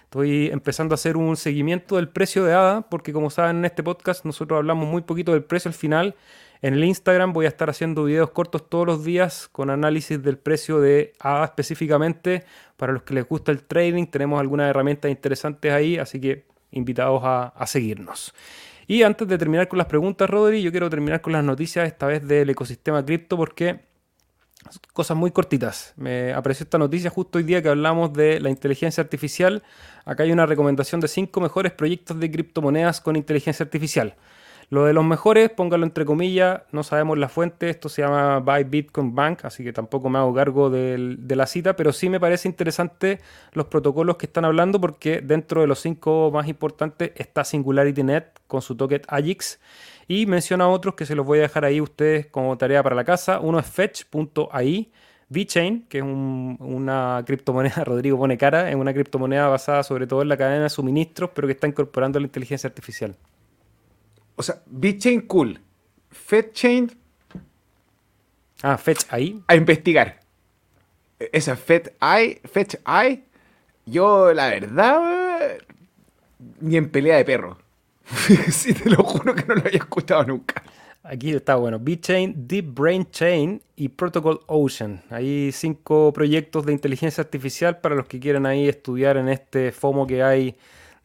Estoy 0.07 0.47
empezando 0.47 0.93
a 0.93 0.95
hacer 0.95 1.17
un 1.17 1.35
seguimiento 1.35 1.97
del 1.97 2.07
precio 2.07 2.45
de 2.45 2.53
ADA, 2.53 2.83
porque 2.89 3.11
como 3.11 3.29
saben 3.29 3.57
en 3.57 3.65
este 3.65 3.83
podcast 3.83 4.23
nosotros 4.23 4.55
hablamos 4.55 4.87
muy 4.87 5.01
poquito 5.01 5.33
del 5.33 5.43
precio 5.43 5.67
al 5.67 5.73
final. 5.73 6.15
En 6.61 6.75
el 6.75 6.85
Instagram 6.85 7.33
voy 7.33 7.43
a 7.43 7.49
estar 7.49 7.69
haciendo 7.69 8.05
videos 8.05 8.29
cortos 8.29 8.69
todos 8.69 8.87
los 8.87 9.03
días 9.03 9.49
con 9.51 9.69
análisis 9.69 10.23
del 10.23 10.37
precio 10.37 10.79
de 10.79 11.11
ADA 11.19 11.43
específicamente. 11.43 12.45
Para 12.77 12.93
los 12.93 13.03
que 13.03 13.15
les 13.15 13.27
gusta 13.27 13.51
el 13.51 13.63
trading, 13.63 14.05
tenemos 14.05 14.39
algunas 14.39 14.69
herramientas 14.69 15.11
interesantes 15.11 15.73
ahí, 15.73 15.97
así 15.97 16.21
que 16.21 16.45
invitados 16.71 17.21
a, 17.25 17.47
a 17.47 17.67
seguirnos. 17.67 18.33
Y 18.87 19.03
antes 19.03 19.27
de 19.27 19.37
terminar 19.37 19.67
con 19.67 19.77
las 19.77 19.87
preguntas, 19.87 20.29
Rodri, 20.29 20.61
yo 20.61 20.71
quiero 20.71 20.89
terminar 20.89 21.19
con 21.19 21.33
las 21.33 21.43
noticias, 21.43 21.85
esta 21.85 22.07
vez 22.07 22.25
del 22.25 22.49
ecosistema 22.49 23.03
cripto, 23.03 23.35
porque 23.35 23.86
cosas 24.93 25.17
muy 25.17 25.31
cortitas. 25.31 25.93
Me 25.97 26.33
apreció 26.33 26.63
esta 26.63 26.77
noticia 26.77 27.09
justo 27.09 27.37
hoy 27.37 27.43
día 27.43 27.61
que 27.61 27.69
hablamos 27.69 28.13
de 28.13 28.39
la 28.39 28.49
inteligencia 28.49 29.01
artificial. 29.01 29.63
Acá 30.05 30.23
hay 30.23 30.31
una 30.31 30.45
recomendación 30.45 31.01
de 31.01 31.07
cinco 31.07 31.41
mejores 31.41 31.71
proyectos 31.71 32.19
de 32.19 32.31
criptomonedas 32.31 33.01
con 33.01 33.15
inteligencia 33.15 33.63
artificial. 33.63 34.15
Lo 34.69 34.83
de 34.83 34.91
los 34.91 35.05
mejores, 35.05 35.49
póngalo 35.49 35.85
entre 35.85 36.03
comillas, 36.03 36.61
no 36.73 36.83
sabemos 36.83 37.17
la 37.17 37.29
fuente, 37.29 37.69
esto 37.69 37.87
se 37.87 38.01
llama 38.01 38.39
Buy 38.39 38.65
Bitcoin 38.65 39.15
Bank, 39.15 39.45
así 39.45 39.63
que 39.63 39.71
tampoco 39.71 40.09
me 40.09 40.19
hago 40.19 40.33
cargo 40.33 40.69
de, 40.69 41.15
de 41.17 41.35
la 41.37 41.47
cita, 41.47 41.77
pero 41.77 41.93
sí 41.93 42.09
me 42.09 42.19
parece 42.19 42.49
interesante 42.49 43.21
los 43.53 43.67
protocolos 43.67 44.17
que 44.17 44.25
están 44.25 44.43
hablando 44.43 44.81
porque 44.81 45.21
dentro 45.21 45.61
de 45.61 45.67
los 45.67 45.79
cinco 45.79 46.31
más 46.33 46.49
importantes 46.49 47.13
está 47.15 47.45
SingularityNet 47.45 48.41
con 48.47 48.61
su 48.61 48.75
token 48.75 49.03
AJIX 49.07 49.57
y 50.07 50.25
menciona 50.25 50.67
otros 50.67 50.95
que 50.95 51.05
se 51.05 51.15
los 51.15 51.25
voy 51.25 51.39
a 51.39 51.43
dejar 51.43 51.65
ahí 51.65 51.81
ustedes 51.81 52.27
como 52.27 52.57
tarea 52.57 52.81
para 52.81 52.95
la 52.95 53.03
casa. 53.03 53.39
Uno 53.39 53.59
es 53.59 53.65
fetch.ai, 53.65 54.91
VeChain, 55.29 55.85
que 55.89 55.97
es 55.97 56.03
una 56.03 57.23
criptomoneda, 57.25 57.83
Rodrigo 57.85 58.17
pone 58.17 58.37
cara, 58.37 58.69
es 58.69 58.75
una 58.75 58.93
criptomoneda 58.93 59.47
basada 59.47 59.83
sobre 59.83 60.07
todo 60.07 60.21
en 60.21 60.29
la 60.29 60.37
cadena 60.37 60.63
de 60.63 60.69
suministros, 60.69 61.31
pero 61.33 61.47
que 61.47 61.53
está 61.53 61.67
incorporando 61.67 62.19
la 62.19 62.25
inteligencia 62.25 62.67
artificial. 62.67 63.15
O 64.35 64.43
sea, 64.43 64.61
VeChain 64.67 65.21
cool. 65.21 65.59
FedChain. 66.09 66.91
Ah, 68.63 68.77
Fetch 68.77 69.05
ahí. 69.09 69.41
A 69.47 69.55
investigar. 69.55 70.19
Esa 71.19 71.55
FetAI, 71.55 72.41
FetchAI, 72.43 73.23
yo 73.85 74.33
la 74.33 74.49
verdad, 74.49 75.57
ni 76.59 76.77
en 76.77 76.89
pelea 76.89 77.17
de 77.17 77.25
perro. 77.25 77.57
sí, 78.51 78.73
te 78.73 78.89
lo 78.89 79.03
juro 79.03 79.35
que 79.35 79.45
no 79.45 79.55
lo 79.55 79.61
había 79.61 79.79
escuchado 79.79 80.23
nunca. 80.23 80.63
Aquí 81.03 81.31
está 81.31 81.55
bueno, 81.55 81.79
BitChain, 81.79 82.47
Deep 82.47 82.73
Brain 82.73 83.09
Chain 83.09 83.61
y 83.77 83.87
Protocol 83.89 84.41
Ocean. 84.47 85.01
Hay 85.09 85.51
cinco 85.53 86.11
proyectos 86.11 86.65
de 86.65 86.73
inteligencia 86.73 87.21
artificial 87.21 87.79
para 87.79 87.95
los 87.95 88.07
que 88.07 88.19
quieran 88.19 88.45
ahí 88.45 88.67
estudiar 88.67 89.15
en 89.15 89.29
este 89.29 89.71
FOMO 89.71 90.05
que 90.05 90.21
hay 90.21 90.57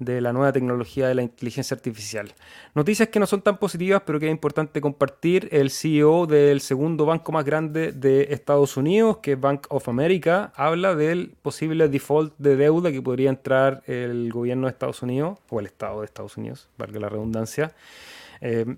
de 0.05 0.21
la 0.21 0.33
nueva 0.33 0.53
tecnología 0.53 1.09
de 1.09 1.15
la 1.15 1.23
inteligencia 1.23 1.75
artificial. 1.75 2.33
Noticias 2.75 3.09
que 3.09 3.19
no 3.19 3.27
son 3.27 3.43
tan 3.43 3.59
positivas, 3.59 4.03
pero 4.05 4.19
que 4.19 4.27
es 4.27 4.33
importante 4.33 4.81
compartir. 4.81 5.49
El 5.53 5.71
CEO 5.71 6.27
del 6.27 6.61
segundo 6.61 7.07
banco 7.07 7.33
más 7.33 7.45
grande 7.45 7.93
de 7.93 8.29
Estados 8.31 8.77
Unidos, 8.77 9.19
que 9.19 9.33
es 9.33 9.41
Bank 9.41 9.67
of 9.69 9.89
America, 9.89 10.53
habla 10.57 10.95
del 10.95 11.35
posible 11.43 11.89
default 11.89 12.35
de 12.39 12.57
deuda 12.57 12.93
que 12.93 13.03
podría 13.03 13.31
entrar 13.31 13.83
el 13.87 14.31
gobierno 14.33 14.67
de 14.67 14.73
Estados 14.73 15.03
Unidos, 15.03 15.39
o 15.49 15.61
el 15.61 15.67
Estado 15.67 16.01
de 16.01 16.07
Estados 16.07 16.37
Unidos, 16.37 16.69
valga 16.79 17.01
la 17.01 17.09
redundancia. 17.09 17.73
Eh, 18.41 18.77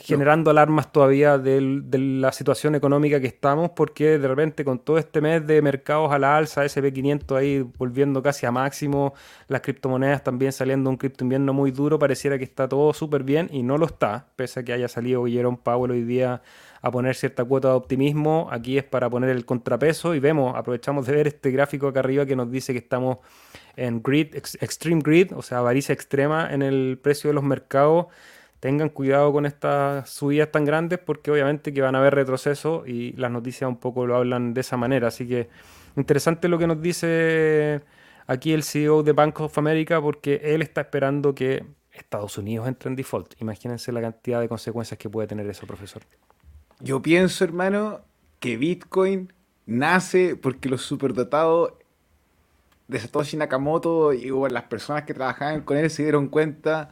generando 0.00 0.50
alarmas 0.50 0.90
todavía 0.90 1.36
de, 1.36 1.60
la 1.60 2.32
situación 2.32 2.74
económica 2.74 3.20
que 3.20 3.26
estamos, 3.26 3.70
porque 3.70 4.18
de 4.18 4.26
repente 4.26 4.64
con 4.64 4.78
todo 4.78 4.96
este 4.96 5.20
mes 5.20 5.46
de 5.46 5.60
mercados 5.60 6.12
a 6.12 6.18
la 6.18 6.36
alza, 6.36 6.64
SP500 6.64 7.36
ahí 7.36 7.60
volviendo 7.76 8.22
casi 8.22 8.46
a 8.46 8.52
máximo, 8.52 9.12
las 9.48 9.60
criptomonedas 9.60 10.24
también 10.24 10.52
saliendo 10.52 10.88
un 10.88 10.96
cripto 10.96 11.24
invierno 11.24 11.52
muy 11.52 11.72
duro, 11.72 11.98
pareciera 11.98 12.38
que 12.38 12.44
está 12.44 12.68
todo 12.68 12.94
súper 12.94 13.22
bien 13.22 13.48
y 13.52 13.62
no 13.62 13.76
lo 13.76 13.84
está, 13.84 14.28
pese 14.34 14.60
a 14.60 14.62
que 14.62 14.72
haya 14.72 14.88
salido 14.88 15.26
Jerome 15.26 15.58
Powell 15.62 15.90
hoy 15.90 16.04
día 16.04 16.40
a 16.80 16.90
poner 16.90 17.14
cierta 17.14 17.44
cuota 17.44 17.68
de 17.68 17.74
optimismo, 17.74 18.48
aquí 18.50 18.78
es 18.78 18.84
para 18.84 19.10
poner 19.10 19.28
el 19.28 19.44
contrapeso 19.44 20.14
y 20.14 20.20
vemos, 20.20 20.56
aprovechamos 20.56 21.06
de 21.06 21.12
ver 21.12 21.26
este 21.26 21.50
gráfico 21.50 21.88
acá 21.88 22.00
arriba 22.00 22.24
que 22.24 22.34
nos 22.34 22.50
dice 22.50 22.72
que 22.72 22.78
estamos 22.78 23.18
en 23.76 24.02
grid, 24.02 24.34
extreme 24.34 25.02
grid, 25.02 25.36
o 25.36 25.42
sea, 25.42 25.58
avaricia 25.58 25.92
extrema 25.92 26.50
en 26.50 26.62
el 26.62 26.98
precio 27.02 27.28
de 27.28 27.34
los 27.34 27.44
mercados 27.44 28.06
tengan 28.60 28.90
cuidado 28.90 29.32
con 29.32 29.46
estas 29.46 30.08
subidas 30.10 30.52
tan 30.52 30.64
grandes 30.64 30.98
porque 30.98 31.30
obviamente 31.30 31.72
que 31.72 31.80
van 31.80 31.94
a 31.94 31.98
haber 31.98 32.14
retroceso 32.14 32.84
y 32.86 33.12
las 33.12 33.30
noticias 33.30 33.68
un 33.68 33.78
poco 33.78 34.06
lo 34.06 34.16
hablan 34.16 34.54
de 34.54 34.60
esa 34.60 34.76
manera. 34.76 35.08
Así 35.08 35.26
que 35.26 35.48
interesante 35.96 36.46
lo 36.46 36.58
que 36.58 36.66
nos 36.66 36.80
dice 36.80 37.80
aquí 38.26 38.52
el 38.52 38.62
CEO 38.62 39.02
de 39.02 39.12
Bank 39.12 39.40
of 39.40 39.56
America 39.58 40.00
porque 40.00 40.40
él 40.44 40.60
está 40.60 40.82
esperando 40.82 41.34
que 41.34 41.64
Estados 41.90 42.36
Unidos 42.38 42.68
entre 42.68 42.90
en 42.90 42.96
default. 42.96 43.34
Imagínense 43.40 43.92
la 43.92 44.02
cantidad 44.02 44.40
de 44.40 44.48
consecuencias 44.48 44.98
que 44.98 45.08
puede 45.08 45.26
tener 45.26 45.48
eso, 45.48 45.66
profesor. 45.66 46.02
Yo 46.80 47.00
pienso, 47.02 47.44
hermano, 47.44 48.00
que 48.38 48.56
Bitcoin 48.56 49.32
nace 49.66 50.36
porque 50.36 50.68
los 50.68 50.82
superdotados 50.82 51.72
de 52.88 52.98
Satoshi 52.98 53.36
Nakamoto 53.36 54.12
y 54.12 54.30
las 54.50 54.64
personas 54.64 55.04
que 55.04 55.14
trabajaban 55.14 55.62
con 55.62 55.76
él 55.76 55.90
se 55.90 56.02
dieron 56.02 56.28
cuenta 56.28 56.90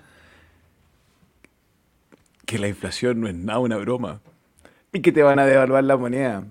que 2.48 2.58
la 2.58 2.66
inflación 2.66 3.20
no 3.20 3.28
es 3.28 3.34
nada 3.34 3.58
una 3.58 3.76
broma 3.76 4.22
y 4.90 5.02
que 5.02 5.12
te 5.12 5.22
van 5.22 5.38
a 5.38 5.44
devaluar 5.44 5.84
la 5.84 5.98
moneda, 5.98 6.46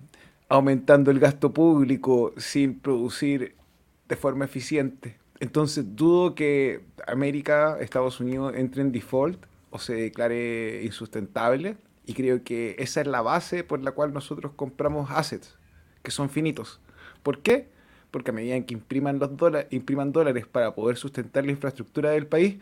aumentando 0.47 1.09
el 1.09 1.19
gasto 1.19 1.51
público 1.51 2.35
sin 2.37 2.79
producir 2.79 3.55
de 4.07 4.15
forma 4.15 4.45
eficiente. 4.45 5.17
Entonces 5.39 5.95
dudo 5.95 6.35
que 6.35 6.83
América, 7.07 7.79
Estados 7.81 8.19
Unidos 8.19 8.53
entre 8.55 8.83
en 8.83 8.91
default 8.91 9.43
o 9.71 9.79
se 9.79 9.95
declare 9.95 10.83
insustentable 10.83 11.77
y 12.05 12.13
creo 12.13 12.43
que 12.43 12.75
esa 12.77 13.01
es 13.01 13.07
la 13.07 13.23
base 13.23 13.63
por 13.63 13.81
la 13.81 13.91
cual 13.91 14.13
nosotros 14.13 14.51
compramos 14.55 15.09
assets, 15.09 15.57
que 16.03 16.11
son 16.11 16.29
finitos. 16.29 16.79
¿Por 17.23 17.39
qué? 17.39 17.69
Porque 18.11 18.29
a 18.29 18.35
medida 18.35 18.63
que 18.67 18.75
impriman, 18.75 19.17
los 19.17 19.35
dólares, 19.35 19.67
impriman 19.71 20.11
dólares 20.11 20.45
para 20.45 20.75
poder 20.75 20.95
sustentar 20.95 21.43
la 21.43 21.53
infraestructura 21.53 22.11
del 22.11 22.27
país, 22.27 22.57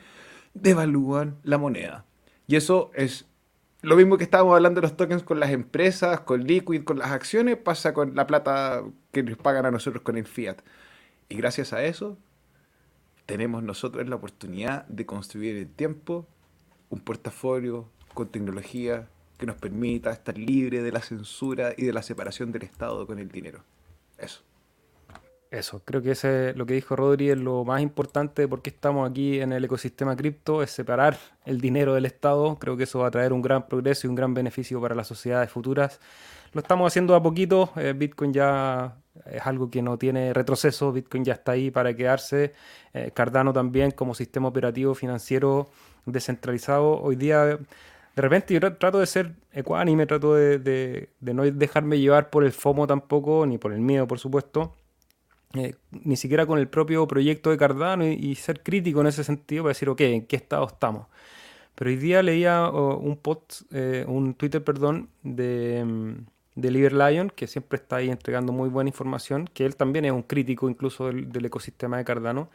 devalúan 0.54 1.36
la 1.44 1.58
moneda. 1.58 2.06
Y 2.48 2.56
eso 2.56 2.92
es 2.94 3.26
lo 3.82 3.96
mismo 3.96 4.18
que 4.18 4.24
estábamos 4.24 4.56
hablando 4.56 4.82
de 4.82 4.88
los 4.88 4.98
tokens 4.98 5.24
con 5.24 5.40
las 5.40 5.52
empresas, 5.52 6.22
con 6.22 6.44
Liquid, 6.44 6.84
con 6.84 6.98
las 7.00 7.12
acciones, 7.12 7.58
pasa 7.58 7.94
con 7.94 8.16
la 8.16 8.26
plata 8.28 8.84
que 9.12 9.24
nos 9.24 9.38
pagan 9.38 9.66
a 9.66 9.72
nosotros 9.72 10.02
con 10.04 10.18
el 10.18 10.26
fiat. 10.26 10.58
Y 11.30 11.36
gracias 11.36 11.74
a 11.74 11.84
eso, 11.84 12.18
tenemos 13.26 13.64
nosotros 13.64 14.08
la 14.08 14.16
oportunidad 14.16 14.86
de 14.88 15.06
construir 15.06 15.58
en 15.58 15.70
tiempo 15.70 16.28
un 16.90 17.00
portafolio 17.00 17.90
con 18.14 18.30
tecnología 18.30 19.08
que 19.38 19.46
nos 19.46 19.58
permita 19.58 20.12
estar 20.12 20.38
libre 20.38 20.82
de 20.82 20.92
la 20.92 21.02
censura 21.02 21.74
y 21.76 21.86
de 21.86 21.94
la 21.94 22.04
separación 22.04 22.52
del 22.52 22.64
Estado 22.64 23.06
con 23.06 23.20
el 23.20 23.30
dinero. 23.30 23.64
Eso. 24.18 24.42
Eso, 25.56 25.82
creo 25.86 26.02
que 26.02 26.12
ese, 26.12 26.54
lo 26.54 26.66
que 26.66 26.74
dijo 26.74 26.98
Rodri 26.98 27.30
es 27.30 27.38
lo 27.38 27.64
más 27.64 27.82
importante 27.82 28.46
porque 28.46 28.72
estamos 28.72 29.10
aquí 29.10 29.40
en 29.40 29.54
el 29.54 29.64
ecosistema 29.64 30.14
cripto, 30.14 30.62
es 30.62 30.70
separar 30.70 31.18
el 31.46 31.62
dinero 31.62 31.94
del 31.94 32.06
Estado. 32.06 32.58
Creo 32.60 32.76
que 32.76 32.84
eso 32.84 33.00
va 33.00 33.08
a 33.08 33.12
traer 33.12 33.32
un 33.32 33.42
gran 33.42 33.66
progreso 33.66 34.06
y 34.06 34.10
un 34.10 34.16
gran 34.16 34.34
beneficio 34.34 34.82
para 34.82 34.96
las 34.96 35.08
sociedades 35.08 35.50
futuras. 35.50 36.02
Lo 36.52 36.60
estamos 36.60 36.92
haciendo 36.92 37.16
a 37.16 37.24
poquito, 37.24 37.72
eh, 37.78 37.94
Bitcoin 37.96 38.34
ya 38.34 38.98
es 39.26 39.48
algo 39.48 39.70
que 39.70 39.82
no 39.82 39.98
tiene 39.98 40.34
retroceso, 40.34 40.92
Bitcoin 40.92 41.24
ya 41.24 41.34
está 41.36 41.54
ahí 41.54 41.72
para 41.72 41.96
quedarse. 41.96 42.52
Eh, 42.94 43.12
Cardano 43.14 43.54
también 43.54 43.92
como 43.92 44.14
sistema 44.14 44.50
operativo 44.50 44.94
financiero 44.94 45.70
descentralizado. 46.06 47.02
Hoy 47.02 47.16
día 47.16 47.46
de 47.46 48.22
repente 48.22 48.54
yo 48.54 48.60
trato 48.76 49.00
de 49.00 49.06
ser 49.06 49.36
ecuánime, 49.54 50.06
trato 50.06 50.36
de, 50.36 50.60
de, 50.60 51.34
no 51.34 51.44
dejarme 51.44 51.98
llevar 51.98 52.30
por 52.30 52.44
el 52.44 52.52
FOMO 52.52 52.88
tampoco, 52.88 53.46
ni 53.46 53.58
por 53.58 53.72
el 53.72 53.80
miedo, 53.80 54.06
por 54.06 54.20
supuesto. 54.20 54.74
Eh, 55.56 55.76
ni 55.92 56.18
siquiera 56.18 56.46
con 56.46 56.60
el 56.60 56.68
propio 56.68 57.08
proyecto 57.08 57.50
de 57.50 57.58
Cardano 57.58 58.06
y, 58.06 58.36
ser 58.36 58.62
crítico 58.62 59.02
en 59.02 59.08
ese 59.08 59.24
sentido 59.24 59.64
para 59.64 59.72
decir, 59.72 59.90
ok, 59.90 60.02
¿en 60.02 60.26
qué 60.26 60.36
estado 60.36 60.66
estamos? 60.68 61.08
Pero 61.76 61.90
hoy 61.90 61.98
día 61.98 62.22
leía 62.24 62.70
un 62.70 63.18
post, 63.18 63.64
eh, 63.72 64.06
un 64.08 64.34
Twitter, 64.34 64.64
perdón, 64.64 65.10
de, 65.24 65.84
mm, 65.86 66.26
de 66.56 66.72
Liber 66.72 66.94
Lion, 66.94 67.30
que 67.30 67.48
siempre 67.48 67.78
está 67.78 67.98
ahí 67.98 68.10
entregando 68.10 68.54
muy 68.54 68.70
buena 68.70 68.90
información, 68.90 69.50
que 69.54 69.66
él 69.66 69.76
también 69.76 70.06
es 70.06 70.12
un 70.12 70.24
crítico 70.24 70.70
incluso 70.70 71.08
del, 71.08 71.46
ecosistema 71.46 71.98
de 71.98 72.06
Cardano, 72.06 72.50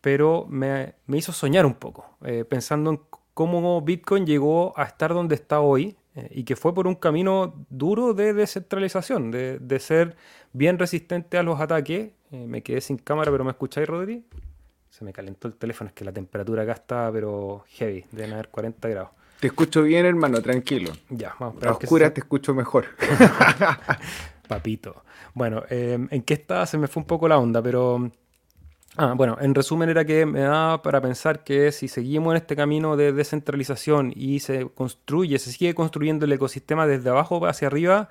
pero 0.00 0.46
me, 0.48 0.94
hizo 1.08 1.32
soñar 1.32 1.66
un 1.66 1.74
poco, 1.74 2.06
eh, 2.24 2.44
pensando 2.44 2.90
en 2.90 3.00
cómo 3.34 3.80
Bitcoin 3.82 4.26
llegó 4.26 4.78
a 4.78 4.84
estar 4.84 5.14
donde 5.14 5.34
está 5.34 5.60
hoy, 5.60 5.96
y 6.30 6.44
que 6.44 6.54
fue 6.54 6.72
por 6.72 6.86
un 6.86 6.94
camino 6.94 7.66
duro 7.70 8.14
de 8.14 8.34
descentralización, 8.34 9.32
de, 9.32 9.58
de, 9.58 9.80
ser 9.80 10.16
bien 10.52 10.78
resistente 10.78 11.38
a 11.38 11.42
los 11.42 11.60
ataques 11.60 12.12
eh, 12.34 12.46
me 12.48 12.62
quedé 12.62 12.80
sin 12.80 12.98
cámara, 12.98 13.30
pero 13.30 13.44
¿me 13.44 13.52
escucháis, 13.52 13.86
Rodri? 13.86 14.24
Se 14.90 15.04
me 15.04 15.12
calentó 15.12 15.46
el 15.46 15.54
teléfono, 15.54 15.88
es 15.88 15.94
que 15.94 16.04
la 16.04 16.12
temperatura 16.12 16.62
acá 16.64 16.72
está, 16.72 17.10
pero 17.12 17.64
heavy, 17.68 18.04
deben 18.10 18.32
haber 18.32 18.48
40 18.48 18.88
grados. 18.88 19.10
Te 19.38 19.46
escucho 19.48 19.82
bien, 19.82 20.04
hermano, 20.04 20.40
tranquilo. 20.42 20.92
Ya, 21.10 21.34
vamos. 21.38 21.62
A 21.62 21.72
oscura 21.72 22.12
te 22.12 22.20
escucho 22.20 22.54
mejor. 22.54 22.86
Papito. 24.48 25.04
Bueno, 25.32 25.62
em, 25.68 26.08
¿en 26.10 26.22
qué 26.22 26.34
estaba? 26.34 26.66
Se 26.66 26.76
me 26.76 26.88
fue 26.88 27.02
un 27.02 27.06
poco 27.06 27.28
la 27.28 27.38
onda, 27.38 27.62
pero... 27.62 28.10
Ah, 28.96 29.14
bueno, 29.16 29.36
en 29.40 29.54
resumen 29.54 29.88
era 29.88 30.04
que 30.04 30.24
me 30.26 30.40
da 30.40 30.80
para 30.82 31.00
pensar 31.00 31.42
que 31.42 31.72
si 31.72 31.88
seguimos 31.88 32.32
en 32.32 32.36
este 32.38 32.54
camino 32.54 32.96
de 32.96 33.12
descentralización 33.12 34.12
y 34.14 34.40
se 34.40 34.66
construye, 34.66 35.38
se 35.38 35.50
sigue 35.50 35.74
construyendo 35.74 36.26
el 36.26 36.32
ecosistema 36.32 36.86
desde 36.86 37.10
abajo 37.10 37.44
hacia 37.46 37.66
arriba, 37.66 38.08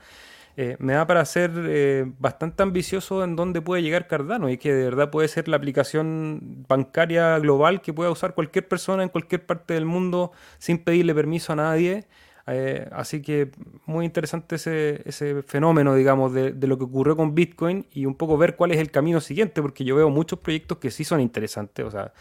eh, 0.56 0.76
me 0.80 0.94
da 0.94 1.08
para 1.08 1.26
ser 1.26 1.52
eh, 1.56 2.06
bastante 2.20 2.62
ambicioso 2.62 3.24
en 3.24 3.36
dónde 3.36 3.62
puede 3.62 3.82
llegar 3.82 4.08
Cardano 4.08 4.50
y 4.50 4.58
que 4.58 4.72
de 4.72 4.84
verdad 4.84 5.10
puede 5.10 5.28
ser 5.28 5.48
la 5.48 5.58
aplicación 5.58 6.66
bancaria 6.68 7.40
global 7.40 7.82
que 7.82 7.92
pueda 7.92 8.12
usar 8.12 8.36
cualquier 8.36 8.68
persona 8.68 9.02
en 9.02 9.10
cualquier 9.10 9.46
parte 9.46 9.74
del 9.74 9.86
mundo 9.86 10.32
sin 10.60 10.78
pedirle 10.78 11.16
permiso 11.16 11.54
a 11.54 11.56
nadie. 11.56 12.06
Eh, 12.46 12.90
así 12.92 13.22
que 13.22 13.52
muy 13.86 14.06
interesante 14.06 14.56
ese, 14.56 15.02
ese 15.06 15.44
fenómeno, 15.44 15.96
digamos, 15.96 16.34
de, 16.34 16.54
lo 16.68 16.78
que 16.78 16.84
ocurrió 16.84 17.16
con 17.16 17.34
Bitcoin 17.36 17.86
y 17.92 18.06
un 18.06 18.16
poco 18.16 18.38
ver 18.38 18.56
cuál 18.56 18.72
es 18.72 18.80
el 18.80 18.92
camino 18.92 19.22
siguiente, 19.22 19.62
porque 19.62 19.86
yo 19.86 19.96
veo 19.96 20.10
muchos 20.10 20.40
proyectos 20.40 20.78
que 20.80 20.92
sí 20.92 21.06
son 21.06 21.22
interesantes. 21.22 21.86
O 21.86 21.92
sea, 21.92 22.12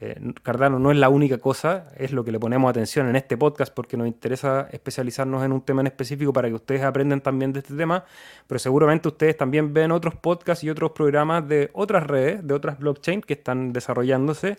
eh, 0.00 0.16
Cardano 0.42 0.78
no 0.78 0.92
es 0.92 0.98
la 0.98 1.08
única 1.08 1.38
cosa, 1.38 1.88
es 1.96 2.12
lo 2.12 2.24
que 2.24 2.30
le 2.30 2.38
ponemos 2.38 2.70
atención 2.70 3.08
en 3.08 3.16
este 3.16 3.36
podcast 3.36 3.74
porque 3.74 3.96
nos 3.96 4.06
interesa 4.06 4.68
especializarnos 4.70 5.44
en 5.44 5.52
un 5.52 5.62
tema 5.62 5.80
en 5.80 5.88
específico 5.88 6.32
para 6.32 6.48
que 6.48 6.54
ustedes 6.54 6.82
aprendan 6.82 7.20
también 7.20 7.52
de 7.52 7.60
este 7.60 7.74
tema, 7.74 8.04
pero 8.46 8.58
seguramente 8.60 9.08
ustedes 9.08 9.36
también 9.36 9.74
ven 9.74 9.90
otros 9.90 10.14
podcasts 10.14 10.62
y 10.64 10.70
otros 10.70 10.92
programas 10.92 11.46
de 11.48 11.70
otras 11.72 12.06
redes, 12.06 12.46
de 12.46 12.54
otras 12.54 12.78
blockchains 12.78 13.26
que 13.26 13.34
están 13.34 13.72
desarrollándose, 13.72 14.58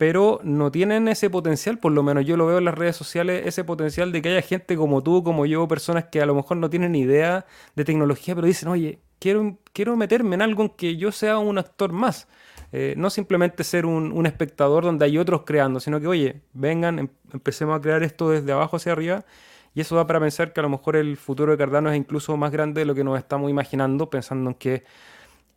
pero 0.00 0.40
no 0.42 0.70
tienen 0.70 1.08
ese 1.08 1.28
potencial, 1.28 1.78
por 1.78 1.92
lo 1.92 2.02
menos 2.02 2.24
yo 2.24 2.38
lo 2.38 2.46
veo 2.46 2.56
en 2.56 2.64
las 2.64 2.74
redes 2.74 2.96
sociales, 2.96 3.42
ese 3.44 3.64
potencial 3.64 4.12
de 4.12 4.22
que 4.22 4.30
haya 4.30 4.40
gente 4.40 4.74
como 4.74 5.02
tú, 5.02 5.22
como 5.22 5.44
yo, 5.44 5.68
personas 5.68 6.04
que 6.04 6.22
a 6.22 6.24
lo 6.24 6.34
mejor 6.34 6.56
no 6.56 6.70
tienen 6.70 6.94
idea 6.94 7.44
de 7.76 7.84
tecnología, 7.84 8.34
pero 8.34 8.46
dicen, 8.46 8.70
oye, 8.70 8.98
quiero, 9.18 9.58
quiero 9.74 9.98
meterme 9.98 10.36
en 10.36 10.40
algo 10.40 10.62
en 10.62 10.68
que 10.70 10.96
yo 10.96 11.12
sea 11.12 11.36
un 11.36 11.58
actor 11.58 11.92
más. 11.92 12.28
Eh, 12.72 12.94
no 12.96 13.10
simplemente 13.10 13.62
ser 13.62 13.84
un, 13.84 14.24
espectador 14.24 14.84
donde 14.84 15.04
hay 15.04 15.18
otros 15.18 15.42
creando, 15.44 15.80
sino 15.80 16.00
que, 16.00 16.06
oye, 16.06 16.40
vengan, 16.54 16.98
em, 16.98 17.08
empecemos 17.34 17.76
a 17.76 17.82
crear 17.82 18.02
esto 18.02 18.30
desde 18.30 18.52
abajo 18.52 18.78
hacia 18.78 18.92
arriba. 18.92 19.26
Y 19.74 19.82
eso 19.82 19.96
da 19.96 20.06
para 20.06 20.18
pensar 20.18 20.54
que 20.54 20.60
a 20.60 20.62
lo 20.62 20.70
mejor 20.70 20.96
el 20.96 21.18
futuro 21.18 21.52
de 21.52 21.58
Cardano 21.58 21.90
es 21.90 21.98
incluso 21.98 22.34
más 22.38 22.52
grande 22.52 22.80
de 22.80 22.86
lo 22.86 22.94
que 22.94 23.04
nos 23.04 23.18
estamos 23.18 23.50
imaginando, 23.50 24.08
pensando 24.08 24.48
en 24.48 24.54
que 24.54 24.82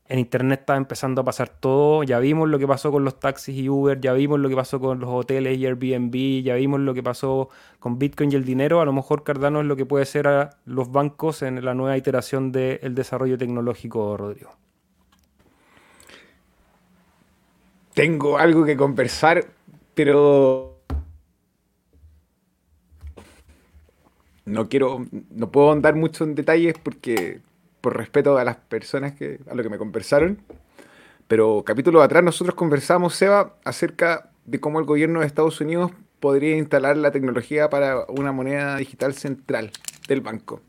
en 0.10 0.20
Internet 0.20 0.62
está 0.62 0.76
empezando 0.76 1.22
a 1.22 1.24
pasar 1.24 1.50
todo. 1.50 2.04
Ya 2.04 2.20
vimos 2.20 2.50
lo 2.50 2.60
que 2.60 2.68
pasó 2.68 2.92
con 2.92 3.04
los 3.04 3.20
taxis 3.20 3.58
y 3.58 3.70
Uber, 3.70 4.00
ya 4.00 4.14
vimos 4.14 4.40
lo 4.40 4.50
que 4.50 4.56
pasó 4.56 4.80
con 4.80 5.00
los 5.00 5.10
hoteles 5.10 5.58
y 5.58 5.66
Airbnb, 5.66 6.44
ya 6.44 6.56
vimos 6.56 6.80
lo 6.80 6.94
que 6.94 7.04
pasó 7.04 7.50
con 7.80 8.00
Bitcoin 8.00 8.32
y 8.32 8.36
el 8.36 8.46
dinero. 8.46 8.82
A 8.82 8.86
lo 8.86 8.94
mejor 8.94 9.24
Cardano 9.24 9.62
es 9.62 9.66
lo 9.66 9.76
que 9.76 9.86
puede 9.86 10.06
ser 10.06 10.28
a 10.28 10.52
los 10.66 10.92
bancos 10.92 11.42
en 11.42 11.64
la 11.64 11.74
nueva 11.74 11.98
iteración 11.98 12.52
del 12.52 12.96
desarrollo 12.96 13.38
tecnológico, 13.38 14.18
Rodrigo. 14.18 14.52
tengo 17.94 18.38
algo 18.38 18.66
que 18.66 18.76
conversar, 18.76 19.46
pero 19.94 20.80
no 24.46 24.68
quiero, 24.68 25.06
no 25.32 25.52
puedo 25.52 25.72
andar 25.72 25.96
mucho 25.96 26.24
en 26.24 26.36
detalles 26.36 26.76
porque 26.82 27.42
por 27.84 27.98
respeto 27.98 28.38
a 28.38 28.46
las 28.46 28.56
personas 28.56 29.12
que 29.12 29.42
a 29.52 29.56
lo 29.56 29.62
que 29.62 29.68
me 29.68 29.78
conversaron. 29.78 30.38
Pero 31.28 31.64
capítulo 31.66 32.02
atrás 32.02 32.24
nosotros 32.24 32.56
conversamos, 32.56 33.14
Seba, 33.14 33.58
acerca 33.66 34.30
de 34.46 34.62
cómo 34.62 34.80
el 34.80 34.86
gobierno 34.86 35.20
de 35.20 35.26
Estados 35.26 35.60
Unidos 35.60 35.92
podría 36.22 36.56
instalar 36.56 36.96
la 36.96 37.12
tecnología 37.12 37.70
para 37.70 38.06
una 38.08 38.32
moneda 38.32 38.78
digital 38.78 39.16
central 39.16 39.72
del 40.08 40.22
banco 40.22 40.62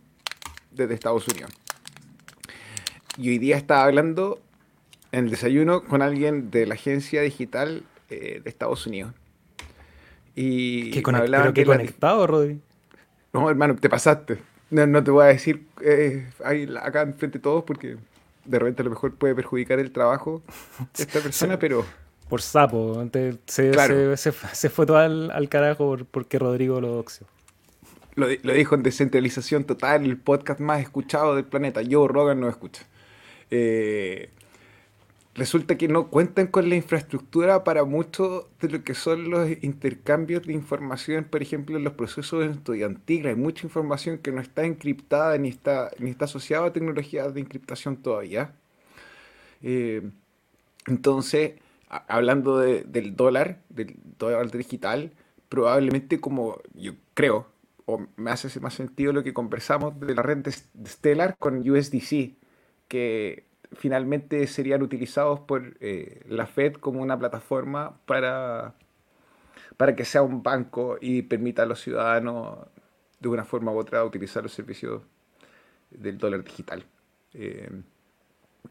desde 0.73 0.95
Estados 0.95 1.29
Unidos. 1.29 1.53
Y 3.17 3.29
hoy 3.29 3.39
día 3.39 3.57
estaba 3.59 3.85
hablando 3.85 4.41
en 5.13 5.27
el 5.27 5.31
desayuno 5.31 5.85
con 5.85 6.03
alguien 6.03 6.51
de 6.51 6.67
la 6.67 6.75
agencia 6.75 7.23
digital 7.23 7.85
eh, 8.11 8.41
de 8.43 8.51
Estados 8.51 8.89
Unidos. 8.89 9.13
Y 10.35 10.91
¿Qué, 10.91 11.01
¿Pero 11.01 11.55
qué 11.55 11.65
conectado, 11.65 12.27
Rodri? 12.27 12.61
No, 13.33 13.49
hermano, 13.49 13.77
te 13.77 13.89
pasaste. 13.89 14.54
No, 14.75 15.05
te 15.05 15.11
voy 15.13 15.25
a 15.25 15.29
decir 15.29 15.67
eh, 15.83 16.29
ahí, 16.45 16.69
acá 16.83 17.03
enfrente 17.03 17.39
de 17.39 17.43
todos 17.43 17.63
porque 17.63 17.97
de 18.45 18.59
repente 18.59 18.83
a 18.83 18.85
lo 18.85 18.91
mejor 18.91 19.15
puede 19.15 19.35
perjudicar 19.35 19.79
el 19.79 19.93
trabajo 19.93 20.43
de 20.97 21.05
esta 21.05 21.21
persona, 21.23 21.59
pero... 21.59 21.85
Por 22.29 22.43
sapo, 22.43 22.99
antes 22.99 23.37
se, 23.47 24.17
se, 24.17 24.71
fue 24.71 24.87
todo 24.87 24.97
al, 24.97 25.49
carajo 25.49 25.99
porque 26.11 26.39
Rodrigo 26.39 26.81
lo 26.81 26.89
doxió. 26.89 27.27
Lo, 28.17 28.27
lo, 28.43 28.53
dijo 28.53 28.75
en 28.75 28.83
descentralización 28.83 29.65
total, 29.65 30.05
el 30.05 30.17
podcast 30.17 30.59
más 30.59 30.81
escuchado 30.81 31.37
del 31.37 31.45
planeta. 31.45 31.83
Yo, 31.83 32.09
Rogan, 32.09 32.41
no 32.41 32.49
escucha. 32.49 32.85
Eh, 33.51 34.31
resulta 35.35 35.77
que 35.77 35.89
no 35.89 36.09
cuentan 36.11 36.47
con 36.47 36.69
la 36.69 36.77
infraestructura 36.77 37.65
para 37.65 37.85
mucho 37.85 38.51
de 38.61 38.69
lo 38.69 38.85
que 38.85 38.95
son 38.95 39.31
los 39.31 39.51
intercambios 39.63 40.47
de 40.47 40.53
información, 40.53 41.25
por 41.25 41.43
ejemplo, 41.43 41.77
en 41.77 41.85
los 41.85 41.95
procesos 41.95 42.45
estudiantiles. 42.47 43.27
Hay 43.35 43.41
mucha 43.41 43.67
información 43.67 44.19
que 44.19 44.33
no 44.33 44.41
está 44.41 44.65
encriptada 44.65 45.37
ni 45.39 45.49
está, 45.49 45.91
ni 45.99 46.11
está 46.11 46.27
asociada 46.27 46.67
a 46.69 46.73
tecnologías 46.73 47.35
de 47.35 47.41
encriptación 47.41 47.97
todavía. 47.97 48.55
Eh, 49.63 50.03
entonces, 50.87 51.55
hablando 51.89 52.59
del 52.59 53.17
dólar, 53.17 53.61
del 53.71 53.97
dólar 54.19 54.51
digital, 54.51 55.13
probablemente 55.49 56.21
como 56.21 56.61
yo 56.75 56.93
creo, 57.15 57.49
o 57.87 58.07
me 58.17 58.31
hace 58.31 58.61
más 58.61 58.75
sentido 58.75 59.13
lo 59.13 59.23
que 59.25 59.35
conversamos 59.35 59.99
de 60.01 60.15
la 60.15 60.23
red 60.23 60.39
de 60.39 60.53
Stellar 60.87 61.37
con 61.39 61.69
USDC, 61.69 62.35
que 62.89 63.45
finalmente 63.75 64.47
serían 64.47 64.83
utilizados 64.83 65.41
por 65.41 65.77
eh, 65.81 66.23
la 66.29 66.47
Fed 66.47 66.75
como 66.75 67.03
una 67.03 67.19
plataforma 67.19 67.99
para, 68.07 68.75
para 69.77 69.95
que 69.97 70.05
sea 70.05 70.23
un 70.23 70.43
banco 70.43 70.99
y 71.01 71.23
permita 71.23 71.63
a 71.63 71.67
los 71.67 71.81
ciudadanos 71.81 72.59
de 73.21 73.29
una 73.29 73.45
forma 73.45 73.73
u 73.73 73.79
otra 73.79 74.05
utilizar 74.05 74.43
los 74.43 74.53
servicios 74.53 75.03
del 75.91 76.19
dólar 76.19 76.45
digital. 76.45 76.85
Eh, 77.33 77.71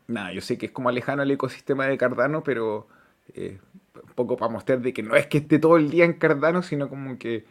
nada, 0.07 0.33
yo 0.33 0.41
sé 0.41 0.57
que 0.57 0.67
es 0.67 0.71
como 0.71 0.91
lejano 0.91 1.21
al 1.21 1.31
ecosistema 1.31 1.87
de 1.87 1.97
Cardano, 1.97 2.43
pero 2.43 2.87
eh, 3.33 3.59
un 3.95 4.13
poco 4.15 4.37
para 4.37 4.51
mostrar 4.51 4.81
de 4.81 4.93
que 4.93 5.03
no 5.03 5.15
es 5.15 5.27
que 5.27 5.39
esté 5.39 5.59
todo 5.59 5.77
el 5.77 5.89
día 5.89 6.05
en 6.05 6.13
Cardano, 6.13 6.61
sino 6.61 6.89
como 6.89 7.17
que 7.17 7.45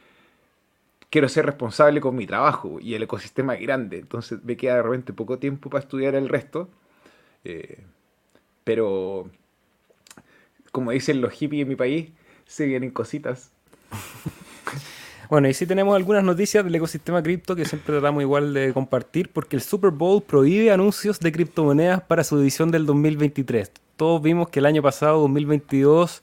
quiero 1.11 1.29
ser 1.29 1.47
responsable 1.47 2.01
con 2.01 2.17
mi 2.17 2.27
trabajo 2.27 2.79
y 2.81 2.95
el 2.95 3.03
ecosistema 3.03 3.55
es 3.55 3.61
grande. 3.61 3.99
Entonces 3.99 4.43
me 4.45 4.57
queda 4.57 4.77
de 4.77 4.83
repente 4.83 5.13
poco 5.13 5.39
tiempo 5.39 5.71
para 5.71 5.83
estudiar 5.83 6.15
el 6.15 6.29
resto. 6.29 6.71
Eh, 7.45 7.83
pero, 8.65 9.31
como 10.71 10.91
dicen 10.93 11.21
los 11.21 11.33
hippies 11.33 11.63
en 11.63 11.69
mi 11.69 11.77
país, 11.77 12.11
se 12.47 12.67
vienen 12.67 12.91
cositas. 12.91 13.51
Bueno, 15.33 15.49
y 15.49 15.55
sí 15.55 15.65
tenemos 15.65 15.97
algunas 15.97 16.23
noticias 16.23 16.63
del 16.63 16.75
ecosistema 16.75 17.23
cripto 17.23 17.57
que 17.57 17.65
siempre 17.65 17.95
tratamos 17.95 18.21
igual 18.21 18.53
de 18.53 18.71
compartir, 18.75 19.31
porque 19.33 19.57
el 19.57 19.63
Super 19.63 19.91
Bowl 19.91 20.23
prohíbe 20.23 20.71
anuncios 20.71 21.19
de 21.21 21.33
criptomonedas 21.33 22.03
para 22.03 22.23
su 22.23 22.39
edición 22.39 22.71
del 22.71 22.85
2023. 22.85 23.73
Todos 23.97 24.21
vimos 24.21 24.51
que 24.51 24.59
el 24.59 24.67
año 24.67 24.83
pasado, 24.83 25.21
2022, 25.23 26.23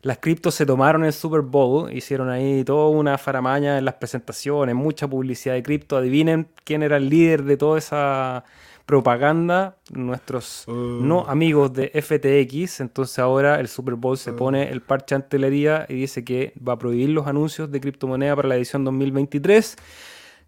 las 0.00 0.16
criptos 0.16 0.54
se 0.54 0.64
tomaron 0.64 1.04
el 1.04 1.12
Super 1.12 1.42
Bowl, 1.42 1.92
hicieron 1.92 2.30
ahí 2.30 2.64
toda 2.64 2.88
una 2.88 3.18
faramaña 3.18 3.76
en 3.76 3.84
las 3.84 3.96
presentaciones, 3.96 4.74
mucha 4.74 5.06
publicidad 5.06 5.52
de 5.52 5.62
cripto. 5.62 5.98
Adivinen 5.98 6.48
quién 6.64 6.82
era 6.82 6.96
el 6.96 7.10
líder 7.10 7.42
de 7.42 7.58
toda 7.58 7.76
esa 7.76 8.44
propaganda 8.88 9.76
nuestros 9.92 10.66
oh. 10.66 10.72
no 10.72 11.26
amigos 11.28 11.74
de 11.74 11.90
FTX. 11.90 12.80
Entonces 12.80 13.18
ahora 13.18 13.60
el 13.60 13.68
Super 13.68 13.96
Bowl 13.96 14.16
se 14.16 14.30
oh. 14.30 14.36
pone 14.36 14.70
el 14.70 14.80
parche 14.80 15.14
antelería 15.14 15.84
y 15.90 15.94
dice 15.94 16.24
que 16.24 16.54
va 16.66 16.72
a 16.72 16.78
prohibir 16.78 17.10
los 17.10 17.26
anuncios 17.26 17.70
de 17.70 17.82
criptomoneda 17.82 18.34
para 18.34 18.48
la 18.48 18.56
edición 18.56 18.84
2023. 18.84 19.76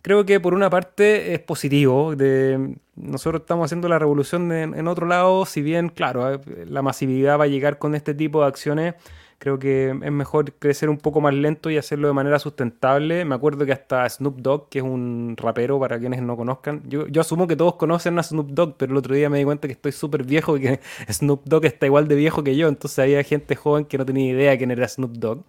Creo 0.01 0.25
que 0.25 0.41
por 0.41 0.55
una 0.55 0.71
parte 0.71 1.35
es 1.35 1.41
positivo. 1.41 2.17
De, 2.17 2.77
nosotros 2.97 3.43
estamos 3.43 3.67
haciendo 3.67 3.91
la 3.91 3.99
revolución 3.99 4.51
en 4.53 4.89
otro 4.89 5.07
lado, 5.07 5.45
si 5.45 5.61
bien, 5.61 5.91
claro, 5.91 6.33
eh, 6.33 6.41
la 6.67 6.81
masividad 6.81 7.39
va 7.39 7.45
a 7.45 7.49
llegar 7.49 7.79
con 7.79 7.95
este 7.95 8.15
tipo 8.15 8.41
de 8.41 8.47
acciones 8.47 8.95
Creo 9.41 9.59
que 9.59 9.89
es 9.89 10.13
mejor 10.13 10.53
crecer 10.53 10.91
un 10.91 10.99
poco 10.99 11.23
más 11.23 11.33
lento 11.33 11.71
y 11.71 11.79
hacerlo 11.79 12.09
de 12.09 12.13
manera 12.13 12.39
sustentable. 12.39 13.25
Me 13.25 13.35
acuerdo 13.35 13.65
que 13.65 13.73
hasta 13.73 14.07
Snoop 14.07 14.37
Dogg, 14.37 14.69
que 14.69 14.81
es 14.81 14.85
un 14.85 15.35
rapero 15.39 15.81
para 15.81 15.99
quienes 15.99 16.21
no 16.21 16.37
conozcan, 16.37 16.83
yo, 16.87 17.07
yo 17.07 17.23
asumo 17.23 17.47
que 17.47 17.57
todos 17.57 17.77
conocen 17.77 18.19
a 18.19 18.23
Snoop 18.23 18.51
Dogg, 18.51 18.77
pero 18.77 18.93
el 18.93 18.99
otro 18.99 19.15
día 19.15 19.31
me 19.31 19.39
di 19.39 19.45
cuenta 19.45 19.67
que 19.67 19.73
estoy 19.73 19.93
súper 19.93 20.25
viejo 20.25 20.59
y 20.59 20.61
que 20.61 20.81
Snoop 21.11 21.41
Dogg 21.47 21.65
está 21.65 21.87
igual 21.87 22.07
de 22.07 22.17
viejo 22.17 22.45
que 22.45 22.55
yo, 22.55 22.69
entonces 22.69 22.99
había 22.99 23.23
gente 23.25 23.57
joven 23.57 23.87
que 23.87 23.97
no 23.97 24.05
tenía 24.05 24.31
idea 24.31 24.59
quién 24.59 24.73
era 24.73 24.87
Snoop 24.87 25.13
Dogg, 25.13 25.43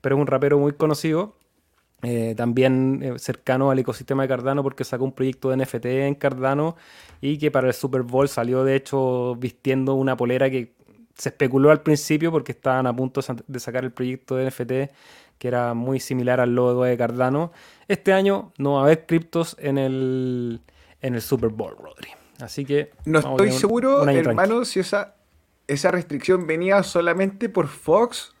pero 0.00 0.16
es 0.16 0.20
un 0.20 0.26
rapero 0.26 0.58
muy 0.58 0.72
conocido. 0.72 1.36
Eh, 2.02 2.34
también 2.36 3.00
eh, 3.02 3.18
cercano 3.18 3.72
al 3.72 3.78
ecosistema 3.80 4.22
de 4.22 4.28
Cardano 4.28 4.62
porque 4.62 4.84
sacó 4.84 5.04
un 5.04 5.12
proyecto 5.12 5.50
de 5.50 5.56
NFT 5.56 5.86
en 5.86 6.14
Cardano 6.14 6.76
y 7.20 7.38
que 7.38 7.50
para 7.50 7.66
el 7.66 7.74
Super 7.74 8.02
Bowl 8.02 8.28
salió 8.28 8.62
de 8.62 8.76
hecho 8.76 9.34
vistiendo 9.34 9.94
una 9.94 10.16
polera 10.16 10.48
que 10.48 10.77
se 11.18 11.28
especuló 11.28 11.70
al 11.70 11.82
principio 11.82 12.30
porque 12.32 12.52
estaban 12.52 12.86
a 12.86 12.94
punto 12.94 13.20
de 13.46 13.60
sacar 13.60 13.84
el 13.84 13.92
proyecto 13.92 14.36
de 14.36 14.48
NFT 14.48 14.94
que 15.38 15.48
era 15.48 15.74
muy 15.74 16.00
similar 16.00 16.40
al 16.40 16.54
logo 16.54 16.84
de 16.84 16.96
Cardano. 16.96 17.52
Este 17.86 18.12
año 18.12 18.52
no 18.58 18.74
va 18.74 18.80
a 18.80 18.84
haber 18.84 19.06
criptos 19.06 19.56
en 19.60 19.78
el, 19.78 20.60
en 21.00 21.14
el 21.14 21.22
Super 21.22 21.50
Bowl, 21.50 21.76
Rodri. 21.76 22.10
Así 22.40 22.64
que... 22.64 22.90
No 23.04 23.20
estoy 23.20 23.52
seguro, 23.52 24.08
hermano, 24.08 24.64
si 24.64 24.80
esa, 24.80 25.14
esa 25.66 25.90
restricción 25.90 26.46
venía 26.46 26.82
solamente 26.82 27.48
por 27.48 27.68
Fox 27.68 28.34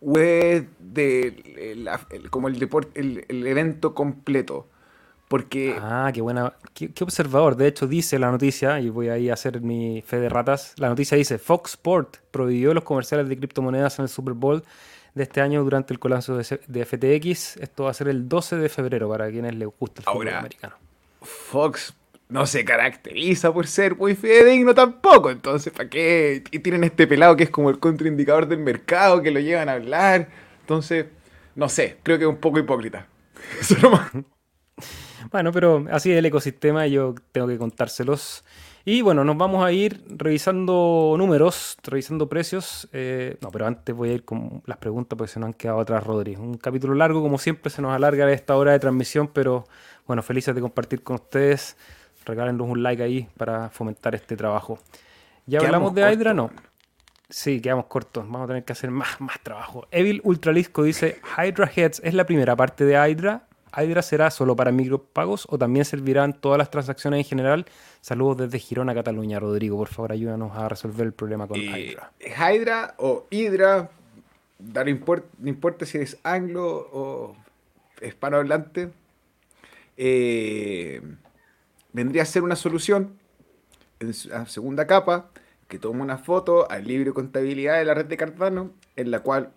o 0.00 0.18
es 0.18 0.64
de, 0.78 1.86
como 2.30 2.48
el, 2.48 2.58
deporte, 2.58 3.00
el 3.00 3.46
evento 3.46 3.94
completo. 3.94 4.68
Porque... 5.32 5.74
Ah, 5.80 6.10
qué 6.12 6.20
buena, 6.20 6.52
qué, 6.74 6.92
observador. 7.00 7.56
De 7.56 7.66
hecho, 7.66 7.86
dice 7.86 8.18
la 8.18 8.30
noticia, 8.30 8.78
y 8.80 8.90
voy 8.90 9.08
ahí 9.08 9.30
a 9.30 9.32
hacer 9.32 9.62
mi 9.62 10.02
fe 10.02 10.20
de 10.20 10.28
ratas, 10.28 10.74
la 10.76 10.90
noticia 10.90 11.16
dice, 11.16 11.38
Fox 11.38 11.70
Sport 11.70 12.18
prohibió 12.30 12.74
los 12.74 12.84
comerciales 12.84 13.30
de 13.30 13.38
criptomonedas 13.38 13.98
en 13.98 14.02
el 14.02 14.08
Super 14.10 14.34
Bowl 14.34 14.62
de 15.14 15.22
este 15.22 15.40
año 15.40 15.64
durante 15.64 15.94
el 15.94 15.98
colapso 15.98 16.36
de, 16.36 16.84
FTX. 16.84 17.56
Esto 17.56 17.84
va 17.84 17.92
a 17.92 17.94
ser 17.94 18.08
el 18.08 18.28
12 18.28 18.56
de 18.56 18.68
febrero 18.68 19.08
para 19.08 19.30
quienes 19.30 19.54
les 19.54 19.68
gusta 19.68 20.02
el 20.02 20.04
fútbol 20.04 20.28
americano. 20.28 20.74
Fox 21.22 21.94
no 22.28 22.44
se 22.44 22.62
caracteriza 22.66 23.54
por 23.54 23.66
ser 23.66 23.96
muy 23.96 24.14
fidedigno 24.14 24.74
tampoco. 24.74 25.30
Entonces, 25.30 25.72
¿para 25.72 25.88
qué? 25.88 26.44
Y 26.50 26.58
tienen 26.58 26.84
este 26.84 27.06
pelado 27.06 27.36
que 27.36 27.44
es 27.44 27.50
como 27.50 27.70
el 27.70 27.78
contraindicador 27.78 28.46
del 28.46 28.58
mercado, 28.58 29.22
que 29.22 29.30
lo 29.30 29.40
llevan 29.40 29.70
a 29.70 29.72
hablar. 29.72 30.28
Entonces, 30.60 31.06
no 31.54 31.70
sé, 31.70 31.96
creo 32.02 32.18
que 32.18 32.24
es 32.24 32.30
un 32.30 32.36
poco 32.36 32.58
hipócrita. 32.58 33.06
Eso 33.60 33.78
nomás. 33.78 34.10
Bueno, 35.32 35.50
pero 35.50 35.86
así 35.90 36.12
es 36.12 36.18
el 36.18 36.26
ecosistema 36.26 36.86
y 36.86 36.92
yo 36.92 37.14
tengo 37.32 37.48
que 37.48 37.56
contárselos. 37.56 38.44
Y 38.84 39.00
bueno, 39.00 39.24
nos 39.24 39.36
vamos 39.38 39.64
a 39.64 39.70
ir 39.72 40.04
revisando 40.08 41.14
números, 41.16 41.78
revisando 41.84 42.28
precios. 42.28 42.88
Eh, 42.92 43.36
no, 43.40 43.50
pero 43.50 43.66
antes 43.66 43.94
voy 43.94 44.10
a 44.10 44.12
ir 44.12 44.24
con 44.24 44.62
las 44.66 44.76
preguntas 44.78 45.16
porque 45.16 45.32
se 45.32 45.40
nos 45.40 45.46
han 45.46 45.54
quedado 45.54 45.80
atrás, 45.80 46.04
Rodri. 46.04 46.34
Un 46.36 46.58
capítulo 46.58 46.94
largo, 46.94 47.22
como 47.22 47.38
siempre, 47.38 47.70
se 47.70 47.80
nos 47.80 47.92
alarga 47.92 48.30
esta 48.30 48.56
hora 48.56 48.72
de 48.72 48.80
transmisión, 48.80 49.28
pero 49.28 49.66
bueno, 50.06 50.22
felices 50.22 50.54
de 50.54 50.60
compartir 50.60 51.02
con 51.02 51.14
ustedes. 51.14 51.76
Regálenos 52.26 52.68
un 52.68 52.82
like 52.82 53.02
ahí 53.02 53.28
para 53.36 53.70
fomentar 53.70 54.14
este 54.14 54.36
trabajo. 54.36 54.80
¿Ya 55.46 55.60
hablamos 55.60 55.94
de 55.94 56.12
Hydra? 56.12 56.34
No. 56.34 56.50
Sí, 57.28 57.60
quedamos 57.60 57.86
cortos. 57.86 58.24
Vamos 58.24 58.44
a 58.44 58.46
tener 58.48 58.64
que 58.64 58.72
hacer 58.72 58.90
más, 58.90 59.20
más 59.20 59.40
trabajo. 59.42 59.86
Evil 59.92 60.20
Ultralisco 60.24 60.82
dice: 60.82 61.20
Hydra 61.38 61.70
Heads 61.74 62.02
es 62.04 62.14
la 62.14 62.26
primera 62.26 62.54
parte 62.54 62.84
de 62.84 62.94
Hydra. 62.94 63.46
Hydra 63.76 64.02
será 64.02 64.30
solo 64.30 64.54
para 64.54 64.70
micropagos 64.70 65.46
o 65.48 65.58
también 65.58 65.84
servirán 65.84 66.34
todas 66.34 66.58
las 66.58 66.70
transacciones 66.70 67.18
en 67.18 67.24
general. 67.24 67.66
Saludos 68.00 68.38
desde 68.38 68.58
Girona, 68.58 68.94
Cataluña. 68.94 69.40
Rodrigo, 69.40 69.76
por 69.76 69.88
favor, 69.88 70.12
ayúdanos 70.12 70.56
a 70.56 70.68
resolver 70.68 71.06
el 71.06 71.12
problema 71.12 71.46
con 71.46 71.58
Hydra. 71.58 72.12
Hydra 72.20 72.94
o 72.98 73.26
Hydra, 73.30 73.90
no 74.58 75.48
importa, 75.48 75.86
si 75.86 75.98
es 75.98 76.18
anglo 76.22 76.88
o 76.92 77.36
hispanohablante, 78.02 78.90
eh, 79.96 81.00
vendría 81.92 82.22
a 82.22 82.26
ser 82.26 82.42
una 82.42 82.56
solución 82.56 83.18
en 84.00 84.12
la 84.30 84.46
segunda 84.46 84.86
capa 84.86 85.30
que 85.68 85.78
toma 85.78 86.02
una 86.02 86.18
foto 86.18 86.70
al 86.70 86.86
libro 86.86 87.10
de 87.10 87.14
contabilidad 87.14 87.78
de 87.78 87.84
la 87.84 87.94
red 87.94 88.06
de 88.06 88.16
Cardano, 88.16 88.72
en 88.96 89.10
la 89.10 89.20
cual 89.20 89.52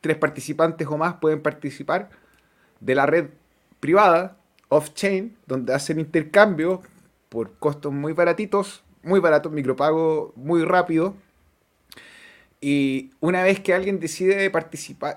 tres 0.00 0.16
participantes 0.16 0.86
o 0.86 0.96
más 0.96 1.14
pueden 1.14 1.42
participar 1.42 2.10
de 2.80 2.94
la 2.94 3.06
red 3.06 3.30
privada, 3.80 4.36
off-chain, 4.68 5.36
donde 5.46 5.74
hacen 5.74 6.00
intercambio 6.00 6.82
por 7.28 7.52
costos 7.58 7.92
muy 7.92 8.12
baratitos, 8.12 8.82
muy 9.02 9.20
baratos, 9.20 9.52
micropago 9.52 10.32
muy 10.36 10.64
rápido. 10.64 11.14
Y 12.60 13.10
una 13.20 13.42
vez 13.42 13.60
que 13.60 13.74
alguien 13.74 14.00
decide 14.00 14.36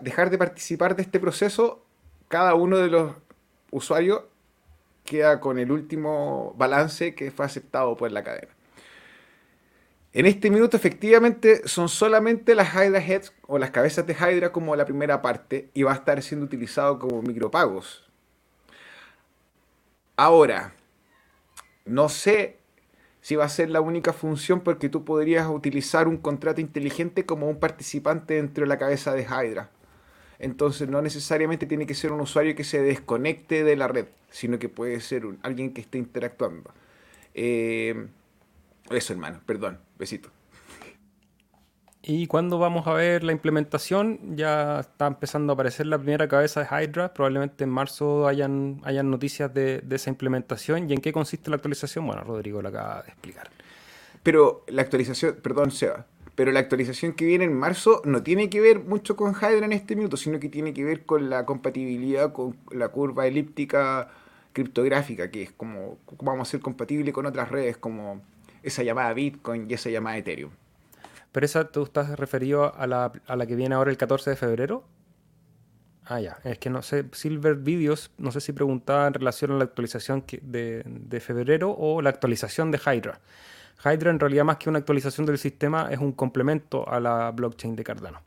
dejar 0.01 0.29
de 0.29 0.37
participar 0.37 0.95
de 0.95 1.01
este 1.01 1.19
proceso, 1.19 1.83
cada 2.27 2.53
uno 2.53 2.77
de 2.77 2.89
los 2.89 3.13
usuarios 3.71 4.23
queda 5.05 5.39
con 5.39 5.57
el 5.57 5.71
último 5.71 6.53
balance 6.57 7.15
que 7.15 7.31
fue 7.31 7.45
aceptado 7.45 7.97
por 7.97 8.11
la 8.11 8.23
cadena. 8.23 8.58
En 10.11 10.25
este 10.25 10.49
minuto 10.49 10.75
efectivamente 10.75 11.67
son 11.67 11.87
solamente 11.87 12.55
las 12.55 12.73
Hydra 12.73 12.99
Heads 12.99 13.31
o 13.45 13.59
las 13.59 13.69
cabezas 13.69 14.07
de 14.07 14.13
Hydra 14.13 14.51
como 14.51 14.75
la 14.75 14.85
primera 14.85 15.21
parte 15.21 15.69
y 15.75 15.83
va 15.83 15.91
a 15.91 15.95
estar 15.95 16.21
siendo 16.23 16.47
utilizado 16.47 16.97
como 16.97 17.21
micropagos. 17.21 18.09
Ahora, 20.15 20.73
no 21.85 22.09
sé 22.09 22.57
si 23.21 23.35
va 23.35 23.45
a 23.45 23.49
ser 23.49 23.69
la 23.69 23.81
única 23.81 24.11
función 24.11 24.61
porque 24.61 24.89
tú 24.89 25.05
podrías 25.05 25.47
utilizar 25.47 26.07
un 26.07 26.17
contrato 26.17 26.59
inteligente 26.59 27.25
como 27.25 27.47
un 27.47 27.59
participante 27.59 28.33
dentro 28.33 28.63
de 28.63 28.67
la 28.69 28.79
cabeza 28.79 29.13
de 29.13 29.23
Hydra. 29.23 29.69
Entonces 30.39 30.89
no 30.89 31.03
necesariamente 31.03 31.67
tiene 31.67 31.85
que 31.85 31.93
ser 31.93 32.11
un 32.11 32.21
usuario 32.21 32.55
que 32.55 32.63
se 32.63 32.81
desconecte 32.81 33.63
de 33.63 33.75
la 33.75 33.87
red, 33.87 34.07
sino 34.31 34.57
que 34.57 34.69
puede 34.69 35.01
ser 35.01 35.23
alguien 35.43 35.71
que 35.71 35.81
esté 35.81 35.99
interactuando. 35.99 36.71
Eh, 37.35 38.07
eso, 38.97 39.13
hermano, 39.13 39.41
perdón, 39.45 39.79
besito. 39.97 40.29
¿Y 42.01 42.27
cuándo 42.27 42.57
vamos 42.57 42.87
a 42.87 42.93
ver 42.93 43.23
la 43.23 43.33
implementación? 43.33 44.35
Ya 44.35 44.79
está 44.79 45.05
empezando 45.05 45.51
a 45.51 45.53
aparecer 45.53 45.85
la 45.85 45.99
primera 45.99 46.27
cabeza 46.27 46.61
de 46.61 46.67
Hydra. 46.67 47.13
Probablemente 47.13 47.65
en 47.65 47.69
marzo 47.69 48.27
hayan, 48.27 48.81
hayan 48.83 49.11
noticias 49.11 49.53
de, 49.53 49.83
esa 49.91 50.09
implementación. 50.09 50.89
¿Y 50.89 50.93
en 50.93 51.01
qué 51.01 51.11
consiste 51.11 51.49
la 51.49 51.57
actualización? 51.57 52.07
Bueno, 52.07 52.23
Rodrigo 52.23 52.61
lo 52.61 52.69
acaba 52.69 53.03
de 53.03 53.09
explicar. 53.09 53.49
Pero 54.23 54.63
la 54.69 54.81
actualización, 54.81 55.35
perdón, 55.43 55.71
Seba, 55.71 56.07
pero 56.35 56.51
la 56.51 56.61
actualización 56.61 57.13
que 57.13 57.25
viene 57.25 57.43
en 57.43 57.53
marzo 57.53 58.01
no 58.05 58.23
tiene 58.23 58.49
que 58.49 58.61
ver 58.61 58.79
mucho 58.79 59.15
con 59.15 59.35
Hydra 59.35 59.65
en 59.65 59.73
este 59.73 59.95
minuto, 59.95 60.17
sino 60.17 60.39
que 60.39 60.49
tiene 60.49 60.73
que 60.73 60.83
ver 60.83 61.05
con 61.05 61.29
la 61.29 61.45
compatibilidad 61.45 62.31
con 62.33 62.55
la 62.71 62.87
curva 62.87 63.27
elíptica 63.27 64.09
criptográfica, 64.53 65.29
que 65.29 65.43
es 65.43 65.51
como, 65.51 65.97
como 66.05 66.31
vamos 66.31 66.47
a 66.47 66.51
ser 66.51 66.61
compatible 66.61 67.11
con 67.11 67.25
otras 67.25 67.49
redes 67.49 67.77
como 67.77 68.21
esa 68.63 68.83
llamada 68.83 69.13
Bitcoin 69.13 69.69
y 69.69 69.73
esa 69.73 69.89
llamada 69.89 70.17
Ethereum. 70.17 70.51
¿Pero 71.31 71.45
esa 71.45 71.65
tú 71.65 71.83
estás 71.83 72.17
referido 72.17 72.73
a 72.75 72.87
la, 72.87 73.11
a 73.27 73.35
la 73.35 73.45
que 73.45 73.55
viene 73.55 73.75
ahora 73.75 73.91
el 73.91 73.97
14 73.97 74.31
de 74.31 74.35
febrero? 74.35 74.83
Ah, 76.05 76.19
ya. 76.19 76.39
Es 76.43 76.57
que 76.57 76.71
no 76.71 76.81
sé, 76.81 77.05
Silver 77.11 77.55
Videos, 77.55 78.11
no 78.17 78.31
sé 78.31 78.41
si 78.41 78.51
preguntaba 78.51 79.05
en 79.05 79.13
relación 79.13 79.51
a 79.51 79.55
la 79.55 79.63
actualización 79.63 80.23
de, 80.41 80.83
de, 80.83 81.19
febrero 81.19 81.69
o 81.77 82.01
la 82.01 82.09
actualización 82.09 82.71
de 82.71 82.79
Hydra. 82.79 83.19
Hydra 83.85 84.09
en 84.09 84.19
realidad 84.19 84.43
más 84.43 84.57
que 84.57 84.69
una 84.69 84.79
actualización 84.79 85.27
del 85.27 85.37
sistema 85.37 85.89
es 85.91 85.99
un 85.99 86.11
complemento 86.11 86.89
a 86.89 86.99
la 86.99 87.29
blockchain 87.29 87.75
de 87.75 87.83
Cardano. 87.83 88.21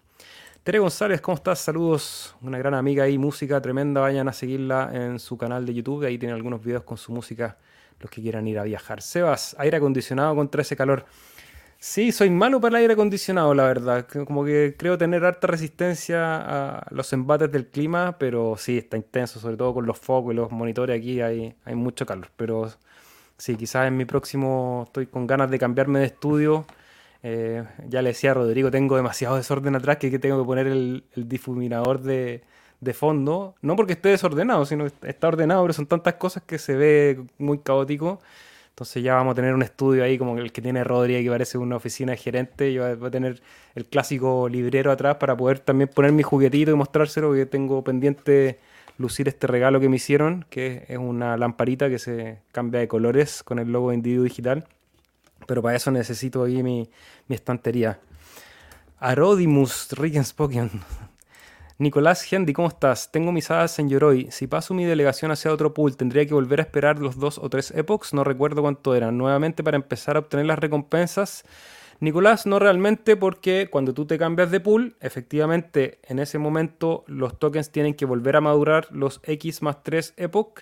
Tere 0.62 0.78
González, 0.78 1.20
¿cómo 1.20 1.34
estás? 1.34 1.58
Saludos, 1.58 2.36
una 2.40 2.56
gran 2.56 2.74
amiga 2.74 3.02
ahí, 3.02 3.18
música 3.18 3.60
tremenda, 3.60 4.00
vayan 4.00 4.28
a 4.28 4.32
seguirla 4.32 4.90
en 4.92 5.18
su 5.18 5.36
canal 5.36 5.66
de 5.66 5.74
YouTube, 5.74 6.04
ahí 6.04 6.18
tiene 6.18 6.34
algunos 6.34 6.62
videos 6.62 6.84
con 6.84 6.96
su 6.96 7.10
música 7.10 7.56
los 8.02 8.10
que 8.10 8.20
quieran 8.20 8.46
ir 8.46 8.58
a 8.58 8.64
viajar. 8.64 9.00
Sebas, 9.02 9.56
aire 9.58 9.78
acondicionado 9.78 10.34
contra 10.34 10.62
ese 10.62 10.76
calor. 10.76 11.06
Sí, 11.78 12.12
soy 12.12 12.30
malo 12.30 12.60
para 12.60 12.76
el 12.78 12.82
aire 12.82 12.92
acondicionado, 12.94 13.54
la 13.54 13.64
verdad. 13.64 14.06
Como 14.26 14.44
que 14.44 14.76
creo 14.78 14.96
tener 14.98 15.24
harta 15.24 15.48
resistencia 15.48 16.76
a 16.76 16.86
los 16.90 17.12
embates 17.12 17.50
del 17.50 17.68
clima, 17.68 18.16
pero 18.18 18.56
sí, 18.56 18.78
está 18.78 18.96
intenso, 18.96 19.40
sobre 19.40 19.56
todo 19.56 19.74
con 19.74 19.86
los 19.86 19.98
focos 19.98 20.32
y 20.32 20.36
los 20.36 20.52
monitores 20.52 20.96
aquí 20.98 21.20
hay, 21.20 21.54
hay 21.64 21.74
mucho 21.74 22.06
calor. 22.06 22.28
Pero 22.36 22.70
sí, 23.36 23.56
quizás 23.56 23.88
en 23.88 23.96
mi 23.96 24.04
próximo 24.04 24.84
estoy 24.86 25.06
con 25.06 25.26
ganas 25.26 25.50
de 25.50 25.58
cambiarme 25.58 26.00
de 26.00 26.06
estudio. 26.06 26.66
Eh, 27.24 27.64
ya 27.88 28.02
le 28.02 28.10
decía 28.10 28.32
a 28.32 28.34
Rodrigo, 28.34 28.70
tengo 28.70 28.96
demasiado 28.96 29.36
desorden 29.36 29.76
atrás 29.76 29.96
que 29.98 30.18
tengo 30.18 30.40
que 30.40 30.46
poner 30.46 30.66
el 30.68 31.04
difuminador 31.14 32.00
de, 32.00 32.42
de 32.82 32.92
fondo, 32.94 33.54
no 33.62 33.76
porque 33.76 33.92
esté 33.92 34.08
desordenado, 34.08 34.66
sino 34.66 34.84
que 34.84 35.08
está 35.08 35.28
ordenado, 35.28 35.62
pero 35.62 35.72
son 35.72 35.86
tantas 35.86 36.14
cosas 36.14 36.42
que 36.42 36.58
se 36.58 36.74
ve 36.74 37.24
muy 37.38 37.58
caótico. 37.58 38.18
Entonces 38.70 39.04
ya 39.04 39.14
vamos 39.14 39.32
a 39.32 39.34
tener 39.36 39.54
un 39.54 39.62
estudio 39.62 40.02
ahí 40.02 40.18
como 40.18 40.36
el 40.36 40.50
que 40.50 40.60
tiene 40.60 40.82
Rodri, 40.82 41.22
que 41.22 41.30
parece 41.30 41.58
una 41.58 41.76
oficina 41.76 42.12
de 42.12 42.18
gerente. 42.18 42.72
Yo 42.72 42.96
voy 42.96 43.06
a 43.06 43.10
tener 43.10 43.40
el 43.76 43.86
clásico 43.86 44.48
librero 44.48 44.90
atrás 44.90 45.16
para 45.16 45.36
poder 45.36 45.60
también 45.60 45.88
poner 45.94 46.10
mi 46.10 46.24
juguetito 46.24 46.72
y 46.72 46.74
mostrárselo, 46.74 47.28
porque 47.28 47.46
tengo 47.46 47.84
pendiente 47.84 48.58
lucir 48.98 49.28
este 49.28 49.46
regalo 49.46 49.78
que 49.78 49.88
me 49.88 49.96
hicieron, 49.96 50.44
que 50.50 50.84
es 50.88 50.98
una 50.98 51.36
lamparita 51.36 51.88
que 51.88 52.00
se 52.00 52.38
cambia 52.50 52.80
de 52.80 52.88
colores 52.88 53.44
con 53.44 53.60
el 53.60 53.70
logo 53.70 53.90
de 53.90 53.96
Individuo 53.96 54.24
Digital. 54.24 54.66
Pero 55.46 55.62
para 55.62 55.76
eso 55.76 55.92
necesito 55.92 56.42
ahí 56.42 56.64
mi, 56.64 56.90
mi 57.28 57.36
estantería. 57.36 58.00
Arodimus 58.98 59.88
Spoken. 60.24 60.70
Nicolás 61.82 62.32
Hendy, 62.32 62.52
¿cómo 62.52 62.68
estás? 62.68 63.10
Tengo 63.10 63.32
mis 63.32 63.50
hadas 63.50 63.76
en 63.80 63.88
Yoroi. 63.88 64.30
Si 64.30 64.46
paso 64.46 64.72
mi 64.72 64.84
delegación 64.84 65.32
hacia 65.32 65.52
otro 65.52 65.74
pool, 65.74 65.96
¿tendría 65.96 66.24
que 66.24 66.32
volver 66.32 66.60
a 66.60 66.62
esperar 66.62 67.00
los 67.00 67.18
dos 67.18 67.38
o 67.38 67.50
tres 67.50 67.72
epochs? 67.72 68.14
No 68.14 68.22
recuerdo 68.22 68.62
cuánto 68.62 68.94
eran. 68.94 69.18
Nuevamente 69.18 69.64
para 69.64 69.78
empezar 69.78 70.14
a 70.14 70.20
obtener 70.20 70.46
las 70.46 70.60
recompensas. 70.60 71.44
Nicolás, 71.98 72.46
no 72.46 72.60
realmente 72.60 73.16
porque 73.16 73.66
cuando 73.68 73.94
tú 73.94 74.06
te 74.06 74.16
cambias 74.16 74.52
de 74.52 74.60
pool, 74.60 74.94
efectivamente 75.00 75.98
en 76.04 76.20
ese 76.20 76.38
momento 76.38 77.02
los 77.08 77.36
tokens 77.40 77.72
tienen 77.72 77.94
que 77.94 78.04
volver 78.04 78.36
a 78.36 78.40
madurar 78.40 78.86
los 78.92 79.20
X 79.24 79.60
más 79.62 79.82
3 79.82 80.14
epoch, 80.18 80.60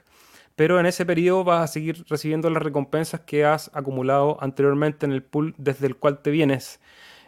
pero 0.57 0.81
en 0.81 0.87
ese 0.87 1.05
periodo 1.05 1.45
vas 1.45 1.65
a 1.65 1.71
seguir 1.71 2.03
recibiendo 2.09 2.49
las 2.49 2.63
recompensas 2.63 3.21
que 3.21 3.45
has 3.45 3.71
acumulado 3.75 4.43
anteriormente 4.43 5.05
en 5.05 5.13
el 5.13 5.23
pool 5.23 5.55
desde 5.59 5.87
el 5.87 5.97
cual 5.97 6.23
te 6.23 6.31
vienes. 6.31 6.81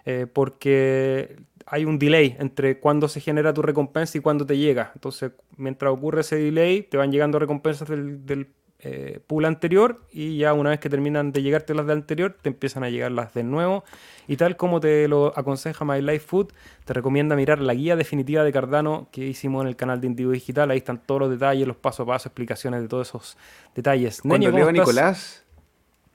Eh, 0.04 0.26
porque 0.32 1.36
hay 1.66 1.84
un 1.84 1.98
delay 1.98 2.36
entre 2.38 2.78
cuando 2.78 3.08
se 3.08 3.20
genera 3.20 3.52
tu 3.52 3.62
recompensa 3.62 4.18
y 4.18 4.20
cuando 4.20 4.46
te 4.46 4.58
llega. 4.58 4.92
Entonces, 4.94 5.32
mientras 5.56 5.92
ocurre 5.92 6.22
ese 6.22 6.36
delay, 6.36 6.82
te 6.82 6.96
van 6.96 7.12
llegando 7.12 7.38
recompensas 7.38 7.88
del, 7.88 8.48
eh, 8.84 9.20
pool 9.28 9.44
anterior 9.44 10.04
y 10.10 10.38
ya 10.38 10.52
una 10.54 10.70
vez 10.70 10.80
que 10.80 10.90
terminan 10.90 11.30
de 11.30 11.40
llegarte 11.40 11.72
las 11.72 11.86
del 11.86 11.98
anterior, 11.98 12.36
te 12.42 12.48
empiezan 12.48 12.82
a 12.82 12.90
llegar 12.90 13.12
las 13.12 13.32
del 13.32 13.48
nuevo. 13.48 13.84
Y 14.26 14.36
tal 14.36 14.56
como 14.56 14.80
te 14.80 15.06
lo 15.06 15.32
aconseja 15.38 15.84
My 15.84 16.02
Life 16.02 16.26
Food, 16.26 16.52
te 16.84 16.92
recomienda 16.92 17.36
mirar 17.36 17.60
la 17.60 17.74
guía 17.74 17.94
definitiva 17.94 18.42
de 18.42 18.52
Cardano 18.52 19.08
que 19.12 19.24
hicimos 19.24 19.62
en 19.62 19.68
el 19.68 19.76
canal 19.76 20.00
de 20.00 20.08
Indigo 20.08 20.32
Digital. 20.32 20.70
Ahí 20.72 20.78
están 20.78 21.00
todos 21.00 21.20
los 21.20 21.30
detalles, 21.30 21.68
los 21.68 21.76
paso 21.76 22.02
a 22.02 22.06
paso, 22.06 22.28
explicaciones 22.28 22.82
de 22.82 22.88
todos 22.88 23.08
esos 23.08 23.36
detalles. 23.74 24.20
Cuando 24.20 24.50
leo 24.50 24.68
a 24.68 24.72
Nicolás, 24.72 25.44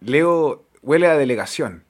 leo, 0.02 0.66
huele 0.82 1.08
a 1.08 1.16
delegación. 1.16 1.87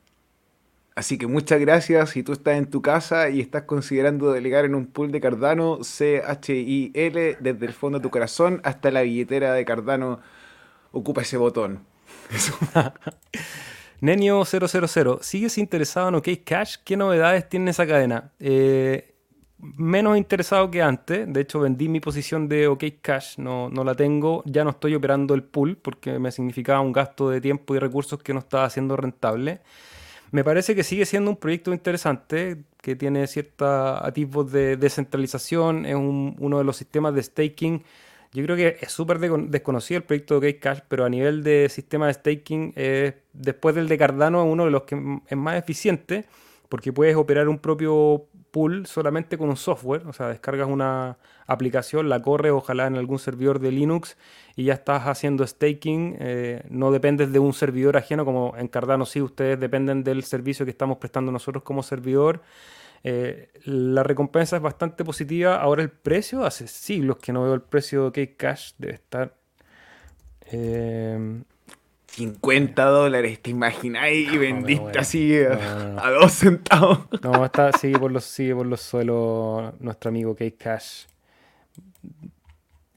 Así 0.98 1.20
que 1.20 1.28
muchas 1.28 1.60
gracias 1.60 2.10
si 2.10 2.24
tú 2.24 2.34
estás 2.34 2.58
en 2.58 2.72
tu 2.72 2.82
casa 2.82 3.30
y 3.30 3.40
estás 3.40 3.66
considerando 3.66 4.32
delegar 4.32 4.66
en 4.66 4.74
un 4.74 4.88
pool 4.88 5.12
de 5.12 5.22
Cardano, 5.22 5.84
C-H-I-L, 5.84 7.38
desde 7.40 7.66
el 7.68 7.74
fondo 7.74 8.00
de 8.00 8.02
tu 8.02 8.10
corazón 8.10 8.62
hasta 8.64 8.90
la 8.90 9.04
billetera 9.04 9.54
de 9.54 9.64
Cardano, 9.64 10.20
ocupa 10.92 11.22
ese 11.22 11.38
botón. 11.38 11.86
Nenio000, 14.02 15.22
¿sigues 15.22 15.60
interesado 15.60 16.10
en 16.10 16.16
OK 16.16 16.30
Cash? 16.44 16.78
¿Qué 16.84 16.98
novedades 16.98 17.48
tiene 17.48 17.70
esa 17.70 17.86
cadena? 17.86 18.32
Eh, 18.40 19.14
menos 19.60 20.18
interesado 20.18 20.72
que 20.72 20.82
antes. 20.82 21.32
De 21.32 21.42
hecho, 21.42 21.60
vendí 21.60 21.90
mi 21.90 22.00
posición 22.00 22.50
de 22.50 22.66
OK 22.70 22.86
Cash, 23.04 23.38
no, 23.38 23.70
no 23.70 23.84
la 23.84 23.94
tengo. 23.94 24.42
Ya 24.48 24.64
no 24.64 24.72
estoy 24.72 24.96
operando 24.96 25.36
el 25.36 25.44
pool 25.44 25.78
porque 25.78 26.18
me 26.18 26.32
significaba 26.32 26.82
un 26.82 26.92
gasto 26.92 27.30
de 27.30 27.40
tiempo 27.40 27.76
y 27.76 27.78
recursos 27.78 28.24
que 28.24 28.34
no 28.34 28.40
estaba 28.40 28.66
haciendo 28.66 28.98
rentable. 28.98 29.62
Me 30.32 30.44
parece 30.44 30.76
que 30.76 30.84
sigue 30.84 31.06
siendo 31.06 31.32
un 31.32 31.38
proyecto 31.38 31.72
interesante, 31.72 32.58
que 32.82 32.96
tiene 32.96 33.28
ciertos 33.28 33.68
atisbos 34.02 34.52
de 34.52 34.78
descentralización, 34.78 35.86
es 35.86 35.96
uno 35.96 36.58
de 36.58 36.64
los 36.64 36.78
sistemas 36.78 37.14
de 37.14 37.24
staking. 37.24 37.84
Yo 38.34 38.44
creo 38.44 38.56
que 38.56 38.78
es 38.82 38.92
súper 38.92 39.20
desconocido 39.20 40.00
el 40.00 40.04
proyecto 40.04 40.40
de 40.40 40.60
Cash, 40.60 40.80
pero 40.88 41.06
a 41.06 41.10
nivel 41.10 41.44
de 41.44 41.70
sistema 41.70 42.08
de 42.08 42.14
staking, 42.14 42.74
después 43.34 43.74
del 43.74 43.88
de 43.88 43.98
Cardano, 43.98 44.46
es 44.46 44.52
uno 44.52 44.66
de 44.66 44.72
los 44.72 44.84
que 44.84 45.20
es 45.28 45.38
más 45.38 45.58
eficiente, 45.58 46.26
porque 46.70 46.92
puedes 46.92 47.16
operar 47.16 47.48
un 47.48 47.60
propio 47.60 48.26
pool 48.52 48.86
solamente 48.86 49.38
con 49.38 49.50
un 49.50 49.58
software, 49.58 50.08
o 50.08 50.14
sea, 50.14 50.28
descargas 50.28 50.68
una 50.68 51.18
aplicación, 51.46 52.10
la 52.10 52.22
corres 52.22 52.52
ojalá 52.52 52.88
en 52.88 52.96
algún 52.96 53.20
servidor 53.20 53.60
de 53.60 53.72
Linux 53.72 54.18
y 54.56 54.66
ya 54.66 54.74
estás 54.74 55.04
haciendo 55.04 55.46
staking, 55.46 56.18
eh, 56.20 56.64
no 56.70 56.92
dependes 56.92 57.32
de 57.32 57.40
un 57.40 57.54
servidor 57.54 57.98
ajeno 57.98 58.26
como 58.26 58.56
en 58.58 58.68
Cardano 58.68 59.06
sí, 59.06 59.22
ustedes 59.22 59.60
dependen 59.60 60.04
del 60.04 60.24
servicio 60.24 60.66
que 60.66 60.72
estamos 60.72 60.98
prestando 60.98 61.32
nosotros 61.32 61.64
como 61.64 61.84
servidor. 61.84 62.42
Eh, 63.04 63.50
la 63.64 64.04
recompensa 64.04 64.58
es 64.58 64.62
bastante 64.62 65.06
positiva. 65.06 65.62
Ahora 65.62 65.84
el 65.84 65.90
precio, 65.90 66.44
hace 66.44 66.68
siglos 66.68 67.18
que 67.18 67.32
no 67.32 67.44
veo 67.44 67.54
el 67.54 67.62
precio 67.62 68.12
de 68.12 68.36
Cash, 68.36 68.74
debe 68.78 68.96
estar... 68.96 69.36
Eh, 70.52 71.44
50 72.08 72.84
dólares, 72.86 73.42
¿te 73.42 73.52
imagináis? 73.52 74.32
Y 74.34 74.38
vendiste 74.38 74.98
así 74.98 75.38
a, 75.44 76.10
dos 76.12 76.32
centavos. 76.32 77.00
No, 77.22 77.46
está, 77.46 77.72
sigue 77.74 78.00
por 78.00 78.12
los, 78.12 78.24
sigue 78.24 78.56
por 78.56 78.66
los 78.66 78.82
suelos 78.82 79.74
nuestro 79.80 80.10
amigo 80.10 80.34
Kate 80.34 80.56
Cash. 80.56 81.06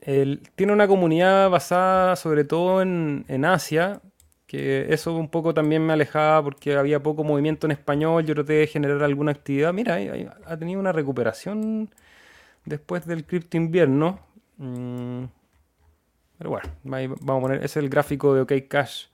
Él 0.01 0.43
tiene 0.55 0.73
una 0.73 0.89
comunidad 0.89 1.51
basada 1.51 2.17
sobre 2.17 2.45
todo 2.45 2.81
en, 2.81 3.27
en, 3.29 3.45
Asia, 3.45 4.01
que 4.47 4.87
eso 4.93 5.15
un 5.15 5.29
poco 5.29 5.53
también 5.53 5.85
me 5.85 5.93
alejaba 5.93 6.43
porque 6.43 6.75
había 6.77 7.03
poco 7.03 7.23
movimiento 7.23 7.67
en 7.67 7.73
español, 7.73 8.25
yo 8.25 8.35
traté 8.35 8.55
de 8.55 8.67
generar 8.67 9.03
alguna 9.03 9.33
actividad. 9.33 9.75
Mira, 9.75 9.99
ha 10.47 10.57
tenido 10.57 10.81
una 10.81 10.93
recuperación 10.93 11.91
después 12.65 13.07
del 13.07 13.25
cripto 13.27 13.57
invierno. 13.59 14.21
Mm, 14.57 15.25
pero 16.41 16.49
bueno, 16.49 16.71
vamos 17.21 17.21
a 17.21 17.43
poner, 17.43 17.59
ese 17.59 17.67
es 17.67 17.77
el 17.77 17.91
gráfico 17.91 18.35
de 18.35 18.41
OK 18.41 18.53
Cash. 18.67 19.09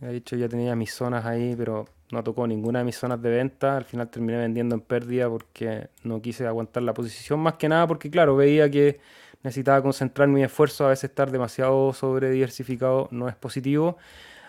He 0.00 0.12
dicho, 0.12 0.36
ya 0.36 0.48
tenía 0.48 0.76
mis 0.76 0.94
zonas 0.94 1.26
ahí, 1.26 1.56
pero 1.58 1.88
no 2.12 2.22
tocó 2.22 2.46
ninguna 2.46 2.78
de 2.78 2.84
mis 2.84 2.96
zonas 2.96 3.20
de 3.20 3.30
venta. 3.30 3.76
Al 3.76 3.84
final 3.84 4.08
terminé 4.10 4.38
vendiendo 4.38 4.76
en 4.76 4.80
pérdida 4.80 5.28
porque 5.28 5.88
no 6.04 6.22
quise 6.22 6.46
aguantar 6.46 6.84
la 6.84 6.94
posición. 6.94 7.40
Más 7.40 7.54
que 7.54 7.68
nada 7.68 7.88
porque, 7.88 8.12
claro, 8.12 8.36
veía 8.36 8.70
que 8.70 9.00
necesitaba 9.42 9.82
concentrar 9.82 10.28
mi 10.28 10.44
esfuerzo. 10.44 10.86
A 10.86 10.90
veces 10.90 11.10
estar 11.10 11.32
demasiado 11.32 11.92
sobre 11.92 12.30
diversificado 12.30 13.08
no 13.10 13.28
es 13.28 13.34
positivo. 13.34 13.96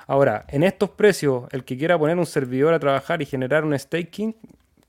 Ahora, 0.05 0.45
en 0.49 0.61
estos 0.61 0.91
precios, 0.91 1.45
el 1.49 1.63
que 1.63 1.79
quiera 1.79 1.97
poner 1.97 2.19
un 2.19 2.27
servidor 2.27 2.75
a 2.75 2.79
trabajar 2.79 3.23
y 3.23 3.25
generar 3.25 3.65
un 3.65 3.77
staking, 3.77 4.35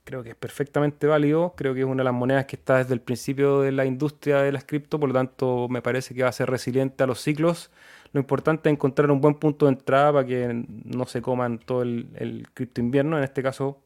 creo 0.05 0.23
que 0.23 0.31
es 0.31 0.37
perfectamente 0.37 1.07
válido. 1.07 1.55
Creo 1.57 1.75
que 1.75 1.81
es 1.81 1.87
una 1.87 2.01
de 2.01 2.05
las 2.05 2.15
monedas 2.15 2.47
que 2.47 2.57
está 2.57 2.79
desde 2.79 2.95
el 2.95 3.01
principio 3.01 3.61
de 3.61 3.73
la 3.73 3.85
industria 3.85 4.39
de 4.39 4.53
las 4.53 4.65
cripto, 4.65 4.99
por 4.99 5.09
lo 5.09 5.15
tanto 5.15 5.69
me 5.69 5.83
parece 5.83 6.15
que 6.15 6.23
va 6.23 6.29
a 6.29 6.33
ser 6.33 6.51
resiliente 6.51 7.03
a 7.05 7.07
los 7.07 7.21
ciclos. 7.21 7.71
Lo 8.13 8.21
importante 8.21 8.69
es 8.69 8.75
encontrar 8.75 9.11
un 9.11 9.21
buen 9.21 9.35
punto 9.35 9.67
de 9.67 9.73
entrada 9.73 10.13
para 10.13 10.27
que 10.27 10.65
no 10.85 11.07
se 11.07 11.23
coman 11.23 11.59
todo 11.59 11.83
el, 11.83 12.47
cripto 12.53 12.81
invierno. 12.81 13.17
En 13.17 13.25
este 13.25 13.43
caso 13.43 13.81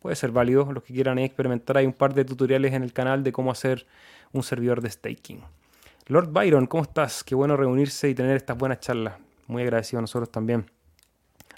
puede 0.00 0.16
ser 0.16 0.30
válido. 0.30 0.70
Los 0.72 0.84
que 0.84 0.94
quieran 0.94 1.18
experimentar, 1.18 1.78
hay 1.78 1.86
un 1.86 1.92
par 1.92 2.14
de 2.14 2.24
tutoriales 2.24 2.72
en 2.72 2.82
el 2.82 2.92
canal 2.92 3.24
de 3.24 3.32
cómo 3.32 3.50
hacer 3.50 3.86
un 4.32 4.42
servidor 4.42 4.80
de 4.80 4.90
staking. 4.90 5.40
Lord 6.06 6.30
Byron, 6.32 6.66
¿cómo 6.66 6.82
estás? 6.82 7.24
Qué 7.24 7.34
bueno 7.34 7.56
reunirse 7.56 8.08
y 8.08 8.14
tener 8.14 8.36
estas 8.36 8.58
buenas 8.58 8.80
charlas. 8.80 9.14
Muy 9.46 9.62
agradecido 9.62 9.98
a 9.98 10.02
nosotros 10.02 10.30
también. 10.30 10.70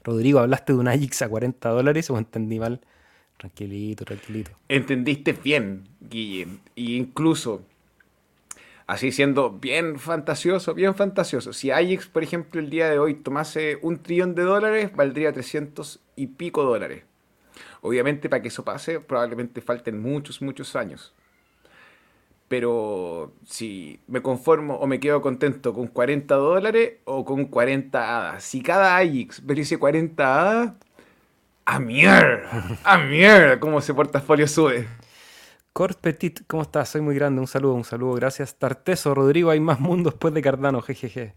Rodrigo, 0.05 0.39
¿hablaste 0.39 0.73
de 0.73 0.78
un 0.78 0.89
AJIX 0.89 1.23
a 1.23 1.28
40 1.28 1.69
dólares 1.69 2.09
o 2.11 2.16
entendí 2.16 2.59
mal? 2.59 2.81
Tranquilito, 3.37 4.05
tranquilito. 4.05 4.51
Entendiste 4.69 5.33
bien, 5.33 5.85
Guille. 6.01 6.49
Y 6.75 6.97
incluso, 6.97 7.63
así 8.87 9.13
siendo 9.13 9.51
bien 9.51 9.99
fantasioso, 9.99 10.75
bien 10.75 10.95
fantasioso. 10.95 11.53
Si 11.53 11.71
Ajax, 11.71 12.07
por 12.07 12.23
ejemplo, 12.23 12.61
el 12.61 12.71
día 12.71 12.89
de 12.89 12.99
hoy 12.99 13.15
tomase 13.15 13.79
un 13.83 13.99
trillón 14.03 14.35
de 14.35 14.43
dólares, 14.43 14.95
valdría 14.95 15.33
300 15.33 16.01
y 16.17 16.29
pico 16.29 16.65
dólares. 16.65 17.05
Obviamente, 17.83 18.29
para 18.29 18.41
que 18.41 18.49
eso 18.49 18.65
pase, 18.65 19.01
probablemente 19.01 19.61
falten 19.61 20.01
muchos, 20.01 20.41
muchos 20.41 20.75
años. 20.75 21.13
Pero 22.49 23.33
si 23.45 24.01
me 24.07 24.23
conformo 24.23 24.77
o 24.77 24.87
me 24.87 25.01
quedo 25.01 25.21
contento 25.21 25.75
con 25.75 25.89
40 25.89 26.35
dólares 26.37 26.95
o 27.05 27.25
con 27.25 27.47
40 27.47 28.17
hadas. 28.17 28.45
Si 28.45 28.63
cada 28.63 28.97
Ajax 28.97 29.43
dice 29.47 29.79
40 29.79 30.41
hadas, 30.41 30.73
¡A 31.68 31.80
mierda! 31.80 32.78
¡A 32.84 32.97
mierda! 32.98 33.59
¿Cómo 33.59 33.80
ese 33.80 33.93
portafolio 33.93 34.47
sube? 34.47 34.86
Cort 35.72 35.98
Petit, 36.01 36.47
¿cómo 36.47 36.62
estás? 36.62 36.90
Soy 36.90 37.01
muy 37.01 37.16
grande. 37.16 37.40
Un 37.40 37.48
saludo, 37.48 37.74
un 37.74 37.84
saludo. 37.84 38.14
Gracias. 38.14 38.55
Tarteso, 38.55 39.14
Rodrigo, 39.14 39.51
hay 39.51 39.59
más 39.59 39.80
mundo 39.80 40.10
después 40.10 40.32
de 40.32 40.43
Cardano. 40.43 40.80
Jejeje. 40.80 41.34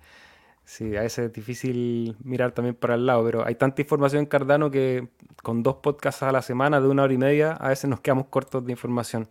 Sí, 0.64 0.96
a 0.96 1.02
veces 1.02 1.26
es 1.26 1.34
difícil 1.34 2.16
mirar 2.24 2.52
también 2.52 2.76
para 2.76 2.94
el 2.94 3.08
lado, 3.08 3.26
pero 3.26 3.44
hay 3.44 3.56
tanta 3.56 3.82
información 3.82 4.20
en 4.20 4.26
Cardano 4.28 4.70
que 4.70 5.08
con 5.42 5.64
dos 5.64 5.78
podcasts 5.78 6.22
a 6.22 6.32
la 6.32 6.44
semana 6.44 6.80
de 6.80 6.88
una 6.88 7.04
hora 7.04 7.14
y 7.14 7.18
media 7.18 7.54
a 7.54 7.70
veces 7.70 7.90
nos 7.90 8.02
quedamos 8.02 8.28
cortos 8.28 8.64
de 8.64 8.72
información. 8.72 9.28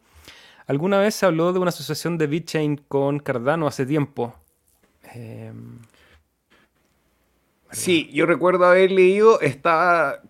¿Alguna 0.67 0.99
vez 0.99 1.15
se 1.15 1.27
habló 1.27 1.53
de 1.53 1.61
una 1.61 1.69
asociación 1.69 2.19
de 2.19 2.27
BitChain 2.27 2.77
con 2.89 3.21
Cardano 3.21 3.69
hace 3.69 3.87
tiempo? 3.87 4.35
Eh, 5.15 5.53
Sí, 7.71 8.11
yo 8.13 8.27
recuerdo 8.27 8.65
haber 8.65 8.91
leído, 8.91 9.41
estaba 9.41 10.23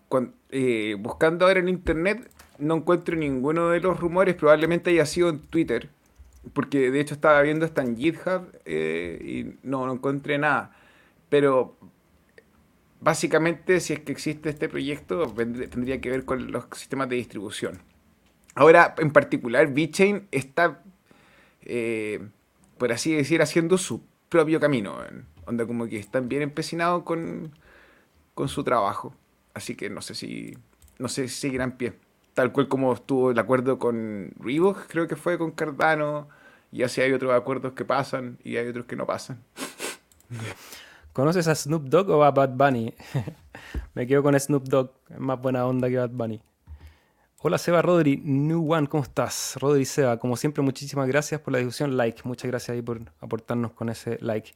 eh, 0.51 0.97
buscando 0.99 1.47
ahora 1.47 1.61
en 1.61 1.69
internet, 1.69 2.31
no 2.59 2.77
encuentro 2.77 3.15
ninguno 3.15 3.69
de 3.69 3.81
los 3.81 4.01
rumores, 4.01 4.35
probablemente 4.35 4.91
haya 4.91 5.07
sido 5.07 5.29
en 5.29 5.39
Twitter, 5.41 5.91
porque 6.53 6.91
de 6.91 7.01
hecho 7.01 7.15
estaba 7.15 7.41
viendo 7.43 7.65
hasta 7.65 7.83
en 7.83 7.97
GitHub 7.97 8.53
eh, 8.65 9.19
y 9.23 9.67
no, 9.67 9.87
no 9.87 9.93
encontré 9.93 10.39
nada. 10.39 10.75
Pero 11.29 11.77
básicamente 13.01 13.81
si 13.81 13.93
es 13.93 14.01
que 14.01 14.13
existe 14.13 14.49
este 14.49 14.69
proyecto, 14.69 15.33
tendría 15.33 16.01
que 16.01 16.11
ver 16.11 16.25
con 16.25 16.51
los 16.51 16.65
sistemas 16.73 17.09
de 17.09 17.17
distribución. 17.17 17.83
Ahora, 18.55 18.95
en 18.99 19.13
particular, 19.13 19.73
VeChain 19.73 20.27
está, 20.33 20.83
eh, 21.63 22.29
por 22.77 22.91
así 22.91 23.15
decir, 23.15 23.41
haciendo 23.43 23.79
su 23.79 24.03
propio 24.29 24.59
camino. 24.59 24.97
Onda 25.49 25.67
como 25.67 25.87
que 25.89 25.99
están 25.99 26.29
bien 26.29 26.43
empecinados 26.43 27.05
con, 27.05 27.53
con 28.35 28.49
su 28.49 28.65
trabajo. 28.65 29.15
Así 29.55 29.75
que 29.75 29.89
no 29.89 30.03
sé 30.03 30.15
si. 30.15 30.59
No 30.99 31.09
sé 31.09 31.27
si 31.29 31.41
seguirán 31.41 31.79
pie. 31.79 31.95
Tal 32.35 32.53
cual 32.53 32.69
como 32.69 32.93
estuvo 32.93 33.31
el 33.31 33.39
acuerdo 33.39 33.79
con 33.79 34.33
Reebok, 34.39 34.87
creo 34.89 35.09
que 35.09 35.17
fue 35.17 35.39
con 35.39 35.53
Cardano. 35.53 36.29
Y 36.71 36.83
así 36.83 37.01
hay 37.01 37.13
otros 37.13 37.33
acuerdos 37.33 37.73
que 37.73 37.87
pasan 37.87 38.39
y 38.45 38.57
hay 38.59 38.69
otros 38.69 38.85
que 38.85 38.95
no 38.95 39.07
pasan. 39.07 39.43
¿Conoces 41.15 41.49
a 41.49 41.55
Snoop 41.55 41.85
Dogg 41.85 42.11
o 42.11 42.23
a 42.23 42.31
Bad 42.31 42.51
Bunny? 42.51 42.95
Me 43.95 44.07
quedo 44.07 44.23
con 44.23 44.39
Snoop 44.39 44.65
Dogg. 44.65 44.91
Es 45.09 45.19
más 45.19 45.41
buena 45.41 45.67
onda 45.67 45.89
que 45.89 45.97
Bad 45.97 46.11
Bunny. 46.11 46.43
Hola 47.41 47.57
Seba 47.57 47.83
Rodri, 47.83 48.21
New 48.25 48.73
One, 48.73 48.89
¿cómo 48.89 49.05
estás? 49.05 49.55
Rodri 49.61 49.85
Seba, 49.85 50.17
como 50.19 50.37
siempre, 50.37 50.61
muchísimas 50.61 51.07
gracias 51.07 51.41
por 51.41 51.53
la 51.53 51.61
difusión. 51.61 51.97
Like, 51.97 52.23
muchas 52.25 52.51
gracias 52.51 52.75
ahí 52.75 52.83
por 52.83 53.01
aportarnos 53.21 53.71
con 53.75 53.91
ese 53.91 54.19
like. 54.21 54.55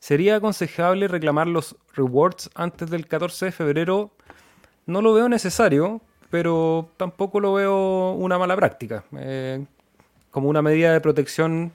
¿Sería 0.00 0.34
aconsejable 0.34 1.06
reclamar 1.06 1.46
los 1.46 1.76
rewards 1.94 2.50
antes 2.56 2.90
del 2.90 3.06
14 3.06 3.44
de 3.44 3.52
febrero? 3.52 4.10
No 4.84 5.00
lo 5.00 5.14
veo 5.14 5.28
necesario, 5.28 6.00
pero 6.28 6.90
tampoco 6.96 7.38
lo 7.38 7.52
veo 7.54 8.14
una 8.14 8.36
mala 8.36 8.56
práctica. 8.56 9.04
Eh, 9.16 9.64
como 10.32 10.48
una 10.48 10.60
medida 10.60 10.92
de 10.92 11.00
protección 11.00 11.72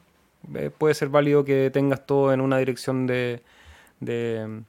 eh, 0.55 0.71
puede 0.77 0.93
ser 0.93 1.07
válido 1.07 1.45
que 1.45 1.69
tengas 1.71 2.05
todo 2.05 2.33
en 2.33 2.41
una 2.41 2.57
dirección 2.57 3.07
de, 3.07 3.43
de, 4.01 4.63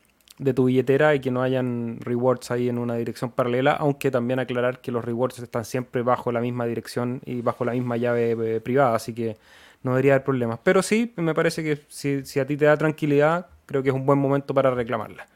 tu 0.55 0.65
billetera 0.65 1.15
y 1.15 1.21
que 1.21 1.31
no 1.31 1.43
hayan 1.43 1.99
rewards 2.01 2.51
ahí 2.51 2.69
en 2.69 2.79
una 2.79 2.95
dirección 2.95 3.31
paralela, 3.31 3.73
aunque 3.73 4.11
también 4.11 4.39
aclarar 4.39 4.81
que 4.81 4.91
los 4.91 5.05
rewards 5.05 5.39
están 5.39 5.65
siempre 5.65 6.03
bajo 6.03 6.33
la 6.33 6.41
misma 6.41 6.67
dirección 6.67 7.21
y 7.25 7.43
bajo 7.43 7.65
la 7.65 7.73
misma 7.73 7.97
llave 7.97 8.33
eh, 8.33 8.61
privada, 8.61 8.95
así 8.95 9.15
que 9.15 9.37
no 9.83 9.93
debería 9.93 10.15
haber 10.15 10.25
problemas. 10.25 10.59
Pero 10.63 10.83
sí, 10.83 11.13
me 11.17 11.35
parece 11.35 11.63
que 11.63 11.81
si, 11.89 12.41
a 12.41 12.47
ti 12.47 12.57
te 12.57 12.65
da 12.65 12.77
tranquilidad, 12.77 13.49
creo 13.67 13.83
que 13.83 13.91
es 13.91 13.95
un 13.95 14.07
buen 14.07 14.19
momento 14.19 14.55
para 14.55 14.71
reclamarla, 14.71 15.27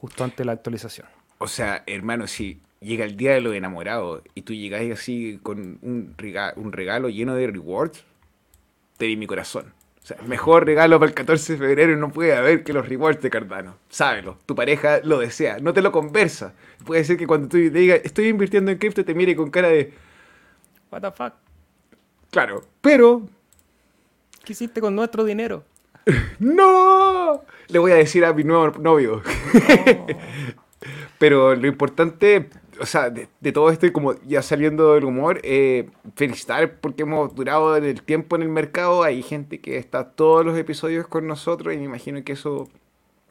justo 0.00 0.24
antes 0.24 0.38
de 0.38 0.44
la 0.46 0.52
actualización. 0.52 1.06
O 1.38 1.48
sea, 1.48 1.82
hermano, 1.86 2.26
si 2.26 2.60
llega 2.80 3.04
el 3.04 3.16
día 3.16 3.32
de 3.32 3.40
los 3.40 3.54
enamorados 3.54 4.22
y 4.34 4.42
tú 4.42 4.54
llegas 4.54 4.82
así 4.92 5.38
con 5.42 5.78
un 5.82 6.14
regalo, 6.16 6.60
un 6.60 6.72
regalo 6.72 7.08
lleno 7.08 7.34
de 7.34 7.46
rewards, 7.48 8.04
te 8.96 9.06
di 9.06 9.16
mi 9.16 9.26
corazón. 9.26 9.72
O 10.04 10.06
sea, 10.06 10.18
mejor 10.26 10.66
regalo 10.66 11.00
para 11.00 11.08
el 11.08 11.14
14 11.14 11.54
de 11.54 11.58
febrero 11.58 11.96
no 11.96 12.12
puede 12.12 12.36
haber 12.36 12.62
que 12.62 12.74
los 12.74 12.86
rewards 12.86 13.22
de 13.22 13.30
Cardano. 13.30 13.76
Sábelo, 13.88 14.36
tu 14.44 14.54
pareja 14.54 15.00
lo 15.02 15.18
desea, 15.18 15.56
no 15.60 15.72
te 15.72 15.80
lo 15.80 15.90
conversa. 15.92 16.52
Puede 16.84 17.04
ser 17.04 17.16
que 17.16 17.26
cuando 17.26 17.48
tú 17.48 17.56
te 17.56 17.70
digas, 17.70 18.02
estoy 18.04 18.28
invirtiendo 18.28 18.70
en 18.70 18.78
cripto, 18.78 19.02
te 19.04 19.14
mire 19.14 19.34
con 19.34 19.50
cara 19.50 19.68
de... 19.68 19.94
What 20.92 21.00
the 21.00 21.10
fuck. 21.10 21.32
Claro, 22.30 22.64
pero 22.82 23.26
¿Qué 24.44 24.52
hiciste 24.52 24.82
con 24.82 24.94
nuestro 24.94 25.24
dinero? 25.24 25.64
¡No! 26.38 27.44
Le 27.68 27.78
voy 27.78 27.92
a 27.92 27.94
decir 27.94 28.26
a 28.26 28.34
mi 28.34 28.44
nuevo 28.44 28.78
novio. 28.78 29.22
Pero 31.18 31.54
lo 31.54 31.66
importante, 31.66 32.50
o 32.80 32.86
sea, 32.86 33.10
de, 33.10 33.52
todo 33.52 33.70
esto, 33.70 33.92
como 33.92 34.14
ya 34.22 34.42
saliendo 34.42 34.94
del 34.94 35.04
humor, 35.04 35.40
eh, 35.44 35.90
felicitar 36.16 36.80
porque 36.80 37.02
hemos 37.02 37.34
durado 37.34 37.76
en 37.76 37.84
el 37.84 38.02
tiempo 38.02 38.36
en 38.36 38.42
el 38.42 38.48
mercado. 38.48 39.02
Hay 39.02 39.22
gente 39.22 39.60
que 39.60 39.78
está 39.78 40.10
todos 40.10 40.44
los 40.44 40.58
episodios 40.58 41.06
con 41.06 41.26
nosotros 41.26 41.74
y 41.74 41.78
me 41.78 41.84
imagino 41.84 42.22
que 42.24 42.32
eso, 42.32 42.68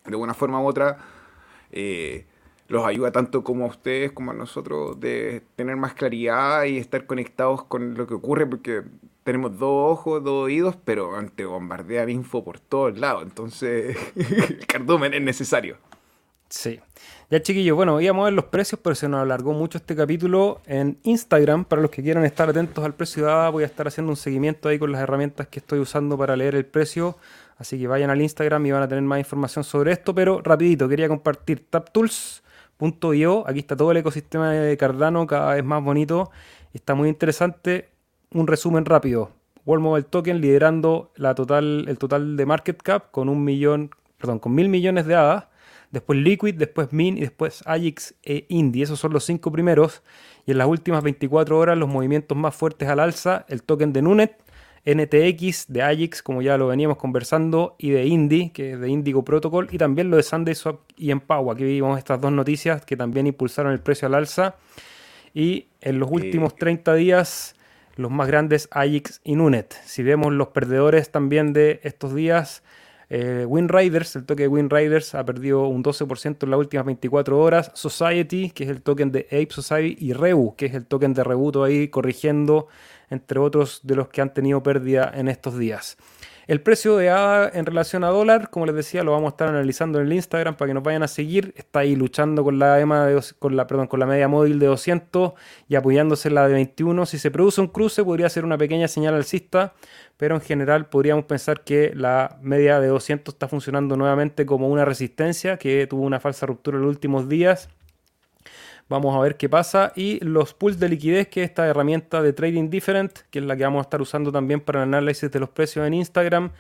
de 0.06 0.16
una 0.16 0.34
forma 0.34 0.62
u 0.62 0.68
otra, 0.68 0.98
eh, 1.72 2.26
los 2.68 2.86
ayuda 2.86 3.12
tanto 3.12 3.44
como 3.44 3.66
a 3.66 3.68
ustedes 3.68 4.12
como 4.12 4.32
a 4.32 4.34
nosotros 4.34 5.00
de 5.00 5.44
tener 5.56 5.76
más 5.76 5.94
claridad 5.94 6.64
y 6.66 6.78
estar 6.78 7.06
conectados 7.06 7.64
con 7.64 7.96
lo 7.96 8.08
que 8.08 8.14
ocurre, 8.14 8.46
porque 8.46 8.84
tenemos 9.24 9.58
dos 9.58 9.92
ojos, 9.92 10.24
dos 10.24 10.46
oídos, 10.46 10.76
pero 10.84 11.16
ante 11.16 11.46
bombardear 11.46 12.10
info 12.10 12.44
por 12.44 12.60
todos 12.60 12.98
lados. 12.98 13.24
Entonces, 13.24 13.98
el 14.16 14.66
cardumen 14.68 15.14
es 15.14 15.22
necesario. 15.22 15.78
Sí. 16.50 16.80
Ya 17.34 17.42
chiquillos, 17.42 17.76
bueno, 17.76 18.00
íbamos 18.00 18.22
a 18.22 18.26
ver 18.26 18.34
los 18.34 18.46
precios, 18.46 18.80
pero 18.84 18.94
se 18.94 19.10
nos 19.10 19.20
alargó 19.24 19.54
mucho 19.54 19.80
este 19.80 19.96
capítulo 19.96 20.62
en 20.68 21.00
Instagram. 21.02 21.66
Para 21.66 21.82
los 21.82 21.90
que 21.90 22.04
quieran 22.04 22.26
estar 22.26 22.48
atentos 22.48 22.86
al 22.86 22.94
precio 22.94 23.26
de 23.26 23.32
ADA, 23.32 23.50
voy 23.50 23.64
a 23.64 23.66
estar 23.66 23.88
haciendo 23.88 24.12
un 24.12 24.18
seguimiento 24.18 24.70
ahí 24.70 24.78
con 24.78 24.92
las 24.92 25.02
herramientas 25.02 25.48
que 25.48 25.58
estoy 25.58 25.80
usando 25.80 26.16
para 26.16 26.36
leer 26.36 26.54
el 26.54 26.68
precio. 26.68 27.18
Así 27.58 27.80
que 27.80 27.88
vayan 27.88 28.12
al 28.12 28.22
Instagram 28.22 28.64
y 28.68 28.72
van 28.72 28.84
a 28.84 28.88
tener 28.88 29.04
más 29.04 29.18
información 29.18 29.64
sobre 29.64 29.94
esto. 29.94 30.14
Pero 30.14 30.42
rapidito, 30.44 30.88
quería 30.88 31.08
compartir 31.08 31.66
taptools.io. 31.72 33.48
Aquí 33.48 33.58
está 33.58 33.76
todo 33.76 33.90
el 33.90 33.98
ecosistema 33.98 34.52
de 34.52 34.78
Cardano, 34.78 35.26
cada 35.26 35.56
vez 35.56 35.64
más 35.64 35.84
bonito. 35.84 36.30
Está 36.72 36.94
muy 36.94 37.10
interesante. 37.10 37.90
Un 38.30 38.46
resumen 38.46 38.86
rápido. 38.86 39.32
World 39.66 39.84
Mobile 39.84 40.04
Token 40.04 40.40
liderando 40.40 41.12
la 41.16 41.34
total, 41.34 41.86
el 41.88 41.98
total 41.98 42.38
de 42.38 42.46
market 42.46 42.80
cap 42.80 43.10
con 43.10 43.28
un 43.28 43.44
millón, 43.44 43.90
perdón, 44.20 44.38
con 44.38 44.54
mil 44.54 44.70
millones 44.70 45.08
de 45.08 45.16
ADA 45.16 45.50
después 45.94 46.20
Liquid, 46.20 46.56
después 46.56 46.92
Min 46.92 47.18
y 47.18 47.22
después 47.22 47.64
Ajax 47.66 48.16
e 48.24 48.46
Indy. 48.50 48.82
Esos 48.82 49.00
son 49.00 49.14
los 49.14 49.24
cinco 49.24 49.52
primeros. 49.52 50.02
Y 50.46 50.52
en 50.52 50.58
las 50.58 50.68
últimas 50.68 51.04
24 51.04 51.58
horas 51.58 51.78
los 51.78 51.88
movimientos 51.88 52.36
más 52.36 52.56
fuertes 52.56 52.90
al 52.90 53.00
alza, 53.00 53.46
el 53.48 53.62
token 53.62 53.94
de 53.94 54.02
Nunet, 54.02 54.36
NTX, 54.86 55.68
de 55.72 55.84
Ajax, 55.84 56.24
como 56.24 56.42
ya 56.42 56.58
lo 56.58 56.68
veníamos 56.68 56.98
conversando, 56.98 57.76
y 57.78 57.92
de 57.92 58.06
Indy, 58.08 58.50
que 58.50 58.74
es 58.74 58.80
de 58.80 58.90
Indigo 58.90 59.24
Protocol, 59.24 59.70
y 59.72 59.78
también 59.78 60.10
lo 60.10 60.18
de 60.18 60.24
SundaySwap 60.24 60.80
y 60.98 61.12
Empower. 61.12 61.56
Aquí 61.56 61.64
vimos 61.64 61.98
estas 61.98 62.20
dos 62.20 62.32
noticias 62.32 62.84
que 62.84 62.98
también 62.98 63.28
impulsaron 63.28 63.72
el 63.72 63.80
precio 63.80 64.08
al 64.08 64.16
alza. 64.16 64.56
Y 65.34 65.68
en 65.80 66.00
los 66.00 66.10
últimos 66.12 66.56
30 66.56 66.96
días, 66.96 67.56
los 67.96 68.10
más 68.10 68.28
grandes 68.28 68.68
Ajax 68.72 69.22
y 69.24 69.36
Nunet. 69.36 69.74
Si 69.86 70.02
vemos 70.02 70.34
los 70.34 70.50
perdedores 70.50 71.12
también 71.12 71.54
de 71.54 71.80
estos 71.84 72.16
días, 72.16 72.64
eh, 73.16 73.46
Riders, 73.68 74.16
el 74.16 74.26
toque 74.26 74.44
de 74.44 74.48
Win 74.48 74.72
Riders 74.72 75.14
ha 75.14 75.24
perdido 75.24 75.68
un 75.68 75.84
12% 75.84 76.38
en 76.42 76.50
las 76.50 76.58
últimas 76.58 76.86
24 76.88 77.40
horas. 77.40 77.72
Society, 77.76 78.50
que 78.50 78.64
es 78.64 78.72
el 78.72 78.82
token 78.82 79.12
de 79.12 79.28
Ape 79.28 79.50
Society, 79.52 79.96
y 80.04 80.14
Rebu, 80.14 80.56
que 80.56 80.66
es 80.66 80.74
el 80.74 80.88
token 80.88 81.14
de 81.14 81.24
Rebuto 81.24 81.64
ahí 81.64 81.90
corrigiendo, 81.90 82.70
entre 83.12 83.38
otros 83.38 83.82
de 83.84 83.96
los 83.96 84.08
que 84.08 84.22
han 84.22 84.34
tenido 84.34 84.64
pérdida 84.64 85.12
en 85.14 85.28
estos 85.28 85.60
días. 85.60 85.96
El 86.46 86.60
precio 86.60 86.98
de 86.98 87.10
ADA 87.10 87.52
en 87.54 87.66
relación 87.66 88.04
a 88.04 88.10
dólar, 88.10 88.50
como 88.50 88.66
les 88.66 88.76
decía, 88.76 89.04
lo 89.04 89.14
vamos 89.14 89.28
a 89.28 89.30
estar 89.30 89.48
analizando 89.48 90.00
en 90.00 90.08
el 90.08 90.14
Instagram 90.14 90.56
para 90.56 90.68
que 90.68 90.74
nos 90.74 90.84
vayan 90.84 91.02
a 91.02 91.08
seguir. 91.08 91.54
Está 91.56 91.80
ahí 91.80 91.96
luchando 91.96 92.44
con 92.44 92.60
la, 92.60 92.76
perdón, 93.66 93.88
con 93.88 94.00
la 94.00 94.06
media 94.06 94.28
móvil 94.28 94.60
de 94.60 94.66
200 94.68 95.34
y 95.70 95.76
apoyándose 95.76 96.28
en 96.28 96.36
la 96.36 96.48
de 96.48 96.54
21. 96.54 97.06
Si 97.06 97.18
se 97.18 97.32
produce 97.32 97.62
un 97.62 97.68
cruce, 97.68 98.04
podría 98.04 98.28
ser 98.28 98.44
una 98.44 98.58
pequeña 98.58 98.90
señal 98.90 99.14
alcista, 99.14 99.74
pero 100.18 100.36
en 100.36 100.42
general 100.42 100.88
podríamos 100.88 101.26
pensar 101.26 101.64
que 101.64 101.94
la 101.96 102.38
media 102.42 102.82
de 102.82 102.88
200 102.88 103.34
está 103.34 103.48
funcionando 103.48 103.96
nuevamente 103.96 104.46
como 104.46 104.68
una 104.68 104.84
resistencia 104.84 105.58
que 105.58 105.88
tuvo 105.88 106.04
una 106.04 106.20
falsa 106.20 106.46
ruptura 106.46 106.76
en 106.76 106.84
los 106.84 106.90
últimos 106.90 107.30
días 107.30 107.70
Vamos 108.90 109.16
a 109.16 109.20
ver 109.20 109.38
qué 109.38 109.50
pasa. 109.50 109.94
Y 109.96 110.20
los 110.24 110.54
pools 110.54 110.80
de 110.80 110.90
liquidez, 110.90 111.28
que 111.28 111.44
es 111.44 111.50
esta 111.50 111.66
herramienta 111.68 112.22
de 112.22 112.34
Trading 112.34 112.70
Different, 112.70 113.20
que 113.30 113.40
es 113.40 113.46
la 113.46 113.56
que 113.56 113.64
vamos 113.64 113.80
a 113.80 113.84
estar 113.84 114.02
usando 114.02 114.32
también 114.32 114.60
para 114.60 114.84
el 114.84 114.90
análisis 114.90 115.32
de 115.32 115.40
los 115.40 115.50
precios 115.50 115.88
en 115.88 115.94
Instagram. 115.94 116.52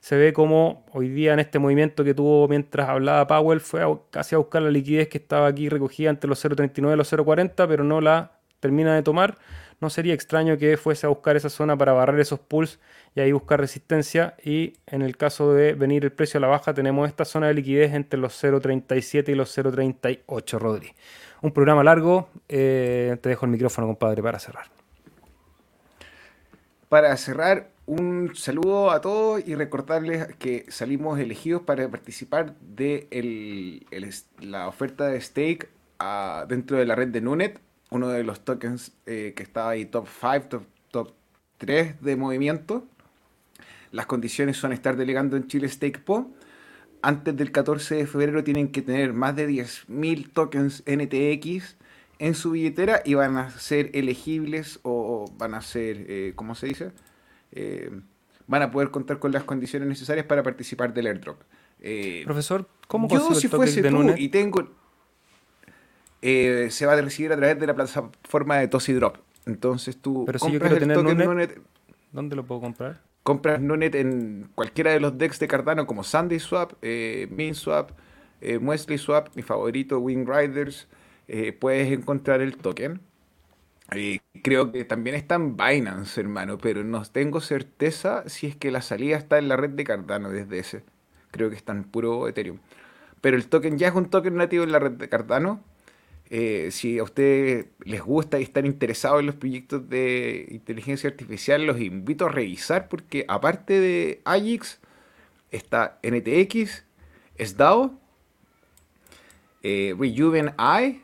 Se 0.00 0.16
ve 0.16 0.32
como 0.32 0.84
hoy 0.92 1.08
día 1.08 1.32
en 1.32 1.38
este 1.38 1.58
movimiento 1.58 2.02
que 2.02 2.14
tuvo 2.14 2.48
mientras 2.48 2.88
hablaba 2.88 3.26
Powell 3.26 3.60
fue 3.60 3.82
casi 4.10 4.34
a 4.34 4.38
buscar 4.38 4.62
la 4.62 4.70
liquidez 4.70 5.08
que 5.08 5.18
estaba 5.18 5.46
aquí 5.46 5.68
recogida 5.68 6.10
entre 6.10 6.28
los 6.28 6.44
0.39 6.44 6.94
y 6.94 6.96
los 6.96 7.12
0.40, 7.12 7.68
pero 7.68 7.84
no 7.84 8.00
la 8.00 8.32
termina 8.58 8.94
de 8.94 9.02
tomar. 9.02 9.38
No 9.80 9.90
sería 9.90 10.14
extraño 10.14 10.56
que 10.56 10.76
fuese 10.76 11.06
a 11.06 11.08
buscar 11.08 11.36
esa 11.36 11.50
zona 11.50 11.76
para 11.76 11.92
barrer 11.92 12.20
esos 12.20 12.38
pools 12.38 12.78
y 13.14 13.20
ahí 13.20 13.32
buscar 13.32 13.60
resistencia. 13.60 14.36
Y 14.44 14.74
en 14.86 15.02
el 15.02 15.16
caso 15.16 15.52
de 15.54 15.74
venir 15.74 16.04
el 16.04 16.12
precio 16.12 16.38
a 16.38 16.40
la 16.40 16.46
baja, 16.46 16.72
tenemos 16.72 17.08
esta 17.08 17.24
zona 17.24 17.48
de 17.48 17.54
liquidez 17.54 17.92
entre 17.92 18.18
los 18.18 18.42
0.37 18.42 19.28
y 19.28 19.34
los 19.34 19.56
0.38, 19.56 20.58
Rodri 20.58 20.94
un 21.42 21.52
programa 21.52 21.84
largo. 21.84 22.28
Eh, 22.48 23.18
te 23.20 23.28
dejo 23.28 23.44
el 23.44 23.52
micrófono, 23.52 23.86
compadre, 23.88 24.22
para 24.22 24.38
cerrar. 24.38 24.66
Para 26.88 27.16
cerrar, 27.16 27.70
un 27.86 28.32
saludo 28.34 28.90
a 28.90 29.00
todos 29.00 29.46
y 29.46 29.54
recordarles 29.54 30.34
que 30.36 30.66
salimos 30.68 31.18
elegidos 31.18 31.62
para 31.62 31.88
participar 31.88 32.54
de 32.60 33.82
la 34.40 34.68
oferta 34.68 35.08
de 35.08 35.20
stake 35.20 35.68
ah, 35.98 36.46
dentro 36.48 36.76
de 36.76 36.86
la 36.86 36.94
red 36.94 37.08
de 37.08 37.20
Nunet, 37.20 37.60
uno 37.90 38.08
de 38.08 38.22
los 38.22 38.40
tokens 38.40 38.92
eh, 39.06 39.32
que 39.36 39.42
estaba 39.42 39.70
ahí 39.70 39.84
top 39.84 40.06
5, 40.06 40.48
top, 40.48 40.62
top 40.90 41.12
3 41.58 42.00
de 42.00 42.16
movimiento. 42.16 42.86
Las 43.90 44.06
condiciones 44.06 44.56
son 44.56 44.72
estar 44.72 44.96
delegando 44.96 45.36
en 45.36 45.48
Chile 45.48 45.68
Stake 45.68 45.98
Po 45.98 46.30
antes 47.02 47.36
del 47.36 47.52
14 47.52 47.96
de 47.96 48.06
febrero 48.06 48.44
tienen 48.44 48.68
que 48.68 48.80
tener 48.80 49.12
más 49.12 49.36
de 49.36 49.48
10.000 49.48 50.32
tokens 50.32 50.82
NTX 50.86 51.76
en 52.18 52.34
su 52.34 52.52
billetera 52.52 53.02
y 53.04 53.14
van 53.14 53.36
a 53.36 53.50
ser 53.50 53.90
elegibles 53.94 54.78
o 54.84 55.26
van 55.36 55.54
a 55.54 55.60
ser, 55.60 56.06
eh, 56.08 56.32
¿cómo 56.36 56.54
se 56.54 56.68
dice? 56.68 56.92
Eh, 57.50 57.90
van 58.46 58.62
a 58.62 58.70
poder 58.70 58.90
contar 58.90 59.18
con 59.18 59.32
las 59.32 59.42
condiciones 59.42 59.88
necesarias 59.88 60.24
para 60.26 60.42
participar 60.42 60.94
del 60.94 61.08
airdrop. 61.08 61.40
Eh, 61.80 62.22
Profesor, 62.24 62.68
¿cómo 62.86 63.08
yo 63.08 63.34
si 63.34 63.48
fuese 63.48 63.82
tú 63.82 64.14
y 64.16 64.28
tengo 64.28 64.70
se 66.22 66.86
va 66.86 66.92
a 66.92 67.00
recibir 67.00 67.32
a 67.32 67.36
través 67.36 67.58
de 67.58 67.66
la 67.66 67.74
plataforma 67.74 68.58
de 68.58 68.68
Tosi 68.68 68.92
Drop. 68.92 69.16
Entonces 69.44 69.96
tú 69.96 70.24
Pero 70.24 70.38
si 70.38 70.52
yo 70.52 70.60
quiero 70.60 70.78
tener 70.78 71.02
Nunet, 71.02 71.60
¿dónde 72.12 72.36
lo 72.36 72.46
puedo 72.46 72.60
comprar? 72.60 73.00
Compras 73.22 73.60
Nunet 73.60 73.94
en 73.94 74.48
cualquiera 74.54 74.92
de 74.92 75.00
los 75.00 75.16
decks 75.18 75.38
de 75.38 75.48
Cardano 75.48 75.86
como 75.86 76.04
Sunday 76.04 76.40
Swap, 76.40 76.72
eh, 76.82 77.28
MinSwap, 77.30 77.92
eh, 78.40 78.58
Swap, 78.98 79.28
mi 79.36 79.42
favorito, 79.42 79.98
Wing 79.98 80.26
Riders, 80.26 80.88
eh, 81.28 81.52
puedes 81.52 81.92
encontrar 81.92 82.40
el 82.40 82.56
token. 82.56 83.00
Creo 84.42 84.72
que 84.72 84.84
también 84.84 85.14
está 85.16 85.34
en 85.34 85.56
Binance, 85.56 86.18
hermano, 86.18 86.56
pero 86.58 86.82
no 86.82 87.02
tengo 87.04 87.40
certeza 87.40 88.26
si 88.26 88.46
es 88.46 88.56
que 88.56 88.70
la 88.70 88.80
salida 88.80 89.18
está 89.18 89.38
en 89.38 89.48
la 89.48 89.56
red 89.56 89.70
de 89.70 89.84
Cardano 89.84 90.30
desde 90.30 90.58
ese. 90.58 90.84
Creo 91.30 91.50
que 91.50 91.56
está 91.56 91.72
en 91.72 91.84
puro 91.84 92.26
Ethereum. 92.26 92.58
Pero 93.20 93.36
el 93.36 93.46
token 93.48 93.78
ya 93.78 93.88
es 93.88 93.94
un 93.94 94.06
token 94.08 94.36
nativo 94.36 94.64
en 94.64 94.72
la 94.72 94.78
red 94.78 94.92
de 94.92 95.08
Cardano 95.08 95.62
eh, 96.34 96.70
si 96.70 96.98
a 96.98 97.02
ustedes 97.02 97.66
les 97.84 98.00
gusta 98.00 98.40
y 98.40 98.44
están 98.44 98.64
interesados 98.64 99.20
en 99.20 99.26
los 99.26 99.34
proyectos 99.34 99.86
de 99.90 100.46
inteligencia 100.48 101.10
artificial, 101.10 101.66
los 101.66 101.78
invito 101.78 102.24
a 102.24 102.30
revisar 102.30 102.88
porque 102.88 103.26
aparte 103.28 103.78
de 103.78 104.22
Ajax 104.24 104.80
está 105.50 105.98
NTX, 106.02 106.86
SDAO, 107.38 108.00
eh, 109.62 109.94
Rejuven 109.98 110.54
Eye 110.58 111.02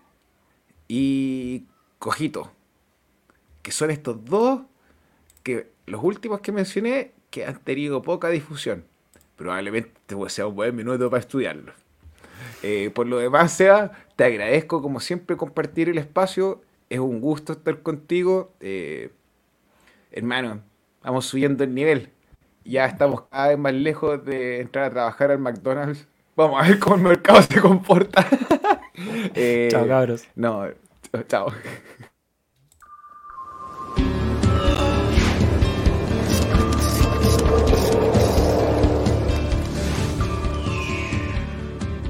y 0.89 1.65
Cojito, 1.99 2.51
que 3.61 3.71
son 3.71 3.91
estos 3.91 4.25
dos 4.25 4.63
que 5.43 5.71
los 5.85 6.03
últimos 6.03 6.41
que 6.41 6.53
mencioné 6.53 7.13
que 7.29 7.45
han 7.45 7.59
tenido 7.63 8.01
poca 8.01 8.31
difusión. 8.31 8.87
Probablemente 9.37 9.93
sea 10.29 10.47
un 10.47 10.55
buen 10.55 10.75
minuto 10.75 11.11
para 11.11 11.21
estudiarlos. 11.21 11.75
Eh, 12.63 12.91
por 12.95 13.07
lo 13.07 13.19
demás, 13.19 13.53
sea, 13.53 13.93
te 14.17 14.25
agradezco 14.25 14.83
como 14.83 15.01
siempre 15.01 15.37
compartir 15.37 15.89
el 15.89 15.99
espacio. 15.99 16.61
Es 16.91 16.99
un 16.99 17.21
gusto 17.21 17.53
estar 17.53 17.83
contigo. 17.83 18.53
Eh, 18.61 19.11
hermano, 20.11 20.63
vamos 21.03 21.27
subiendo 21.27 21.65
el 21.65 21.75
nivel. 21.75 22.11
Ya 22.65 22.87
estamos 22.87 23.23
cada 23.23 23.49
vez 23.49 23.59
más 23.59 23.75
lejos 23.75 24.25
de 24.25 24.61
entrar 24.61 24.85
a 24.85 24.91
trabajar 24.91 25.31
al 25.31 25.39
McDonald's. 25.39 26.07
Vamos 26.37 26.63
a 26.63 26.69
ver 26.69 26.79
cómo 26.79 26.97
el 26.97 27.03
mercado 27.03 27.43
se 27.43 27.61
comporta. 27.61 28.27
Eh, 29.35 29.69
chao, 29.71 29.87
cabros. 29.87 30.27
No, 30.35 30.65
chao. 31.29 31.53